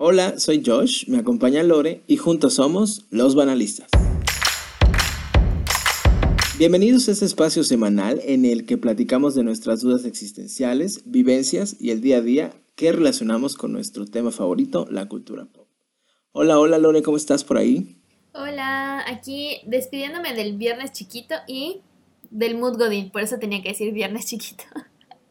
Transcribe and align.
Hola, 0.00 0.38
soy 0.38 0.62
Josh, 0.64 1.08
me 1.08 1.18
acompaña 1.18 1.60
Lore 1.64 2.02
y 2.06 2.18
juntos 2.18 2.54
somos 2.54 3.06
Los 3.10 3.34
Banalistas. 3.34 3.88
Bienvenidos 6.56 7.08
a 7.08 7.10
este 7.10 7.24
espacio 7.24 7.64
semanal 7.64 8.20
en 8.22 8.44
el 8.44 8.64
que 8.64 8.78
platicamos 8.78 9.34
de 9.34 9.42
nuestras 9.42 9.80
dudas 9.80 10.04
existenciales, 10.04 11.02
vivencias 11.06 11.74
y 11.80 11.90
el 11.90 12.00
día 12.00 12.18
a 12.18 12.20
día 12.20 12.52
que 12.76 12.92
relacionamos 12.92 13.56
con 13.56 13.72
nuestro 13.72 14.06
tema 14.06 14.30
favorito, 14.30 14.86
la 14.88 15.08
cultura 15.08 15.46
pop. 15.46 15.66
Hola, 16.30 16.60
hola 16.60 16.78
Lore, 16.78 17.02
¿cómo 17.02 17.16
estás 17.16 17.42
por 17.42 17.58
ahí? 17.58 18.00
Hola, 18.34 19.02
aquí 19.04 19.62
despidiéndome 19.66 20.32
del 20.32 20.56
viernes 20.56 20.92
chiquito 20.92 21.34
y 21.48 21.80
del 22.30 22.56
mood 22.56 22.78
godín, 22.78 23.10
por 23.10 23.22
eso 23.22 23.40
tenía 23.40 23.64
que 23.64 23.70
decir 23.70 23.92
viernes 23.92 24.26
chiquito. 24.26 24.62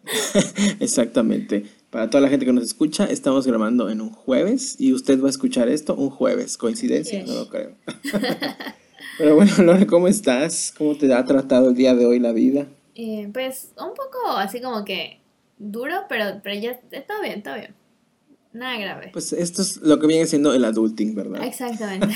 Exactamente. 0.81 1.67
Para 1.89 2.09
toda 2.09 2.21
la 2.21 2.29
gente 2.29 2.45
que 2.45 2.51
nos 2.51 2.65
escucha, 2.65 3.05
estamos 3.05 3.47
grabando 3.47 3.89
en 3.89 4.01
un 4.01 4.09
jueves 4.09 4.75
y 4.77 4.93
usted 4.93 5.21
va 5.21 5.27
a 5.27 5.29
escuchar 5.29 5.69
esto 5.69 5.95
un 5.95 6.09
jueves. 6.09 6.57
¿Coincidencia? 6.57 7.23
No 7.25 7.33
lo 7.33 7.49
creo. 7.49 7.75
Pero 9.17 9.35
bueno, 9.35 9.51
Lore, 9.63 9.87
¿cómo 9.87 10.07
estás? 10.07 10.73
¿Cómo 10.77 10.95
te 10.95 11.11
ha 11.13 11.23
tratado 11.25 11.69
el 11.69 11.75
día 11.75 11.95
de 11.95 12.05
hoy 12.05 12.19
la 12.19 12.33
vida? 12.33 12.67
Eh, 12.93 13.29
pues 13.31 13.69
un 13.77 13.93
poco 13.93 14.27
así 14.35 14.59
como 14.59 14.83
que 14.83 15.19
duro, 15.57 15.93
pero, 16.09 16.39
pero 16.43 16.59
ya 16.59 16.79
está 16.91 17.21
bien, 17.21 17.39
está 17.39 17.55
bien. 17.55 17.73
Nada 18.53 18.77
grave. 18.79 19.09
Pues 19.13 19.33
esto 19.33 19.61
es 19.61 19.77
lo 19.77 19.99
que 19.99 20.07
viene 20.07 20.25
siendo 20.25 20.53
el 20.53 20.65
adulting, 20.65 21.15
¿verdad? 21.15 21.43
Exactamente. 21.43 22.07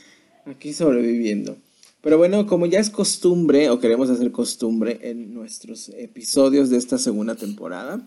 Aquí 0.46 0.72
sobreviviendo. 0.72 1.56
Pero 2.00 2.18
bueno, 2.18 2.46
como 2.46 2.66
ya 2.66 2.78
es 2.78 2.90
costumbre, 2.90 3.70
o 3.70 3.80
queremos 3.80 4.08
hacer 4.08 4.30
costumbre 4.30 4.98
en 5.02 5.34
nuestros 5.34 5.90
episodios 5.90 6.70
de 6.70 6.78
esta 6.78 6.98
segunda 6.98 7.34
temporada, 7.34 8.00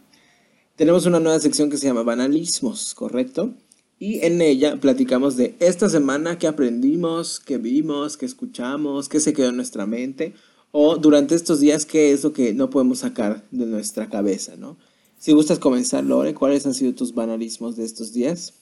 tenemos 0.82 1.06
una 1.06 1.20
nueva 1.20 1.38
sección 1.38 1.70
que 1.70 1.78
se 1.78 1.86
llama 1.86 2.02
Banalismos, 2.02 2.96
¿correcto? 2.96 3.54
Y 4.00 4.26
en 4.26 4.42
ella 4.42 4.78
platicamos 4.78 5.38
de 5.38 5.54
esta 5.60 5.88
semana 5.90 6.40
qué 6.40 6.48
aprendimos, 6.48 7.40
qué 7.40 7.60
vimos, 7.60 8.18
qué 8.18 8.26
escuchamos, 8.26 9.08
qué 9.08 9.20
se 9.20 9.32
quedó 9.32 9.50
en 9.50 9.58
nuestra 9.58 9.86
mente, 9.86 10.34
o 10.72 10.98
durante 10.98 11.36
estos 11.36 11.60
días 11.60 11.86
qué 11.86 12.12
es 12.12 12.24
lo 12.24 12.34
que 12.34 12.56
no 12.56 12.72
podemos 12.72 12.98
sacar 12.98 13.44
de 13.52 13.68
nuestra 13.68 14.10
cabeza, 14.10 14.56
¿no? 14.58 14.76
Si 15.20 15.34
gustas 15.34 15.60
comenzar, 15.60 16.04
Lore, 16.04 16.34
¿cuáles 16.34 16.66
han 16.66 16.74
sido 16.74 16.96
tus 16.96 17.14
banalismos 17.14 17.78
de 17.78 17.86
estos 17.86 18.12
días? 18.12 18.56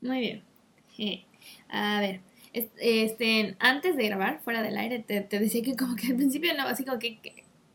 Muy 0.00 0.20
bien. 0.20 1.24
A 1.70 2.00
ver, 2.00 2.20
este, 2.52 3.56
antes 3.58 3.96
de 3.96 4.06
grabar, 4.06 4.40
fuera 4.44 4.62
del 4.62 4.76
aire, 4.76 5.00
te, 5.00 5.26
decía 5.40 5.62
que 5.62 5.74
como 5.74 5.96
que 5.96 6.06
al 6.06 6.14
principio 6.14 6.54
no, 6.56 6.68
así 6.68 6.84
como 6.84 7.00
que, 7.00 7.18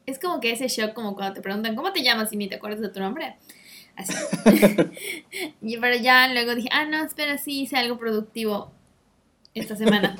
es 0.05 0.19
como 0.19 0.39
que 0.39 0.53
ese 0.53 0.69
shock 0.69 0.93
como 0.93 1.15
cuando 1.15 1.33
te 1.33 1.41
preguntan, 1.41 1.75
¿cómo 1.75 1.91
te 1.91 2.01
llamas? 2.01 2.31
Y 2.31 2.37
ni 2.37 2.47
te 2.47 2.55
acuerdas 2.55 2.79
de 2.79 2.87
tu 2.87 3.01
nombre. 3.01 3.35
Así. 3.99 4.13
y, 5.61 5.77
pero 5.77 5.97
ya 5.97 6.27
luego 6.33 6.55
dije, 6.55 6.69
ah, 6.71 6.85
no, 6.85 7.03
espera, 7.03 7.37
sí 7.37 7.61
hice 7.61 7.77
algo 7.77 7.97
productivo 7.97 8.71
esta 9.53 9.75
semana. 9.75 10.17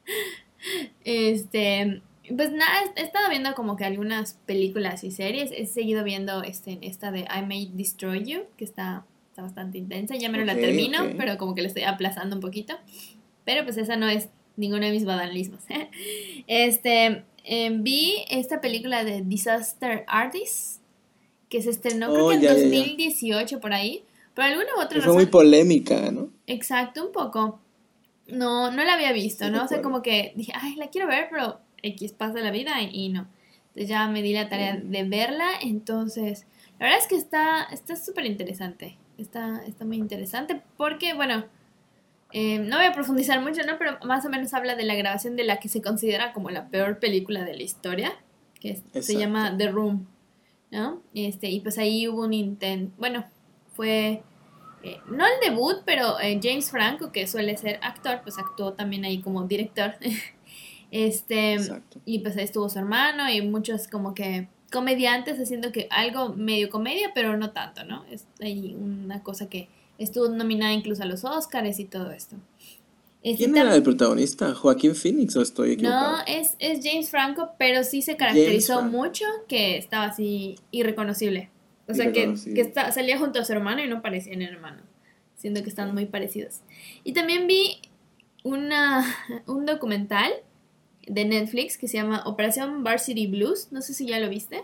este, 1.04 2.02
pues 2.36 2.52
nada, 2.52 2.92
he 2.96 3.02
estado 3.02 3.28
viendo 3.28 3.54
como 3.54 3.76
que 3.76 3.84
algunas 3.84 4.34
películas 4.46 5.04
y 5.04 5.10
series. 5.10 5.50
He 5.52 5.66
seguido 5.66 6.04
viendo 6.04 6.42
este, 6.42 6.78
esta 6.82 7.10
de 7.10 7.20
I 7.20 7.46
May 7.46 7.70
Destroy 7.74 8.24
You, 8.24 8.42
que 8.56 8.64
está, 8.64 9.04
está 9.28 9.42
bastante 9.42 9.78
intensa. 9.78 10.16
Ya 10.16 10.28
me 10.28 10.44
la 10.44 10.54
termino, 10.54 11.00
pero 11.16 11.38
como 11.38 11.54
que 11.54 11.62
la 11.62 11.68
estoy 11.68 11.82
aplazando 11.84 12.36
un 12.36 12.42
poquito. 12.42 12.78
Pero 13.44 13.64
pues 13.64 13.76
esa 13.76 13.96
no 13.96 14.08
es 14.08 14.28
ninguno 14.56 14.86
de 14.86 14.92
mis 14.92 15.04
banalismos. 15.04 15.62
este, 16.46 17.24
em, 17.44 17.82
vi 17.82 18.24
esta 18.30 18.60
película 18.60 19.04
de 19.04 19.22
Disaster 19.22 20.04
Artist, 20.06 20.79
que 21.50 21.60
se 21.60 21.70
estrenó 21.70 22.10
creo 22.12 22.26
oh, 22.26 22.28
que 22.30 22.36
en 22.36 22.42
2018 22.42 23.60
por 23.60 23.74
ahí. 23.74 24.04
Por 24.34 24.44
alguna 24.44 24.68
u 24.78 24.80
otra 24.80 24.98
razón. 24.98 25.02
Fue 25.02 25.24
muy 25.24 25.26
polémica, 25.26 26.10
¿no? 26.12 26.30
Exacto, 26.46 27.04
un 27.04 27.12
poco. 27.12 27.60
No, 28.28 28.70
no 28.70 28.84
la 28.84 28.94
había 28.94 29.12
visto, 29.12 29.50
¿no? 29.50 29.64
O 29.64 29.68
sea, 29.68 29.82
como 29.82 30.00
que 30.00 30.32
dije, 30.36 30.52
ay, 30.54 30.76
la 30.76 30.86
quiero 30.86 31.08
ver, 31.08 31.26
pero 31.28 31.58
X 31.82 32.12
pasa 32.12 32.38
la 32.38 32.52
vida 32.52 32.80
y, 32.80 33.08
no. 33.08 33.26
Entonces 33.68 33.88
ya 33.88 34.06
me 34.06 34.22
di 34.22 34.32
la 34.32 34.48
tarea 34.48 34.76
de 34.76 35.02
verla, 35.04 35.48
entonces 35.60 36.46
la 36.78 36.86
verdad 36.86 37.00
es 37.00 37.08
que 37.08 37.16
está 37.16 37.64
está 37.72 37.96
súper 37.96 38.26
interesante. 38.26 38.96
Está, 39.18 39.62
está 39.66 39.84
muy 39.84 39.96
interesante 39.96 40.62
porque, 40.76 41.12
bueno, 41.14 41.44
eh, 42.32 42.60
no 42.60 42.76
voy 42.76 42.86
a 42.86 42.92
profundizar 42.92 43.40
mucho, 43.40 43.62
¿no? 43.64 43.76
Pero 43.78 43.98
más 44.04 44.24
o 44.24 44.30
menos 44.30 44.54
habla 44.54 44.76
de 44.76 44.84
la 44.84 44.94
grabación 44.94 45.34
de 45.34 45.44
la 45.44 45.58
que 45.58 45.68
se 45.68 45.82
considera 45.82 46.32
como 46.32 46.50
la 46.50 46.68
peor 46.68 47.00
película 47.00 47.44
de 47.44 47.56
la 47.56 47.62
historia, 47.62 48.12
que 48.60 48.80
se 49.00 49.16
llama 49.16 49.56
The 49.56 49.68
Room, 49.68 50.06
¿no? 50.70 51.02
Este, 51.14 51.48
y 51.48 51.60
pues 51.60 51.78
ahí 51.78 52.08
hubo 52.08 52.24
un 52.24 52.32
intento, 52.32 52.92
bueno, 52.98 53.24
fue, 53.74 54.22
eh, 54.82 54.98
no 55.08 55.24
el 55.26 55.32
debut, 55.42 55.78
pero 55.84 56.18
eh, 56.20 56.38
James 56.42 56.70
Franco, 56.70 57.12
que 57.12 57.26
suele 57.26 57.56
ser 57.56 57.78
actor, 57.82 58.20
pues 58.22 58.38
actuó 58.38 58.72
también 58.72 59.04
ahí 59.04 59.20
como 59.20 59.46
director. 59.46 59.94
este, 60.90 61.56
y 62.04 62.20
pues 62.20 62.36
ahí 62.36 62.44
estuvo 62.44 62.68
su 62.68 62.78
hermano 62.78 63.30
y 63.30 63.42
muchos 63.42 63.88
como 63.88 64.14
que 64.14 64.48
comediantes 64.72 65.40
haciendo 65.40 65.72
que 65.72 65.88
algo 65.90 66.30
medio 66.34 66.70
comedia, 66.70 67.10
pero 67.14 67.36
no 67.36 67.50
tanto, 67.50 67.84
¿no? 67.84 68.04
Es 68.04 68.26
ahí 68.40 68.76
una 68.78 69.22
cosa 69.22 69.48
que 69.48 69.68
Estuvo 70.00 70.30
nominada 70.30 70.72
incluso 70.72 71.02
a 71.02 71.06
los 71.06 71.26
Oscars 71.26 71.78
y 71.78 71.84
todo 71.84 72.10
esto. 72.10 72.36
¿Quién 73.22 73.56
era 73.56 73.74
el 73.74 73.82
protagonista? 73.82 74.54
¿Joaquín 74.54 74.94
Phoenix 74.94 75.36
o 75.36 75.42
estoy 75.42 75.72
equivocado? 75.72 76.18
No, 76.18 76.22
es, 76.26 76.54
es 76.58 76.80
James 76.82 77.10
Franco, 77.10 77.50
pero 77.58 77.84
sí 77.84 78.00
se 78.00 78.16
caracterizó 78.16 78.82
mucho 78.82 79.24
que 79.46 79.76
estaba 79.76 80.06
así 80.06 80.56
irreconocible. 80.70 81.50
O 81.86 81.94
sea, 81.94 82.12
que, 82.12 82.34
que 82.54 82.72
salía 82.92 83.18
junto 83.18 83.40
a 83.40 83.44
su 83.44 83.52
hermano 83.52 83.82
y 83.82 83.88
no 83.88 84.00
parecían 84.00 84.42
hermanos, 84.42 84.84
siendo 85.36 85.62
que 85.62 85.68
están 85.68 85.92
muy 85.92 86.06
parecidos. 86.06 86.60
Y 87.04 87.12
también 87.12 87.46
vi 87.46 87.80
una, 88.42 89.04
un 89.46 89.66
documental 89.66 90.32
de 91.06 91.24
Netflix 91.24 91.76
que 91.76 91.88
se 91.88 91.96
llama 91.98 92.22
Operación 92.26 92.84
Varsity 92.84 93.26
Blues. 93.26 93.68
No 93.70 93.82
sé 93.82 93.92
si 93.92 94.06
ya 94.06 94.18
lo 94.18 94.28
viste. 94.28 94.62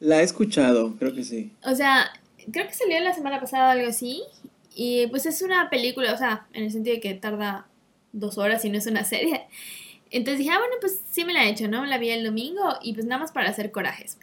La 0.00 0.20
he 0.20 0.24
escuchado, 0.24 0.96
creo 0.96 1.14
que 1.14 1.24
sí. 1.24 1.52
O 1.62 1.74
sea, 1.74 2.10
creo 2.50 2.66
que 2.66 2.74
salió 2.74 2.98
la 3.00 3.14
semana 3.14 3.38
pasada 3.38 3.72
algo 3.72 3.88
así. 3.88 4.22
Y 4.74 5.06
pues 5.08 5.26
es 5.26 5.42
una 5.42 5.68
película, 5.70 6.12
o 6.12 6.18
sea, 6.18 6.46
en 6.52 6.64
el 6.64 6.72
sentido 6.72 6.94
de 6.94 7.00
que 7.00 7.14
tarda 7.14 7.66
dos 8.12 8.38
horas 8.38 8.64
y 8.64 8.70
no 8.70 8.78
es 8.78 8.86
una 8.86 9.04
serie. 9.04 9.46
Entonces 10.10 10.38
dije, 10.38 10.50
ah, 10.50 10.58
bueno, 10.58 10.74
pues 10.80 11.02
sí 11.10 11.24
me 11.24 11.32
la 11.32 11.44
he 11.44 11.50
hecho, 11.50 11.68
¿no? 11.68 11.84
La 11.86 11.98
vi 11.98 12.10
el 12.10 12.24
domingo 12.24 12.74
y 12.82 12.94
pues 12.94 13.06
nada 13.06 13.20
más 13.20 13.32
para 13.32 13.50
hacer 13.50 13.70
corajes. 13.70 14.18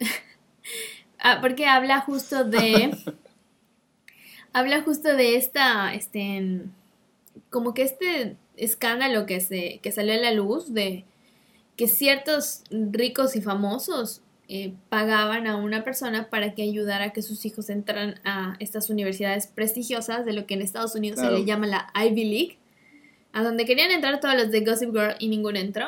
ah, 1.19 1.39
porque 1.41 1.65
habla 1.65 2.01
justo 2.01 2.43
de... 2.43 2.95
habla 4.53 4.81
justo 4.81 5.15
de 5.15 5.35
esta, 5.35 5.93
este, 5.93 6.61
como 7.49 7.73
que 7.73 7.83
este 7.83 8.35
escándalo 8.55 9.25
que, 9.25 9.39
se, 9.39 9.79
que 9.83 9.91
salió 9.91 10.13
a 10.13 10.17
la 10.17 10.31
luz 10.31 10.73
de 10.73 11.05
que 11.75 11.87
ciertos 11.87 12.63
ricos 12.71 13.35
y 13.35 13.41
famosos 13.41 14.21
eh, 14.49 14.73
pagaban 14.87 15.45
a 15.45 15.57
una 15.57 15.83
persona 15.83 16.29
para 16.29 16.55
que 16.55 16.63
ayudara 16.63 17.05
a 17.05 17.13
que 17.13 17.21
sus 17.21 17.45
hijos 17.45 17.69
entraran 17.69 18.21
a 18.23 18.55
estas 18.59 18.89
universidades 18.89 19.47
prestigiosas 19.47 20.25
de 20.25 20.31
lo 20.31 20.45
que 20.45 20.53
en 20.53 20.61
Estados 20.61 20.95
Unidos 20.95 21.19
se 21.19 21.29
le 21.29 21.43
llama 21.43 21.67
la 21.67 21.91
Ivy 21.93 22.23
League, 22.23 22.57
a 23.33 23.43
donde 23.43 23.65
querían 23.65 23.91
entrar 23.91 24.21
todos 24.21 24.35
los 24.35 24.49
de 24.49 24.61
Gossip 24.61 24.91
Girl 24.91 25.15
y 25.19 25.27
ninguno 25.27 25.59
entró, 25.59 25.87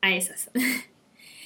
a 0.00 0.12
esas. 0.12 0.50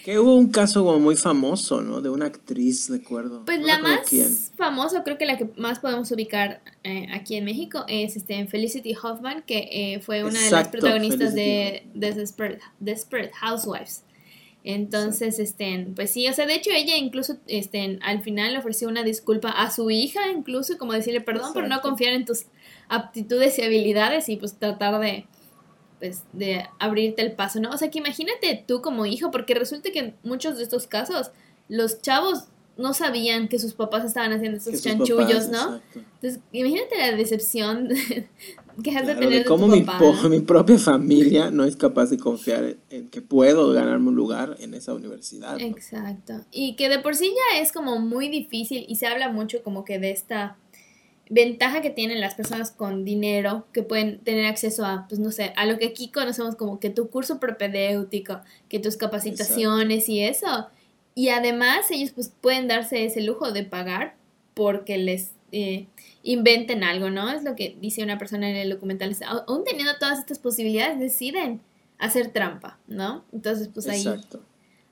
Que 0.04 0.18
hubo 0.18 0.36
un 0.36 0.48
caso 0.48 0.84
como 0.86 0.98
muy 0.98 1.16
famoso, 1.16 1.82
¿no? 1.82 2.00
De 2.00 2.08
una 2.08 2.24
actriz, 2.26 2.88
recuerdo. 2.88 3.44
Pues 3.44 3.60
la 3.60 3.78
más 3.78 4.52
famosa, 4.56 5.04
creo 5.04 5.18
que 5.18 5.26
la 5.26 5.36
que 5.36 5.50
más 5.58 5.80
podemos 5.80 6.10
ubicar 6.10 6.62
eh, 6.82 7.08
aquí 7.12 7.34
en 7.34 7.44
México 7.44 7.84
es 7.88 8.16
este, 8.16 8.46
Felicity 8.46 8.94
Hoffman, 8.94 9.42
que 9.42 9.68
eh, 9.70 10.00
fue 10.00 10.24
una 10.24 10.40
de 10.40 10.50
las 10.50 10.68
protagonistas 10.68 11.34
de 11.34 11.86
Desperate 11.92 13.32
Housewives. 13.34 14.04
Entonces, 14.64 15.38
este, 15.38 15.86
pues 15.94 16.10
sí, 16.10 16.28
o 16.28 16.32
sea, 16.32 16.46
de 16.46 16.54
hecho 16.54 16.70
ella 16.70 16.96
incluso 16.96 17.36
este, 17.46 17.98
al 18.02 18.22
final 18.22 18.52
le 18.52 18.58
ofreció 18.58 18.88
una 18.88 19.02
disculpa 19.02 19.50
a 19.50 19.70
su 19.70 19.90
hija, 19.90 20.28
incluso 20.28 20.76
como 20.78 20.92
decirle 20.92 21.20
perdón 21.20 21.52
por 21.52 21.68
no 21.68 21.80
confiar 21.80 22.12
en 22.12 22.24
tus 22.24 22.46
aptitudes 22.88 23.58
y 23.58 23.62
habilidades 23.62 24.28
y 24.28 24.36
pues 24.36 24.58
tratar 24.58 25.00
de, 25.00 25.26
pues, 26.00 26.24
de 26.32 26.66
abrirte 26.78 27.22
el 27.22 27.32
paso, 27.32 27.60
¿no? 27.60 27.70
O 27.70 27.78
sea, 27.78 27.90
que 27.90 27.98
imagínate 27.98 28.64
tú 28.66 28.82
como 28.82 29.06
hijo, 29.06 29.30
porque 29.30 29.54
resulta 29.54 29.90
que 29.90 30.00
en 30.00 30.16
muchos 30.22 30.56
de 30.56 30.64
estos 30.64 30.86
casos 30.86 31.30
los 31.68 32.02
chavos 32.02 32.48
no 32.76 32.94
sabían 32.94 33.48
que 33.48 33.58
sus 33.58 33.74
papás 33.74 34.04
estaban 34.04 34.32
haciendo 34.32 34.58
esos 34.58 34.82
chanchullos, 34.82 35.48
¿no? 35.48 35.80
Entonces, 35.94 36.40
imagínate 36.52 36.96
la 36.96 37.12
decepción 37.12 37.88
que 38.82 38.90
has 38.90 39.06
de 39.06 39.14
tener 39.14 39.44
cómo 39.44 39.66
mi, 39.66 39.84
mi, 40.30 40.40
propia 40.40 40.78
familia 40.78 41.50
no 41.50 41.64
es 41.64 41.76
capaz 41.76 42.10
de 42.10 42.18
confiar 42.18 42.76
en, 42.90 43.08
que 43.08 43.22
puedo 43.22 43.72
ganarme 43.72 44.08
un 44.08 44.14
lugar 44.14 44.56
en 44.60 44.74
esa 44.74 44.94
universidad. 44.94 45.60
Exacto. 45.60 46.40
Y 46.50 46.76
que 46.76 46.88
de 46.88 46.98
por 46.98 47.16
sí 47.16 47.32
ya 47.34 47.60
es 47.60 47.72
como 47.72 47.98
muy 47.98 48.28
difícil 48.28 48.84
y 48.88 48.96
se 48.96 49.06
habla 49.06 49.30
mucho 49.30 49.62
como 49.62 49.84
que 49.84 49.98
de 49.98 50.10
esta 50.10 50.56
ventaja 51.30 51.82
que 51.82 51.90
tienen 51.90 52.20
las 52.20 52.34
personas 52.34 52.70
con 52.70 53.04
dinero 53.04 53.66
que 53.72 53.82
pueden 53.82 54.18
tener 54.20 54.46
acceso 54.46 54.86
a, 54.86 55.06
pues 55.08 55.18
no 55.20 55.30
sé, 55.30 55.52
a 55.56 55.66
lo 55.66 55.78
que 55.78 55.88
aquí 55.88 56.08
conocemos 56.08 56.56
como 56.56 56.80
que 56.80 56.88
tu 56.90 57.10
curso 57.10 57.38
propedéutico, 57.38 58.40
que 58.68 58.78
tus 58.78 58.96
capacitaciones 58.96 60.08
y 60.08 60.20
eso 60.20 60.68
y 61.18 61.30
además 61.30 61.90
ellos 61.90 62.12
pues 62.12 62.32
pueden 62.40 62.68
darse 62.68 63.04
ese 63.04 63.20
lujo 63.22 63.50
de 63.50 63.64
pagar 63.64 64.14
porque 64.54 64.98
les 64.98 65.32
eh, 65.50 65.86
inventen 66.28 66.84
algo, 66.84 67.08
¿no? 67.08 67.30
Es 67.30 67.42
lo 67.42 67.56
que 67.56 67.74
dice 67.80 68.02
una 68.02 68.18
persona 68.18 68.50
en 68.50 68.56
el 68.56 68.68
documental. 68.68 69.16
Aún 69.26 69.64
teniendo 69.64 69.92
todas 69.98 70.18
estas 70.18 70.38
posibilidades, 70.38 71.00
deciden 71.00 71.62
hacer 71.98 72.32
trampa, 72.32 72.78
¿no? 72.86 73.24
Entonces, 73.32 73.70
pues 73.72 73.88
ahí, 73.88 74.00
Exacto. 74.00 74.42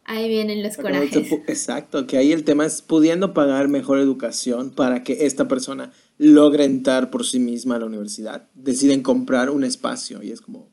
ahí 0.04 0.30
vienen 0.30 0.62
los 0.62 0.78
corajes. 0.78 1.30
Exacto, 1.46 2.06
que 2.06 2.16
ahí 2.16 2.32
el 2.32 2.44
tema 2.44 2.64
es 2.64 2.80
pudiendo 2.80 3.34
pagar 3.34 3.68
mejor 3.68 3.98
educación 3.98 4.70
para 4.70 5.04
que 5.04 5.26
esta 5.26 5.46
persona 5.46 5.92
logre 6.16 6.64
entrar 6.64 7.10
por 7.10 7.26
sí 7.26 7.38
misma 7.38 7.76
a 7.76 7.80
la 7.80 7.86
universidad. 7.86 8.48
Deciden 8.54 9.02
comprar 9.02 9.50
un 9.50 9.62
espacio 9.62 10.22
y 10.22 10.30
es 10.30 10.40
como, 10.40 10.70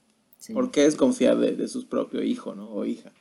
¿por 0.54 0.71
qué 0.71 0.83
desconfiar 0.83 1.39
de, 1.39 1.57
de 1.57 1.68
su 1.68 1.89
propio 1.89 2.24
hijo, 2.24 2.56
¿no? 2.56 2.69
O 2.69 2.86
hija? 2.86 3.12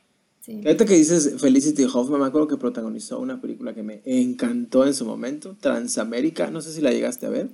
Sí. 0.43 0.61
Ahorita 0.65 0.83
que 0.85 0.95
dices 0.95 1.35
Felicity 1.39 1.85
Hoffman, 1.85 2.19
me 2.19 2.27
acuerdo 2.27 2.49
que 2.49 2.57
protagonizó 2.57 3.17
una 3.17 3.39
película 3.39 3.73
que 3.73 3.81
me 3.81 4.01
encantó 4.03 4.85
en 4.85 4.93
su 4.93 5.05
momento, 5.05 5.55
Transamérica, 5.61 6.51
no 6.51 6.59
sé 6.59 6.73
si 6.73 6.81
la 6.81 6.91
llegaste 6.91 7.25
a 7.25 7.29
ver. 7.29 7.47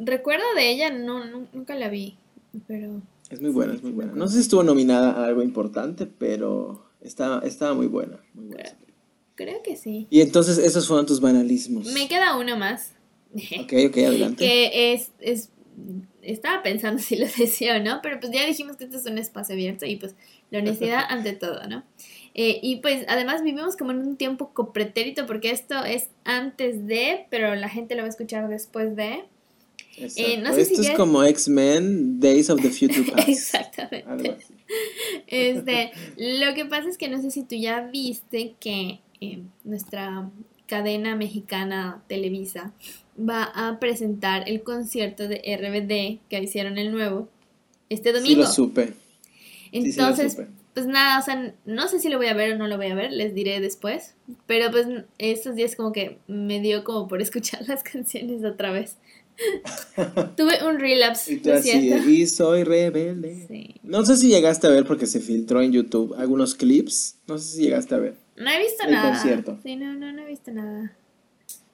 recuerdo 0.00 0.44
de 0.56 0.72
ella, 0.72 0.90
no, 0.90 1.24
nunca 1.52 1.76
la 1.76 1.88
vi, 1.88 2.16
pero... 2.66 3.00
Es 3.30 3.40
muy 3.40 3.50
buena, 3.50 3.74
es 3.74 3.82
muy 3.84 3.92
buena. 3.92 4.12
No 4.12 4.26
sé 4.26 4.34
si 4.34 4.40
estuvo 4.40 4.64
nominada 4.64 5.12
a 5.12 5.26
algo 5.26 5.42
importante, 5.44 6.06
pero 6.06 6.84
estaba, 7.00 7.46
estaba 7.46 7.74
muy 7.74 7.86
buena. 7.86 8.18
Muy 8.34 8.46
buena. 8.46 8.76
Creo, 9.36 9.62
que 9.62 9.76
sí. 9.76 10.08
Y 10.10 10.20
entonces 10.22 10.58
esos 10.58 10.88
fueron 10.88 11.06
tus 11.06 11.20
banalismos. 11.20 11.92
Me 11.92 12.08
queda 12.08 12.36
uno 12.36 12.56
más. 12.56 12.94
Ok, 13.32 13.72
ok, 13.88 13.98
adelante. 13.98 14.38
que 14.44 14.92
es, 14.94 15.12
es 15.20 15.50
estaba 16.22 16.62
pensando 16.62 17.02
si 17.02 17.16
lo 17.16 17.26
decía 17.26 17.76
o 17.76 17.82
no, 17.82 18.00
pero 18.02 18.20
pues 18.20 18.32
ya 18.32 18.46
dijimos 18.46 18.76
que 18.76 18.84
esto 18.84 18.96
es 18.96 19.06
un 19.06 19.18
espacio 19.18 19.54
abierto 19.54 19.86
y 19.86 19.96
pues 19.96 20.14
la 20.50 20.60
honestidad 20.60 21.04
ante 21.08 21.32
todo, 21.32 21.66
¿no? 21.66 21.84
Eh, 22.34 22.60
y 22.62 22.76
pues 22.76 23.04
además 23.08 23.42
vivimos 23.42 23.76
como 23.76 23.90
en 23.90 23.98
un 23.98 24.16
tiempo 24.16 24.50
copretérito 24.52 25.26
porque 25.26 25.50
esto 25.50 25.84
es 25.84 26.08
antes 26.24 26.86
de, 26.86 27.26
pero 27.30 27.54
la 27.56 27.68
gente 27.68 27.94
lo 27.96 28.02
va 28.02 28.06
a 28.06 28.10
escuchar 28.10 28.48
después 28.48 28.94
de. 28.94 29.24
Eh, 29.96 30.38
no 30.38 30.54
sé 30.54 30.60
esto 30.60 30.80
es 30.80 30.90
como 30.90 31.24
X-Men, 31.24 32.20
Days 32.20 32.50
of 32.50 32.62
the 32.62 32.70
Future 32.70 33.02
Past. 33.12 33.28
Exactamente. 33.28 34.36
Este, 35.26 35.90
lo 36.16 36.54
que 36.54 36.66
pasa 36.66 36.88
es 36.88 36.96
que 36.96 37.08
no 37.08 37.20
sé 37.20 37.32
si 37.32 37.42
tú 37.42 37.56
ya 37.56 37.80
viste 37.80 38.54
que 38.60 39.00
eh, 39.20 39.42
nuestra 39.64 40.30
cadena 40.68 41.16
mexicana 41.16 42.04
Televisa 42.06 42.72
va 43.18 43.44
a 43.44 43.78
presentar 43.80 44.48
el 44.48 44.62
concierto 44.62 45.28
de 45.28 45.36
RBD 45.36 46.28
que 46.28 46.42
hicieron 46.42 46.78
el 46.78 46.92
nuevo 46.92 47.28
este 47.88 48.12
domingo. 48.12 48.28
Sí, 48.28 48.36
lo 48.36 48.46
supe. 48.46 48.92
Entonces, 49.72 50.38
pues 50.74 50.86
nada, 50.86 51.18
o 51.18 51.24
sea, 51.24 51.54
no 51.66 51.88
sé 51.88 51.98
si 52.00 52.08
lo 52.08 52.18
voy 52.18 52.28
a 52.28 52.34
ver 52.34 52.52
o 52.52 52.56
no 52.56 52.68
lo 52.68 52.76
voy 52.76 52.86
a 52.86 52.94
ver, 52.94 53.12
les 53.12 53.34
diré 53.34 53.60
después. 53.60 54.14
Pero 54.46 54.70
pues 54.70 54.86
estos 55.18 55.56
días 55.56 55.76
como 55.76 55.92
que 55.92 56.18
me 56.26 56.60
dio 56.60 56.84
como 56.84 57.08
por 57.08 57.20
escuchar 57.22 57.66
las 57.66 57.82
canciones 57.82 58.44
otra 58.44 58.70
vez. 58.70 58.96
Tuve 60.36 60.64
un 60.66 60.80
relapse. 60.80 61.40
Y, 61.44 61.50
así, 61.50 61.70
y 61.70 62.26
soy 62.26 62.64
rebelde. 62.64 63.74
No 63.84 64.04
sé 64.04 64.16
si 64.16 64.28
llegaste 64.28 64.66
a 64.66 64.70
ver 64.70 64.84
porque 64.84 65.06
se 65.06 65.20
filtró 65.20 65.62
en 65.62 65.72
YouTube 65.72 66.14
algunos 66.18 66.54
clips. 66.54 67.16
No 67.28 67.38
sé 67.38 67.56
si 67.56 67.62
llegaste 67.62 67.94
a 67.94 67.98
ver. 67.98 68.14
No 68.36 68.50
he 68.50 68.58
visto 68.58 68.84
nada. 68.88 69.12
Concierto. 69.12 69.58
Sí, 69.62 69.76
no, 69.76 69.94
no, 69.94 70.12
no 70.12 70.22
he 70.22 70.26
visto 70.26 70.50
nada. 70.50 70.92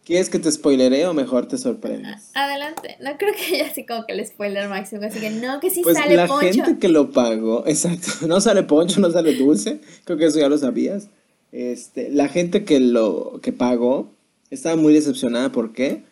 ¿Quieres 0.05 0.29
que 0.29 0.39
te 0.39 0.53
spoileré 0.53 1.06
o 1.06 1.15
mejor 1.15 1.47
te 1.47 1.56
sorprendes? 1.56 2.31
Adelante. 2.35 2.97
No 3.01 3.17
creo 3.19 3.33
que 3.35 3.56
haya 3.56 3.71
así 3.71 3.87
como 3.87 4.05
que 4.05 4.12
el 4.12 4.27
spoiler 4.27 4.69
máximo, 4.69 5.03
así 5.05 5.19
que 5.19 5.31
no, 5.31 5.61
que 5.61 5.71
sí 5.71 5.81
pues 5.83 5.97
sale 5.97 6.15
la 6.15 6.29
gente 6.29 6.79
que 6.79 6.89
lo 6.89 7.11
pagó, 7.11 7.65
exacto, 7.67 8.27
no 8.27 8.41
sale 8.41 8.65
Poncho, 8.65 9.01
no 9.01 9.11
sale 9.11 9.35
Dulce, 9.35 9.81
creo 10.05 10.19
que 10.19 10.27
eso 10.27 10.39
ya 10.39 10.49
lo 10.49 10.59
sabías. 10.59 11.09
Este, 11.53 12.11
la 12.11 12.29
gente 12.29 12.65
que 12.65 12.81
lo 12.81 13.41
que 13.43 13.53
pagó 13.53 14.12
estaba 14.51 14.77
muy 14.77 14.93
decepcionada, 14.93 15.53
¿por 15.53 15.73
qué? 15.73 16.05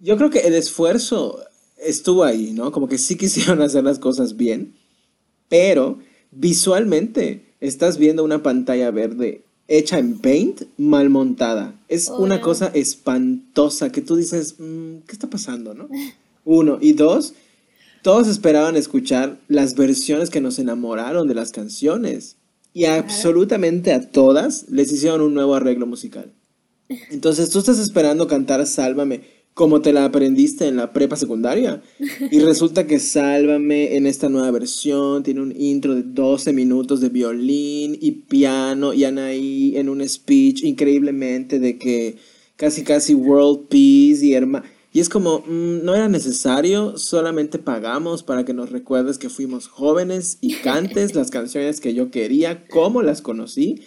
Yo 0.00 0.16
creo 0.16 0.30
que 0.30 0.40
el 0.40 0.54
esfuerzo 0.54 1.44
estuvo 1.76 2.24
ahí, 2.24 2.52
¿no? 2.52 2.72
Como 2.72 2.88
que 2.88 2.96
sí 2.96 3.16
quisieron 3.18 3.60
hacer 3.60 3.84
las 3.84 3.98
cosas 3.98 4.36
bien, 4.36 4.74
pero 5.50 5.98
visualmente 6.30 7.44
estás 7.60 7.98
viendo 7.98 8.24
una 8.24 8.42
pantalla 8.42 8.90
verde 8.90 9.42
hecha 9.68 9.98
en 9.98 10.18
Paint, 10.18 10.62
mal 10.78 11.10
montada. 11.10 11.74
Es 11.88 12.08
oh, 12.08 12.16
una 12.16 12.40
cosa 12.40 12.68
espantosa 12.74 13.92
que 13.92 14.00
tú 14.00 14.16
dices, 14.16 14.56
mm, 14.58 15.00
¿qué 15.06 15.12
está 15.12 15.28
pasando, 15.28 15.74
no? 15.74 15.88
Uno. 16.44 16.78
Y 16.80 16.94
dos, 16.94 17.34
todos 18.02 18.26
esperaban 18.26 18.76
escuchar 18.76 19.38
las 19.48 19.74
versiones 19.74 20.30
que 20.30 20.40
nos 20.40 20.58
enamoraron 20.58 21.28
de 21.28 21.34
las 21.34 21.52
canciones. 21.52 22.36
Y 22.72 22.86
absolutamente 22.86 23.92
a 23.92 24.10
todas 24.10 24.66
les 24.68 24.90
hicieron 24.92 25.20
un 25.20 25.34
nuevo 25.34 25.54
arreglo 25.54 25.86
musical. 25.86 26.32
Entonces 27.10 27.50
tú 27.50 27.58
estás 27.58 27.78
esperando 27.78 28.26
cantar 28.26 28.66
Sálvame 28.66 29.37
como 29.58 29.80
te 29.80 29.92
la 29.92 30.04
aprendiste 30.04 30.68
en 30.68 30.76
la 30.76 30.92
prepa 30.92 31.16
secundaria. 31.16 31.82
Y 32.30 32.38
resulta 32.38 32.86
que 32.86 33.00
Sálvame 33.00 33.96
en 33.96 34.06
esta 34.06 34.28
nueva 34.28 34.52
versión 34.52 35.24
tiene 35.24 35.42
un 35.42 35.52
intro 35.60 35.96
de 35.96 36.04
12 36.04 36.52
minutos 36.52 37.00
de 37.00 37.08
violín 37.08 37.98
y 38.00 38.12
piano 38.12 38.94
y 38.94 39.02
Anaí 39.02 39.76
en 39.76 39.88
un 39.88 40.08
speech 40.08 40.62
increíblemente 40.62 41.58
de 41.58 41.76
que 41.76 42.18
casi 42.54 42.84
casi 42.84 43.14
world 43.16 43.66
peace 43.68 44.24
y 44.24 44.34
hermano. 44.34 44.64
Y 44.92 45.00
es 45.00 45.08
como, 45.08 45.40
mm, 45.40 45.84
no 45.84 45.92
era 45.92 46.08
necesario, 46.08 46.96
solamente 46.96 47.58
pagamos 47.58 48.22
para 48.22 48.44
que 48.44 48.54
nos 48.54 48.70
recuerdes 48.70 49.18
que 49.18 49.28
fuimos 49.28 49.66
jóvenes 49.66 50.38
y 50.40 50.54
cantes 50.54 51.16
las 51.16 51.32
canciones 51.32 51.80
que 51.80 51.94
yo 51.94 52.12
quería, 52.12 52.64
cómo 52.68 53.02
las 53.02 53.22
conocí, 53.22 53.82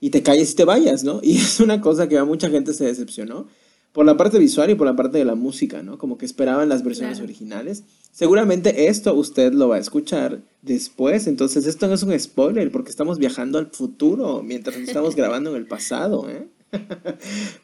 y 0.00 0.08
te 0.08 0.22
calles 0.22 0.52
y 0.52 0.54
te 0.54 0.64
vayas, 0.64 1.04
¿no? 1.04 1.20
Y 1.22 1.36
es 1.36 1.60
una 1.60 1.82
cosa 1.82 2.08
que 2.08 2.16
a 2.16 2.24
mucha 2.24 2.48
gente 2.48 2.72
se 2.72 2.86
decepcionó 2.86 3.48
por 3.92 4.06
la 4.06 4.16
parte 4.16 4.38
visual 4.38 4.70
y 4.70 4.74
por 4.74 4.86
la 4.86 4.96
parte 4.96 5.18
de 5.18 5.24
la 5.24 5.34
música, 5.34 5.82
¿no? 5.82 5.98
Como 5.98 6.16
que 6.16 6.26
esperaban 6.26 6.68
las 6.68 6.84
versiones 6.84 7.20
originales. 7.20 7.84
Seguramente 8.12 8.88
esto 8.88 9.14
usted 9.14 9.52
lo 9.52 9.68
va 9.68 9.76
a 9.76 9.80
escuchar 9.80 10.42
después, 10.62 11.26
entonces 11.26 11.66
esto 11.66 11.86
no 11.86 11.94
es 11.94 12.02
un 12.02 12.18
spoiler 12.18 12.70
porque 12.70 12.90
estamos 12.90 13.18
viajando 13.18 13.58
al 13.58 13.66
futuro 13.66 14.42
mientras 14.42 14.76
estamos 14.76 15.14
grabando 15.16 15.50
en 15.50 15.56
el 15.56 15.66
pasado, 15.66 16.28
¿eh? 16.28 16.46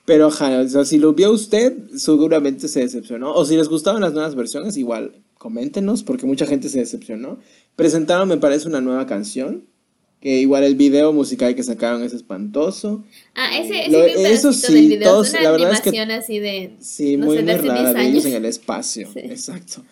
Pero, 0.05 0.29
o 0.29 0.31
sea, 0.33 0.85
si 0.85 0.99
lo 0.99 1.15
vio 1.15 1.31
usted, 1.31 1.91
seguramente 1.95 2.67
se 2.67 2.81
decepcionó. 2.81 3.33
O 3.35 3.45
si 3.45 3.57
les 3.57 3.69
gustaban 3.69 4.03
las 4.03 4.13
nuevas 4.13 4.35
versiones, 4.35 4.77
igual, 4.77 5.23
coméntenos, 5.39 6.03
porque 6.03 6.27
mucha 6.27 6.47
gente 6.47 6.69
se 6.69 6.81
decepcionó. 6.81 7.39
Presentaron, 7.77 8.29
me 8.29 8.37
parece, 8.37 8.67
una 8.67 8.81
nueva 8.81 9.07
canción 9.07 9.65
que 10.21 10.41
igual 10.41 10.65
el 10.65 10.75
video 10.75 11.13
musical 11.13 11.55
que 11.55 11.63
sacaron 11.63 12.03
es 12.03 12.13
espantoso. 12.13 13.05
Ah, 13.35 13.59
ese, 13.59 13.87
ese 13.87 14.33
eso 14.33 14.53
sí, 14.53 14.73
del 14.73 14.89
video. 14.89 15.13
Todos, 15.13 15.31
una 15.31 15.43
la 15.43 15.51
verdad 15.53 15.73
es 15.73 15.81
que 15.81 16.01
así 16.01 16.39
de 16.39 16.73
sí, 16.81 17.17
muy, 17.17 17.43
muy 17.43 17.53
rara 17.53 17.93
de 17.93 18.07
ellos 18.07 18.25
en 18.25 18.35
el 18.35 18.45
espacio, 18.45 19.09
exacto. 19.15 19.83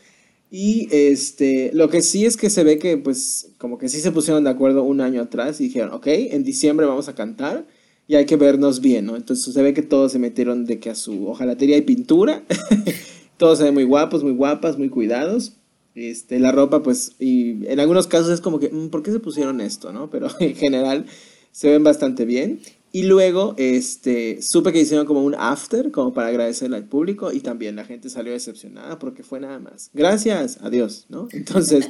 Y 0.50 0.88
este, 0.92 1.72
lo 1.74 1.88
que 1.88 2.00
sí 2.00 2.26
es 2.26 2.36
que 2.36 2.48
se 2.48 2.62
ve 2.62 2.78
que 2.78 2.96
pues 2.96 3.50
como 3.58 3.76
que 3.76 3.88
sí 3.88 4.00
se 4.00 4.12
pusieron 4.12 4.44
de 4.44 4.50
acuerdo 4.50 4.84
un 4.84 5.00
año 5.00 5.20
atrás 5.20 5.60
y 5.60 5.64
dijeron, 5.64 5.92
ok, 5.92 6.06
en 6.06 6.44
diciembre 6.44 6.86
vamos 6.86 7.08
a 7.08 7.14
cantar 7.16 7.66
y 8.06 8.14
hay 8.14 8.24
que 8.24 8.36
vernos 8.36 8.80
bien, 8.80 9.06
¿no? 9.06 9.16
Entonces 9.16 9.52
se 9.52 9.62
ve 9.62 9.74
que 9.74 9.82
todos 9.82 10.12
se 10.12 10.18
metieron 10.18 10.64
de 10.64 10.78
que 10.78 10.90
a 10.90 10.94
su 10.94 11.26
ojalatería 11.26 11.76
y 11.76 11.82
pintura, 11.82 12.44
todos 13.36 13.58
se 13.58 13.64
ven 13.64 13.74
muy 13.74 13.84
guapos, 13.84 14.22
muy 14.22 14.32
guapas, 14.32 14.78
muy 14.78 14.90
cuidados. 14.90 15.54
Este, 15.94 16.40
la 16.40 16.50
ropa, 16.50 16.82
pues, 16.82 17.12
y 17.18 17.66
en 17.66 17.78
algunos 17.78 18.06
casos 18.06 18.30
es 18.30 18.40
como 18.40 18.58
que, 18.58 18.68
mm, 18.68 18.88
¿por 18.88 19.02
qué 19.02 19.12
se 19.12 19.20
pusieron 19.20 19.60
esto, 19.60 19.92
no? 19.92 20.10
Pero 20.10 20.28
en 20.40 20.54
general 20.56 21.06
se 21.52 21.70
ven 21.70 21.84
bastante 21.84 22.24
bien. 22.24 22.60
Y 22.90 23.04
luego, 23.04 23.54
este, 23.58 24.40
supe 24.40 24.72
que 24.72 24.80
hicieron 24.80 25.06
como 25.06 25.24
un 25.24 25.34
after, 25.36 25.90
como 25.90 26.14
para 26.14 26.28
agradecerle 26.28 26.76
al 26.76 26.88
público, 26.88 27.32
y 27.32 27.40
también 27.40 27.76
la 27.76 27.84
gente 27.84 28.08
salió 28.08 28.32
decepcionada 28.32 28.98
porque 28.98 29.22
fue 29.22 29.40
nada 29.40 29.58
más. 29.58 29.90
Gracias, 29.92 30.58
adiós, 30.62 31.06
¿no? 31.08 31.28
Entonces, 31.32 31.88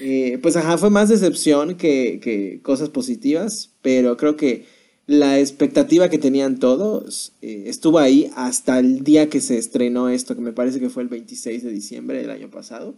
eh, 0.00 0.38
pues 0.42 0.56
ajá, 0.56 0.78
fue 0.78 0.90
más 0.90 1.08
decepción 1.08 1.76
que, 1.76 2.20
que 2.22 2.60
cosas 2.62 2.88
positivas, 2.88 3.70
pero 3.82 4.16
creo 4.16 4.36
que 4.36 4.66
la 5.10 5.40
expectativa 5.40 6.08
que 6.08 6.18
tenían 6.18 6.60
todos 6.60 7.32
eh, 7.42 7.64
estuvo 7.66 7.98
ahí 7.98 8.30
hasta 8.36 8.78
el 8.78 9.02
día 9.02 9.28
que 9.28 9.40
se 9.40 9.58
estrenó 9.58 10.08
esto, 10.08 10.36
que 10.36 10.40
me 10.40 10.52
parece 10.52 10.78
que 10.78 10.88
fue 10.88 11.02
el 11.02 11.08
26 11.08 11.64
de 11.64 11.70
diciembre 11.72 12.18
del 12.18 12.30
año 12.30 12.48
pasado. 12.48 12.94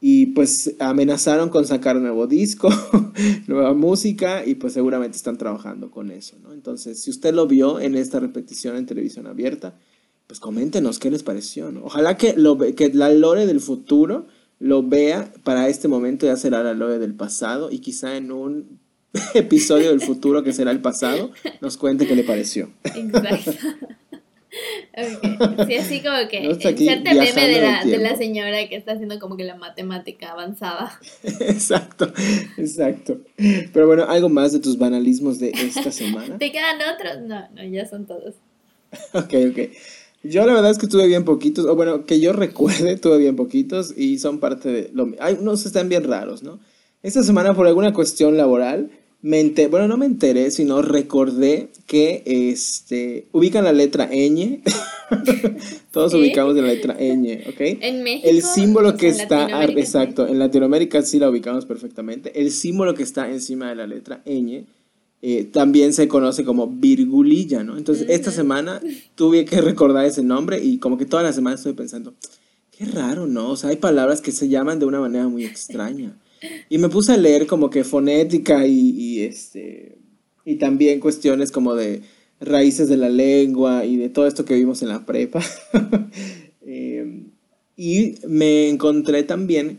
Y 0.00 0.28
pues 0.28 0.74
amenazaron 0.78 1.50
con 1.50 1.66
sacar 1.66 1.98
un 1.98 2.04
nuevo 2.04 2.26
disco, 2.26 2.70
nueva 3.48 3.74
música, 3.74 4.46
y 4.46 4.54
pues 4.54 4.72
seguramente 4.72 5.18
están 5.18 5.36
trabajando 5.36 5.90
con 5.90 6.10
eso, 6.10 6.36
¿no? 6.42 6.54
Entonces, 6.54 7.02
si 7.02 7.10
usted 7.10 7.34
lo 7.34 7.46
vio 7.46 7.80
en 7.80 7.96
esta 7.96 8.18
repetición 8.18 8.74
en 8.74 8.86
televisión 8.86 9.26
abierta, 9.26 9.78
pues 10.26 10.40
coméntenos 10.40 10.98
qué 10.98 11.10
les 11.10 11.22
pareció, 11.22 11.70
¿no? 11.70 11.84
Ojalá 11.84 12.16
que, 12.16 12.32
lo, 12.32 12.56
que 12.56 12.94
la 12.94 13.10
Lore 13.10 13.44
del 13.44 13.60
futuro 13.60 14.26
lo 14.58 14.82
vea 14.82 15.34
para 15.44 15.68
este 15.68 15.86
momento, 15.86 16.24
ya 16.24 16.36
será 16.36 16.62
la 16.62 16.72
Lore 16.72 16.98
del 16.98 17.14
pasado, 17.14 17.70
y 17.70 17.80
quizá 17.80 18.16
en 18.16 18.32
un 18.32 18.85
episodio 19.34 19.90
del 19.90 20.00
futuro 20.00 20.42
que 20.42 20.52
será 20.52 20.70
el 20.70 20.80
pasado, 20.80 21.30
nos 21.60 21.76
cuente 21.76 22.06
qué 22.06 22.16
le 22.16 22.24
pareció. 22.24 22.70
Exacto. 22.84 23.52
Sí, 25.66 25.74
así 25.74 26.02
como 26.02 26.28
que 26.30 26.44
inserte 26.44 27.14
meme 27.14 27.48
de 27.48 27.60
la, 27.60 27.84
de 27.84 27.98
la 27.98 28.16
señora 28.16 28.66
que 28.68 28.76
está 28.76 28.92
haciendo 28.92 29.18
como 29.18 29.36
que 29.36 29.44
la 29.44 29.56
matemática 29.56 30.32
avanzada. 30.32 30.98
Exacto, 31.40 32.10
exacto. 32.56 33.18
Pero 33.36 33.86
bueno, 33.86 34.04
¿algo 34.04 34.28
más 34.28 34.52
de 34.52 34.60
tus 34.60 34.78
banalismos 34.78 35.38
de 35.38 35.50
esta 35.50 35.92
semana? 35.92 36.38
¿Te 36.38 36.50
quedan 36.52 36.78
otros? 36.94 37.20
No, 37.26 37.46
no, 37.54 37.64
ya 37.64 37.86
son 37.86 38.06
todos. 38.06 38.34
Ok, 39.12 39.34
ok. 39.50 39.58
Yo 40.22 40.46
la 40.46 40.54
verdad 40.54 40.70
es 40.70 40.78
que 40.78 40.86
tuve 40.86 41.06
bien 41.06 41.24
poquitos, 41.24 41.66
o 41.66 41.76
bueno, 41.76 42.06
que 42.06 42.20
yo 42.20 42.32
recuerde, 42.32 42.96
tuve 42.96 43.18
bien 43.18 43.36
poquitos 43.36 43.96
y 43.96 44.18
son 44.18 44.40
parte 44.40 44.70
de 44.70 44.90
lo 44.92 45.12
Hay 45.20 45.34
unos 45.34 45.66
están 45.66 45.88
bien 45.88 46.04
raros, 46.04 46.42
¿no? 46.42 46.58
Esta 47.06 47.22
semana 47.22 47.54
por 47.54 47.68
alguna 47.68 47.92
cuestión 47.92 48.36
laboral, 48.36 48.90
me 49.22 49.38
enteré, 49.38 49.68
bueno, 49.68 49.86
no 49.86 49.96
me 49.96 50.06
enteré, 50.06 50.50
sino 50.50 50.82
recordé 50.82 51.68
que 51.86 52.24
este, 52.26 53.28
ubican 53.30 53.62
la 53.62 53.70
letra 53.72 54.10
ñ. 54.10 54.60
Todos 55.92 56.14
ubicamos 56.14 56.56
la 56.56 56.62
letra 56.62 56.96
ñ, 56.98 57.48
¿ok? 57.48 57.60
En 57.60 58.02
México. 58.02 58.28
El 58.28 58.42
símbolo 58.42 58.96
que 58.96 59.06
está, 59.06 59.62
exacto, 59.66 60.26
en 60.26 60.40
Latinoamérica 60.40 61.00
sí 61.02 61.20
la 61.20 61.30
ubicamos 61.30 61.64
perfectamente. 61.64 62.40
El 62.40 62.50
símbolo 62.50 62.92
que 62.94 63.04
está 63.04 63.30
encima 63.30 63.68
de 63.68 63.76
la 63.76 63.86
letra 63.86 64.20
ñ 64.26 64.64
eh, 65.22 65.44
también 65.44 65.92
se 65.92 66.08
conoce 66.08 66.44
como 66.44 66.66
virgulilla, 66.66 67.62
¿no? 67.62 67.78
Entonces, 67.78 68.06
esta 68.08 68.32
semana 68.32 68.80
tuve 69.14 69.44
que 69.44 69.60
recordar 69.60 70.06
ese 70.06 70.24
nombre 70.24 70.60
y 70.60 70.78
como 70.78 70.98
que 70.98 71.06
toda 71.06 71.22
la 71.22 71.32
semana 71.32 71.54
estoy 71.54 71.74
pensando, 71.74 72.14
qué 72.76 72.84
raro, 72.84 73.28
¿no? 73.28 73.50
O 73.50 73.56
sea, 73.56 73.70
hay 73.70 73.76
palabras 73.76 74.20
que 74.20 74.32
se 74.32 74.48
llaman 74.48 74.80
de 74.80 74.86
una 74.86 74.98
manera 74.98 75.28
muy 75.28 75.44
extraña. 75.44 76.12
Y 76.68 76.78
me 76.78 76.88
puse 76.88 77.12
a 77.12 77.16
leer 77.16 77.46
como 77.46 77.70
que 77.70 77.84
fonética 77.84 78.66
y, 78.66 79.22
este, 79.22 79.98
y 80.44 80.56
también 80.56 81.00
cuestiones 81.00 81.52
como 81.52 81.74
de 81.74 82.02
raíces 82.40 82.88
de 82.88 82.96
la 82.96 83.08
lengua 83.08 83.84
y 83.84 83.96
de 83.96 84.08
todo 84.08 84.26
esto 84.26 84.44
que 84.44 84.54
vimos 84.54 84.82
en 84.82 84.88
la 84.88 85.06
prepa. 85.06 85.42
Eh, 86.68 87.22
y 87.76 88.16
me 88.26 88.68
encontré 88.68 89.22
también 89.22 89.78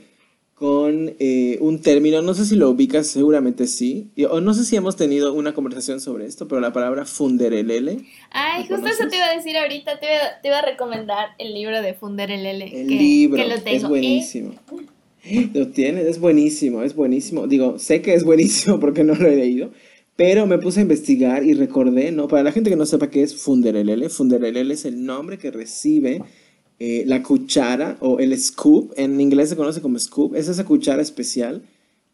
con 0.57 1.15
eh, 1.19 1.59
un 1.61 1.81
término, 1.83 2.23
no 2.23 2.33
sé 2.33 2.43
si 2.43 2.55
lo 2.55 2.71
ubicas, 2.71 3.05
seguramente 3.05 3.67
sí, 3.67 4.09
o 4.27 4.41
no 4.41 4.55
sé 4.55 4.65
si 4.65 4.75
hemos 4.75 4.95
tenido 4.95 5.31
una 5.33 5.53
conversación 5.53 6.01
sobre 6.01 6.25
esto, 6.25 6.47
pero 6.47 6.59
la 6.59 6.73
palabra 6.73 7.05
funderelele. 7.05 7.99
Ay, 8.31 8.65
justo 8.67 8.87
eso 8.87 9.07
te 9.07 9.17
iba 9.17 9.25
a 9.25 9.35
decir 9.35 9.55
ahorita, 9.55 9.99
te 9.99 10.07
iba, 10.47 10.57
a 10.57 10.61
recomendar 10.63 11.29
el 11.37 11.53
libro 11.53 11.79
de 11.83 11.93
funderelele. 11.93 12.71
El 12.73 12.87
libro, 12.87 13.43
es 13.43 13.87
buenísimo. 13.87 14.55
Lo 15.53 15.67
tienes, 15.67 16.05
es 16.05 16.19
buenísimo, 16.19 16.83
es 16.83 16.95
buenísimo. 16.95 17.47
Digo, 17.47 17.79
sé 17.79 18.01
que 18.01 18.13
es 18.13 18.23
buenísimo 18.23 18.79
porque 18.81 19.03
no 19.03 19.15
lo 19.15 19.27
he 19.27 19.35
leído, 19.35 19.71
pero 20.15 20.45
me 20.47 20.57
puse 20.57 20.79
a 20.79 20.83
investigar 20.83 21.43
y 21.43 21.53
recordé, 21.53 22.11
¿no? 22.11 22.27
Para 22.27 22.43
la 22.43 22.51
gente 22.51 22.69
que 22.69 22.75
no 22.75 22.85
sepa 22.85 23.09
qué 23.09 23.23
es 23.23 23.35
funderelele, 23.35 24.09
funderelele 24.09 24.73
es 24.73 24.85
el 24.85 25.05
nombre 25.05 25.37
que 25.37 25.51
recibe 25.51 26.23
eh, 26.79 27.03
la 27.05 27.23
cuchara 27.23 27.97
o 28.01 28.19
el 28.19 28.37
scoop, 28.39 28.93
en 28.97 29.19
inglés 29.19 29.49
se 29.49 29.55
conoce 29.55 29.81
como 29.81 29.97
scoop, 29.97 30.35
es 30.35 30.47
esa 30.47 30.65
cuchara 30.65 31.01
especial 31.01 31.63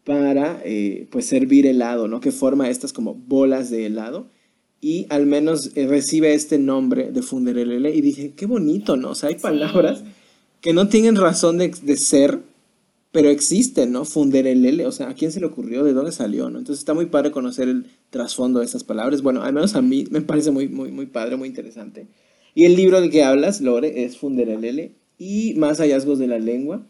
para 0.03 0.61
eh, 0.65 1.07
pues 1.11 1.25
servir 1.25 1.65
helado, 1.65 2.07
¿no? 2.07 2.19
Que 2.19 2.31
forma 2.31 2.69
estas 2.69 2.93
como 2.93 3.13
bolas 3.13 3.69
de 3.69 3.85
helado 3.85 4.29
y 4.83 5.05
al 5.09 5.25
menos 5.25 5.71
eh, 5.75 5.87
recibe 5.87 6.33
este 6.33 6.59
nombre 6.59 7.09
de 7.11 7.21
funderelele 7.21 7.95
y 7.95 8.01
dije, 8.01 8.33
qué 8.35 8.45
bonito, 8.45 8.97
¿no? 8.97 9.11
O 9.11 9.15
sea, 9.15 9.29
hay 9.29 9.35
palabras 9.35 10.03
que 10.59 10.73
no 10.73 10.89
tienen 10.89 11.15
razón 11.15 11.57
de, 11.57 11.69
de, 11.69 11.95
ser, 11.95 12.41
pero 13.13 13.29
existen, 13.29 13.91
¿no? 13.91 14.05
Funderelele, 14.05 14.87
o 14.87 14.91
sea, 14.91 15.09
¿a 15.09 15.13
quién 15.13 15.31
se 15.31 15.39
le 15.39 15.45
ocurrió? 15.45 15.83
¿De 15.83 15.93
dónde 15.93 16.11
salió, 16.11 16.49
no? 16.49 16.57
Entonces 16.57 16.79
está 16.79 16.95
muy 16.95 17.05
padre 17.05 17.29
conocer 17.29 17.69
el 17.69 17.85
trasfondo 18.09 18.59
de 18.59 18.65
estas 18.65 18.83
palabras. 18.83 19.21
Bueno, 19.21 19.43
al 19.43 19.53
menos 19.53 19.75
a 19.75 19.83
mí 19.83 20.05
me 20.09 20.21
parece 20.21 20.49
muy, 20.49 20.67
muy, 20.67 20.91
muy 20.91 21.05
padre, 21.05 21.35
muy 21.35 21.47
interesante. 21.47 22.07
Y 22.55 22.65
el 22.65 22.75
libro 22.75 22.99
del 22.99 23.11
que 23.11 23.23
hablas, 23.23 23.61
Lore, 23.61 24.03
es 24.03 24.17
Funderelele 24.17 24.95
y 25.19 25.53
Más 25.53 25.77
hallazgos 25.77 26.17
de 26.17 26.25
la 26.25 26.39
lengua 26.39 26.87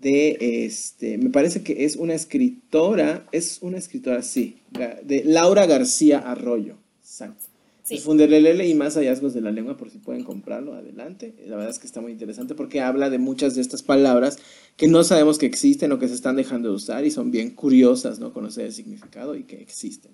de 0.00 0.64
este, 0.66 1.16
me 1.16 1.30
parece 1.30 1.62
que 1.62 1.84
es 1.84 1.94
una 1.94 2.14
escritora, 2.14 3.28
es 3.30 3.58
una 3.62 3.78
escritora, 3.78 4.22
sí, 4.22 4.58
de 5.04 5.22
Laura 5.24 5.66
García 5.66 6.18
Arroyo. 6.18 6.74
Exacto. 7.00 7.51
Sí. 7.96 7.98
Funderelele 7.98 8.66
y 8.66 8.74
más 8.74 8.94
hallazgos 8.94 9.34
de 9.34 9.40
la 9.40 9.50
lengua, 9.50 9.76
por 9.76 9.90
si 9.90 9.98
pueden 9.98 10.24
comprarlo, 10.24 10.74
adelante. 10.74 11.34
La 11.46 11.56
verdad 11.56 11.70
es 11.70 11.78
que 11.78 11.86
está 11.86 12.00
muy 12.00 12.12
interesante 12.12 12.54
porque 12.54 12.80
habla 12.80 13.10
de 13.10 13.18
muchas 13.18 13.54
de 13.54 13.60
estas 13.60 13.82
palabras 13.82 14.38
que 14.76 14.88
no 14.88 15.04
sabemos 15.04 15.38
que 15.38 15.46
existen 15.46 15.92
o 15.92 15.98
que 15.98 16.08
se 16.08 16.14
están 16.14 16.36
dejando 16.36 16.70
de 16.70 16.74
usar 16.74 17.04
y 17.04 17.10
son 17.10 17.30
bien 17.30 17.50
curiosas, 17.50 18.18
¿no? 18.18 18.32
Conocer 18.32 18.66
el 18.66 18.72
significado 18.72 19.34
y 19.36 19.44
que 19.44 19.60
existen. 19.60 20.12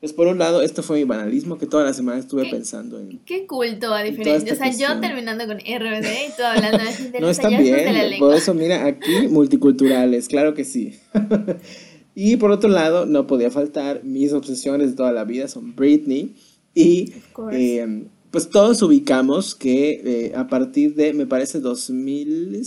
Pues 0.00 0.14
por 0.14 0.28
un 0.28 0.38
lado, 0.38 0.62
esto 0.62 0.82
fue 0.82 0.96
mi 0.96 1.04
banalismo 1.04 1.58
que 1.58 1.66
toda 1.66 1.84
la 1.84 1.92
semana 1.92 2.18
estuve 2.18 2.46
pensando 2.46 2.98
en. 2.98 3.20
Qué 3.26 3.46
culto, 3.46 3.92
a 3.92 4.02
diferencia. 4.02 4.54
O 4.54 4.56
sea, 4.56 4.70
yo 4.70 4.98
terminando 4.98 5.46
con 5.46 5.58
RBD 5.58 6.06
y 6.28 6.36
tú 6.36 6.42
hablando 6.42 6.78
de 7.12 7.20
No, 7.20 7.28
está 7.28 7.48
bien. 7.50 7.76
De 7.76 7.92
la 7.92 8.04
lengua. 8.04 8.28
Por 8.28 8.36
eso, 8.36 8.54
mira, 8.54 8.86
aquí 8.86 9.28
multiculturales, 9.28 10.28
claro 10.28 10.54
que 10.54 10.64
sí. 10.64 10.94
y 12.14 12.36
por 12.36 12.50
otro 12.50 12.70
lado, 12.70 13.04
no 13.04 13.26
podía 13.26 13.50
faltar, 13.50 14.02
mis 14.02 14.32
obsesiones 14.32 14.92
de 14.92 14.96
toda 14.96 15.12
la 15.12 15.24
vida 15.24 15.48
son 15.48 15.76
Britney. 15.76 16.34
Y 16.74 17.12
eh, 17.52 18.04
pues 18.30 18.48
todos 18.48 18.82
ubicamos 18.82 19.54
que 19.54 20.02
eh, 20.04 20.32
a 20.36 20.48
partir 20.48 20.94
de, 20.94 21.12
me 21.12 21.26
parece, 21.26 21.60
2000 21.60 22.64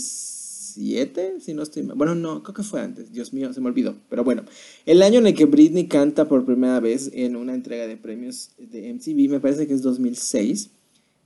si 1.40 1.54
no 1.54 1.62
estoy 1.62 1.82
mal. 1.84 1.96
Bueno, 1.96 2.14
no, 2.14 2.42
creo 2.42 2.54
que 2.54 2.62
fue 2.62 2.80
antes. 2.80 3.12
Dios 3.12 3.32
mío, 3.32 3.52
se 3.52 3.60
me 3.60 3.68
olvidó. 3.68 3.94
Pero 4.08 4.24
bueno, 4.24 4.42
el 4.86 5.02
año 5.02 5.18
en 5.20 5.28
el 5.28 5.34
que 5.34 5.44
Britney 5.44 5.86
canta 5.86 6.26
por 6.26 6.44
primera 6.44 6.80
vez 6.80 7.10
en 7.12 7.36
una 7.36 7.54
entrega 7.54 7.86
de 7.86 7.96
premios 7.96 8.50
de 8.58 8.92
MTV, 8.92 9.30
me 9.30 9.40
parece 9.40 9.66
que 9.66 9.74
es 9.74 9.82
2006. 9.82 10.70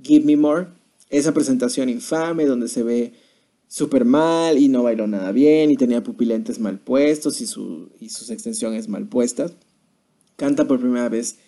Give 0.03 0.25
Me 0.25 0.37
More, 0.37 0.69
esa 1.11 1.33
presentación 1.33 1.89
infame 1.89 2.47
donde 2.47 2.69
se 2.69 2.83
ve 2.83 3.13
súper 3.67 4.05
mal 4.05 4.59
y 4.59 4.69
no 4.69 4.83
bailó 4.83 5.07
nada 5.07 5.33
bien 5.33 5.71
y 5.71 5.77
tenía 5.77 6.03
pupilentes 6.03 6.59
mal 6.59 6.79
puestos 6.79 7.41
y, 7.41 7.47
su, 7.47 7.91
y 8.01 8.11
sus 8.11 8.31
extensiones 8.31 8.89
mal 8.89 9.07
puestas. 9.07 9.53
Canta 10.37 10.69
por 10.69 10.79
primera 10.79 11.09
vez 11.09 11.39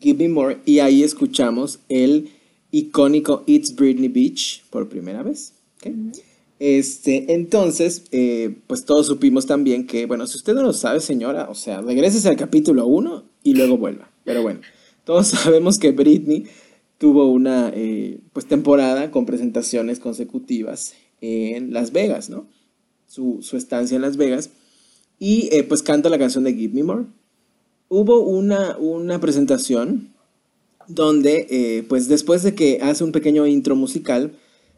Give 0.00 0.26
Me 0.26 0.32
More 0.32 0.58
y 0.64 0.78
ahí 0.80 1.02
escuchamos 1.02 1.80
el 1.88 2.30
icónico 2.70 3.44
It's 3.46 3.74
Britney 3.74 4.08
Beach 4.08 4.64
por 4.70 4.88
primera 4.88 5.22
vez. 5.22 5.54
Este, 6.58 7.32
entonces, 7.32 8.04
eh, 8.10 8.56
pues 8.66 8.84
todos 8.84 9.06
supimos 9.06 9.46
también 9.46 9.86
que, 9.86 10.06
bueno, 10.06 10.26
si 10.26 10.36
usted 10.36 10.54
no 10.54 10.62
lo 10.62 10.72
sabe, 10.72 11.00
señora, 11.00 11.48
o 11.48 11.54
sea, 11.54 11.80
regrese 11.80 12.26
al 12.28 12.36
capítulo 12.36 12.86
1 12.86 13.24
y 13.44 13.54
luego 13.54 13.78
vuelva. 13.78 14.10
Pero 14.24 14.42
bueno, 14.42 14.60
todos 15.04 15.26
sabemos 15.28 15.78
que 15.78 15.92
Britney 15.92 16.46
tuvo 16.98 17.30
una 17.30 17.70
eh, 17.74 18.18
pues 18.32 18.46
temporada 18.46 19.10
con 19.10 19.24
presentaciones 19.24 20.00
consecutivas 20.00 20.94
en 21.20 21.72
Las 21.72 21.92
Vegas, 21.92 22.28
¿no? 22.28 22.48
Su, 23.06 23.40
estancia 23.52 23.96
en 23.96 24.02
Las 24.02 24.16
Vegas. 24.16 24.50
Y 25.20 25.48
eh, 25.52 25.64
pues 25.64 25.82
canta 25.82 26.08
la 26.08 26.18
canción 26.18 26.44
de 26.44 26.54
Give 26.54 26.74
Me 26.74 26.82
More. 26.82 27.04
Hubo 27.88 28.20
una, 28.20 28.76
una 28.78 29.18
presentación 29.20 30.12
donde, 30.86 31.84
pues 31.88 32.08
después 32.08 32.42
de 32.42 32.54
que 32.54 32.80
hace 32.82 33.04
un 33.04 33.12
pequeño 33.12 33.46
intro 33.46 33.76
musical, 33.76 34.32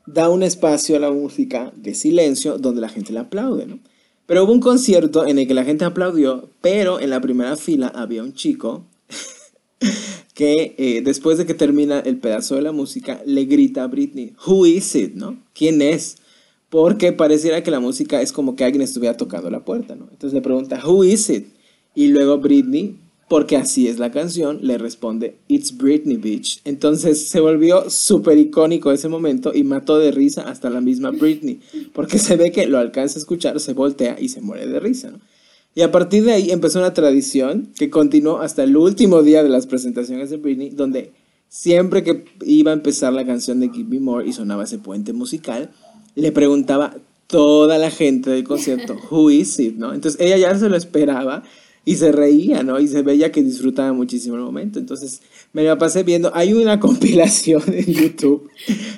da 0.06 0.28
un 0.28 0.42
espacio 0.42 0.96
a 0.96 1.00
la 1.00 1.10
música 1.10 1.72
de 1.76 1.94
silencio 1.94 2.58
donde 2.58 2.80
la 2.80 2.88
gente 2.88 3.12
le 3.12 3.20
aplaude, 3.20 3.66
¿no? 3.66 3.78
Pero 4.26 4.44
hubo 4.44 4.52
un 4.52 4.60
concierto 4.60 5.26
en 5.26 5.38
el 5.38 5.48
que 5.48 5.54
la 5.54 5.64
gente 5.64 5.84
aplaudió, 5.84 6.50
pero 6.60 7.00
en 7.00 7.10
la 7.10 7.20
primera 7.20 7.56
fila 7.56 7.88
había 7.88 8.22
un 8.22 8.32
chico 8.32 8.86
que 10.34 10.76
eh, 10.78 11.02
después 11.04 11.36
de 11.36 11.46
que 11.46 11.54
termina 11.54 11.98
el 11.98 12.18
pedazo 12.18 12.54
de 12.54 12.62
la 12.62 12.70
música 12.70 13.22
le 13.26 13.44
grita 13.46 13.82
a 13.82 13.88
Britney, 13.88 14.34
Who 14.46 14.66
is 14.66 14.94
it? 14.94 15.14
¿no? 15.14 15.42
¿Quién 15.52 15.82
es? 15.82 16.18
Porque 16.68 17.12
pareciera 17.12 17.64
que 17.64 17.72
la 17.72 17.80
música 17.80 18.22
es 18.22 18.32
como 18.32 18.54
que 18.54 18.64
alguien 18.64 18.82
estuviera 18.82 19.16
tocando 19.16 19.50
la 19.50 19.64
puerta, 19.64 19.96
¿no? 19.96 20.06
Entonces 20.12 20.32
le 20.32 20.42
pregunta, 20.42 20.80
Who 20.86 21.02
is 21.02 21.28
it? 21.28 21.48
Y 21.94 22.08
luego 22.08 22.38
Britney 22.38 22.96
porque 23.30 23.56
así 23.56 23.86
es 23.86 24.00
la 24.00 24.10
canción, 24.10 24.58
le 24.60 24.76
responde 24.76 25.36
It's 25.46 25.76
Britney 25.76 26.16
Beach. 26.16 26.60
Entonces 26.64 27.28
se 27.28 27.38
volvió 27.38 27.88
súper 27.88 28.36
icónico 28.38 28.90
ese 28.90 29.08
momento 29.08 29.52
y 29.54 29.62
mató 29.62 30.00
de 30.00 30.10
risa 30.10 30.42
hasta 30.50 30.68
la 30.68 30.80
misma 30.80 31.12
Britney, 31.12 31.60
porque 31.92 32.18
se 32.18 32.34
ve 32.34 32.50
que 32.50 32.66
lo 32.66 32.78
alcanza 32.78 33.18
a 33.18 33.20
escuchar, 33.20 33.60
se 33.60 33.72
voltea 33.72 34.16
y 34.18 34.30
se 34.30 34.40
muere 34.40 34.66
de 34.66 34.80
risa. 34.80 35.12
Y 35.76 35.82
a 35.82 35.92
partir 35.92 36.24
de 36.24 36.32
ahí 36.32 36.50
empezó 36.50 36.80
una 36.80 36.92
tradición 36.92 37.68
que 37.78 37.88
continuó 37.88 38.40
hasta 38.40 38.64
el 38.64 38.76
último 38.76 39.22
día 39.22 39.44
de 39.44 39.48
las 39.48 39.68
presentaciones 39.68 40.30
de 40.30 40.38
Britney, 40.38 40.70
donde 40.70 41.12
siempre 41.48 42.02
que 42.02 42.24
iba 42.44 42.72
a 42.72 42.74
empezar 42.74 43.12
la 43.12 43.24
canción 43.24 43.60
de 43.60 43.68
Give 43.68 43.88
Me 43.88 44.00
More 44.00 44.26
y 44.28 44.32
sonaba 44.32 44.64
ese 44.64 44.78
puente 44.78 45.12
musical, 45.12 45.70
le 46.16 46.32
preguntaba 46.32 46.96
toda 47.28 47.78
la 47.78 47.92
gente 47.92 48.30
del 48.30 48.42
concierto, 48.42 48.96
Who 49.08 49.30
is 49.30 49.60
it? 49.60 49.76
¿no? 49.76 49.94
Entonces 49.94 50.20
ella 50.20 50.36
ya 50.36 50.58
se 50.58 50.68
lo 50.68 50.76
esperaba 50.76 51.44
y 51.84 51.96
se 51.96 52.12
reía, 52.12 52.62
¿no? 52.62 52.78
Y 52.78 52.88
se 52.88 53.02
veía 53.02 53.32
que 53.32 53.42
disfrutaba 53.42 53.92
muchísimo 53.92 54.36
el 54.36 54.42
momento. 54.42 54.78
Entonces 54.78 55.22
me 55.52 55.62
la 55.62 55.78
pasé 55.78 56.02
viendo. 56.02 56.30
Hay 56.34 56.52
una 56.52 56.78
compilación 56.80 57.62
en 57.66 57.86
YouTube 57.86 58.48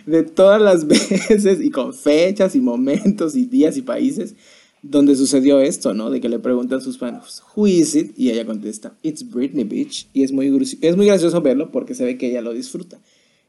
de 0.06 0.22
todas 0.22 0.60
las 0.60 0.86
veces 0.86 1.60
y 1.60 1.70
con 1.70 1.94
fechas 1.94 2.54
y 2.54 2.60
momentos 2.60 3.36
y 3.36 3.46
días 3.46 3.76
y 3.76 3.82
países 3.82 4.34
donde 4.82 5.14
sucedió 5.14 5.60
esto, 5.60 5.94
¿no? 5.94 6.10
De 6.10 6.20
que 6.20 6.28
le 6.28 6.40
preguntan 6.40 6.80
a 6.80 6.82
sus 6.82 6.98
fans, 6.98 7.42
¿Who 7.54 7.68
is 7.68 7.94
it? 7.94 8.12
Y 8.18 8.30
ella 8.30 8.44
contesta, 8.44 8.94
It's 9.02 9.30
Britney 9.30 9.64
Beach. 9.64 10.08
Y 10.12 10.24
es 10.24 10.32
muy, 10.32 10.48
es 10.80 10.96
muy 10.96 11.06
gracioso 11.06 11.40
verlo 11.40 11.70
porque 11.70 11.94
se 11.94 12.04
ve 12.04 12.18
que 12.18 12.28
ella 12.30 12.42
lo 12.42 12.52
disfruta. 12.52 13.00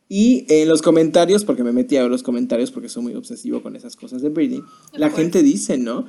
Y 0.08 0.46
en 0.48 0.68
los 0.68 0.84
comentarios, 0.84 1.44
porque 1.44 1.64
me 1.64 1.72
metí 1.72 1.98
a 1.98 2.04
ver 2.04 2.12
los 2.12 2.22
comentarios 2.22 2.70
porque 2.70 2.88
soy 2.88 3.02
muy 3.02 3.16
obsesivo 3.16 3.64
con 3.64 3.76
esas 3.76 3.96
cosas 3.96 4.22
de 4.22 4.30
Britney, 4.30 4.62
la 4.94 5.10
gente 5.10 5.42
dice, 5.42 5.78
¿no? 5.78 6.06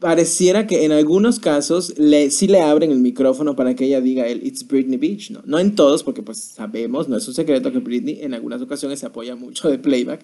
Pareciera 0.00 0.66
que 0.66 0.84
en 0.84 0.92
algunos 0.92 1.38
casos 1.38 1.96
le, 1.98 2.30
sí 2.30 2.48
le 2.48 2.62
abren 2.62 2.90
el 2.90 2.98
micrófono 2.98 3.54
para 3.54 3.76
que 3.76 3.84
ella 3.84 4.00
diga 4.00 4.26
el 4.26 4.44
It's 4.44 4.66
Britney 4.66 4.96
Beach, 4.96 5.30
¿no? 5.30 5.42
No 5.44 5.58
en 5.58 5.74
todos, 5.74 6.02
porque 6.02 6.22
pues 6.22 6.38
sabemos, 6.38 7.08
no 7.08 7.18
es 7.18 7.28
un 7.28 7.34
secreto 7.34 7.70
que 7.70 7.78
Britney 7.78 8.20
en 8.22 8.32
algunas 8.32 8.62
ocasiones 8.62 8.98
se 8.98 9.06
apoya 9.06 9.36
mucho 9.36 9.68
de 9.68 9.78
playback, 9.78 10.22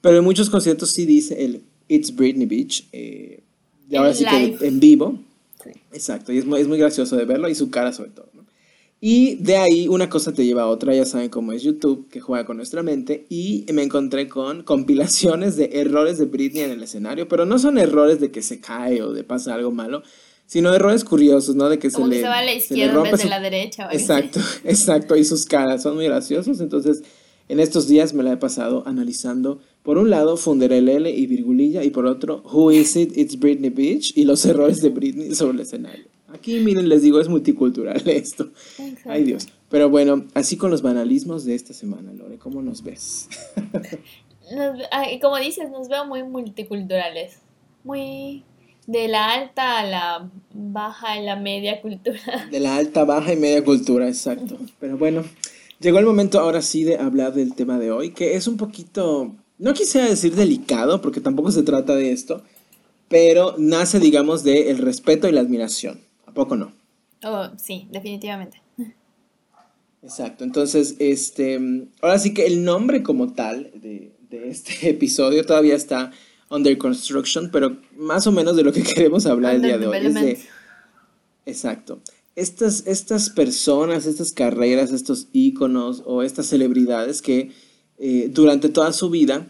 pero 0.00 0.18
en 0.18 0.24
muchos 0.24 0.48
conciertos 0.48 0.90
sí 0.90 1.04
dice 1.04 1.44
el 1.44 1.62
It's 1.88 2.14
Britney 2.14 2.46
Beach, 2.46 2.86
eh, 2.92 3.40
y 3.90 3.96
ahora 3.96 4.14
sí 4.14 4.24
que 4.24 4.66
en 4.66 4.80
vivo. 4.80 5.18
Exacto, 5.92 6.32
y 6.32 6.38
es 6.38 6.46
muy, 6.46 6.60
es 6.60 6.68
muy 6.68 6.78
gracioso 6.78 7.16
de 7.16 7.24
verlo 7.24 7.48
y 7.48 7.54
su 7.56 7.68
cara 7.70 7.92
sobre 7.92 8.10
todo. 8.10 8.28
Y 9.00 9.36
de 9.36 9.56
ahí 9.56 9.88
una 9.88 10.08
cosa 10.08 10.32
te 10.32 10.44
lleva 10.44 10.62
a 10.62 10.68
otra, 10.68 10.94
ya 10.94 11.04
saben 11.04 11.28
cómo 11.28 11.52
es 11.52 11.62
YouTube, 11.62 12.08
que 12.08 12.20
juega 12.20 12.46
con 12.46 12.56
nuestra 12.56 12.82
mente, 12.82 13.26
y 13.28 13.66
me 13.72 13.82
encontré 13.82 14.26
con 14.28 14.62
compilaciones 14.62 15.56
de 15.56 15.70
errores 15.74 16.18
de 16.18 16.24
Britney 16.24 16.62
en 16.62 16.70
el 16.70 16.82
escenario, 16.82 17.28
pero 17.28 17.44
no 17.44 17.58
son 17.58 17.76
errores 17.78 18.20
de 18.20 18.30
que 18.30 18.42
se 18.42 18.60
cae 18.60 19.02
o 19.02 19.12
de 19.12 19.22
pasa 19.22 19.54
algo 19.54 19.70
malo, 19.70 20.02
sino 20.46 20.72
errores 20.72 21.04
curiosos, 21.04 21.56
¿no? 21.56 21.68
De 21.68 21.78
que 21.78 21.90
se 21.90 22.04
le... 22.06 22.20
se 22.20 22.28
va 22.28 22.38
a 22.38 22.44
la 22.44 22.54
izquierda 22.54 23.04
en 23.04 23.10
vez 23.10 23.22
de 23.22 23.28
la 23.28 23.40
derecha. 23.40 23.88
Exacto, 23.92 24.40
exacto, 24.64 25.16
y 25.16 25.24
sus 25.24 25.44
caras 25.44 25.82
son 25.82 25.96
muy 25.96 26.06
graciosos, 26.06 26.60
entonces 26.60 27.02
en 27.48 27.60
estos 27.60 27.86
días 27.88 28.14
me 28.14 28.22
la 28.22 28.32
he 28.32 28.36
pasado 28.38 28.82
analizando, 28.86 29.60
por 29.82 29.98
un 29.98 30.08
lado, 30.08 30.38
Funderelele 30.38 31.10
y 31.10 31.26
Virgulilla, 31.26 31.84
y 31.84 31.90
por 31.90 32.06
otro, 32.06 32.42
Who 32.50 32.72
is 32.72 32.96
it? 32.96 33.16
It's 33.16 33.38
Britney 33.38 33.70
Beach, 33.70 34.12
y 34.16 34.24
los 34.24 34.44
errores 34.46 34.80
de 34.80 34.88
Britney 34.88 35.34
sobre 35.34 35.56
el 35.56 35.60
escenario. 35.60 36.15
Aquí, 36.28 36.58
miren, 36.58 36.88
les 36.88 37.02
digo, 37.02 37.20
es 37.20 37.28
multicultural 37.28 38.02
esto. 38.08 38.50
Ay, 39.04 39.24
Dios. 39.24 39.48
Pero 39.68 39.88
bueno, 39.90 40.24
así 40.34 40.56
con 40.56 40.70
los 40.70 40.82
banalismos 40.82 41.44
de 41.44 41.54
esta 41.54 41.72
semana, 41.72 42.12
Lore, 42.12 42.38
¿cómo 42.38 42.62
nos 42.62 42.82
ves? 42.82 43.28
como 45.22 45.36
dices, 45.38 45.70
nos 45.70 45.88
veo 45.88 46.06
muy 46.06 46.22
multiculturales. 46.22 47.38
Muy 47.84 48.42
de 48.86 49.08
la 49.08 49.32
alta 49.32 49.80
a 49.80 49.86
la 49.86 50.30
baja 50.52 51.20
y 51.20 51.24
la 51.24 51.36
media 51.36 51.80
cultura. 51.80 52.20
De 52.50 52.60
la 52.60 52.76
alta, 52.76 53.04
baja 53.04 53.32
y 53.32 53.36
media 53.36 53.64
cultura, 53.64 54.08
exacto. 54.08 54.56
Pero 54.78 54.96
bueno, 54.96 55.24
llegó 55.80 55.98
el 55.98 56.06
momento 56.06 56.38
ahora 56.38 56.62
sí 56.62 56.84
de 56.84 56.96
hablar 56.96 57.34
del 57.34 57.54
tema 57.54 57.78
de 57.78 57.90
hoy, 57.90 58.12
que 58.12 58.36
es 58.36 58.46
un 58.46 58.56
poquito, 58.56 59.34
no 59.58 59.74
quisiera 59.74 60.08
decir 60.08 60.34
delicado, 60.34 61.00
porque 61.00 61.20
tampoco 61.20 61.50
se 61.50 61.64
trata 61.64 61.96
de 61.96 62.12
esto, 62.12 62.42
pero 63.08 63.56
nace, 63.58 63.98
digamos, 63.98 64.44
de 64.44 64.70
el 64.70 64.78
respeto 64.78 65.28
y 65.28 65.32
la 65.32 65.40
admiración 65.40 66.06
poco 66.36 66.54
no. 66.54 66.72
Oh, 67.24 67.48
sí, 67.56 67.88
definitivamente. 67.90 68.62
Exacto, 70.02 70.44
entonces, 70.44 70.94
este, 71.00 71.58
ahora 72.00 72.20
sí 72.20 72.32
que 72.32 72.46
el 72.46 72.62
nombre 72.62 73.02
como 73.02 73.32
tal 73.32 73.72
de, 73.74 74.12
este 74.30 74.90
episodio 74.90 75.44
todavía 75.44 75.74
está 75.74 76.12
under 76.48 76.78
construction, 76.78 77.50
pero 77.50 77.78
más 77.96 78.28
o 78.28 78.32
menos 78.32 78.54
de 78.54 78.62
lo 78.62 78.72
que 78.72 78.82
queremos 78.94 79.26
hablar 79.26 79.56
el 79.56 79.62
día 79.62 79.78
de 79.78 79.86
hoy 79.88 79.98
es 79.98 80.14
de... 80.14 80.38
Exacto. 81.46 82.00
Estas, 82.36 82.86
estas 82.86 83.30
personas, 83.30 84.04
estas 84.06 84.32
carreras, 84.32 84.92
estos 84.92 85.28
íconos 85.32 86.02
o 86.04 86.22
estas 86.22 86.46
celebridades 86.46 87.22
que 87.22 87.50
eh, 87.98 88.28
durante 88.30 88.68
toda 88.68 88.92
su 88.92 89.08
vida 89.08 89.48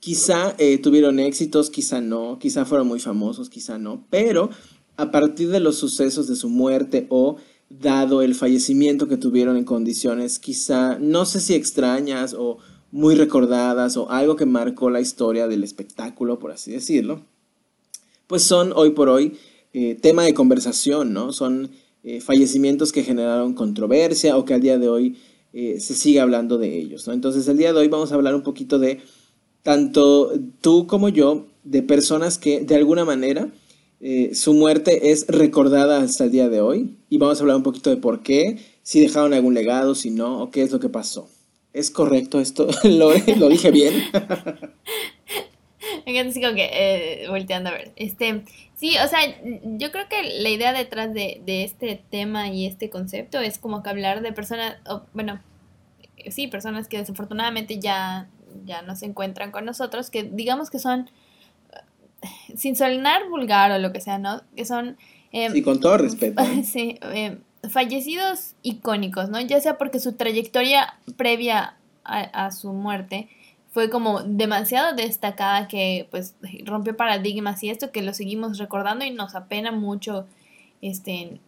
quizá 0.00 0.54
eh, 0.58 0.78
tuvieron 0.78 1.18
éxitos, 1.18 1.70
quizá 1.70 2.00
no, 2.00 2.38
quizá 2.38 2.66
fueron 2.66 2.88
muy 2.88 3.00
famosos, 3.00 3.48
quizá 3.48 3.78
no, 3.78 4.04
pero 4.10 4.50
a 4.96 5.10
partir 5.10 5.50
de 5.50 5.60
los 5.60 5.76
sucesos 5.76 6.26
de 6.26 6.36
su 6.36 6.48
muerte 6.48 7.06
o 7.08 7.36
dado 7.68 8.22
el 8.22 8.34
fallecimiento 8.34 9.08
que 9.08 9.16
tuvieron 9.16 9.56
en 9.56 9.64
condiciones 9.64 10.38
quizá, 10.38 10.98
no 10.98 11.24
sé 11.24 11.40
si 11.40 11.54
extrañas 11.54 12.34
o 12.34 12.58
muy 12.92 13.16
recordadas 13.16 13.96
o 13.96 14.10
algo 14.10 14.36
que 14.36 14.46
marcó 14.46 14.90
la 14.90 15.00
historia 15.00 15.48
del 15.48 15.64
espectáculo, 15.64 16.38
por 16.38 16.52
así 16.52 16.70
decirlo, 16.70 17.22
pues 18.26 18.42
son 18.42 18.72
hoy 18.76 18.90
por 18.90 19.08
hoy 19.08 19.36
eh, 19.72 19.96
tema 20.00 20.22
de 20.22 20.34
conversación, 20.34 21.12
¿no? 21.12 21.32
Son 21.32 21.70
eh, 22.04 22.20
fallecimientos 22.20 22.92
que 22.92 23.02
generaron 23.02 23.54
controversia 23.54 24.36
o 24.36 24.44
que 24.44 24.54
al 24.54 24.60
día 24.60 24.78
de 24.78 24.88
hoy 24.88 25.16
eh, 25.52 25.80
se 25.80 25.94
sigue 25.94 26.20
hablando 26.20 26.58
de 26.58 26.78
ellos, 26.78 27.08
¿no? 27.08 27.12
Entonces 27.12 27.48
el 27.48 27.56
día 27.56 27.72
de 27.72 27.80
hoy 27.80 27.88
vamos 27.88 28.12
a 28.12 28.14
hablar 28.14 28.36
un 28.36 28.42
poquito 28.42 28.78
de 28.78 29.00
tanto 29.64 30.32
tú 30.60 30.86
como 30.86 31.08
yo, 31.08 31.46
de 31.64 31.82
personas 31.82 32.38
que 32.38 32.60
de 32.60 32.76
alguna 32.76 33.04
manera 33.04 33.50
eh, 34.00 34.34
su 34.34 34.54
muerte 34.54 35.12
es 35.12 35.26
recordada 35.28 36.02
hasta 36.02 36.24
el 36.24 36.30
día 36.30 36.48
de 36.48 36.60
hoy 36.60 36.96
y 37.08 37.18
vamos 37.18 37.38
a 37.38 37.42
hablar 37.42 37.56
un 37.56 37.62
poquito 37.62 37.90
de 37.90 37.96
por 37.96 38.22
qué, 38.22 38.58
si 38.82 39.00
dejaron 39.00 39.32
algún 39.32 39.54
legado, 39.54 39.94
si 39.94 40.10
no, 40.10 40.42
o 40.42 40.50
qué 40.50 40.62
es 40.62 40.72
lo 40.72 40.80
que 40.80 40.88
pasó. 40.88 41.28
¿Es 41.72 41.90
correcto 41.90 42.40
esto? 42.40 42.68
¿Lo, 42.84 43.12
¿lo 43.36 43.48
dije 43.48 43.70
bien? 43.70 43.94
Me 46.06 46.20
así 46.20 46.40
como 46.40 46.54
que 46.54 46.70
eh, 46.72 47.28
volteando 47.28 47.70
a 47.70 47.72
ver. 47.72 47.92
Este, 47.96 48.44
sí, 48.74 48.94
o 49.02 49.08
sea, 49.08 49.20
yo 49.62 49.90
creo 49.90 50.08
que 50.08 50.40
la 50.40 50.50
idea 50.50 50.72
detrás 50.72 51.14
de, 51.14 51.40
de 51.44 51.64
este 51.64 52.02
tema 52.10 52.48
y 52.48 52.66
este 52.66 52.90
concepto 52.90 53.40
es 53.40 53.58
como 53.58 53.82
que 53.82 53.90
hablar 53.90 54.20
de 54.22 54.32
personas, 54.32 54.76
bueno, 55.14 55.40
sí, 56.30 56.46
personas 56.48 56.88
que 56.88 56.98
desafortunadamente 56.98 57.78
ya, 57.78 58.28
ya 58.64 58.82
no 58.82 58.96
se 58.96 59.06
encuentran 59.06 59.50
con 59.50 59.64
nosotros, 59.64 60.10
que 60.10 60.24
digamos 60.24 60.70
que 60.70 60.78
son 60.78 61.10
sin 62.56 62.76
sonar 62.76 63.28
vulgar 63.28 63.70
o 63.72 63.78
lo 63.78 63.92
que 63.92 64.00
sea, 64.00 64.18
¿no? 64.18 64.42
Que 64.56 64.64
son... 64.64 64.96
Eh, 65.32 65.50
sí, 65.50 65.62
con 65.62 65.80
todo 65.80 65.98
respeto. 65.98 66.42
Sí, 66.64 66.98
eh, 67.02 67.38
fallecidos 67.68 68.54
icónicos, 68.62 69.28
¿no? 69.28 69.40
Ya 69.40 69.60
sea 69.60 69.78
porque 69.78 69.98
su 69.98 70.12
trayectoria 70.12 70.94
previa 71.16 71.76
a, 72.04 72.50
su 72.52 72.72
muerte 72.72 73.28
fue 73.70 73.88
como 73.88 74.22
demasiado 74.22 74.94
destacada 74.94 75.68
que 75.68 76.06
pues 76.10 76.36
rompió 76.64 76.96
paradigmas 76.96 77.62
y 77.62 77.70
esto 77.70 77.90
que 77.92 78.02
lo 78.02 78.12
seguimos 78.12 78.58
recordando 78.58 79.06
y 79.06 79.10
nos 79.10 79.34
apena 79.34 79.72
mucho 79.72 80.26
este 80.82 81.40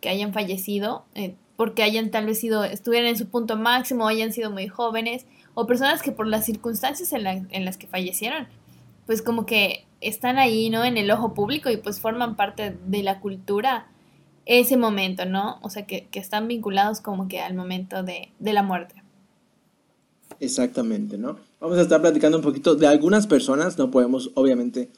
que 0.00 0.08
hayan 0.08 0.32
fallecido 0.32 1.04
eh, 1.14 1.34
porque 1.56 1.82
hayan 1.82 2.10
tal 2.10 2.24
vez 2.24 2.40
sido 2.40 2.64
estuvieran 2.64 3.10
en 3.10 3.18
su 3.18 3.28
punto 3.28 3.58
máximo 3.58 4.04
o 4.04 4.08
hayan 4.08 4.32
sido 4.32 4.50
muy 4.50 4.66
jóvenes 4.66 5.26
o 5.52 5.66
personas 5.66 6.00
que 6.00 6.10
por 6.10 6.26
las 6.26 6.46
circunstancias 6.46 7.12
en, 7.12 7.46
en 7.50 7.64
las 7.66 7.76
que 7.76 7.86
fallecieron 7.86 8.48
pues 9.08 9.22
como 9.22 9.46
que 9.46 9.86
están 10.02 10.36
ahí, 10.36 10.68
¿no? 10.68 10.84
En 10.84 10.98
el 10.98 11.10
ojo 11.10 11.32
público 11.32 11.70
y 11.70 11.78
pues 11.78 11.98
forman 11.98 12.36
parte 12.36 12.76
de 12.86 13.02
la 13.02 13.20
cultura 13.20 13.86
ese 14.44 14.76
momento, 14.76 15.24
¿no? 15.24 15.58
O 15.62 15.70
sea, 15.70 15.86
que, 15.86 16.06
están 16.12 16.46
vinculados 16.46 17.00
como 17.00 17.26
que 17.26 17.40
al 17.40 17.54
momento 17.54 18.02
de, 18.02 18.28
de, 18.38 18.52
la 18.52 18.62
muerte. 18.62 19.02
Exactamente, 20.40 21.16
¿no? 21.16 21.38
Vamos 21.58 21.78
a 21.78 21.80
estar 21.80 22.02
platicando 22.02 22.36
un 22.36 22.44
poquito 22.44 22.74
de 22.74 22.86
algunas 22.86 23.26
personas, 23.26 23.78
no 23.78 23.90
podemos 23.90 24.30
obviamente 24.34 24.90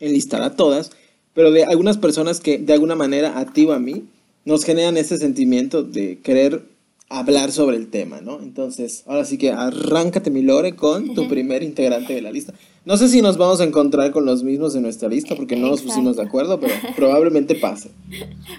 enlistar 0.00 0.40
a 0.40 0.56
todas, 0.56 0.90
pero 1.34 1.50
de 1.50 1.64
algunas 1.64 1.98
personas 1.98 2.40
que 2.40 2.56
de 2.56 2.72
alguna 2.72 2.94
manera 2.94 3.38
a 3.38 3.52
ti 3.52 3.66
o 3.66 3.74
a 3.74 3.78
mí 3.78 4.08
nos 4.46 4.64
generan 4.64 4.96
ese 4.96 5.18
sentimiento 5.18 5.82
de 5.82 6.20
querer 6.20 6.64
hablar 7.10 7.52
sobre 7.52 7.76
el 7.76 7.88
tema, 7.88 8.20
¿no? 8.20 8.40
Entonces, 8.40 9.02
ahora 9.06 9.24
sí 9.24 9.38
que 9.38 9.50
arráncate 9.50 10.30
mi 10.30 10.42
lore 10.42 10.74
con 10.74 11.14
tu 11.14 11.28
primer 11.28 11.62
integrante 11.62 12.14
de 12.14 12.22
la 12.22 12.30
lista. 12.30 12.54
No 12.88 12.96
sé 12.96 13.08
si 13.08 13.20
nos 13.20 13.36
vamos 13.36 13.60
a 13.60 13.64
encontrar 13.64 14.12
con 14.12 14.24
los 14.24 14.42
mismos 14.42 14.74
en 14.74 14.80
nuestra 14.80 15.10
lista 15.10 15.36
porque 15.36 15.56
no 15.56 15.68
nos 15.68 15.82
pusimos 15.82 16.16
de 16.16 16.22
acuerdo, 16.22 16.58
pero 16.58 16.72
probablemente 16.96 17.54
pase. 17.54 17.90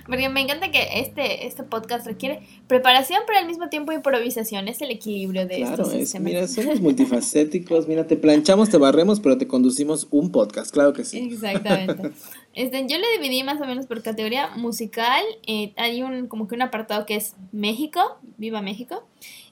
Porque 0.06 0.30
me 0.30 0.42
encanta 0.42 0.70
que 0.70 1.00
este, 1.00 1.48
este 1.48 1.64
podcast 1.64 2.06
requiere 2.06 2.42
preparación, 2.68 3.22
pero 3.26 3.40
al 3.40 3.48
mismo 3.48 3.70
tiempo 3.70 3.92
improvisación. 3.92 4.68
Es 4.68 4.84
el 4.84 4.92
equilibrio 4.92 5.48
de 5.48 5.56
claro, 5.56 5.92
es, 5.92 6.20
Mira, 6.20 6.48
somos 6.48 6.80
multifacéticos. 6.80 7.88
Mira, 7.88 8.06
te 8.06 8.18
planchamos, 8.18 8.70
te 8.70 8.78
barremos, 8.78 9.20
pero 9.20 9.40
te 9.40 9.48
conducimos 9.48 10.08
un 10.12 10.32
podcast. 10.32 10.72
Claro 10.72 10.94
que 10.94 11.06
sí. 11.06 11.18
Exactamente. 11.18 12.12
Este, 12.54 12.86
yo 12.88 12.98
le 13.00 13.06
dividí 13.20 13.42
más 13.44 13.60
o 13.60 13.66
menos 13.66 13.88
por 13.88 14.04
categoría 14.04 14.50
musical. 14.58 15.24
Eh, 15.48 15.74
hay 15.76 16.04
un 16.04 16.28
como 16.28 16.48
que 16.48 16.54
un 16.54 16.62
apartado 16.62 17.08
que 17.08 17.16
es 17.16 17.34
México, 17.52 18.20
Viva 18.38 18.62
México. 18.62 19.04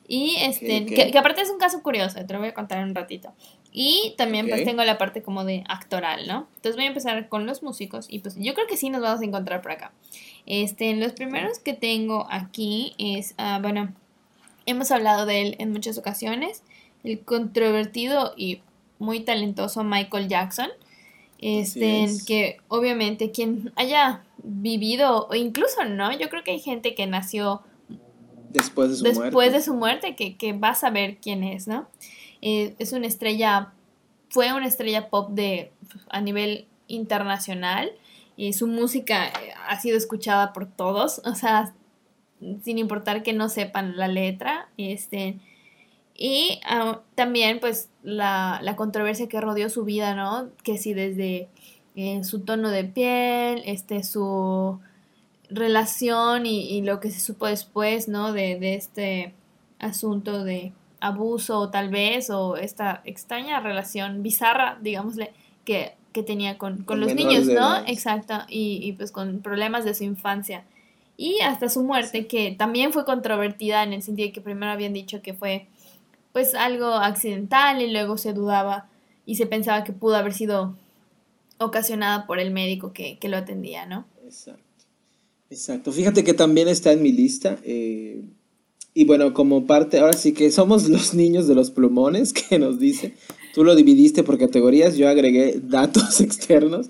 Y 0.07 0.35
este, 0.39 0.85
Que, 0.85 1.11
que, 1.11 1.17
aparte 1.17 1.41
es 1.41 1.49
un 1.49 1.57
caso 1.57 1.81
curioso, 1.81 2.25
te 2.25 2.33
lo 2.33 2.39
voy 2.39 2.49
a 2.49 2.53
contar 2.53 2.77
en 2.79 2.89
un 2.89 2.95
ratito. 2.95 3.33
Y 3.71 4.15
también 4.17 4.47
pues 4.47 4.63
tengo 4.63 4.83
la 4.83 4.97
parte 4.97 5.21
como 5.21 5.43
de 5.43 5.63
actoral, 5.67 6.27
¿no? 6.27 6.47
Entonces 6.55 6.75
voy 6.75 6.85
a 6.85 6.87
empezar 6.87 7.29
con 7.29 7.45
los 7.45 7.61
músicos 7.63 8.07
y 8.09 8.19
pues 8.19 8.35
yo 8.37 8.53
creo 8.53 8.65
que 8.67 8.77
sí 8.77 8.89
nos 8.89 9.01
vamos 9.01 9.21
a 9.21 9.25
encontrar 9.25 9.61
por 9.61 9.71
acá. 9.71 9.91
Este, 10.45 10.95
los 10.95 11.11
primeros 11.11 11.59
que 11.59 11.73
tengo 11.73 12.25
aquí 12.31 12.95
es, 12.97 13.35
ah, 13.37 13.59
bueno, 13.61 13.93
hemos 14.65 14.91
hablado 14.91 15.25
de 15.25 15.41
él 15.41 15.55
en 15.59 15.71
muchas 15.71 15.97
ocasiones, 15.97 16.63
el 17.03 17.19
controvertido 17.19 18.33
y 18.35 18.61
muy 18.99 19.19
talentoso 19.19 19.83
Michael 19.83 20.27
Jackson. 20.27 20.69
Este, 21.39 22.07
que 22.25 22.57
obviamente 22.67 23.29
quien 23.29 23.71
haya 23.75 24.23
vivido, 24.41 25.27
o 25.29 25.35
incluso 25.35 25.83
no, 25.83 26.11
yo 26.17 26.29
creo 26.29 26.43
que 26.43 26.49
hay 26.51 26.59
gente 26.59 26.95
que 26.95 27.05
nació 27.05 27.61
después 28.49 28.89
de 28.89 28.95
su 28.95 29.03
después 29.03 29.31
muerte, 29.31 29.57
de 29.57 29.61
su 29.63 29.73
muerte 29.75 30.15
que, 30.15 30.35
que 30.35 30.53
va 30.53 30.69
a 30.69 30.75
saber 30.75 31.17
quién 31.17 31.43
es, 31.43 31.67
¿no? 31.67 31.87
Eh, 32.49 32.75
es 32.79 32.93
una 32.93 33.07
estrella, 33.07 33.73
fue 34.29 34.53
una 34.53 34.67
estrella 34.67 35.09
pop 35.09 35.31
de, 35.31 35.73
a 36.09 36.21
nivel 36.21 36.65
internacional 36.87 37.91
y 38.37 38.53
su 38.53 38.67
música 38.67 39.27
eh, 39.27 39.31
ha 39.67 39.77
sido 39.81 39.97
escuchada 39.97 40.53
por 40.53 40.65
todos, 40.65 41.19
o 41.25 41.35
sea, 41.35 41.73
sin 42.63 42.77
importar 42.77 43.21
que 43.21 43.33
no 43.33 43.49
sepan 43.49 43.97
la 43.97 44.07
letra, 44.07 44.69
este, 44.77 45.39
y 46.15 46.61
ah, 46.63 47.01
también 47.15 47.59
pues 47.59 47.89
la, 48.01 48.61
la, 48.63 48.77
controversia 48.77 49.27
que 49.27 49.41
rodeó 49.41 49.69
su 49.69 49.83
vida, 49.83 50.15
¿no? 50.15 50.49
Que 50.63 50.77
si 50.77 50.93
desde 50.93 51.49
eh, 51.97 52.23
su 52.23 52.39
tono 52.45 52.69
de 52.69 52.85
piel, 52.85 53.61
este, 53.65 54.05
su 54.05 54.79
relación 55.49 56.45
y, 56.45 56.81
lo 56.81 57.01
que 57.01 57.11
se 57.11 57.19
supo 57.19 57.47
después, 57.47 58.07
¿no? 58.07 58.31
De, 58.31 58.57
de 58.57 58.75
este 58.75 59.33
asunto 59.79 60.45
de 60.45 60.71
abuso 60.99 61.69
tal 61.69 61.89
vez 61.89 62.29
o 62.29 62.57
esta 62.57 63.01
extraña 63.05 63.59
relación 63.59 64.23
bizarra, 64.23 64.77
digámosle, 64.81 65.31
que, 65.65 65.93
que 66.13 66.23
tenía 66.23 66.57
con, 66.57 66.83
con, 66.83 66.99
los 66.99 67.13
niños, 67.13 67.45
¿no? 67.45 67.77
Exacto, 67.85 68.35
y, 68.47 68.79
y, 68.83 68.93
pues 68.93 69.11
con 69.11 69.41
problemas 69.41 69.85
de 69.85 69.93
su 69.93 70.03
infancia. 70.03 70.63
Y 71.17 71.39
hasta 71.41 71.69
su 71.69 71.83
muerte, 71.83 72.27
que 72.27 72.55
también 72.57 72.93
fue 72.93 73.05
controvertida 73.05 73.83
en 73.83 73.93
el 73.93 74.03
sentido 74.03 74.27
de 74.27 74.33
que 74.33 74.41
primero 74.41 74.71
habían 74.71 74.93
dicho 74.93 75.21
que 75.21 75.33
fue 75.33 75.67
pues 76.31 76.53
algo 76.53 76.87
accidental 76.87 77.81
y 77.81 77.91
luego 77.91 78.17
se 78.17 78.33
dudaba 78.33 78.87
y 79.25 79.35
se 79.35 79.47
pensaba 79.47 79.83
que 79.83 79.93
pudo 79.93 80.15
haber 80.15 80.33
sido 80.33 80.75
ocasionada 81.57 82.27
por 82.27 82.39
el 82.39 82.51
médico 82.51 82.93
que, 82.93 83.17
que 83.17 83.29
lo 83.29 83.37
atendía, 83.37 83.85
¿no? 83.87 84.05
Exacto. 84.23 84.61
Exacto. 85.49 85.91
Fíjate 85.91 86.23
que 86.23 86.33
también 86.33 86.67
está 86.67 86.91
en 86.91 87.01
mi 87.01 87.11
lista. 87.11 87.57
Eh, 87.63 88.21
y 88.97 89.05
bueno, 89.05 89.31
como 89.31 89.67
parte, 89.67 89.99
ahora 89.99 90.13
sí 90.13 90.31
que 90.31 90.51
somos 90.51 90.89
los 90.89 91.13
niños 91.13 91.47
de 91.47 91.53
los 91.53 91.69
plumones 91.69 92.33
que 92.33 92.57
nos 92.57 92.79
dice. 92.79 93.13
Tú 93.53 93.63
lo 93.63 93.75
dividiste 93.75 94.23
por 94.23 94.39
categorías, 94.39 94.97
yo 94.97 95.07
agregué 95.07 95.59
datos 95.61 96.19
externos. 96.21 96.89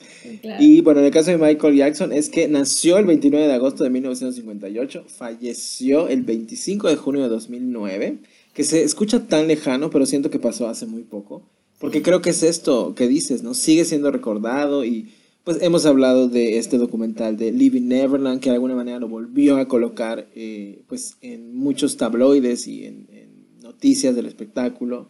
Y 0.58 0.80
bueno, 0.80 1.02
en 1.02 1.08
el 1.08 1.12
caso 1.12 1.32
de 1.32 1.38
Michael 1.38 1.76
Jackson 1.76 2.14
es 2.14 2.30
que 2.30 2.48
nació 2.48 2.98
el 2.98 3.04
29 3.04 3.48
de 3.48 3.54
agosto 3.54 3.84
de 3.84 3.90
1958, 3.90 5.04
falleció 5.06 6.08
el 6.08 6.22
25 6.22 6.88
de 6.88 6.96
junio 6.96 7.24
de 7.24 7.28
2009, 7.28 8.20
que 8.54 8.64
se 8.64 8.84
escucha 8.84 9.28
tan 9.28 9.50
lejano, 9.50 9.90
pero 9.90 10.06
siento 10.06 10.30
que 10.30 10.40
pasó 10.40 10.70
hace 10.70 10.86
muy 10.86 11.04
poco. 11.04 11.44
Porque 11.78 12.02
creo 12.02 12.22
que 12.22 12.30
es 12.30 12.42
esto 12.42 12.96
que 12.96 13.10
dices, 13.10 13.44
¿no? 13.44 13.54
Sigue 13.54 13.84
siendo 13.84 14.12
recordado 14.12 14.86
y 14.86 15.10
pues 15.48 15.60
hemos 15.62 15.86
hablado 15.86 16.28
de 16.28 16.58
este 16.58 16.78
documental 16.78 17.38
de 17.38 17.54
Living 17.54 17.84
Neverland, 17.84 18.42
que 18.42 18.50
de 18.50 18.56
alguna 18.56 18.76
manera 18.76 19.00
lo 19.00 19.08
volvió 19.08 19.56
a 19.56 19.70
colocar 19.70 20.28
eh, 20.36 20.82
pues 20.90 21.16
en 21.22 21.56
muchos 21.56 21.96
tabloides 21.96 22.68
y 22.68 22.84
en, 22.84 23.08
noticias 23.62 24.14
del 24.14 24.26
espectáculo. 24.26 25.08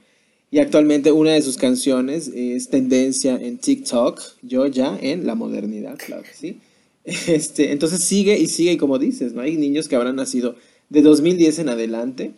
Y 0.51 0.59
actualmente 0.59 1.11
una 1.11 1.31
de 1.31 1.41
sus 1.41 1.57
canciones 1.57 2.27
es 2.27 2.69
tendencia 2.69 3.35
en 3.35 3.57
TikTok, 3.57 4.21
yo 4.43 4.67
ya 4.67 4.95
en 5.01 5.25
la 5.25 5.33
modernidad, 5.33 5.97
claro 5.97 6.21
que 6.21 6.35
sí. 6.35 6.59
Este, 7.03 7.71
entonces 7.71 8.03
sigue 8.03 8.37
y 8.37 8.45
sigue, 8.45 8.73
y 8.73 8.77
como 8.77 8.99
dices, 8.99 9.33
¿no? 9.33 9.41
Hay 9.41 9.57
niños 9.57 9.87
que 9.87 9.95
habrán 9.95 10.17
nacido 10.17 10.53
de 10.89 11.01
2010 11.01 11.57
en 11.57 11.69
adelante 11.69 12.33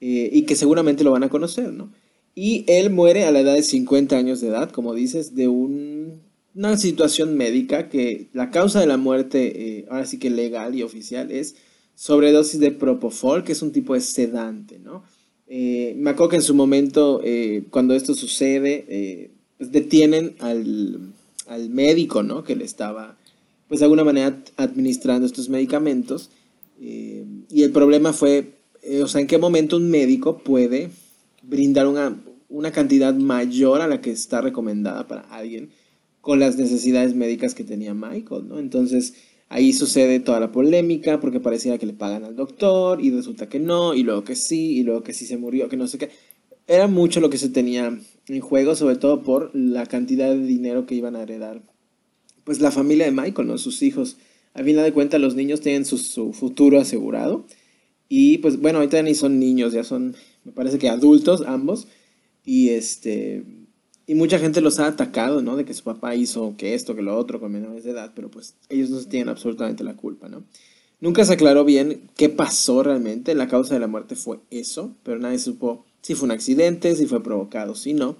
eh, 0.00 0.30
y 0.32 0.42
que 0.46 0.56
seguramente 0.56 1.04
lo 1.04 1.12
van 1.12 1.22
a 1.22 1.28
conocer, 1.28 1.72
¿no? 1.72 1.92
Y 2.34 2.64
él 2.66 2.90
muere 2.90 3.24
a 3.24 3.30
la 3.30 3.38
edad 3.38 3.54
de 3.54 3.62
50 3.62 4.16
años 4.16 4.40
de 4.40 4.48
edad, 4.48 4.72
como 4.72 4.94
dices, 4.94 5.36
de 5.36 5.46
un 5.46 6.25
una 6.56 6.76
situación 6.78 7.36
médica 7.36 7.90
que 7.90 8.28
la 8.32 8.50
causa 8.50 8.80
de 8.80 8.86
la 8.86 8.96
muerte, 8.96 9.78
eh, 9.78 9.86
ahora 9.90 10.06
sí 10.06 10.18
que 10.18 10.30
legal 10.30 10.74
y 10.74 10.82
oficial, 10.82 11.30
es 11.30 11.56
sobredosis 11.94 12.58
de 12.60 12.70
propofol, 12.70 13.44
que 13.44 13.52
es 13.52 13.60
un 13.60 13.72
tipo 13.72 13.92
de 13.92 14.00
sedante, 14.00 14.78
¿no? 14.78 15.04
Eh, 15.48 15.94
me 15.98 16.10
acuerdo 16.10 16.30
que 16.30 16.36
en 16.36 16.42
su 16.42 16.54
momento, 16.54 17.20
eh, 17.22 17.64
cuando 17.70 17.94
esto 17.94 18.14
sucede, 18.14 19.30
pues 19.58 19.70
detienen 19.70 20.34
al, 20.40 21.12
al, 21.46 21.68
médico, 21.68 22.22
¿no? 22.22 22.42
Que 22.42 22.56
le 22.56 22.64
estaba, 22.64 23.16
pues 23.68 23.80
de 23.80 23.84
alguna 23.84 24.04
manera, 24.04 24.42
administrando 24.56 25.26
estos 25.26 25.48
medicamentos. 25.50 26.30
y 26.80 27.62
el 27.62 27.70
problema 27.70 28.12
fue, 28.12 28.52
o 29.02 29.08
sea, 29.08 29.20
en 29.20 29.26
qué 29.26 29.38
momento 29.38 29.76
un 29.76 29.90
médico 29.90 30.38
puede 30.38 30.90
brindar 31.42 31.86
una, 31.86 32.18
una 32.48 32.72
cantidad 32.72 33.14
mayor 33.14 33.82
a 33.82 33.86
la 33.86 34.00
que 34.00 34.10
está 34.10 34.40
recomendada 34.40 35.06
para 35.06 35.22
alguien 35.22 35.70
con 36.26 36.40
las 36.40 36.56
necesidades 36.56 37.14
médicas 37.14 37.54
que 37.54 37.62
tenía 37.62 37.94
Michael, 37.94 38.48
¿no? 38.48 38.58
Entonces 38.58 39.14
ahí 39.48 39.72
sucede 39.72 40.18
toda 40.18 40.40
la 40.40 40.50
polémica 40.50 41.20
porque 41.20 41.38
parecía 41.38 41.78
que 41.78 41.86
le 41.86 41.92
pagan 41.92 42.24
al 42.24 42.34
doctor 42.34 43.00
y 43.00 43.12
resulta 43.12 43.48
que 43.48 43.60
no, 43.60 43.94
y 43.94 44.02
luego 44.02 44.24
que 44.24 44.34
sí, 44.34 44.76
y 44.76 44.82
luego 44.82 45.04
que 45.04 45.12
sí 45.12 45.24
se 45.24 45.36
murió, 45.36 45.68
que 45.68 45.76
no 45.76 45.86
sé 45.86 45.98
qué. 45.98 46.10
Era 46.66 46.88
mucho 46.88 47.20
lo 47.20 47.30
que 47.30 47.38
se 47.38 47.48
tenía 47.48 47.96
en 48.26 48.40
juego, 48.40 48.74
sobre 48.74 48.96
todo 48.96 49.22
por 49.22 49.54
la 49.54 49.86
cantidad 49.86 50.28
de 50.28 50.44
dinero 50.44 50.84
que 50.84 50.96
iban 50.96 51.14
a 51.14 51.22
heredar. 51.22 51.62
Pues 52.42 52.60
la 52.60 52.72
familia 52.72 53.04
de 53.04 53.12
Michael, 53.12 53.46
¿no? 53.46 53.56
Sus 53.56 53.80
hijos. 53.82 54.16
A 54.52 54.64
final 54.64 54.82
de 54.82 54.92
cuentas 54.92 55.20
los 55.20 55.36
niños 55.36 55.60
tienen 55.60 55.84
su, 55.84 55.96
su 55.96 56.32
futuro 56.32 56.80
asegurado. 56.80 57.46
Y 58.08 58.38
pues 58.38 58.60
bueno, 58.60 58.78
ahorita 58.78 59.00
ni 59.00 59.14
son 59.14 59.38
niños, 59.38 59.72
ya 59.72 59.84
son, 59.84 60.16
me 60.42 60.50
parece 60.50 60.78
que 60.78 60.88
adultos 60.88 61.44
ambos. 61.46 61.86
Y 62.44 62.70
este, 62.70 63.44
y 64.06 64.14
mucha 64.14 64.38
gente 64.38 64.60
los 64.60 64.78
ha 64.78 64.86
atacado, 64.86 65.42
¿no? 65.42 65.56
De 65.56 65.64
que 65.64 65.74
su 65.74 65.82
papá 65.82 66.14
hizo 66.14 66.54
que 66.56 66.74
esto, 66.74 66.94
que 66.94 67.02
lo 67.02 67.16
otro 67.16 67.40
con 67.40 67.52
menores 67.52 67.84
de 67.84 67.90
edad, 67.90 68.12
pero 68.14 68.30
pues 68.30 68.54
ellos 68.68 68.90
no 68.90 69.02
tienen 69.02 69.28
absolutamente 69.28 69.82
la 69.82 69.96
culpa, 69.96 70.28
¿no? 70.28 70.44
Nunca 71.00 71.24
se 71.24 71.34
aclaró 71.34 71.64
bien 71.64 72.08
qué 72.16 72.28
pasó 72.28 72.82
realmente, 72.82 73.34
la 73.34 73.48
causa 73.48 73.74
de 73.74 73.80
la 73.80 73.86
muerte 73.86 74.14
fue 74.16 74.38
eso, 74.50 74.94
pero 75.02 75.18
nadie 75.18 75.38
supo 75.38 75.84
si 76.00 76.14
fue 76.14 76.26
un 76.26 76.30
accidente, 76.30 76.94
si 76.94 77.06
fue 77.06 77.22
provocado, 77.22 77.74
si 77.74 77.92
no. 77.92 78.16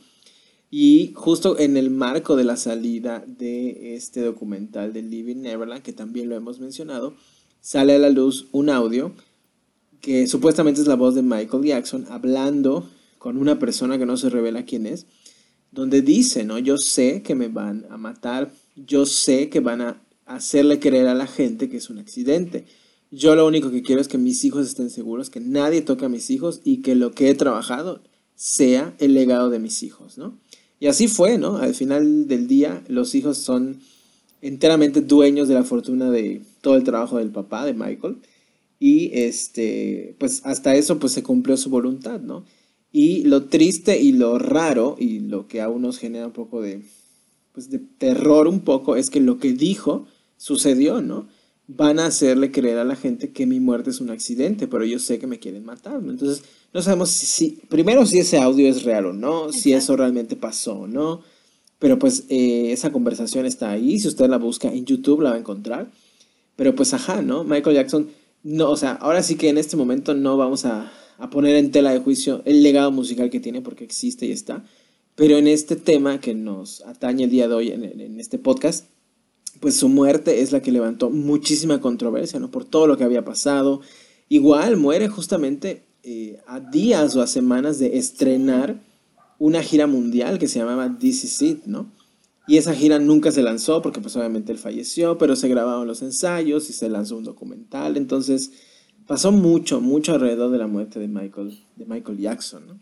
Y 0.70 1.12
justo 1.14 1.58
en 1.58 1.76
el 1.76 1.90
marco 1.90 2.34
de 2.34 2.44
la 2.44 2.56
salida 2.56 3.24
de 3.26 3.94
este 3.94 4.20
documental 4.20 4.92
de 4.92 5.02
Living 5.02 5.36
Neverland, 5.36 5.82
que 5.82 5.92
también 5.92 6.28
lo 6.28 6.34
hemos 6.34 6.58
mencionado, 6.58 7.14
sale 7.60 7.94
a 7.94 7.98
la 7.98 8.10
luz 8.10 8.48
un 8.52 8.70
audio 8.70 9.12
que 10.00 10.26
supuestamente 10.26 10.80
es 10.80 10.86
la 10.86 10.96
voz 10.96 11.14
de 11.14 11.22
Michael 11.22 11.64
Jackson 11.64 12.06
hablando 12.10 12.88
con 13.18 13.38
una 13.38 13.58
persona 13.58 13.98
que 13.98 14.06
no 14.06 14.16
se 14.16 14.30
revela 14.30 14.64
quién 14.64 14.86
es, 14.86 15.06
donde 15.76 16.00
dice, 16.00 16.44
¿no? 16.44 16.58
Yo 16.58 16.78
sé 16.78 17.22
que 17.22 17.34
me 17.34 17.48
van 17.48 17.86
a 17.90 17.98
matar, 17.98 18.50
yo 18.74 19.04
sé 19.06 19.50
que 19.50 19.60
van 19.60 19.82
a 19.82 20.02
hacerle 20.24 20.80
creer 20.80 21.06
a 21.06 21.14
la 21.14 21.26
gente 21.26 21.68
que 21.68 21.76
es 21.76 21.90
un 21.90 21.98
accidente. 21.98 22.64
Yo 23.10 23.36
lo 23.36 23.46
único 23.46 23.70
que 23.70 23.82
quiero 23.82 24.00
es 24.00 24.08
que 24.08 24.18
mis 24.18 24.42
hijos 24.44 24.66
estén 24.66 24.90
seguros, 24.90 25.30
que 25.30 25.38
nadie 25.38 25.82
toque 25.82 26.06
a 26.06 26.08
mis 26.08 26.30
hijos 26.30 26.62
y 26.64 26.78
que 26.78 26.94
lo 26.94 27.12
que 27.12 27.28
he 27.28 27.34
trabajado 27.34 28.02
sea 28.34 28.94
el 28.98 29.14
legado 29.14 29.50
de 29.50 29.58
mis 29.58 29.82
hijos, 29.82 30.16
¿no? 30.18 30.38
Y 30.80 30.88
así 30.88 31.08
fue, 31.08 31.38
¿no? 31.38 31.58
Al 31.58 31.74
final 31.74 32.26
del 32.26 32.48
día, 32.48 32.82
los 32.88 33.14
hijos 33.14 33.36
son 33.38 33.80
enteramente 34.40 35.02
dueños 35.02 35.46
de 35.46 35.54
la 35.54 35.64
fortuna 35.64 36.10
de 36.10 36.42
todo 36.62 36.76
el 36.76 36.84
trabajo 36.84 37.18
del 37.18 37.30
papá, 37.30 37.66
de 37.66 37.74
Michael. 37.74 38.16
Y 38.78 39.10
este, 39.12 40.16
pues 40.18 40.40
hasta 40.44 40.74
eso 40.74 40.98
pues 40.98 41.12
se 41.12 41.22
cumplió 41.22 41.56
su 41.56 41.70
voluntad, 41.70 42.20
¿no? 42.20 42.44
Y 42.98 43.24
lo 43.24 43.44
triste 43.44 44.00
y 44.00 44.12
lo 44.12 44.38
raro 44.38 44.96
y 44.98 45.18
lo 45.18 45.48
que 45.48 45.60
aún 45.60 45.82
nos 45.82 45.98
genera 45.98 46.24
un 46.24 46.32
poco 46.32 46.62
de, 46.62 46.80
pues 47.52 47.68
de 47.68 47.78
terror 47.78 48.48
un 48.48 48.60
poco 48.60 48.96
es 48.96 49.10
que 49.10 49.20
lo 49.20 49.38
que 49.38 49.52
dijo 49.52 50.06
sucedió, 50.38 51.02
¿no? 51.02 51.28
Van 51.66 51.98
a 51.98 52.06
hacerle 52.06 52.52
creer 52.52 52.78
a 52.78 52.84
la 52.84 52.96
gente 52.96 53.32
que 53.32 53.44
mi 53.44 53.60
muerte 53.60 53.90
es 53.90 54.00
un 54.00 54.08
accidente, 54.08 54.66
pero 54.66 54.82
yo 54.86 54.98
sé 54.98 55.18
que 55.18 55.26
me 55.26 55.38
quieren 55.38 55.66
matar, 55.66 56.02
¿no? 56.02 56.10
Entonces, 56.10 56.42
no 56.72 56.80
sabemos 56.80 57.10
si, 57.10 57.60
primero 57.68 58.06
si 58.06 58.18
ese 58.18 58.38
audio 58.38 58.66
es 58.66 58.82
real 58.82 59.04
o 59.04 59.12
no, 59.12 59.52
si 59.52 59.74
eso 59.74 59.94
realmente 59.94 60.34
pasó 60.34 60.78
o 60.78 60.86
no, 60.86 61.20
pero 61.78 61.98
pues 61.98 62.24
eh, 62.30 62.72
esa 62.72 62.92
conversación 62.92 63.44
está 63.44 63.72
ahí, 63.72 63.98
si 63.98 64.08
usted 64.08 64.26
la 64.30 64.38
busca 64.38 64.68
en 64.68 64.86
YouTube 64.86 65.20
la 65.20 65.30
va 65.32 65.36
a 65.36 65.40
encontrar, 65.40 65.90
pero 66.56 66.74
pues 66.74 66.94
ajá, 66.94 67.20
¿no? 67.20 67.44
Michael 67.44 67.76
Jackson, 67.76 68.08
no, 68.42 68.70
o 68.70 68.76
sea, 68.78 68.92
ahora 68.92 69.22
sí 69.22 69.36
que 69.36 69.50
en 69.50 69.58
este 69.58 69.76
momento 69.76 70.14
no 70.14 70.38
vamos 70.38 70.64
a, 70.64 70.90
a 71.18 71.30
poner 71.30 71.56
en 71.56 71.70
tela 71.70 71.92
de 71.92 72.00
juicio 72.00 72.42
el 72.44 72.62
legado 72.62 72.90
musical 72.90 73.30
que 73.30 73.40
tiene, 73.40 73.62
porque 73.62 73.84
existe 73.84 74.26
y 74.26 74.32
está. 74.32 74.64
Pero 75.14 75.38
en 75.38 75.48
este 75.48 75.76
tema 75.76 76.20
que 76.20 76.34
nos 76.34 76.82
atañe 76.82 77.24
el 77.24 77.30
día 77.30 77.48
de 77.48 77.54
hoy 77.54 77.70
en, 77.70 78.20
este 78.20 78.38
podcast, 78.38 78.86
pues 79.60 79.76
su 79.76 79.88
muerte 79.88 80.42
es 80.42 80.52
la 80.52 80.60
que 80.60 80.72
levantó 80.72 81.08
muchísima 81.08 81.80
controversia, 81.80 82.38
¿no? 82.38 82.50
Por 82.50 82.66
todo 82.66 82.86
lo 82.86 82.98
que 82.98 83.04
había 83.04 83.24
pasado. 83.24 83.80
Igual 84.28 84.76
muere 84.76 85.08
justamente 85.08 85.86
eh, 86.02 86.38
a 86.46 86.60
días 86.60 87.16
o 87.16 87.22
a 87.22 87.26
semanas 87.26 87.78
de 87.78 87.96
estrenar 87.96 88.82
una 89.38 89.62
gira 89.62 89.86
mundial 89.86 90.38
que 90.38 90.48
se 90.48 90.58
llamaba 90.58 90.98
This 90.98 91.24
Is 91.24 91.42
It, 91.42 91.64
¿no? 91.64 91.90
Y 92.46 92.58
esa 92.58 92.74
gira 92.74 92.98
nunca 92.98 93.32
se 93.32 93.42
lanzó 93.42 93.82
porque 93.82 94.00
pues 94.00 94.14
obviamente 94.16 94.52
él 94.52 94.58
falleció, 94.58 95.18
pero 95.18 95.34
se 95.34 95.48
grabaron 95.48 95.86
los 95.86 96.02
ensayos 96.02 96.70
y 96.70 96.72
se 96.72 96.88
lanzó 96.88 97.16
un 97.16 97.24
documental. 97.24 97.96
Entonces, 97.96 98.52
pasó 99.06 99.32
mucho, 99.32 99.80
mucho 99.80 100.14
alrededor 100.14 100.50
de 100.50 100.58
la 100.58 100.66
muerte 100.66 100.98
de 100.98 101.08
Michael, 101.08 101.58
de 101.76 101.84
Michael 101.84 102.18
Jackson, 102.18 102.66
¿no? 102.66 102.78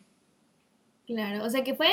Claro, 1.07 1.45
o 1.45 1.51
sea 1.51 1.63
que 1.63 1.75
fue, 1.75 1.89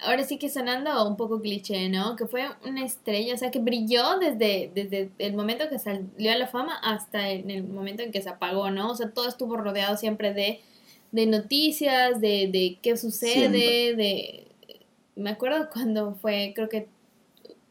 ahora 0.00 0.24
sí 0.24 0.36
que 0.36 0.48
sonando 0.48 1.06
un 1.08 1.16
poco 1.16 1.40
cliché, 1.40 1.88
¿no? 1.88 2.16
Que 2.16 2.26
fue 2.26 2.44
una 2.66 2.84
estrella, 2.84 3.34
o 3.34 3.38
sea 3.38 3.50
que 3.50 3.60
brilló 3.60 4.18
desde, 4.18 4.70
desde 4.74 5.10
el 5.18 5.34
momento 5.34 5.68
que 5.68 5.78
salió 5.78 6.32
a 6.32 6.36
la 6.36 6.48
fama 6.48 6.76
hasta 6.82 7.30
en 7.30 7.50
el 7.50 7.64
momento 7.64 8.02
en 8.02 8.10
que 8.10 8.20
se 8.20 8.28
apagó, 8.28 8.70
¿no? 8.70 8.90
O 8.90 8.96
sea, 8.96 9.10
todo 9.10 9.28
estuvo 9.28 9.56
rodeado 9.56 9.96
siempre 9.96 10.34
de, 10.34 10.60
de 11.12 11.26
noticias, 11.26 12.20
de, 12.20 12.48
de 12.52 12.78
qué 12.82 12.96
sucede, 12.96 13.94
de... 13.94 14.48
Me 15.14 15.30
acuerdo 15.30 15.68
cuando 15.72 16.14
fue, 16.14 16.52
creo 16.54 16.68
que 16.68 16.88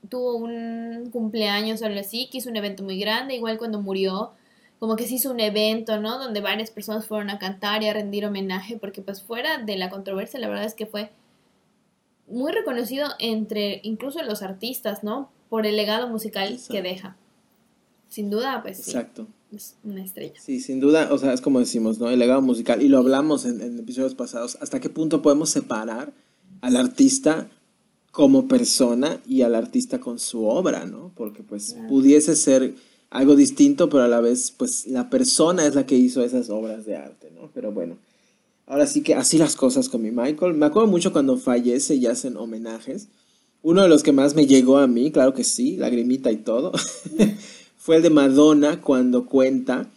tuvo 0.08 0.36
un 0.36 1.10
cumpleaños 1.12 1.82
o 1.82 1.86
algo 1.86 2.00
así, 2.00 2.30
que 2.32 2.38
hizo 2.38 2.50
un 2.50 2.56
evento 2.56 2.84
muy 2.84 3.00
grande, 3.00 3.36
igual 3.36 3.58
cuando 3.58 3.82
murió 3.82 4.32
como 4.82 4.96
que 4.96 5.08
se 5.08 5.14
hizo 5.14 5.32
un 5.32 5.40
evento, 5.40 6.02
¿no? 6.02 6.18
Donde 6.18 6.42
varias 6.42 6.72
personas 6.72 7.06
fueron 7.06 7.30
a 7.30 7.38
cantar 7.38 7.84
y 7.84 7.88
a 7.88 7.94
rendir 7.94 8.26
homenaje, 8.26 8.78
porque 8.78 9.02
pues 9.02 9.22
fuera 9.22 9.60
de 9.60 9.78
la 9.78 9.90
controversia, 9.90 10.40
la 10.40 10.50
verdad 10.50 10.66
es 10.66 10.74
que 10.74 10.88
fue 10.88 11.12
muy 12.28 12.52
reconocido 12.52 13.08
entre 13.20 13.80
incluso 13.84 14.22
los 14.24 14.42
artistas, 14.42 15.04
¿no? 15.04 15.30
por 15.52 15.68
el 15.68 15.76
legado 15.76 16.08
musical 16.08 16.58
que 16.70 16.82
deja. 16.82 17.18
Sin 18.08 18.30
duda, 18.30 18.62
pues 18.64 18.78
sí. 18.78 18.92
Exacto. 18.92 19.28
Es 19.54 19.76
una 19.84 20.02
estrella. 20.02 20.40
Sí, 20.40 20.62
sin 20.62 20.80
duda, 20.80 21.10
o 21.12 21.18
sea, 21.18 21.34
es 21.34 21.42
como 21.42 21.60
decimos, 21.60 22.00
¿no? 22.00 22.10
El 22.10 22.20
legado 22.20 22.42
musical, 22.42 22.82
y 22.82 22.88
lo 22.88 23.00
hablamos 23.00 23.44
en, 23.44 23.60
en 23.60 23.78
episodios 23.78 24.16
pasados, 24.16 24.58
hasta 24.62 24.80
qué 24.80 24.90
punto 24.90 25.22
podemos 25.22 25.50
separar 25.50 26.14
al 26.62 26.78
artista 26.78 27.50
como 28.12 28.48
persona 28.48 29.20
y 29.28 29.42
al 29.42 29.54
artista 29.54 30.00
con 30.00 30.20
su 30.20 30.46
obra, 30.46 30.86
¿no? 30.86 31.12
Porque 31.16 31.44
pues 31.44 31.76
pudiese 31.90 32.38
ser 32.38 32.74
algo 33.12 33.36
distinto, 33.36 33.90
pero 33.90 34.04
a 34.04 34.08
la 34.08 34.22
vez 34.22 34.52
pues 34.52 34.88
la 34.88 35.10
persona 35.10 35.68
es 35.68 35.76
la 35.76 35.86
que 35.86 35.96
hizo 35.96 36.24
esas 36.24 36.50
obras 36.50 36.86
de 36.86 36.96
arte, 36.96 37.32
¿no? 37.36 37.52
Pero 37.54 37.72
bueno, 37.72 37.98
ahora 38.66 38.88
sí 38.88 39.04
que 39.04 39.14
así 39.14 39.38
las 39.38 39.56
cosas 39.56 39.90
con 39.90 40.02
mi 40.02 40.10
Michael. 40.10 40.56
Me 40.56 40.66
acuerdo 40.66 40.88
mucho 40.90 41.12
cuando 41.12 41.38
fallece 41.38 41.96
y 41.96 42.08
hacen 42.08 42.38
homenajes. 42.38 43.10
Uno 43.62 43.84
de 43.84 43.90
los 43.90 44.02
que 44.02 44.12
más 44.12 44.34
me 44.34 44.48
llegó 44.48 44.80
a 44.80 44.88
mí, 44.88 45.12
claro 45.12 45.36
que 45.36 45.44
sí, 45.44 45.78
lagrimita 45.78 46.32
y 46.32 46.38
todo, 46.38 46.72
fue 47.78 47.98
el 47.98 48.02
de 48.02 48.10
Madonna 48.10 48.82
cuando 48.82 49.28
cuenta 49.28 49.88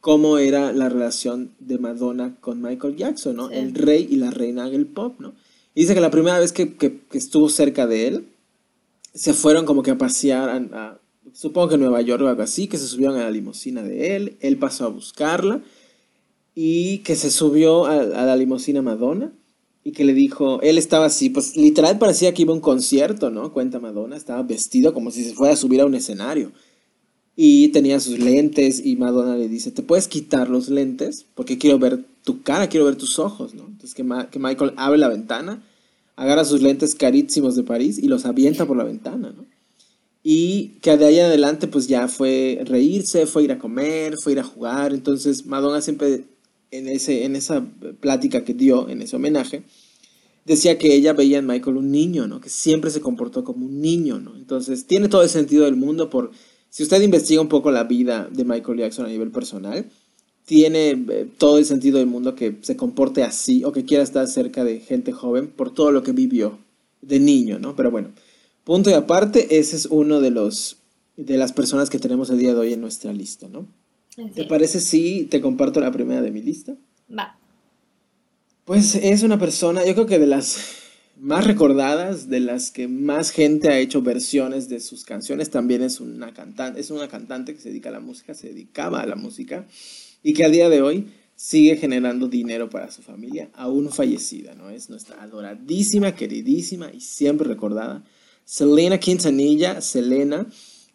cómo 0.00 0.36
era 0.36 0.72
la 0.72 0.90
relación 0.90 1.52
de 1.58 1.78
Madonna 1.78 2.36
con 2.40 2.60
Michael 2.60 2.96
Jackson, 2.96 3.36
¿no? 3.36 3.50
El 3.50 3.74
rey 3.74 4.06
y 4.10 4.16
la 4.16 4.30
reina 4.30 4.68
del 4.68 4.86
pop, 4.86 5.18
¿no? 5.18 5.32
dice 5.74 5.94
que 5.94 6.00
la 6.00 6.10
primera 6.10 6.38
vez 6.38 6.52
que, 6.52 7.00
estuvo 7.12 7.48
cerca 7.48 7.86
de 7.86 8.08
él, 8.08 8.28
se 9.14 9.34
fueron 9.34 9.64
como 9.66 9.82
que 9.82 9.92
a 9.92 9.98
pasear 9.98 10.48
a, 10.48 10.98
supongo 11.32 11.68
que 11.68 11.78
Nueva 11.78 12.00
York 12.00 12.22
o 12.22 12.28
algo 12.28 12.42
así, 12.42 12.68
que 12.68 12.78
se 12.78 12.86
subieron 12.86 13.16
a 13.16 13.24
la 13.24 13.30
limusina 13.30 13.82
de 13.82 14.16
él, 14.16 14.36
él 14.40 14.56
pasó 14.56 14.84
a 14.84 14.88
buscarla 14.88 15.62
y 16.54 16.98
que 16.98 17.16
se 17.16 17.30
subió 17.30 17.84
a, 17.84 18.04
la 18.04 18.34
limusina 18.34 18.82
Madonna 18.82 19.32
y 19.84 19.92
que 19.92 20.04
le 20.04 20.14
dijo, 20.14 20.60
él 20.62 20.78
estaba 20.78 21.06
así, 21.06 21.30
pues 21.30 21.56
literal 21.56 21.98
parecía 21.98 22.34
que 22.34 22.42
iba 22.42 22.52
a 22.52 22.56
un 22.56 22.60
concierto, 22.60 23.30
¿no? 23.30 23.52
Cuenta 23.52 23.78
Madonna, 23.78 24.16
estaba 24.16 24.42
vestido 24.42 24.92
como 24.92 25.10
si 25.10 25.22
se 25.22 25.34
fuera 25.34 25.54
a 25.54 25.56
subir 25.56 25.80
a 25.80 25.86
un 25.86 25.94
escenario. 25.94 26.52
Y 27.36 27.68
tenía 27.68 28.00
sus 28.00 28.18
lentes 28.18 28.84
y 28.84 28.96
Madonna 28.96 29.36
le 29.36 29.48
dice, 29.48 29.70
¿te 29.70 29.82
puedes 29.82 30.08
quitar 30.08 30.48
los 30.48 30.70
lentes? 30.70 31.26
Porque 31.34 31.58
quiero 31.58 31.78
ver 31.78 32.02
tu 32.24 32.42
cara, 32.42 32.68
quiero 32.68 32.86
ver 32.86 32.96
tus 32.96 33.18
ojos, 33.18 33.54
¿no? 33.54 33.66
Entonces 33.66 33.94
que, 33.94 34.04
que 34.30 34.38
Michael 34.38 34.72
abre 34.76 34.98
la 34.98 35.08
ventana, 35.08 35.62
agarra 36.16 36.46
sus 36.46 36.62
lentes 36.62 36.94
carísimos 36.94 37.54
de 37.54 37.62
París 37.62 37.98
y 37.98 38.08
los 38.08 38.24
avienta 38.24 38.64
por 38.64 38.78
la 38.78 38.84
ventana, 38.84 39.34
¿no? 39.36 39.44
Y 40.28 40.80
que 40.80 40.96
de 40.96 41.04
ahí 41.04 41.20
en 41.20 41.26
adelante 41.26 41.68
pues 41.68 41.86
ya 41.86 42.08
fue 42.08 42.60
reírse, 42.64 43.26
fue 43.26 43.44
ir 43.44 43.52
a 43.52 43.60
comer, 43.60 44.16
fue 44.20 44.32
ir 44.32 44.40
a 44.40 44.42
jugar. 44.42 44.92
Entonces 44.92 45.46
Madonna 45.46 45.80
siempre 45.80 46.24
en, 46.72 46.88
ese, 46.88 47.26
en 47.26 47.36
esa 47.36 47.64
plática 48.00 48.42
que 48.42 48.52
dio, 48.52 48.88
en 48.88 49.02
ese 49.02 49.14
homenaje, 49.14 49.62
decía 50.44 50.78
que 50.78 50.92
ella 50.92 51.12
veía 51.12 51.38
en 51.38 51.46
Michael 51.46 51.76
un 51.76 51.92
niño, 51.92 52.26
¿no? 52.26 52.40
Que 52.40 52.48
siempre 52.48 52.90
se 52.90 53.00
comportó 53.00 53.44
como 53.44 53.66
un 53.66 53.80
niño, 53.80 54.18
¿no? 54.18 54.34
Entonces 54.34 54.84
tiene 54.88 55.06
todo 55.06 55.22
el 55.22 55.28
sentido 55.28 55.64
del 55.64 55.76
mundo 55.76 56.10
por 56.10 56.32
si 56.70 56.82
usted 56.82 57.00
investiga 57.02 57.40
un 57.40 57.48
poco 57.48 57.70
la 57.70 57.84
vida 57.84 58.28
de 58.28 58.44
Michael 58.44 58.78
Jackson 58.78 59.06
a 59.06 59.10
nivel 59.10 59.30
personal, 59.30 59.86
tiene 60.44 60.90
eh, 61.08 61.28
todo 61.38 61.58
el 61.58 61.66
sentido 61.66 61.98
del 61.98 62.08
mundo 62.08 62.34
que 62.34 62.56
se 62.62 62.76
comporte 62.76 63.22
así 63.22 63.62
o 63.62 63.70
que 63.70 63.84
quiera 63.84 64.02
estar 64.02 64.26
cerca 64.26 64.64
de 64.64 64.80
gente 64.80 65.12
joven 65.12 65.46
por 65.46 65.72
todo 65.72 65.92
lo 65.92 66.02
que 66.02 66.10
vivió 66.10 66.58
de 67.00 67.20
niño, 67.20 67.60
¿no? 67.60 67.76
Pero 67.76 67.92
bueno, 67.92 68.10
punto 68.66 68.90
y 68.90 68.94
aparte, 68.94 69.58
ese 69.58 69.76
es 69.76 69.86
uno 69.86 70.20
de 70.20 70.30
los 70.30 70.78
de 71.16 71.38
las 71.38 71.52
personas 71.52 71.88
que 71.88 72.00
tenemos 72.00 72.28
el 72.28 72.38
día 72.38 72.52
de 72.52 72.60
hoy 72.60 72.72
en 72.72 72.80
nuestra 72.82 73.12
lista, 73.12 73.48
¿no? 73.48 73.66
¿Te 74.34 74.44
parece 74.44 74.80
si 74.80 75.24
te 75.24 75.40
comparto 75.40 75.80
la 75.80 75.92
primera 75.92 76.20
de 76.20 76.30
mi 76.30 76.42
lista? 76.42 76.74
Va. 77.16 77.38
Pues 78.64 78.96
es 78.96 79.22
una 79.22 79.38
persona, 79.38 79.86
yo 79.86 79.94
creo 79.94 80.06
que 80.06 80.18
de 80.18 80.26
las 80.26 80.58
más 81.18 81.46
recordadas, 81.46 82.28
de 82.28 82.40
las 82.40 82.70
que 82.72 82.88
más 82.88 83.30
gente 83.30 83.68
ha 83.68 83.78
hecho 83.78 84.02
versiones 84.02 84.68
de 84.68 84.80
sus 84.80 85.04
canciones. 85.04 85.50
También 85.50 85.82
es 85.82 86.00
una 86.00 86.34
cantante, 86.34 86.80
es 86.80 86.90
una 86.90 87.08
cantante 87.08 87.54
que 87.54 87.60
se 87.60 87.68
dedica 87.68 87.90
a 87.90 87.92
la 87.92 88.00
música, 88.00 88.34
se 88.34 88.48
dedicaba 88.48 89.00
a 89.00 89.06
la 89.06 89.16
música 89.16 89.66
y 90.22 90.34
que 90.34 90.44
a 90.44 90.50
día 90.50 90.68
de 90.68 90.82
hoy 90.82 91.06
sigue 91.36 91.76
generando 91.76 92.26
dinero 92.26 92.68
para 92.68 92.90
su 92.90 93.00
familia, 93.02 93.48
aún 93.54 93.90
fallecida, 93.90 94.54
¿no? 94.54 94.70
Es 94.70 94.90
nuestra 94.90 95.22
adoradísima, 95.22 96.16
queridísima 96.16 96.90
y 96.92 97.00
siempre 97.00 97.46
recordada 97.46 98.02
Selena 98.46 98.98
Quintanilla, 98.98 99.80
Selena, 99.80 100.46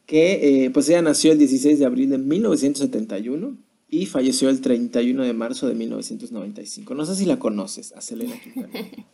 que 0.05 0.65
eh, 0.65 0.69
pues 0.71 0.87
ella 0.87 1.01
nació 1.01 1.33
el 1.33 1.37
16 1.37 1.79
de 1.79 1.85
abril 1.85 2.09
de 2.09 2.17
1971 2.17 3.57
y 3.89 4.05
falleció 4.05 4.49
el 4.49 4.61
31 4.61 5.21
de 5.21 5.33
marzo 5.33 5.67
de 5.67 5.75
1995. 5.75 6.95
No 6.95 7.05
sé 7.05 7.15
si 7.15 7.25
la 7.25 7.39
conoces, 7.39 7.91
a 7.91 7.99
Selena 7.99 8.35
Quintanilla. 8.41 9.05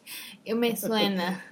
Me 0.56 0.78
suena. 0.78 1.44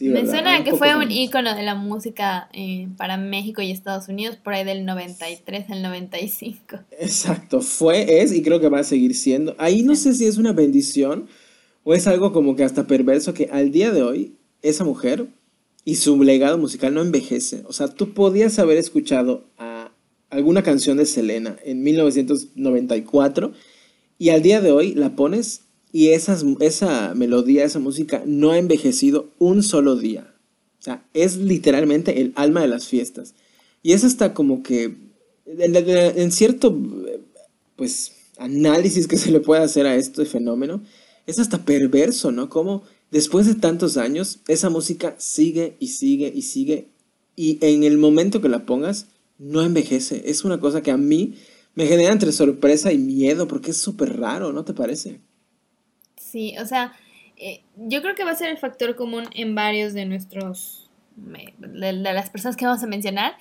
Me 0.00 0.26
suena 0.26 0.62
que 0.62 0.74
fue 0.74 0.94
un 0.96 1.10
ícono 1.10 1.54
de 1.56 1.62
la 1.62 1.74
música 1.74 2.48
eh, 2.52 2.88
para 2.96 3.16
México 3.16 3.62
y 3.62 3.72
Estados 3.72 4.08
Unidos 4.08 4.36
por 4.36 4.54
ahí 4.54 4.64
del 4.64 4.84
93 4.84 5.70
al 5.70 5.82
95. 5.82 6.78
Exacto, 7.00 7.60
fue, 7.60 8.22
es 8.22 8.32
y 8.32 8.42
creo 8.42 8.60
que 8.60 8.68
va 8.68 8.80
a 8.80 8.84
seguir 8.84 9.14
siendo. 9.14 9.56
Ahí 9.58 9.82
no 9.82 9.96
sé 9.96 10.14
si 10.14 10.26
es 10.26 10.38
una 10.38 10.52
bendición 10.52 11.26
o 11.82 11.94
es 11.94 12.06
algo 12.06 12.32
como 12.32 12.54
que 12.54 12.62
hasta 12.62 12.86
perverso 12.86 13.34
que 13.34 13.48
al 13.50 13.72
día 13.72 13.90
de 13.90 14.02
hoy 14.02 14.34
esa 14.62 14.84
mujer 14.84 15.26
y 15.86 15.94
su 15.94 16.20
legado 16.20 16.58
musical 16.58 16.92
no 16.92 17.00
envejece. 17.00 17.62
O 17.68 17.72
sea, 17.72 17.86
tú 17.86 18.12
podías 18.12 18.58
haber 18.58 18.76
escuchado 18.76 19.44
alguna 20.30 20.64
canción 20.64 20.96
de 20.96 21.06
Selena 21.06 21.56
en 21.64 21.84
1994 21.84 23.52
y 24.18 24.30
al 24.30 24.42
día 24.42 24.60
de 24.60 24.72
hoy 24.72 24.94
la 24.94 25.14
pones 25.14 25.62
y 25.92 26.08
esas, 26.08 26.44
esa 26.58 27.14
melodía, 27.14 27.64
esa 27.64 27.78
música 27.78 28.24
no 28.26 28.50
ha 28.50 28.58
envejecido 28.58 29.30
un 29.38 29.62
solo 29.62 29.94
día. 29.94 30.34
O 30.80 30.82
sea, 30.82 31.06
es 31.14 31.36
literalmente 31.36 32.20
el 32.20 32.32
alma 32.34 32.62
de 32.62 32.68
las 32.68 32.88
fiestas. 32.88 33.34
Y 33.84 33.92
es 33.92 34.02
hasta 34.02 34.34
como 34.34 34.64
que 34.64 34.96
en, 35.46 36.32
cierto 36.32 36.76
pues 37.76 38.10
análisis 38.38 39.06
que 39.06 39.18
se 39.18 39.30
le 39.30 39.38
puede 39.38 39.62
hacer 39.62 39.86
a 39.86 39.94
este 39.94 40.24
fenómeno, 40.24 40.82
es 41.26 41.38
hasta 41.38 41.64
perverso, 41.64 42.32
¿no? 42.32 42.48
Como 42.48 42.82
después 43.10 43.46
de 43.46 43.54
tantos 43.54 43.96
años, 43.96 44.40
esa 44.48 44.70
música 44.70 45.14
sigue 45.18 45.76
y 45.78 45.88
sigue 45.88 46.32
y 46.34 46.42
sigue. 46.42 46.88
Y 47.36 47.58
en 47.60 47.84
el 47.84 47.98
momento 47.98 48.40
que 48.40 48.48
la 48.48 48.64
pongas, 48.64 49.08
no 49.38 49.62
envejece. 49.62 50.22
Es 50.30 50.44
una 50.44 50.58
cosa 50.58 50.82
que 50.82 50.90
a 50.90 50.96
mí 50.96 51.34
me 51.74 51.86
genera 51.86 52.12
entre 52.12 52.32
sorpresa 52.32 52.92
y 52.92 52.98
miedo 52.98 53.46
porque 53.46 53.72
es 53.72 53.76
súper 53.76 54.18
raro, 54.18 54.52
¿no 54.52 54.64
te 54.64 54.72
parece? 54.72 55.20
Sí, 56.16 56.56
o 56.58 56.66
sea, 56.66 56.94
eh, 57.36 57.62
yo 57.76 58.00
creo 58.00 58.14
que 58.14 58.24
va 58.24 58.30
a 58.30 58.36
ser 58.36 58.48
el 58.48 58.58
factor 58.58 58.96
común 58.96 59.24
en 59.34 59.54
varios 59.54 59.92
de 59.92 60.06
nuestros, 60.06 60.90
de, 61.16 61.92
las 61.92 62.30
personas 62.30 62.56
que 62.56 62.64
vamos 62.64 62.82
a 62.82 62.86
mencionar. 62.86 63.36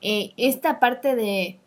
Eh, 0.00 0.32
esta 0.36 0.80
parte 0.80 1.14
de, 1.14 1.58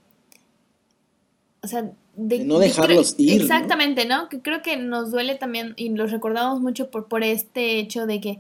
o 1.61 1.67
sea, 1.67 1.91
de, 2.17 2.39
no 2.39 2.59
dejarlos 2.59 3.15
ir. 3.17 3.41
Exactamente, 3.41 4.05
¿no? 4.05 4.27
Que 4.27 4.41
creo 4.41 4.61
que 4.61 4.75
nos 4.75 5.11
duele 5.11 5.35
también 5.35 5.73
y 5.77 5.89
los 5.89 6.11
recordamos 6.11 6.59
mucho 6.59 6.91
por, 6.91 7.07
por 7.07 7.23
este 7.23 7.79
hecho 7.79 8.05
de 8.05 8.19
que 8.19 8.39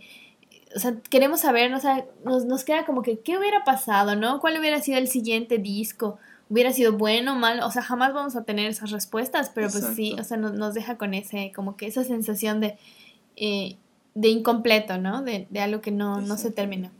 o 0.75 0.79
sea, 0.79 0.95
queremos 1.09 1.41
saber, 1.41 1.73
o 1.73 1.79
sea, 1.79 2.05
nos, 2.25 2.45
nos 2.45 2.63
queda 2.63 2.85
como 2.85 3.01
que, 3.01 3.19
¿qué 3.19 3.37
hubiera 3.37 3.63
pasado, 3.63 4.15
no? 4.15 4.39
¿Cuál 4.39 4.59
hubiera 4.59 4.81
sido 4.81 4.97
el 4.97 5.07
siguiente 5.07 5.57
disco? 5.57 6.17
¿Hubiera 6.49 6.73
sido 6.73 6.93
bueno 6.93 7.33
o 7.33 7.35
malo? 7.35 7.65
O 7.65 7.71
sea, 7.71 7.81
jamás 7.81 8.13
vamos 8.13 8.35
a 8.35 8.43
tener 8.43 8.67
esas 8.67 8.91
respuestas, 8.91 9.51
pero 9.53 9.69
pues 9.69 9.85
sí, 9.95 10.15
o 10.19 10.23
sea, 10.23 10.37
nos, 10.37 10.53
nos, 10.53 10.73
deja 10.73 10.97
con 10.97 11.13
ese, 11.13 11.51
como 11.55 11.77
que 11.77 11.87
esa 11.87 12.03
sensación 12.03 12.59
de, 12.59 12.77
eh, 13.35 13.77
de 14.13 14.27
incompleto, 14.29 14.97
¿no? 14.97 15.21
De, 15.21 15.47
de 15.49 15.59
algo 15.59 15.81
que 15.81 15.91
no, 15.91 16.21
no 16.21 16.37
se 16.37 16.51
termina. 16.51 16.91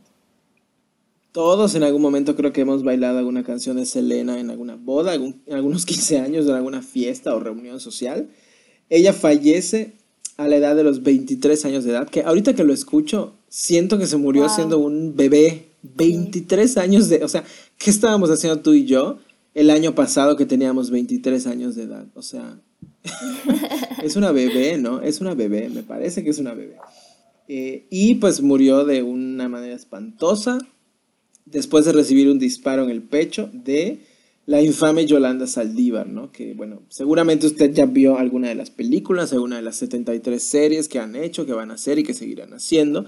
Todos 1.38 1.76
en 1.76 1.84
algún 1.84 2.02
momento 2.02 2.34
creo 2.34 2.52
que 2.52 2.62
hemos 2.62 2.82
bailado 2.82 3.18
alguna 3.18 3.44
canción 3.44 3.76
de 3.76 3.86
Selena 3.86 4.40
en 4.40 4.50
alguna 4.50 4.74
boda, 4.74 5.14
en 5.14 5.40
algunos 5.52 5.86
15 5.86 6.18
años, 6.18 6.46
en 6.46 6.54
alguna 6.56 6.82
fiesta 6.82 7.32
o 7.32 7.38
reunión 7.38 7.78
social. 7.78 8.28
Ella 8.90 9.12
fallece 9.12 9.92
a 10.36 10.48
la 10.48 10.56
edad 10.56 10.74
de 10.74 10.82
los 10.82 11.04
23 11.04 11.64
años 11.64 11.84
de 11.84 11.92
edad, 11.92 12.08
que 12.08 12.22
ahorita 12.22 12.54
que 12.56 12.64
lo 12.64 12.72
escucho, 12.72 13.34
siento 13.48 13.98
que 13.98 14.08
se 14.08 14.16
murió 14.16 14.48
siendo 14.48 14.80
un 14.80 15.14
bebé. 15.14 15.66
23 15.80 16.76
años 16.76 17.08
de, 17.08 17.22
o 17.22 17.28
sea, 17.28 17.44
¿qué 17.78 17.90
estábamos 17.90 18.30
haciendo 18.30 18.60
tú 18.60 18.74
y 18.74 18.84
yo 18.84 19.18
el 19.54 19.70
año 19.70 19.94
pasado 19.94 20.36
que 20.36 20.44
teníamos 20.44 20.90
23 20.90 21.46
años 21.46 21.76
de 21.76 21.84
edad? 21.84 22.06
O 22.16 22.22
sea, 22.22 22.58
es 24.02 24.16
una 24.16 24.32
bebé, 24.32 24.76
¿no? 24.76 25.02
Es 25.02 25.20
una 25.20 25.34
bebé, 25.34 25.68
me 25.68 25.84
parece 25.84 26.24
que 26.24 26.30
es 26.30 26.40
una 26.40 26.52
bebé. 26.52 26.78
Eh, 27.46 27.86
y 27.90 28.16
pues 28.16 28.42
murió 28.42 28.84
de 28.84 29.04
una 29.04 29.48
manera 29.48 29.76
espantosa 29.76 30.58
después 31.50 31.84
de 31.84 31.92
recibir 31.92 32.28
un 32.28 32.38
disparo 32.38 32.84
en 32.84 32.90
el 32.90 33.02
pecho 33.02 33.50
de 33.52 34.00
la 34.48 34.62
infame 34.62 35.04
Yolanda 35.04 35.46
Saldívar, 35.46 36.08
¿no? 36.08 36.32
Que, 36.32 36.54
bueno, 36.54 36.80
seguramente 36.88 37.46
usted 37.46 37.70
ya 37.74 37.84
vio 37.84 38.16
alguna 38.16 38.48
de 38.48 38.54
las 38.54 38.70
películas, 38.70 39.32
alguna 39.34 39.56
de 39.56 39.62
las 39.62 39.76
73 39.76 40.42
series 40.42 40.88
que 40.88 40.98
han 40.98 41.16
hecho, 41.16 41.44
que 41.44 41.52
van 41.52 41.70
a 41.70 41.74
hacer 41.74 41.98
y 41.98 42.02
que 42.02 42.14
seguirán 42.14 42.54
haciendo, 42.54 43.04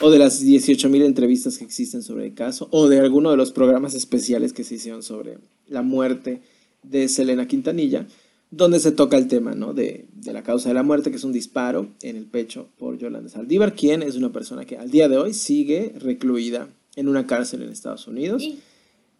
o 0.00 0.10
de 0.10 0.20
las 0.20 0.44
18.000 0.44 1.04
entrevistas 1.04 1.58
que 1.58 1.64
existen 1.64 2.02
sobre 2.02 2.26
el 2.26 2.34
caso, 2.34 2.68
o 2.70 2.88
de 2.88 3.00
alguno 3.00 3.32
de 3.32 3.36
los 3.36 3.50
programas 3.50 3.94
especiales 3.94 4.52
que 4.52 4.62
se 4.62 4.76
hicieron 4.76 5.02
sobre 5.02 5.38
la 5.66 5.82
muerte 5.82 6.42
de 6.84 7.08
Selena 7.08 7.48
Quintanilla, 7.48 8.06
donde 8.52 8.78
se 8.78 8.92
toca 8.92 9.16
el 9.16 9.26
tema, 9.26 9.56
¿no? 9.56 9.74
De, 9.74 10.06
de 10.14 10.32
la 10.32 10.44
causa 10.44 10.68
de 10.68 10.76
la 10.76 10.84
muerte, 10.84 11.10
que 11.10 11.16
es 11.16 11.24
un 11.24 11.32
disparo 11.32 11.88
en 12.02 12.16
el 12.16 12.26
pecho 12.26 12.68
por 12.78 12.98
Yolanda 12.98 13.30
Saldívar, 13.30 13.74
quien 13.74 14.04
es 14.04 14.14
una 14.14 14.30
persona 14.30 14.64
que 14.64 14.76
al 14.76 14.92
día 14.92 15.08
de 15.08 15.18
hoy 15.18 15.34
sigue 15.34 15.92
recluida 15.98 16.68
en 16.96 17.08
una 17.08 17.26
cárcel 17.26 17.62
en 17.62 17.70
Estados 17.70 18.06
Unidos. 18.06 18.42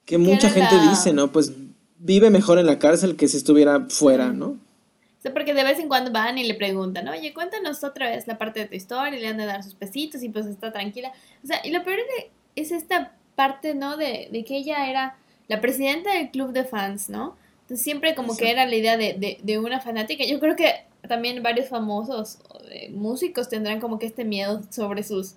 que 0.04 0.18
mucha 0.18 0.50
gente 0.50 0.74
dice, 0.88 1.12
¿no? 1.12 1.32
Pues 1.32 1.52
vive 1.98 2.30
mejor 2.30 2.58
en 2.58 2.66
la 2.66 2.78
cárcel 2.78 3.16
que 3.16 3.28
si 3.28 3.36
estuviera 3.36 3.86
fuera, 3.88 4.32
¿no? 4.32 4.46
O 4.46 5.22
sea, 5.22 5.32
porque 5.32 5.54
de 5.54 5.64
vez 5.64 5.78
en 5.78 5.88
cuando 5.88 6.12
van 6.12 6.36
y 6.36 6.44
le 6.44 6.54
preguntan, 6.54 7.08
oye, 7.08 7.32
cuéntanos 7.32 7.82
otra 7.82 8.10
vez 8.10 8.26
la 8.26 8.36
parte 8.36 8.60
de 8.60 8.66
tu 8.66 8.74
historia, 8.74 9.16
y 9.16 9.22
le 9.22 9.28
han 9.28 9.38
de 9.38 9.46
dar 9.46 9.62
sus 9.62 9.74
pesitos 9.74 10.22
y 10.22 10.28
pues 10.28 10.44
está 10.44 10.70
tranquila. 10.70 11.12
O 11.42 11.46
sea, 11.46 11.60
y 11.64 11.70
lo 11.70 11.82
peor 11.82 11.98
es 12.54 12.70
esta 12.70 13.12
parte, 13.34 13.74
¿no? 13.74 13.96
De, 13.96 14.28
de 14.30 14.44
que 14.44 14.58
ella 14.58 14.90
era 14.90 15.16
la 15.48 15.62
presidenta 15.62 16.12
del 16.14 16.30
club 16.30 16.52
de 16.52 16.64
fans, 16.64 17.08
¿no? 17.08 17.36
Entonces 17.62 17.82
siempre 17.82 18.14
como 18.14 18.36
que 18.36 18.50
era 18.50 18.66
la 18.66 18.76
idea 18.76 18.98
de, 18.98 19.14
de, 19.14 19.38
de, 19.42 19.58
una 19.58 19.80
fanática. 19.80 20.24
Yo 20.26 20.38
creo 20.38 20.56
que 20.56 20.84
también 21.08 21.42
varios 21.42 21.68
famosos 21.68 22.38
músicos 22.90 23.48
tendrán 23.48 23.80
como 23.80 23.98
que 23.98 24.04
este 24.04 24.24
miedo 24.24 24.62
sobre 24.70 25.02
sus 25.02 25.36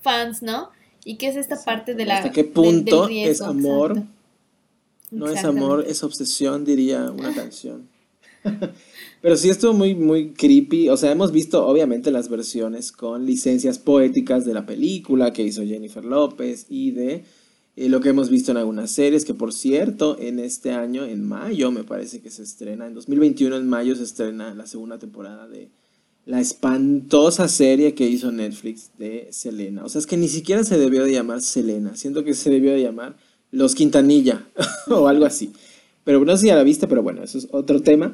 fans, 0.00 0.42
¿no? 0.42 0.70
Y 1.08 1.18
que 1.18 1.28
es 1.28 1.36
esta 1.36 1.56
parte 1.64 1.94
de 1.94 2.04
la... 2.04 2.16
¿Hasta 2.16 2.32
qué 2.32 2.42
punto 2.42 3.08
es 3.08 3.40
amor? 3.40 4.02
No 5.12 5.28
es 5.28 5.44
amor, 5.44 5.84
es 5.86 6.02
obsesión, 6.02 6.64
diría 6.64 7.12
una 7.12 7.32
canción. 7.34 7.88
Pero 9.22 9.36
sí 9.36 9.48
estuvo 9.48 9.72
muy, 9.72 9.94
muy 9.94 10.32
creepy. 10.32 10.88
O 10.88 10.96
sea, 10.96 11.12
hemos 11.12 11.30
visto 11.30 11.64
obviamente 11.64 12.10
las 12.10 12.28
versiones 12.28 12.90
con 12.90 13.24
licencias 13.24 13.78
poéticas 13.78 14.44
de 14.44 14.52
la 14.52 14.66
película 14.66 15.32
que 15.32 15.44
hizo 15.44 15.64
Jennifer 15.64 16.04
López 16.04 16.66
y 16.68 16.90
de 16.90 17.22
eh, 17.76 17.88
lo 17.88 18.00
que 18.00 18.08
hemos 18.08 18.28
visto 18.28 18.50
en 18.50 18.56
algunas 18.56 18.90
series, 18.90 19.24
que 19.24 19.32
por 19.32 19.52
cierto, 19.52 20.18
en 20.18 20.40
este 20.40 20.72
año, 20.72 21.04
en 21.04 21.22
mayo 21.22 21.70
me 21.70 21.84
parece 21.84 22.20
que 22.20 22.30
se 22.30 22.42
estrena, 22.42 22.84
en 22.84 22.94
2021 22.94 23.54
en 23.54 23.68
mayo 23.68 23.94
se 23.94 24.02
estrena 24.02 24.52
la 24.54 24.66
segunda 24.66 24.98
temporada 24.98 25.46
de 25.46 25.70
la 26.26 26.40
espantosa 26.40 27.46
serie 27.46 27.94
que 27.94 28.04
hizo 28.04 28.32
Netflix 28.32 28.90
de 28.98 29.28
Selena. 29.30 29.84
O 29.84 29.88
sea, 29.88 30.00
es 30.00 30.06
que 30.06 30.16
ni 30.16 30.28
siquiera 30.28 30.64
se 30.64 30.76
debió 30.76 31.04
de 31.04 31.12
llamar 31.12 31.40
Selena, 31.40 31.96
siento 31.96 32.24
que 32.24 32.34
se 32.34 32.50
debió 32.50 32.72
de 32.72 32.82
llamar 32.82 33.16
Los 33.52 33.76
Quintanilla 33.76 34.44
o 34.88 35.06
algo 35.06 35.24
así. 35.24 35.52
Pero 36.02 36.24
no 36.24 36.36
sé 36.36 36.42
si 36.42 36.50
a 36.50 36.56
la 36.56 36.64
vista, 36.64 36.88
pero 36.88 37.02
bueno, 37.02 37.22
eso 37.22 37.38
es 37.38 37.48
otro 37.52 37.80
tema. 37.80 38.12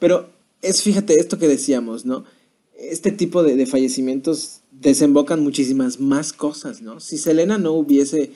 Pero 0.00 0.28
es, 0.60 0.82
fíjate, 0.82 1.14
esto 1.14 1.38
que 1.38 1.46
decíamos, 1.46 2.04
¿no? 2.04 2.24
Este 2.76 3.12
tipo 3.12 3.44
de, 3.44 3.54
de 3.56 3.66
fallecimientos 3.66 4.60
desembocan 4.72 5.40
muchísimas 5.40 6.00
más 6.00 6.32
cosas, 6.32 6.82
¿no? 6.82 6.98
Si 6.98 7.16
Selena 7.16 7.58
no 7.58 7.72
hubiese 7.72 8.32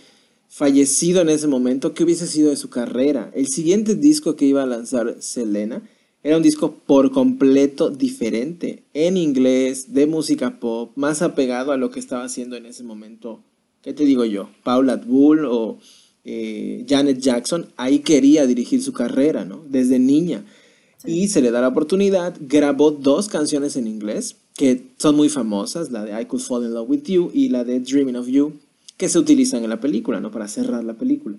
fallecido 0.48 1.20
en 1.20 1.30
ese 1.30 1.48
momento, 1.48 1.94
¿qué 1.94 2.04
hubiese 2.04 2.28
sido 2.28 2.50
de 2.50 2.56
su 2.56 2.70
carrera? 2.70 3.32
El 3.34 3.48
siguiente 3.48 3.96
disco 3.96 4.36
que 4.36 4.44
iba 4.44 4.62
a 4.62 4.66
lanzar 4.66 5.16
Selena 5.18 5.82
era 6.26 6.38
un 6.38 6.42
disco 6.42 6.74
por 6.84 7.12
completo 7.12 7.88
diferente, 7.88 8.82
en 8.94 9.16
inglés, 9.16 9.94
de 9.94 10.08
música 10.08 10.58
pop, 10.58 10.90
más 10.96 11.22
apegado 11.22 11.70
a 11.70 11.76
lo 11.76 11.92
que 11.92 12.00
estaba 12.00 12.24
haciendo 12.24 12.56
en 12.56 12.66
ese 12.66 12.82
momento. 12.82 13.44
¿Qué 13.80 13.92
te 13.92 14.04
digo 14.04 14.24
yo? 14.24 14.50
Paula 14.64 14.94
Abdul 14.94 15.44
o 15.44 15.78
eh, 16.24 16.84
Janet 16.88 17.20
Jackson, 17.20 17.68
ahí 17.76 18.00
quería 18.00 18.44
dirigir 18.44 18.82
su 18.82 18.92
carrera, 18.92 19.44
¿no? 19.44 19.64
Desde 19.68 20.00
niña. 20.00 20.44
Y 21.04 21.28
se 21.28 21.40
le 21.40 21.52
da 21.52 21.60
la 21.60 21.68
oportunidad, 21.68 22.34
grabó 22.40 22.90
dos 22.90 23.28
canciones 23.28 23.76
en 23.76 23.86
inglés 23.86 24.34
que 24.56 24.82
son 24.96 25.14
muy 25.14 25.28
famosas, 25.28 25.92
la 25.92 26.04
de 26.04 26.20
I 26.20 26.24
Could 26.24 26.42
Fall 26.42 26.64
in 26.64 26.74
Love 26.74 26.90
with 26.90 27.04
You 27.04 27.30
y 27.32 27.50
la 27.50 27.62
de 27.62 27.78
Dreaming 27.78 28.16
of 28.16 28.26
You, 28.26 28.54
que 28.96 29.08
se 29.08 29.20
utilizan 29.20 29.62
en 29.62 29.70
la 29.70 29.78
película, 29.78 30.18
¿no? 30.18 30.32
Para 30.32 30.48
cerrar 30.48 30.82
la 30.82 30.94
película. 30.94 31.36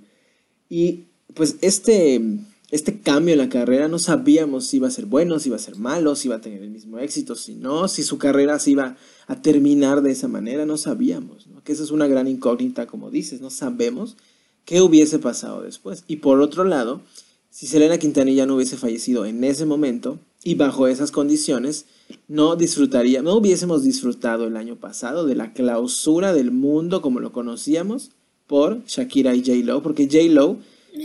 Y 0.69 1.07
pues 1.33 1.57
este 1.59 2.21
este 2.69 2.99
cambio 2.99 3.33
en 3.33 3.39
la 3.39 3.49
carrera 3.49 3.87
no 3.87 3.97
sabíamos 3.97 4.67
si 4.67 4.77
iba 4.77 4.87
a 4.87 4.91
ser 4.91 5.05
bueno, 5.05 5.39
si 5.39 5.49
iba 5.49 5.55
a 5.55 5.59
ser 5.59 5.77
malo, 5.77 6.15
si 6.15 6.27
iba 6.27 6.35
a 6.35 6.41
tener 6.41 6.61
el 6.61 6.69
mismo 6.69 6.99
éxito, 6.99 7.35
si 7.35 7.55
no, 7.55 7.87
si 7.87 8.03
su 8.03 8.17
carrera 8.17 8.59
se 8.59 8.71
iba 8.71 8.97
a 9.27 9.41
terminar 9.41 10.01
de 10.01 10.11
esa 10.11 10.27
manera, 10.27 10.65
no 10.65 10.77
sabíamos, 10.77 11.47
¿no? 11.47 11.63
que 11.63 11.71
esa 11.71 11.83
es 11.83 11.91
una 11.91 12.07
gran 12.07 12.27
incógnita, 12.27 12.85
como 12.85 13.09
dices, 13.09 13.39
no 13.39 13.49
sabemos 13.49 14.17
qué 14.65 14.81
hubiese 14.81 15.17
pasado 15.17 15.61
después. 15.61 16.03
Y 16.07 16.17
por 16.17 16.41
otro 16.41 16.65
lado, 16.65 17.01
si 17.49 17.67
Selena 17.67 17.97
Quintanilla 17.97 18.45
no 18.45 18.55
hubiese 18.55 18.77
fallecido 18.77 19.25
en 19.25 19.43
ese 19.43 19.65
momento 19.65 20.19
y 20.43 20.55
bajo 20.55 20.87
esas 20.87 21.11
condiciones, 21.11 21.85
no 22.27 22.55
disfrutaría, 22.55 23.21
no 23.21 23.35
hubiésemos 23.35 23.83
disfrutado 23.83 24.45
el 24.45 24.57
año 24.57 24.75
pasado 24.75 25.25
de 25.25 25.35
la 25.35 25.53
clausura 25.53 26.33
del 26.33 26.51
mundo 26.51 27.01
como 27.01 27.19
lo 27.19 27.31
conocíamos 27.31 28.11
por 28.45 28.83
Shakira 28.85 29.35
y 29.35 29.39
J. 29.39 29.53
Lo, 29.63 29.81
porque 29.81 30.05
J. 30.05 30.57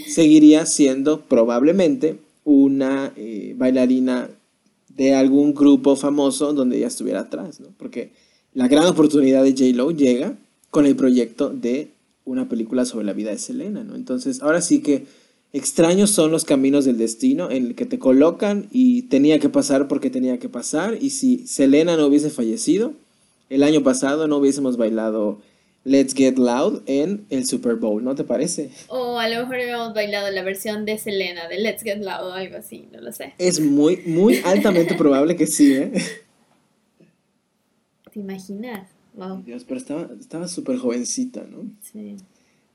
Seguiría 0.07 0.67
siendo 0.67 1.23
probablemente 1.23 2.19
una 2.45 3.13
eh, 3.17 3.55
bailarina 3.57 4.29
de 4.89 5.15
algún 5.15 5.55
grupo 5.55 5.97
famoso 5.97 6.53
donde 6.53 6.77
ella 6.79 6.89
estuviera 6.89 7.21
atrás, 7.21 7.61
¿no? 7.61 7.69
Porque 7.79 8.11
la 8.55 8.69
gran 8.69 8.87
oportunidad 8.87 9.43
de 9.43 9.53
J-Lo 9.53 9.91
llega 9.91 10.37
con 10.71 10.87
el 10.87 10.97
proyecto 10.97 11.51
de 11.51 11.91
una 12.25 12.49
película 12.49 12.85
sobre 12.85 13.07
la 13.07 13.13
vida 13.13 13.31
de 13.31 13.39
Selena, 13.39 13.85
¿no? 13.85 13.95
Entonces, 13.95 14.43
ahora 14.43 14.61
sí 14.61 14.81
que 14.81 15.07
extraños 15.53 16.11
son 16.11 16.31
los 16.31 16.45
caminos 16.45 16.85
del 16.85 16.99
destino 16.99 17.51
en 17.51 17.67
el 17.67 17.75
que 17.75 17.87
te 17.87 17.99
colocan 17.99 18.69
y 18.71 19.03
tenía 19.03 19.39
que 19.39 19.49
pasar 19.49 19.89
porque 19.89 20.11
tenía 20.11 20.39
que 20.39 20.49
pasar 20.49 20.99
y 21.01 21.11
si 21.11 21.47
Selena 21.47 21.97
no 21.97 22.07
hubiese 22.07 22.31
fallecido, 22.31 22.93
el 23.51 23.63
año 23.63 23.83
pasado 23.83 24.29
no 24.29 24.39
hubiésemos 24.39 24.77
bailado 24.77 25.41
Let's 25.85 26.15
Get 26.15 26.39
Loud 26.39 26.83
en 26.87 27.27
el 27.31 27.47
Super 27.47 27.75
Bowl, 27.75 28.05
¿no 28.05 28.15
te 28.15 28.25
parece? 28.25 28.71
O 28.89 29.19
a 29.19 29.29
lo 29.29 29.41
mejor 29.41 29.57
habíamos 29.57 29.95
bailado 29.95 30.31
la 30.31 30.43
versión 30.43 30.85
de 30.85 30.97
Selena 30.99 31.49
de 31.49 31.59
Let's 31.59 31.83
Get 31.83 31.99
Loud 31.99 32.29
o 32.29 32.33
algo 32.33 32.57
así, 32.57 32.87
no 32.93 33.01
lo 33.01 33.13
sé. 33.13 33.35
Es 33.39 33.61
muy, 33.61 33.99
muy 34.07 34.41
altamente 34.45 34.95
probable 34.95 35.35
que 35.37 35.47
sí, 35.47 35.75
¿eh? 35.75 35.93
¿Te 38.13 38.21
imaginas? 38.21 38.89
Wow. 39.15 39.43
Dios, 39.43 39.65
pero 39.65 39.81
estaba 40.19 40.49
súper 40.49 40.77
jovencita, 40.77 41.45
¿no? 41.51 41.71
Sí. 41.81 42.17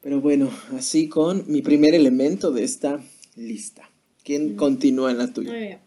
Pero 0.02 0.22
bueno, 0.22 0.50
así 0.76 1.08
con 1.08 1.46
mi 1.48 1.62
primer 1.62 1.96
elemento 1.96 2.52
de 2.52 2.64
esta 2.64 3.00
lista. 3.36 3.90
¿Quién 4.24 4.54
mm. 4.54 4.56
continúa 4.58 5.12
en 5.12 5.18
la 5.18 5.32
tuya? 5.34 5.52
Muy 5.52 5.60
bien. 5.60 5.80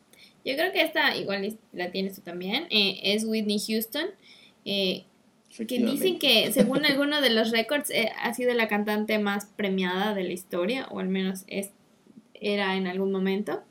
Yo 0.44 0.54
creo 0.54 0.72
que 0.72 0.82
esta 0.82 1.16
igual 1.16 1.58
la 1.72 1.90
tienes 1.90 2.14
tú 2.14 2.22
también. 2.22 2.64
Eh, 2.70 3.00
es 3.02 3.24
Whitney 3.24 3.58
Houston. 3.58 4.06
Eh, 4.64 5.04
que 5.56 5.78
dicen 5.78 6.18
que, 6.18 6.52
según 6.52 6.84
alguno 6.84 7.20
de 7.20 7.30
los 7.30 7.50
récords, 7.50 7.90
eh, 7.90 8.12
ha 8.22 8.32
sido 8.34 8.54
la 8.54 8.68
cantante 8.68 9.18
más 9.18 9.46
premiada 9.46 10.14
de 10.14 10.24
la 10.24 10.32
historia, 10.32 10.86
o 10.90 11.00
al 11.00 11.08
menos 11.08 11.44
es, 11.48 11.70
era 12.34 12.76
en 12.76 12.86
algún 12.86 13.12
momento. 13.12 13.62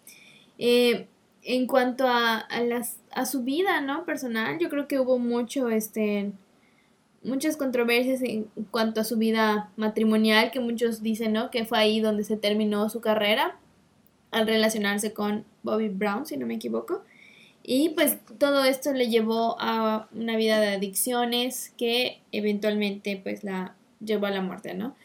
Eh, 0.58 1.08
en 1.42 1.68
cuanto 1.68 2.06
a, 2.08 2.46
las, 2.66 2.98
a 3.12 3.26
su 3.26 3.44
vida, 3.44 3.82
¿no? 3.82 4.06
Personal, 4.06 4.60
yo 4.60 4.70
creo 4.70 4.88
que 4.88 5.00
hubo 5.00 5.20
mucho, 5.20 5.70
este, 5.70 6.32
muchas 7.24 7.56
controversias 7.56 8.22
en 8.22 8.48
cuanto 8.72 9.02
a 9.02 9.06
su 9.06 9.18
vida 9.18 9.72
matrimonial, 9.78 10.52
que 10.52 10.60
muchos 10.60 11.02
dicen, 11.02 11.34
¿no? 11.34 11.50
Que 11.50 11.66
fue 11.66 11.80
ahí 11.80 12.02
donde 12.02 12.24
se 12.24 12.38
terminó 12.38 12.90
su 12.90 13.00
carrera, 13.00 13.58
al 14.32 14.48
relacionarse 14.48 15.14
con 15.14 15.46
Bobby 15.64 15.90
Brown, 15.90 16.26
si 16.26 16.38
no 16.38 16.46
me 16.46 16.56
equivoco. 16.56 17.04
Y 17.72 17.90
pues 17.90 18.18
todo 18.40 18.66
esto 18.66 18.94
le 18.94 19.10
llevó 19.10 19.56
a 19.60 20.08
una 20.12 20.36
vida 20.38 20.60
de 20.60 20.70
adicciones 20.70 21.72
que 21.78 22.20
eventualmente 22.32 23.16
pues 23.22 23.44
la 23.44 23.76
llevó 24.04 24.26
a 24.26 24.32
la 24.32 24.42
muerte, 24.42 24.74
¿no? 24.74 24.96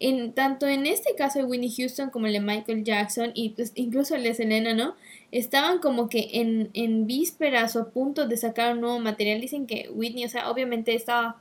En, 0.00 0.32
tanto 0.32 0.66
en 0.66 0.86
este 0.86 1.14
caso 1.14 1.40
de 1.40 1.44
Winnie 1.44 1.74
Houston 1.76 2.08
como 2.08 2.26
el 2.26 2.32
de 2.32 2.40
Michael 2.40 2.84
Jackson 2.84 3.32
y 3.34 3.50
pues 3.50 3.72
incluso 3.74 4.14
el 4.14 4.22
de 4.22 4.32
Selena, 4.32 4.72
¿no? 4.72 4.94
Estaban 5.30 5.78
como 5.78 6.08
que 6.08 6.30
en, 6.32 6.70
en 6.72 7.06
vísperas 7.06 7.76
o 7.76 7.82
a 7.82 7.90
punto 7.90 8.26
de 8.26 8.38
sacar 8.38 8.72
un 8.72 8.80
nuevo 8.80 8.98
material. 8.98 9.42
Dicen 9.42 9.66
que 9.66 9.90
Whitney, 9.92 10.24
o 10.24 10.30
sea, 10.30 10.50
obviamente 10.50 10.94
estaba 10.94 11.36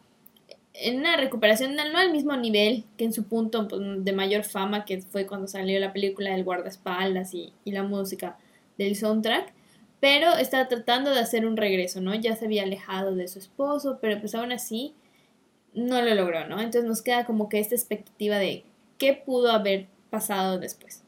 en 0.74 1.00
una 1.00 1.16
recuperación, 1.16 1.74
no 1.74 1.98
al 1.98 2.12
mismo 2.12 2.36
nivel 2.36 2.84
que 2.98 3.06
en 3.06 3.14
su 3.14 3.24
punto 3.24 3.70
pues, 3.70 3.82
de 4.04 4.12
mayor 4.12 4.44
fama, 4.44 4.84
que 4.84 5.02
fue 5.02 5.26
cuando 5.26 5.48
salió 5.48 5.80
la 5.80 5.94
película 5.94 6.32
del 6.32 6.44
guardaespaldas 6.44 7.34
y, 7.34 7.54
y 7.64 7.72
la 7.72 7.84
música 7.84 8.38
del 8.78 8.98
soundtrack 8.98 9.56
pero 10.00 10.36
estaba 10.36 10.68
tratando 10.68 11.12
de 11.12 11.20
hacer 11.20 11.46
un 11.46 11.58
regreso, 11.58 12.02
¿no? 12.02 12.14
Ya 12.16 12.36
se 12.36 12.46
había 12.46 12.64
alejado 12.64 13.16
de 13.16 13.28
su 13.28 13.40
esposo, 13.40 14.00
pero 14.02 14.20
pues 14.20 14.36
aún 14.36 14.52
así 14.52 14.94
no 15.74 16.02
lo 16.02 16.14
logró, 16.16 16.48
¿no? 16.48 16.60
Entonces 16.60 16.86
nos 16.86 17.02
queda 17.02 17.26
como 17.26 17.50
que 17.50 17.60
esta 17.60 17.76
expectativa 17.76 18.38
de 18.38 18.64
qué 18.98 19.14
pudo 19.14 19.52
haber 19.52 19.88
pasado 20.10 20.60
después. 20.60 21.02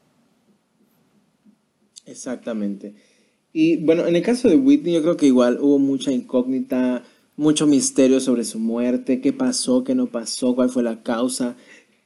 Exactamente. 2.06 2.94
Y 3.52 3.76
bueno, 3.78 4.06
en 4.06 4.16
el 4.16 4.22
caso 4.22 4.48
de 4.48 4.56
Whitney 4.56 4.94
yo 4.94 5.02
creo 5.02 5.16
que 5.16 5.26
igual 5.26 5.58
hubo 5.60 5.78
mucha 5.78 6.12
incógnita, 6.12 7.02
mucho 7.36 7.66
misterio 7.66 8.20
sobre 8.20 8.44
su 8.44 8.58
muerte, 8.58 9.20
qué 9.20 9.32
pasó, 9.32 9.84
qué 9.84 9.94
no 9.94 10.06
pasó, 10.06 10.54
cuál 10.54 10.70
fue 10.70 10.82
la 10.82 11.02
causa. 11.02 11.56